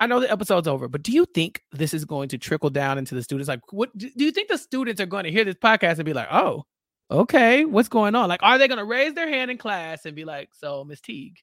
I 0.01 0.07
know 0.07 0.19
the 0.19 0.31
episode's 0.31 0.67
over, 0.67 0.87
but 0.87 1.03
do 1.03 1.11
you 1.11 1.25
think 1.25 1.61
this 1.71 1.93
is 1.93 2.05
going 2.05 2.27
to 2.29 2.39
trickle 2.39 2.71
down 2.71 2.97
into 2.97 3.13
the 3.13 3.21
students? 3.21 3.47
Like, 3.47 3.61
what 3.71 3.95
do 3.95 4.09
you 4.15 4.31
think 4.31 4.49
the 4.49 4.57
students 4.57 4.99
are 4.99 5.05
going 5.05 5.25
to 5.25 5.31
hear 5.31 5.45
this 5.45 5.55
podcast 5.55 5.97
and 5.97 6.05
be 6.05 6.13
like, 6.13 6.27
"Oh, 6.31 6.63
okay, 7.11 7.65
what's 7.65 7.87
going 7.87 8.15
on?" 8.15 8.27
Like, 8.27 8.41
are 8.41 8.57
they 8.57 8.67
going 8.67 8.79
to 8.79 8.83
raise 8.83 9.13
their 9.13 9.29
hand 9.29 9.51
in 9.51 9.59
class 9.59 10.05
and 10.05 10.15
be 10.15 10.25
like, 10.25 10.49
"So, 10.55 10.83
Miss 10.83 11.01
Teague, 11.01 11.37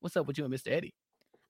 what's 0.00 0.18
up 0.18 0.26
with 0.26 0.36
you 0.36 0.44
and 0.44 0.52
Mr. 0.52 0.70
Eddie?" 0.70 0.92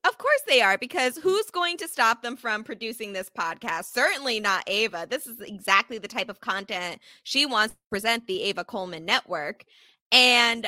Of 0.07 0.17
course 0.17 0.41
they 0.47 0.61
are, 0.61 0.77
because 0.77 1.17
who's 1.17 1.49
going 1.49 1.75
to 1.77 1.89
stop 1.89 2.21
them 2.21 2.37
from 2.37 2.63
producing 2.63 3.11
this 3.11 3.29
podcast? 3.29 3.91
Certainly 3.91 4.39
not 4.39 4.63
Ava. 4.67 5.07
This 5.09 5.27
is 5.27 5.41
exactly 5.41 5.97
the 5.97 6.07
type 6.07 6.29
of 6.29 6.39
content 6.39 7.01
she 7.23 7.45
wants 7.45 7.73
to 7.73 7.79
present 7.89 8.27
the 8.27 8.43
Ava 8.43 8.63
Coleman 8.63 9.03
Network. 9.03 9.65
And 10.11 10.67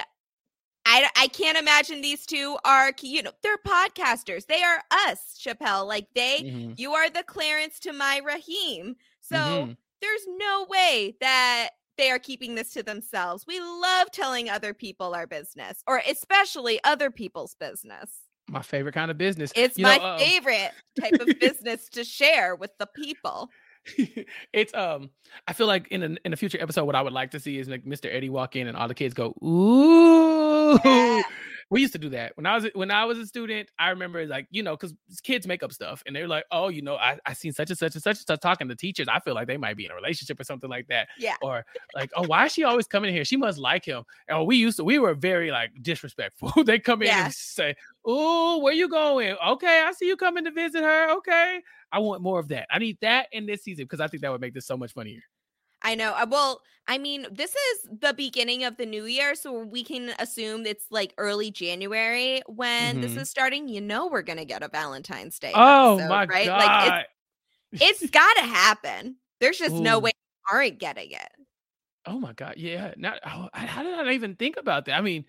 I, 0.88 1.10
I 1.18 1.28
can't 1.28 1.58
imagine 1.58 2.02
these 2.02 2.26
two 2.26 2.58
are, 2.64 2.94
you 3.02 3.22
know, 3.22 3.32
they're 3.44 3.58
podcasters. 3.58 4.46
They 4.48 4.64
are 4.64 4.82
us, 5.08 5.38
Chappell. 5.38 5.86
Like 5.86 6.08
they, 6.16 6.46
Mhm. 6.46 6.80
you 6.80 6.94
are 6.94 7.10
the 7.10 7.24
Clarence 7.24 7.78
to 7.82 7.92
my 7.92 8.22
Raheem. 8.24 8.96
So 9.20 9.36
Mhm. 9.36 9.78
there's 10.02 10.26
no 10.38 10.66
way 10.70 11.18
that 11.20 11.72
they 11.98 12.10
are 12.10 12.20
keeping 12.20 12.56
this 12.56 12.72
to 12.74 12.84
themselves. 12.84 13.46
We 13.46 13.60
love 13.60 14.12
telling 14.12 14.50
other 14.50 14.74
people 14.74 15.14
our 15.14 15.28
business, 15.28 15.84
or 15.88 16.02
especially 16.08 16.80
other 16.86 17.12
people's 17.12 17.56
business. 17.56 18.22
My 18.50 18.62
favorite 18.62 18.94
kind 18.94 19.12
of 19.12 19.18
business. 19.18 19.52
It's 19.56 19.78
You 19.78 19.84
my 19.84 19.98
know, 19.98 20.06
um, 20.06 20.20
favorite 20.20 20.72
type 21.00 21.16
of 21.20 21.28
business 21.40 21.90
to 21.90 22.06
share 22.06 22.56
with 22.56 22.72
the 22.80 22.88
people. 22.96 23.50
it's 24.54 24.74
um 24.74 25.10
I 25.48 25.54
feel 25.54 25.68
like 25.68 25.88
in 25.90 26.04
a 26.04 26.16
in 26.26 26.34
a 26.34 26.36
future 26.36 26.58
episode 26.62 26.86
what 26.86 26.96
I 26.96 27.02
would 27.02 27.14
like 27.14 27.32
to 27.32 27.40
see 27.40 27.58
is 27.60 27.68
like 27.68 27.86
Mr. 27.86 28.14
Eddie 28.14 28.30
walk 28.30 28.56
in 28.56 28.68
and 28.68 28.78
all 28.78 28.88
the 28.88 28.96
kids 28.96 29.14
go 29.14 29.36
ooh. 29.44 31.24
We 31.70 31.82
used 31.82 31.92
to 31.94 32.00
do 32.00 32.10
that 32.10 32.32
when 32.38 32.46
I 32.46 32.56
was 32.56 32.68
when 32.76 32.92
I 32.92 33.04
was 33.04 33.18
a 33.18 33.26
student. 33.26 33.70
I 33.78 33.90
remember 33.90 34.26
like 34.26 34.48
you 34.52 34.64
know 34.64 34.78
because 34.78 34.94
kids 35.24 35.46
make 35.46 35.64
up 35.64 35.74
stuff 35.74 36.02
and 36.06 36.16
they're 36.16 36.28
like 36.28 36.46
oh 36.52 36.70
you 36.70 36.82
know 36.82 36.96
I 36.96 37.20
I 37.26 37.34
seen 37.34 37.52
such 37.52 37.70
and 37.70 37.78
such 37.78 37.94
and 37.96 38.02
such 38.02 38.18
and 38.20 38.26
such 38.28 38.40
talking 38.40 38.70
to 38.70 38.76
teachers. 38.76 39.08
I 39.10 39.20
feel 39.20 39.34
like 39.34 39.48
they 39.48 39.58
might 39.58 39.76
be 39.76 39.84
in 39.86 39.92
a 39.92 39.96
relationship 39.96 40.40
or 40.40 40.46
something 40.46 40.70
like 40.70 40.88
that. 40.88 41.10
Yeah. 41.20 41.36
Or 41.42 41.66
like 41.94 42.10
oh 42.16 42.24
why 42.26 42.46
is 42.46 42.54
she 42.54 42.64
always 42.64 42.88
coming 42.88 43.14
here? 43.14 43.26
She 43.26 43.36
must 43.36 43.58
like 43.58 43.84
him. 43.84 44.04
And 44.30 44.48
we 44.48 44.56
used 44.56 44.78
to 44.78 44.86
we 44.86 44.98
were 44.98 45.14
very 45.14 45.52
like 45.52 45.72
disrespectful. 45.82 46.52
they 46.64 46.80
come 46.80 47.02
in 47.02 47.10
Yeah. 47.10 47.26
and 47.26 47.34
say 47.34 47.76
oh 48.06 48.60
where 48.60 48.74
you 48.74 48.88
going? 48.88 49.36
Okay 49.46 49.84
I 49.86 49.92
see 49.92 50.08
you 50.08 50.16
coming 50.16 50.46
to 50.46 50.52
visit 50.52 50.84
her. 50.84 51.10
Okay 51.18 51.62
I 51.92 52.00
want 52.00 52.22
more 52.22 52.40
of 52.40 52.48
that. 52.50 52.68
I 52.72 52.80
need 52.80 52.98
that 53.02 53.28
in 53.34 53.46
this 53.46 53.64
season 53.64 53.86
because 53.86 54.00
I 54.00 54.08
think 54.08 54.22
that 54.24 54.32
would 54.32 54.42
make 54.42 54.54
this 54.54 54.66
so 54.68 54.78
much 54.78 54.94
funnier. 54.94 55.22
I 55.88 55.96
know. 55.96 56.12
Uh, 56.14 56.26
Well, 56.30 56.62
I 56.90 56.98
mean, 56.98 57.28
this 57.32 57.52
is 57.52 57.90
the 58.02 58.14
beginning 58.14 58.64
of 58.64 58.78
the 58.78 58.86
new 58.86 59.06
year, 59.06 59.36
so 59.36 59.64
we 59.64 59.84
can 59.84 60.14
assume 60.20 60.66
it's 60.66 60.86
like 60.92 61.14
early 61.18 61.50
January 61.52 62.42
when 62.48 63.02
this 63.02 63.14
Mhm. 63.14 63.22
is 63.22 63.30
starting. 63.30 63.68
You 63.70 63.82
know, 63.82 64.08
we're 64.08 64.22
gonna 64.22 64.46
get 64.46 64.64
a 64.64 64.68
Valentine's 64.70 65.40
Day. 65.40 65.52
Oh 65.56 65.96
episode, 65.98 66.10
my 66.10 66.26
right? 66.26 66.46
god! 66.46 66.60
Like 66.90 67.06
it's, 67.74 68.02
it's 68.04 68.12
got 68.12 68.34
to 68.36 68.44
happen. 68.44 69.18
There's 69.40 69.58
just 69.58 69.76
no 69.76 70.00
way 70.00 70.12
we 70.52 70.56
aren't 70.58 70.78
getting 70.80 71.12
it. 71.12 71.30
oh 72.06 72.20
my 72.20 72.34
god! 72.34 72.56
Yeah. 72.58 72.94
Not, 72.98 73.20
oh, 73.26 73.50
I- 73.54 73.66
how 73.66 73.84
did 73.84 73.94
I 74.00 74.12
even 74.14 74.36
think 74.36 74.56
about 74.58 74.86
that? 74.86 74.98
I 74.98 75.02
mean, 75.02 75.26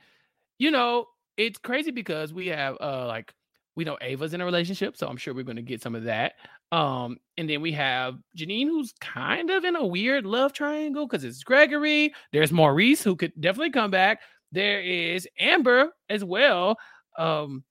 you 0.58 0.70
know, 0.70 1.06
it's 1.36 1.58
crazy 1.58 1.90
because 1.90 2.32
we 2.32 2.48
have 2.48 2.76
uh 2.80 3.06
like 3.06 3.32
we 3.78 3.84
know 3.84 3.96
Ava's 4.00 4.34
in 4.34 4.40
a 4.40 4.44
relationship, 4.44 4.96
so 4.96 5.06
I'm 5.06 5.16
sure 5.16 5.32
we're 5.32 5.44
going 5.44 5.54
to 5.54 5.62
get 5.62 5.80
some 5.80 5.94
of 5.94 6.02
that. 6.02 6.32
Um, 6.72 7.18
and 7.36 7.48
then 7.48 7.60
we 7.60 7.70
have 7.72 8.18
Janine, 8.36 8.66
who's 8.66 8.92
kind 9.00 9.50
of 9.50 9.64
in 9.64 9.76
a 9.76 9.86
weird 9.86 10.26
love 10.26 10.52
triangle 10.52 11.06
because 11.06 11.22
it's 11.22 11.44
Gregory. 11.44 12.12
There's 12.32 12.50
Maurice, 12.50 13.04
who 13.04 13.14
could 13.14 13.32
definitely 13.40 13.70
come 13.70 13.92
back. 13.92 14.18
There 14.50 14.80
is 14.80 15.28
Amber 15.38 15.92
as 16.10 16.24
well. 16.24 16.76
Um, 17.16 17.62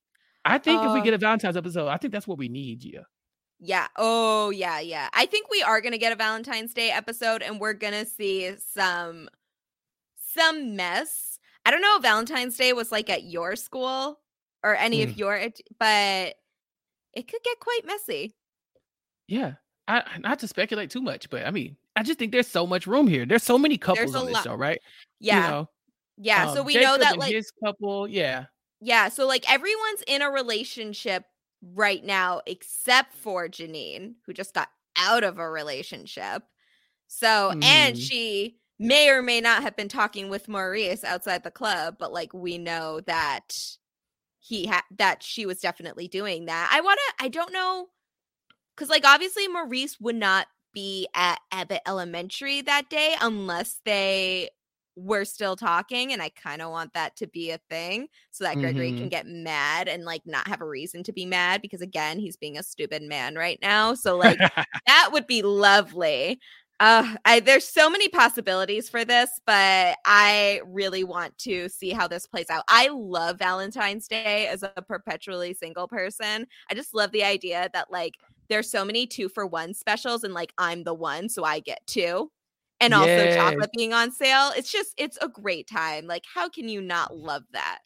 I 0.45 0.59
think 0.59 0.81
if 0.81 0.93
we 0.93 1.01
Uh, 1.01 1.03
get 1.03 1.13
a 1.13 1.17
Valentine's 1.17 1.57
episode, 1.57 1.89
I 1.89 1.97
think 1.97 2.13
that's 2.13 2.25
what 2.27 2.37
we 2.37 2.47
need, 2.47 2.79
Gia. 2.79 3.05
Yeah. 3.59 3.87
Oh, 3.97 4.49
yeah, 4.49 4.79
yeah. 4.79 5.09
I 5.11 5.25
think 5.25 5.49
we 5.51 5.61
are 5.61 5.81
gonna 5.81 5.97
get 5.97 6.13
a 6.13 6.15
Valentine's 6.15 6.73
Day 6.73 6.89
episode, 6.89 7.41
and 7.41 7.59
we're 7.59 7.73
gonna 7.73 8.05
see 8.05 8.55
some 8.59 9.27
some 10.15 10.77
mess. 10.77 11.37
I 11.65 11.71
don't 11.71 11.81
know 11.81 11.99
Valentine's 11.99 12.55
Day 12.55 12.71
was 12.71 12.93
like 12.93 13.09
at 13.09 13.23
your 13.23 13.57
school 13.57 14.21
or 14.71 14.75
any 14.75 14.99
Mm. 14.99 15.03
of 15.09 15.17
your, 15.17 15.39
but 15.79 16.35
it 17.13 17.27
could 17.27 17.41
get 17.43 17.59
quite 17.59 17.81
messy. 17.85 18.35
Yeah. 19.27 19.53
I 19.87 20.03
not 20.19 20.39
to 20.39 20.47
speculate 20.47 20.89
too 20.89 21.01
much, 21.01 21.29
but 21.29 21.45
I 21.45 21.51
mean, 21.51 21.77
I 21.95 22.03
just 22.03 22.19
think 22.19 22.31
there's 22.33 22.47
so 22.47 22.67
much 22.67 22.87
room 22.87 23.07
here. 23.07 23.25
There's 23.25 23.43
so 23.43 23.57
many 23.57 23.77
couples 23.77 24.13
on 24.15 24.25
this 24.25 24.33
lot- 24.35 24.43
show, 24.43 24.55
right? 24.55 24.79
Yeah. 25.19 25.35
You 25.45 25.49
know, 25.51 25.69
Yeah. 26.17 26.53
so 26.53 26.59
um, 26.61 26.65
we 26.65 26.75
know 26.75 26.97
that 26.97 27.13
and 27.13 27.19
like 27.21 27.33
his 27.33 27.51
couple, 27.63 28.07
yeah. 28.07 28.45
Yeah, 28.81 29.09
so 29.09 29.25
like 29.25 29.49
everyone's 29.51 30.03
in 30.05 30.21
a 30.21 30.29
relationship 30.29 31.23
right 31.61 32.03
now 32.03 32.41
except 32.45 33.15
for 33.15 33.47
Janine, 33.47 34.15
who 34.25 34.33
just 34.33 34.53
got 34.53 34.69
out 34.95 35.23
of 35.23 35.39
a 35.39 35.49
relationship. 35.49 36.43
So, 37.07 37.51
and 37.63 37.95
Mhm. 37.95 38.07
she 38.07 38.59
may 38.77 39.09
or 39.09 39.21
may 39.23 39.41
not 39.41 39.63
have 39.63 39.75
been 39.75 39.87
talking 39.89 40.29
with 40.29 40.47
Maurice 40.49 41.03
outside 41.03 41.43
the 41.43 41.49
club, 41.51 41.95
but 41.97 42.11
like 42.13 42.33
we 42.33 42.57
know 42.59 42.99
that 43.01 43.49
he 44.47 44.65
had 44.67 44.83
that 44.97 45.23
she 45.23 45.45
was 45.45 45.59
definitely 45.59 46.07
doing 46.07 46.45
that. 46.45 46.69
I 46.71 46.81
want 46.81 46.99
to 47.19 47.25
I 47.25 47.29
don't 47.29 47.53
know 47.53 47.87
cuz 48.77 48.89
like 48.89 49.05
obviously 49.05 49.47
Maurice 49.47 49.99
would 49.99 50.15
not 50.15 50.47
be 50.73 51.07
at 51.15 51.39
Abbott 51.51 51.81
Elementary 51.87 52.61
that 52.61 52.89
day 52.89 53.15
unless 53.21 53.81
they 53.85 54.49
were 54.95 55.25
still 55.25 55.55
talking 55.55 56.11
and 56.13 56.21
I 56.21 56.29
kind 56.29 56.61
of 56.61 56.71
want 56.71 56.93
that 56.93 57.15
to 57.17 57.27
be 57.27 57.51
a 57.51 57.59
thing 57.69 58.07
so 58.31 58.43
that 58.45 58.59
Gregory 58.59 58.93
can 58.93 59.07
Mhm. 59.07 59.11
get 59.11 59.27
mad 59.27 59.87
and 59.87 60.05
like 60.05 60.23
not 60.25 60.47
have 60.47 60.61
a 60.61 60.67
reason 60.67 61.03
to 61.03 61.13
be 61.13 61.25
mad 61.25 61.61
because 61.61 61.81
again 61.81 62.19
he's 62.19 62.35
being 62.37 62.57
a 62.57 62.63
stupid 62.63 63.03
man 63.03 63.35
right 63.35 63.59
now 63.61 63.93
so 63.93 64.17
like 64.17 64.41
that 64.87 65.09
would 65.11 65.27
be 65.27 65.41
lovely 65.43 66.39
uh 66.79 67.15
I 67.25 67.39
there's 67.39 67.67
so 67.67 67.89
many 67.89 68.07
possibilities 68.09 68.89
for 68.89 69.03
this 69.03 69.39
but 69.45 69.97
I 70.05 70.61
really 70.65 71.03
want 71.03 71.37
to 71.39 71.69
see 71.69 71.89
how 71.91 72.07
this 72.07 72.27
plays 72.27 72.49
out 72.49 72.63
I 72.69 72.89
love 72.89 73.39
Valentine's 73.39 74.07
Day 74.07 74.47
as 74.47 74.63
a 74.63 74.69
perpetually 74.81 75.53
single 75.53 75.87
person 75.87 76.47
I 76.69 76.75
just 76.75 76.93
love 76.93 77.11
the 77.11 77.23
idea 77.23 77.69
that 77.73 77.91
like 77.91 78.19
there's 78.49 78.69
so 78.69 78.85
many 78.85 79.07
two 79.07 79.27
for 79.29 79.45
one 79.47 79.73
specials 79.73 80.23
and 80.23 80.33
like 80.33 80.53
I'm 80.57 80.83
the 80.83 80.93
one 80.93 81.29
so 81.29 81.43
I 81.43 81.59
get 81.61 81.79
two 81.87 82.31
and 82.79 82.93
also 82.93 83.25
Yes. 83.25 83.27
chocolate 83.27 83.71
being 83.75 83.91
on 83.93 84.11
sale. 84.11 84.51
It's 84.55 84.71
just 84.71 84.93
it's 84.97 85.17
a 85.21 85.27
great 85.27 85.67
time. 85.67 86.05
Like 86.05 86.23
how 86.31 86.47
can 86.49 86.69
you 86.69 86.79
not 86.81 87.15
love 87.15 87.43
that? 87.53 87.79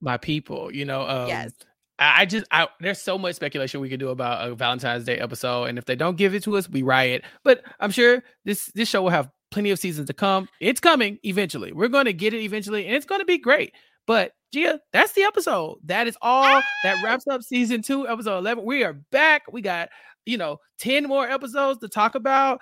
My 0.00 0.16
people, 0.18 0.74
you 0.74 0.84
know, 0.84 1.02
um, 1.08 1.52
Yes. 1.52 1.54
I, 1.98 2.26
just 2.26 2.46
I 2.50 2.68
there's 2.80 3.00
so 3.00 3.16
much 3.16 3.36
speculation 3.36 3.80
we 3.80 3.88
could 3.88 4.00
do 4.00 4.08
about 4.08 4.48
a 4.48 4.54
Valentine's 4.54 5.04
Day 5.04 5.18
episode, 5.18 5.64
and 5.64 5.78
if 5.78 5.84
they 5.84 5.94
don't 5.94 6.16
give 6.16 6.34
it 6.34 6.42
to 6.44 6.56
us, 6.56 6.68
we 6.68 6.82
riot. 6.82 7.24
But 7.44 7.62
I'm 7.80 7.90
sure 7.90 8.22
this 8.44 8.66
this 8.74 8.88
show 8.88 9.02
will 9.02 9.10
have 9.10 9.30
plenty 9.50 9.70
of 9.70 9.78
seasons 9.78 10.08
to 10.08 10.14
come. 10.14 10.48
It's 10.60 10.80
coming 10.80 11.18
eventually. 11.22 11.72
We're 11.72 11.88
going 11.88 12.06
to 12.06 12.12
get 12.12 12.34
it 12.34 12.40
eventually, 12.42 12.86
and 12.86 12.96
it's 12.96 13.06
going 13.06 13.20
to 13.20 13.24
be 13.24 13.38
great. 13.38 13.72
But 14.06 14.32
Gia, 14.52 14.80
that's 14.92 15.12
the 15.12 15.22
episode. 15.22 15.78
That 15.84 16.06
is 16.06 16.16
all. 16.20 16.60
That 16.82 17.02
wraps 17.02 17.26
up 17.28 17.42
season 17.42 17.82
two, 17.82 18.08
episode 18.08 18.38
eleven. 18.38 18.64
We 18.64 18.84
are 18.84 18.94
back. 19.12 19.42
We 19.52 19.62
got 19.62 19.88
you 20.26 20.36
know 20.36 20.58
ten 20.78 21.04
more 21.04 21.28
episodes 21.28 21.80
to 21.80 21.88
talk 21.88 22.14
about. 22.16 22.60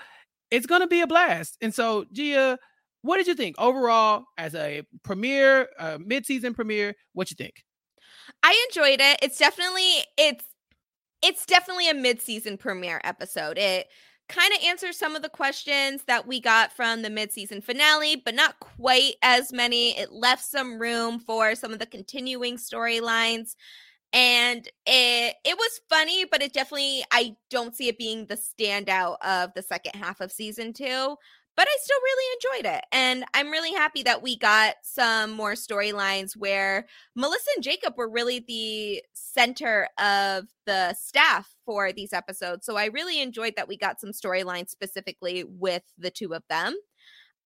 It's 0.51 0.67
going 0.67 0.83
to 0.83 0.87
be 0.87 1.01
a 1.01 1.07
blast. 1.07 1.57
And 1.63 1.75
so, 1.75 2.05
Gia, 2.13 2.59
what 3.01 3.17
did 3.17 3.27
you 3.27 3.35
think 3.35 3.57
overall 3.59 4.25
as 4.37 4.55
a 4.55 4.83
premiere, 5.03 5.69
uh, 5.79 5.97
mid-season 6.05 6.53
premiere? 6.53 6.95
What 7.15 7.31
you 7.31 7.37
think? 7.37 7.65
I 8.43 8.67
enjoyed 8.69 9.01
it. 9.01 9.19
It's 9.23 9.39
definitely 9.39 10.05
it's 10.17 10.45
it's 11.23 11.47
definitely 11.47 11.89
a 11.89 11.95
mid-season 11.95 12.59
premiere 12.59 13.01
episode. 13.05 13.57
It 13.57 13.89
kind 14.29 14.53
of 14.55 14.63
answers 14.65 14.97
some 14.97 15.15
of 15.15 15.23
the 15.23 15.29
questions 15.29 16.03
that 16.07 16.27
we 16.27 16.41
got 16.41 16.73
from 16.73 17.03
the 17.03 17.11
mid-season 17.11 17.61
finale, 17.61 18.17
but 18.17 18.35
not 18.35 18.59
quite 18.61 19.15
as 19.23 19.53
many. 19.53 19.97
It 19.99 20.11
left 20.11 20.45
some 20.45 20.81
room 20.81 21.21
for 21.21 21.55
some 21.55 21.73
of 21.73 21.79
the 21.79 21.87
continuing 21.87 22.57
storylines. 22.57 23.55
And 24.13 24.69
it 24.87 25.37
it 25.45 25.57
was 25.57 25.81
funny, 25.89 26.25
but 26.25 26.43
it 26.43 26.53
definitely 26.53 27.05
I 27.13 27.37
don't 27.51 27.75
see 27.75 27.89
it 27.89 27.99
being 27.99 28.27
the 28.27 28.37
standout 28.37 29.17
of 29.23 29.53
the 29.55 29.63
second 29.63 29.95
half 29.95 30.21
of 30.21 30.33
season 30.33 30.73
2 30.73 31.17
but 31.57 31.69
I 31.69 31.77
still 31.81 31.99
really 32.03 32.37
enjoyed 32.63 32.77
it. 32.77 32.85
And 32.93 33.25
I'm 33.35 33.51
really 33.51 33.73
happy 33.73 34.03
that 34.05 34.23
we 34.23 34.37
got 34.37 34.77
some 34.83 35.33
more 35.33 35.53
storylines 35.53 36.37
where 36.37 36.87
Melissa 37.15 37.51
and 37.57 37.65
Jacob 37.65 37.95
were 37.97 38.09
really 38.09 38.41
the 38.41 39.03
center 39.13 39.89
of 39.99 40.47
the 40.67 40.95
staff 40.95 41.55
for 41.65 41.93
these 41.93 42.13
episodes. 42.13 42.65
So 42.65 42.77
I 42.77 42.87
really 42.87 43.21
enjoyed 43.21 43.55
that 43.57 43.69
we 43.69 43.77
got 43.77 44.01
some 44.01 44.13
storylines 44.13 44.71
specifically 44.71 45.45
with 45.45 45.83
the 45.99 46.11
two 46.11 46.35
of 46.35 46.43
them. 46.49 46.75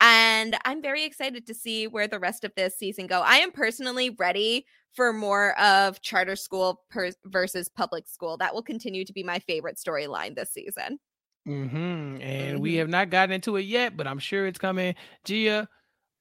And 0.00 0.56
I'm 0.64 0.82
very 0.82 1.04
excited 1.04 1.46
to 1.46 1.54
see 1.54 1.86
where 1.86 2.06
the 2.06 2.18
rest 2.18 2.44
of 2.44 2.52
this 2.54 2.76
season 2.76 3.06
go. 3.06 3.22
I 3.22 3.36
am 3.36 3.50
personally 3.50 4.10
ready 4.10 4.66
for 4.92 5.12
more 5.12 5.58
of 5.58 6.00
charter 6.00 6.36
school 6.36 6.82
per- 6.90 7.12
versus 7.24 7.68
public 7.68 8.06
school. 8.06 8.36
That 8.36 8.54
will 8.54 8.62
continue 8.62 9.04
to 9.04 9.12
be 9.12 9.22
my 9.22 9.38
favorite 9.40 9.76
storyline 9.76 10.34
this 10.36 10.52
season. 10.52 10.98
Mm-hmm. 11.46 12.20
And 12.22 12.60
we 12.60 12.74
Mhm. 12.74 12.78
have 12.78 12.88
not 12.88 13.10
gotten 13.10 13.32
into 13.32 13.56
it 13.56 13.62
yet, 13.62 13.96
but 13.96 14.06
I'm 14.06 14.18
sure 14.18 14.46
it's 14.46 14.58
coming. 14.58 14.94
Gia, 15.24 15.68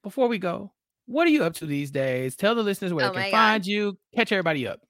before 0.04 0.28
we 0.28 0.38
go, 0.38 0.72
what 1.08 1.28
are 1.28 1.32
you 1.32 1.44
up 1.44 1.54
to 1.56 1.66
these 1.66 1.92
days? 1.92 2.36
Tell 2.36 2.56
the 2.56 2.64
listeners 2.64 2.94
where 2.94 3.06
Oh 3.10 3.14
they 3.14 3.24
can 3.24 3.32
God. 3.32 3.38
find 3.38 3.66
you, 3.66 3.98
catch 4.16 4.32
everybody 4.32 4.68
up. 4.68 4.82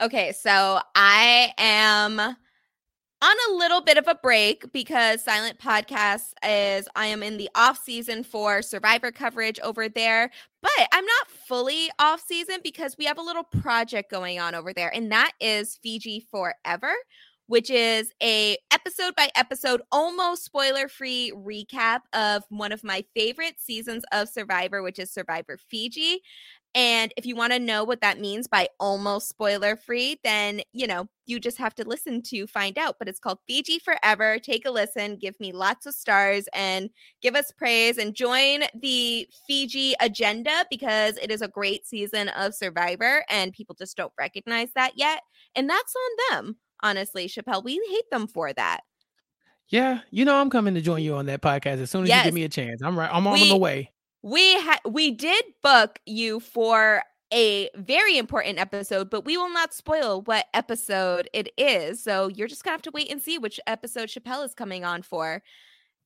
Okay, 0.00 0.30
so 0.32 0.80
I 0.94 1.52
am 1.58 2.20
on 2.20 3.36
a 3.50 3.52
little 3.54 3.80
bit 3.80 3.98
of 3.98 4.06
a 4.06 4.14
break 4.14 4.70
because 4.72 5.24
Silent 5.24 5.58
Podcast 5.58 6.26
is 6.46 6.88
I 6.94 7.06
am 7.06 7.24
in 7.24 7.36
the 7.36 7.50
off 7.56 7.82
season 7.82 8.22
for 8.22 8.62
Survivor 8.62 9.10
coverage 9.10 9.58
over 9.58 9.88
there, 9.88 10.30
but 10.62 10.88
I'm 10.92 11.04
not 11.04 11.30
fully 11.48 11.90
off 11.98 12.22
season 12.24 12.58
because 12.62 12.96
we 12.96 13.06
have 13.06 13.18
a 13.18 13.22
little 13.22 13.42
project 13.42 14.08
going 14.08 14.38
on 14.38 14.54
over 14.54 14.72
there, 14.72 14.94
and 14.94 15.10
that 15.10 15.32
is 15.40 15.80
Fiji 15.82 16.20
Forever, 16.30 16.92
which 17.48 17.70
is 17.70 18.12
a 18.22 18.56
episode 18.70 19.16
by 19.16 19.30
episode, 19.34 19.82
almost 19.90 20.44
spoiler 20.44 20.86
free 20.86 21.32
recap 21.34 22.00
of 22.12 22.44
one 22.50 22.72
of 22.72 22.84
my 22.84 23.04
favorite 23.14 23.54
seasons 23.58 24.04
of 24.12 24.28
Survivor, 24.28 24.82
which 24.82 24.98
is 24.98 25.10
Survivor 25.10 25.58
Fiji. 25.58 26.20
And 26.74 27.12
if 27.16 27.24
you 27.24 27.34
want 27.34 27.54
to 27.54 27.58
know 27.58 27.82
what 27.82 28.02
that 28.02 28.20
means 28.20 28.46
by 28.46 28.68
almost 28.78 29.30
spoiler 29.30 29.74
free, 29.74 30.20
then, 30.22 30.60
you 30.72 30.86
know, 30.86 31.08
you 31.24 31.40
just 31.40 31.56
have 31.56 31.74
to 31.76 31.88
listen 31.88 32.20
to 32.24 32.46
find 32.46 32.76
out. 32.76 32.96
But 32.98 33.08
it's 33.08 33.18
called 33.18 33.38
Fiji 33.46 33.78
Forever. 33.78 34.38
Take 34.38 34.66
a 34.66 34.70
listen, 34.70 35.16
give 35.16 35.40
me 35.40 35.50
lots 35.50 35.86
of 35.86 35.94
stars, 35.94 36.46
and 36.52 36.90
give 37.22 37.34
us 37.34 37.50
praise 37.50 37.96
and 37.96 38.14
join 38.14 38.64
the 38.78 39.26
Fiji 39.46 39.94
agenda 40.00 40.66
because 40.70 41.16
it 41.16 41.30
is 41.30 41.40
a 41.40 41.48
great 41.48 41.86
season 41.86 42.28
of 42.28 42.54
Survivor 42.54 43.24
and 43.30 43.54
people 43.54 43.74
just 43.74 43.96
don't 43.96 44.12
recognize 44.18 44.68
that 44.74 44.92
yet. 44.96 45.22
And 45.56 45.68
that's 45.68 45.94
on 45.96 46.44
them, 46.44 46.56
honestly, 46.82 47.28
Chappell. 47.28 47.62
We 47.62 47.74
hate 47.90 48.10
them 48.10 48.26
for 48.26 48.52
that. 48.52 48.80
Yeah, 49.68 50.00
you 50.10 50.24
know 50.24 50.36
I'm 50.36 50.48
coming 50.50 50.74
to 50.74 50.80
join 50.80 51.02
you 51.02 51.14
on 51.14 51.26
that 51.26 51.42
podcast 51.42 51.80
as 51.82 51.90
soon 51.90 52.04
as 52.04 52.08
Yes. 52.08 52.24
you 52.24 52.30
give 52.30 52.34
me 52.34 52.44
a 52.44 52.48
chance. 52.48 52.80
I'm 52.82 52.98
right. 52.98 53.10
I'm 53.12 53.26
on 53.26 53.34
We- 53.34 53.48
the 53.50 53.56
way. 53.56 53.92
we 54.22 54.54
had 54.60 54.78
we 54.86 55.10
did 55.10 55.44
book 55.62 55.98
you 56.06 56.40
for 56.40 57.02
a 57.32 57.68
very 57.76 58.16
important 58.16 58.58
episode, 58.58 59.10
but 59.10 59.26
we 59.26 59.36
will 59.36 59.52
not 59.52 59.74
spoil 59.74 60.22
what 60.22 60.46
episode 60.54 61.28
it 61.34 61.50
is. 61.58 62.02
So 62.02 62.28
you're 62.28 62.48
just 62.48 62.64
gonna 62.64 62.72
have 62.74 62.82
to 62.82 62.90
wait 62.90 63.10
and 63.12 63.20
see 63.20 63.36
which 63.36 63.60
episode 63.66 64.08
Chappell 64.08 64.40
is 64.42 64.54
coming 64.54 64.84
on 64.84 65.02
for. 65.02 65.42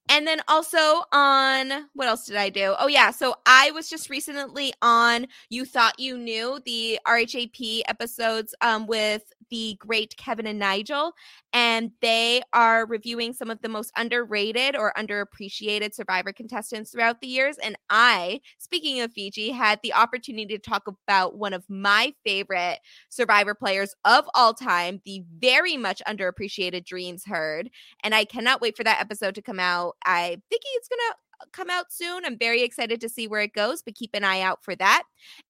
And 0.09 0.27
then 0.27 0.41
also 0.49 1.05
on 1.13 1.89
what 1.95 2.09
else 2.09 2.27
did 2.27 2.37
I 2.37 2.51
do? 2.51 2.75
Oh 2.79 2.89
yeah, 2.89 3.11
so 3.11 3.35
I 3.47 3.71
was 3.71 3.89
just 3.89 4.11
recently 4.11 4.73
on 4.83 5.27
You 5.49 5.65
Thought 5.65 5.99
You 5.99 6.19
Knew 6.19 6.61
the 6.65 6.99
RHAP 7.07 7.83
episodes 7.89 8.55
um 8.61 8.87
with 8.87 9.33
the 9.53 9.77
great 9.79 10.17
Kevin 10.17 10.47
and 10.47 10.59
Nigel 10.59 11.13
and 11.53 11.91
they 12.01 12.41
are 12.55 12.87
reviewing 12.87 13.35
some 13.35 13.51
of 13.51 13.61
the 13.61 13.69
most 13.69 13.93
underrated 13.97 14.75
or 14.75 14.95
underappreciated 14.97 15.95
survivor 15.95 16.33
contestants 16.33 16.91
throughout 16.91 17.21
the 17.21 17.27
years 17.27 17.59
and 17.59 17.77
I 17.91 18.41
speaking 18.57 19.03
of 19.03 19.13
Fiji 19.13 19.51
had 19.51 19.79
the 19.83 19.93
opportunity 19.93 20.47
to 20.47 20.59
talk 20.59 20.85
about 20.87 21.37
one 21.37 21.53
of 21.53 21.69
my 21.69 22.15
favorite 22.25 22.79
survivor 23.11 23.55
players 23.55 23.95
of 24.07 24.25
all 24.35 24.55
time 24.55 25.03
the 25.05 25.23
very 25.39 25.77
much 25.77 26.01
underappreciated 26.09 26.87
Dreamz 26.87 27.29
Herd 27.29 27.69
and 28.03 28.15
I 28.15 28.25
cannot 28.25 28.63
wait 28.63 28.75
for 28.75 28.85
that 28.85 29.03
episode 29.03 29.35
to 29.35 29.43
come 29.43 29.61
out 29.61 29.92
I 30.05 30.41
think 30.51 30.63
it's 30.75 30.89
going 30.89 30.99
to 31.11 31.17
uh, 31.43 31.47
come 31.53 31.71
out 31.71 31.93
soon. 31.93 32.25
I'm 32.25 32.39
very 32.39 32.63
excited 32.63 33.01
to 33.01 33.09
see 33.09 33.29
where 33.29 33.41
it 33.41 33.53
goes, 33.53 33.83
but 33.83 33.95
keep 33.95 34.11
an 34.15 34.25
eye 34.25 34.41
out 34.41 34.65
for 34.65 34.75
that. 34.77 35.05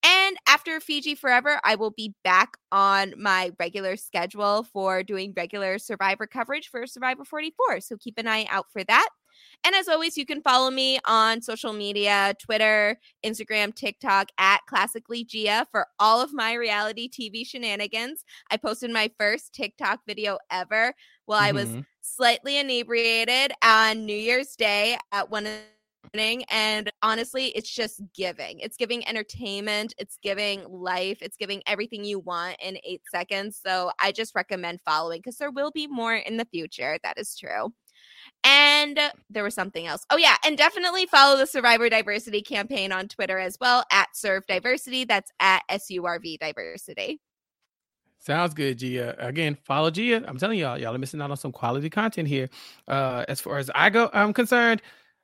And 0.04 0.36
after 0.46 0.80
Fiji 0.80 1.14
Forever, 1.14 1.60
I 1.64 1.74
will 1.74 1.90
be 1.90 2.14
back 2.24 2.56
on 2.70 3.14
my 3.16 3.52
regular 3.58 3.96
schedule 3.96 4.64
for 4.72 5.02
doing 5.02 5.34
regular 5.36 5.78
Survivor 5.78 6.26
coverage 6.26 6.68
for 6.68 6.86
Survivor 6.86 7.24
44. 7.24 7.80
So 7.80 7.96
keep 7.98 8.18
an 8.18 8.28
eye 8.28 8.46
out 8.50 8.66
for 8.72 8.84
that. 8.84 9.08
And 9.64 9.74
as 9.74 9.88
always, 9.88 10.16
you 10.16 10.26
can 10.26 10.42
follow 10.42 10.70
me 10.70 10.98
on 11.06 11.40
social 11.42 11.72
media 11.72 12.34
Twitter, 12.38 12.98
Instagram, 13.24 13.74
TikTok 13.74 14.28
at 14.38 14.60
Classically 14.66 15.24
Gia 15.24 15.66
for 15.70 15.86
all 15.98 16.20
of 16.20 16.32
my 16.32 16.54
reality 16.54 17.08
TV 17.08 17.44
shenanigans. 17.46 18.24
I 18.50 18.56
posted 18.56 18.90
my 18.90 19.10
first 19.18 19.54
TikTok 19.54 20.00
video 20.06 20.38
ever 20.50 20.94
while 21.26 21.40
I 21.40 21.52
was 21.52 21.68
Mhm. 21.68 21.86
slightly 22.00 22.58
inebriated 22.58 23.52
on 23.62 24.04
New 24.04 24.16
Year's 24.16 24.56
Day 24.56 24.98
at 25.12 25.30
one 25.30 25.46
in 25.46 25.52
the 25.52 26.08
morning. 26.18 26.44
And 26.50 26.90
honestly, 27.02 27.46
it's 27.50 27.70
just 27.70 28.02
giving. 28.14 28.58
It's 28.60 28.76
giving 28.76 29.06
entertainment. 29.06 29.94
It's 29.98 30.18
giving 30.22 30.64
life. 30.68 31.18
It's 31.22 31.36
giving 31.36 31.62
everything 31.66 32.04
you 32.04 32.18
want 32.18 32.56
in 32.60 32.78
eight 32.84 33.02
seconds. 33.10 33.60
So 33.64 33.92
I 34.00 34.12
just 34.12 34.34
recommend 34.34 34.80
following 34.84 35.20
because 35.20 35.38
there 35.38 35.50
will 35.52 35.70
be 35.70 35.86
more 35.86 36.14
in 36.16 36.36
the 36.36 36.44
future. 36.46 36.98
That 37.04 37.18
is 37.18 37.36
true. 37.38 37.72
And 38.44 38.98
there 39.30 39.44
was 39.44 39.54
something 39.54 39.86
else. 39.86 40.04
Oh, 40.10 40.16
yeah. 40.16 40.36
And 40.44 40.58
definitely 40.58 41.06
follow 41.06 41.38
the 41.38 41.46
Survivor 41.46 41.88
Diversity 41.88 42.42
campaign 42.42 42.90
on 42.90 43.08
Twitter 43.08 43.38
as 43.38 43.56
well 43.60 43.84
at 43.90 44.08
Serve 44.14 44.46
Diversity. 44.46 45.04
That's 45.04 45.30
at 45.38 45.62
SURV 45.70 46.38
Diversity. 46.38 47.20
Sounds 48.18 48.54
good, 48.54 48.78
Gia. 48.78 49.16
Again, 49.18 49.56
follow 49.64 49.90
Gia. 49.90 50.24
I'm 50.28 50.38
telling 50.38 50.58
y'all, 50.58 50.78
y'all 50.78 50.94
are 50.94 50.98
missing 50.98 51.20
out 51.20 51.30
on 51.32 51.36
some 51.36 51.50
quality 51.50 51.90
content 51.90 52.28
here. 52.28 52.48
Uh, 52.86 53.24
as 53.28 53.40
far 53.40 53.58
as 53.58 53.68
I 53.74 53.90
go, 53.90 54.10
I'm 54.12 54.32
concerned. 54.32 54.80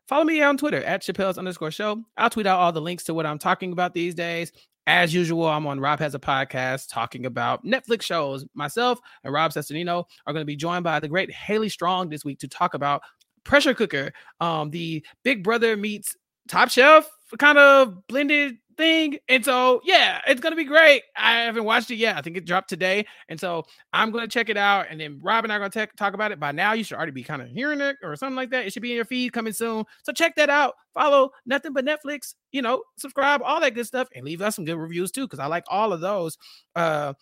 Follow 0.09 0.24
me 0.24 0.43
on 0.43 0.57
Twitter 0.57 0.82
at 0.82 1.03
Chappell's 1.03 1.39
underscore 1.39 1.70
show. 1.70 2.03
I'll 2.16 2.31
tweet 2.31 2.47
out 2.47 2.59
all 2.59 2.73
the 2.73 2.81
links 2.81 3.05
to 3.05 3.15
what 3.15 3.27
I'm 3.27 3.39
talking 3.39 3.73
about 3.73 3.95
these 3.95 4.15
days. 4.15 4.51
As 4.89 5.12
usual, 5.12 5.47
I'm 5.47 5.66
on 5.66 5.81
Rob 5.81 5.98
Has 5.98 6.15
a 6.15 6.19
Podcast 6.19 6.86
talking 6.89 7.27
about 7.27 7.62
Netflix 7.62 8.01
shows. 8.05 8.47
Myself 8.55 8.98
and 9.23 9.35
Rob 9.35 9.52
Cesternino 9.52 10.05
are 10.27 10.32
going 10.32 10.40
to 10.40 10.47
be 10.47 10.56
joined 10.56 10.82
by 10.82 10.98
the 10.98 11.09
great 11.09 11.31
Haley 11.31 11.69
Strong 11.69 12.09
this 12.09 12.24
week 12.24 12.39
to 12.39 12.48
talk 12.48 12.73
about 12.73 13.02
Pressure 13.44 13.74
Cooker, 13.74 14.12
um, 14.40 14.70
the 14.70 15.05
Big 15.24 15.44
Brother 15.44 15.77
meets 15.77 16.16
Top 16.48 16.70
Chef 16.70 17.08
kind 17.36 17.58
of 17.58 18.06
blended 18.06 18.56
thing. 18.76 19.18
And 19.28 19.44
so, 19.44 19.82
yeah, 19.84 20.20
it's 20.26 20.40
gonna 20.40 20.56
be 20.56 20.64
great. 20.64 21.02
I 21.16 21.42
haven't 21.42 21.64
watched 21.64 21.90
it 21.90 21.96
yet. 21.96 22.16
I 22.16 22.22
think 22.22 22.36
it 22.36 22.46
dropped 22.46 22.68
today, 22.68 23.04
and 23.28 23.38
so 23.38 23.64
I'm 23.92 24.10
gonna 24.10 24.28
check 24.28 24.48
it 24.48 24.56
out. 24.56 24.86
And 24.88 24.98
then 25.00 25.18
Rob 25.22 25.44
and 25.44 25.52
I 25.52 25.56
are 25.56 25.58
gonna 25.58 25.70
tech- 25.70 25.96
talk 25.96 26.14
about 26.14 26.32
it. 26.32 26.40
By 26.40 26.52
now, 26.52 26.72
you 26.72 26.84
should 26.84 26.96
already 26.96 27.12
be 27.12 27.24
kind 27.24 27.42
of 27.42 27.48
hearing 27.48 27.80
it 27.80 27.96
or 28.02 28.16
something 28.16 28.36
like 28.36 28.50
that. 28.50 28.64
It 28.64 28.72
should 28.72 28.82
be 28.82 28.92
in 28.92 28.96
your 28.96 29.04
feed 29.04 29.32
coming 29.32 29.52
soon. 29.52 29.84
So 30.04 30.12
check 30.12 30.36
that 30.36 30.48
out. 30.48 30.74
Follow 30.94 31.32
nothing 31.44 31.72
but 31.72 31.84
Netflix. 31.84 32.34
You 32.52 32.62
know, 32.62 32.82
subscribe, 32.96 33.42
all 33.42 33.60
that 33.60 33.74
good 33.74 33.86
stuff, 33.86 34.08
and 34.14 34.24
leave 34.24 34.40
us 34.40 34.56
some 34.56 34.64
good 34.64 34.76
reviews 34.78 35.10
too, 35.10 35.26
because 35.26 35.40
I 35.40 35.46
like 35.46 35.64
all 35.68 35.92
of 35.92 36.00
those. 36.00 36.38
Uh, 36.74 37.12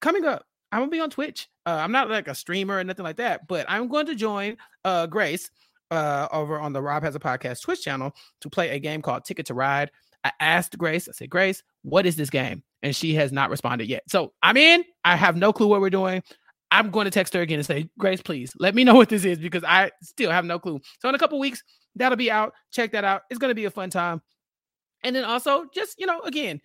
coming 0.00 0.24
up. 0.24 0.44
I'm 0.72 0.82
gonna 0.82 0.90
be 0.90 1.00
on 1.00 1.10
Twitch. 1.10 1.48
Uh, 1.66 1.80
I'm 1.82 1.92
not 1.92 2.08
like 2.08 2.28
a 2.28 2.34
streamer 2.34 2.78
or 2.78 2.84
nothing 2.84 3.04
like 3.04 3.16
that, 3.16 3.48
but 3.48 3.66
I'm 3.68 3.88
going 3.88 4.06
to 4.06 4.14
join 4.14 4.56
uh, 4.84 5.06
Grace 5.06 5.50
uh, 5.90 6.28
over 6.32 6.58
on 6.58 6.72
the 6.72 6.82
Rob 6.82 7.02
Has 7.02 7.14
a 7.14 7.20
Podcast 7.20 7.62
Twitch 7.62 7.82
channel 7.82 8.14
to 8.40 8.50
play 8.50 8.70
a 8.70 8.78
game 8.78 9.02
called 9.02 9.24
Ticket 9.24 9.46
to 9.46 9.54
Ride. 9.54 9.90
I 10.24 10.32
asked 10.40 10.76
Grace, 10.76 11.08
I 11.08 11.12
said, 11.12 11.30
Grace, 11.30 11.62
what 11.82 12.06
is 12.06 12.16
this 12.16 12.30
game? 12.30 12.62
And 12.82 12.94
she 12.94 13.14
has 13.14 13.32
not 13.32 13.50
responded 13.50 13.88
yet. 13.88 14.02
So 14.08 14.32
I'm 14.42 14.56
in. 14.56 14.84
I 15.04 15.16
have 15.16 15.36
no 15.36 15.52
clue 15.52 15.66
what 15.66 15.80
we're 15.80 15.90
doing. 15.90 16.22
I'm 16.70 16.90
going 16.90 17.06
to 17.06 17.10
text 17.10 17.34
her 17.34 17.40
again 17.40 17.58
and 17.58 17.66
say, 17.66 17.88
Grace, 17.98 18.22
please 18.22 18.52
let 18.58 18.74
me 18.74 18.84
know 18.84 18.94
what 18.94 19.08
this 19.08 19.24
is 19.24 19.38
because 19.38 19.64
I 19.64 19.90
still 20.02 20.30
have 20.30 20.44
no 20.44 20.58
clue. 20.58 20.80
So 21.00 21.08
in 21.08 21.14
a 21.14 21.18
couple 21.18 21.38
weeks, 21.38 21.62
that'll 21.96 22.16
be 22.16 22.30
out. 22.30 22.52
Check 22.70 22.92
that 22.92 23.04
out. 23.04 23.22
It's 23.30 23.38
going 23.38 23.50
to 23.50 23.54
be 23.54 23.64
a 23.64 23.70
fun 23.70 23.90
time. 23.90 24.22
And 25.02 25.16
then 25.16 25.24
also, 25.24 25.64
just, 25.74 25.98
you 25.98 26.06
know, 26.06 26.20
again, 26.20 26.60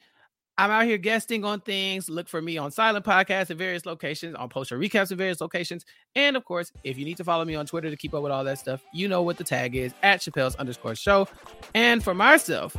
I'm 0.58 0.72
out 0.72 0.86
here 0.86 0.98
guesting 0.98 1.44
on 1.44 1.60
things. 1.62 2.10
Look 2.10 2.30
for 2.30 2.42
me 2.42 2.58
on 2.58 2.72
Silent 2.72 3.06
Podcasts 3.06 3.52
at 3.52 3.58
various 3.58 3.86
locations, 3.86 4.36
on 4.36 4.48
post 4.48 4.70
show 4.70 4.78
recaps 4.78 5.12
at 5.12 5.18
various 5.18 5.42
locations. 5.42 5.86
And 6.16 6.38
of 6.38 6.46
course, 6.46 6.72
if 6.84 6.98
you 6.98 7.04
need 7.04 7.18
to 7.18 7.24
follow 7.24 7.44
me 7.44 7.56
on 7.56 7.66
Twitter 7.66 7.90
to 7.90 7.98
keep 7.98 8.14
up 8.14 8.24
with 8.24 8.32
all 8.32 8.44
that 8.46 8.60
stuff, 8.60 8.82
you 8.94 9.08
know 9.08 9.22
what 9.22 9.38
the 9.38 9.44
tag 9.44 9.76
is 9.76 9.94
at 10.02 10.22
Chappell's 10.22 10.56
underscore 10.56 10.96
show. 10.96 11.28
And 11.74 12.04
for 12.04 12.14
myself, 12.14 12.76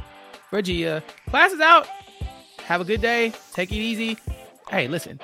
for 0.49 0.63
Gia, 0.63 1.03
class 1.29 1.53
is 1.53 1.61
out. 1.61 1.87
Have 2.65 2.81
a 2.81 2.85
good 2.85 3.03
day. 3.03 3.33
Take 3.53 3.71
it 3.71 3.77
easy. 3.77 4.17
Hey, 4.71 4.89
listen, 4.89 5.21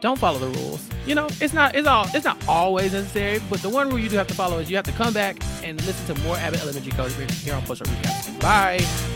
don't 0.00 0.18
follow 0.18 0.38
the 0.38 0.48
rules. 0.60 0.86
You 1.06 1.14
know, 1.14 1.26
it's 1.40 1.54
not 1.54 1.74
it's 1.74 1.88
all 1.88 2.06
it's 2.12 2.24
not 2.24 2.36
always 2.46 2.92
necessary, 2.92 3.40
but 3.48 3.62
the 3.62 3.70
one 3.70 3.88
rule 3.88 3.98
you 3.98 4.10
do 4.10 4.16
have 4.16 4.28
to 4.28 4.34
follow 4.34 4.58
is 4.58 4.68
you 4.68 4.76
have 4.76 4.84
to 4.84 4.92
come 4.92 5.14
back 5.14 5.36
and 5.64 5.82
listen 5.86 6.14
to 6.14 6.22
more 6.22 6.36
Abbott 6.36 6.60
Elementary 6.60 6.92
Code 6.92 7.10
here 7.10 7.54
on 7.54 7.62
Post 7.62 7.84
Show 7.84 7.90
Recap. 7.90 8.40
Bye. 8.40 9.15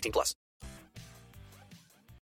18 0.01 0.11
plus. 0.11 0.35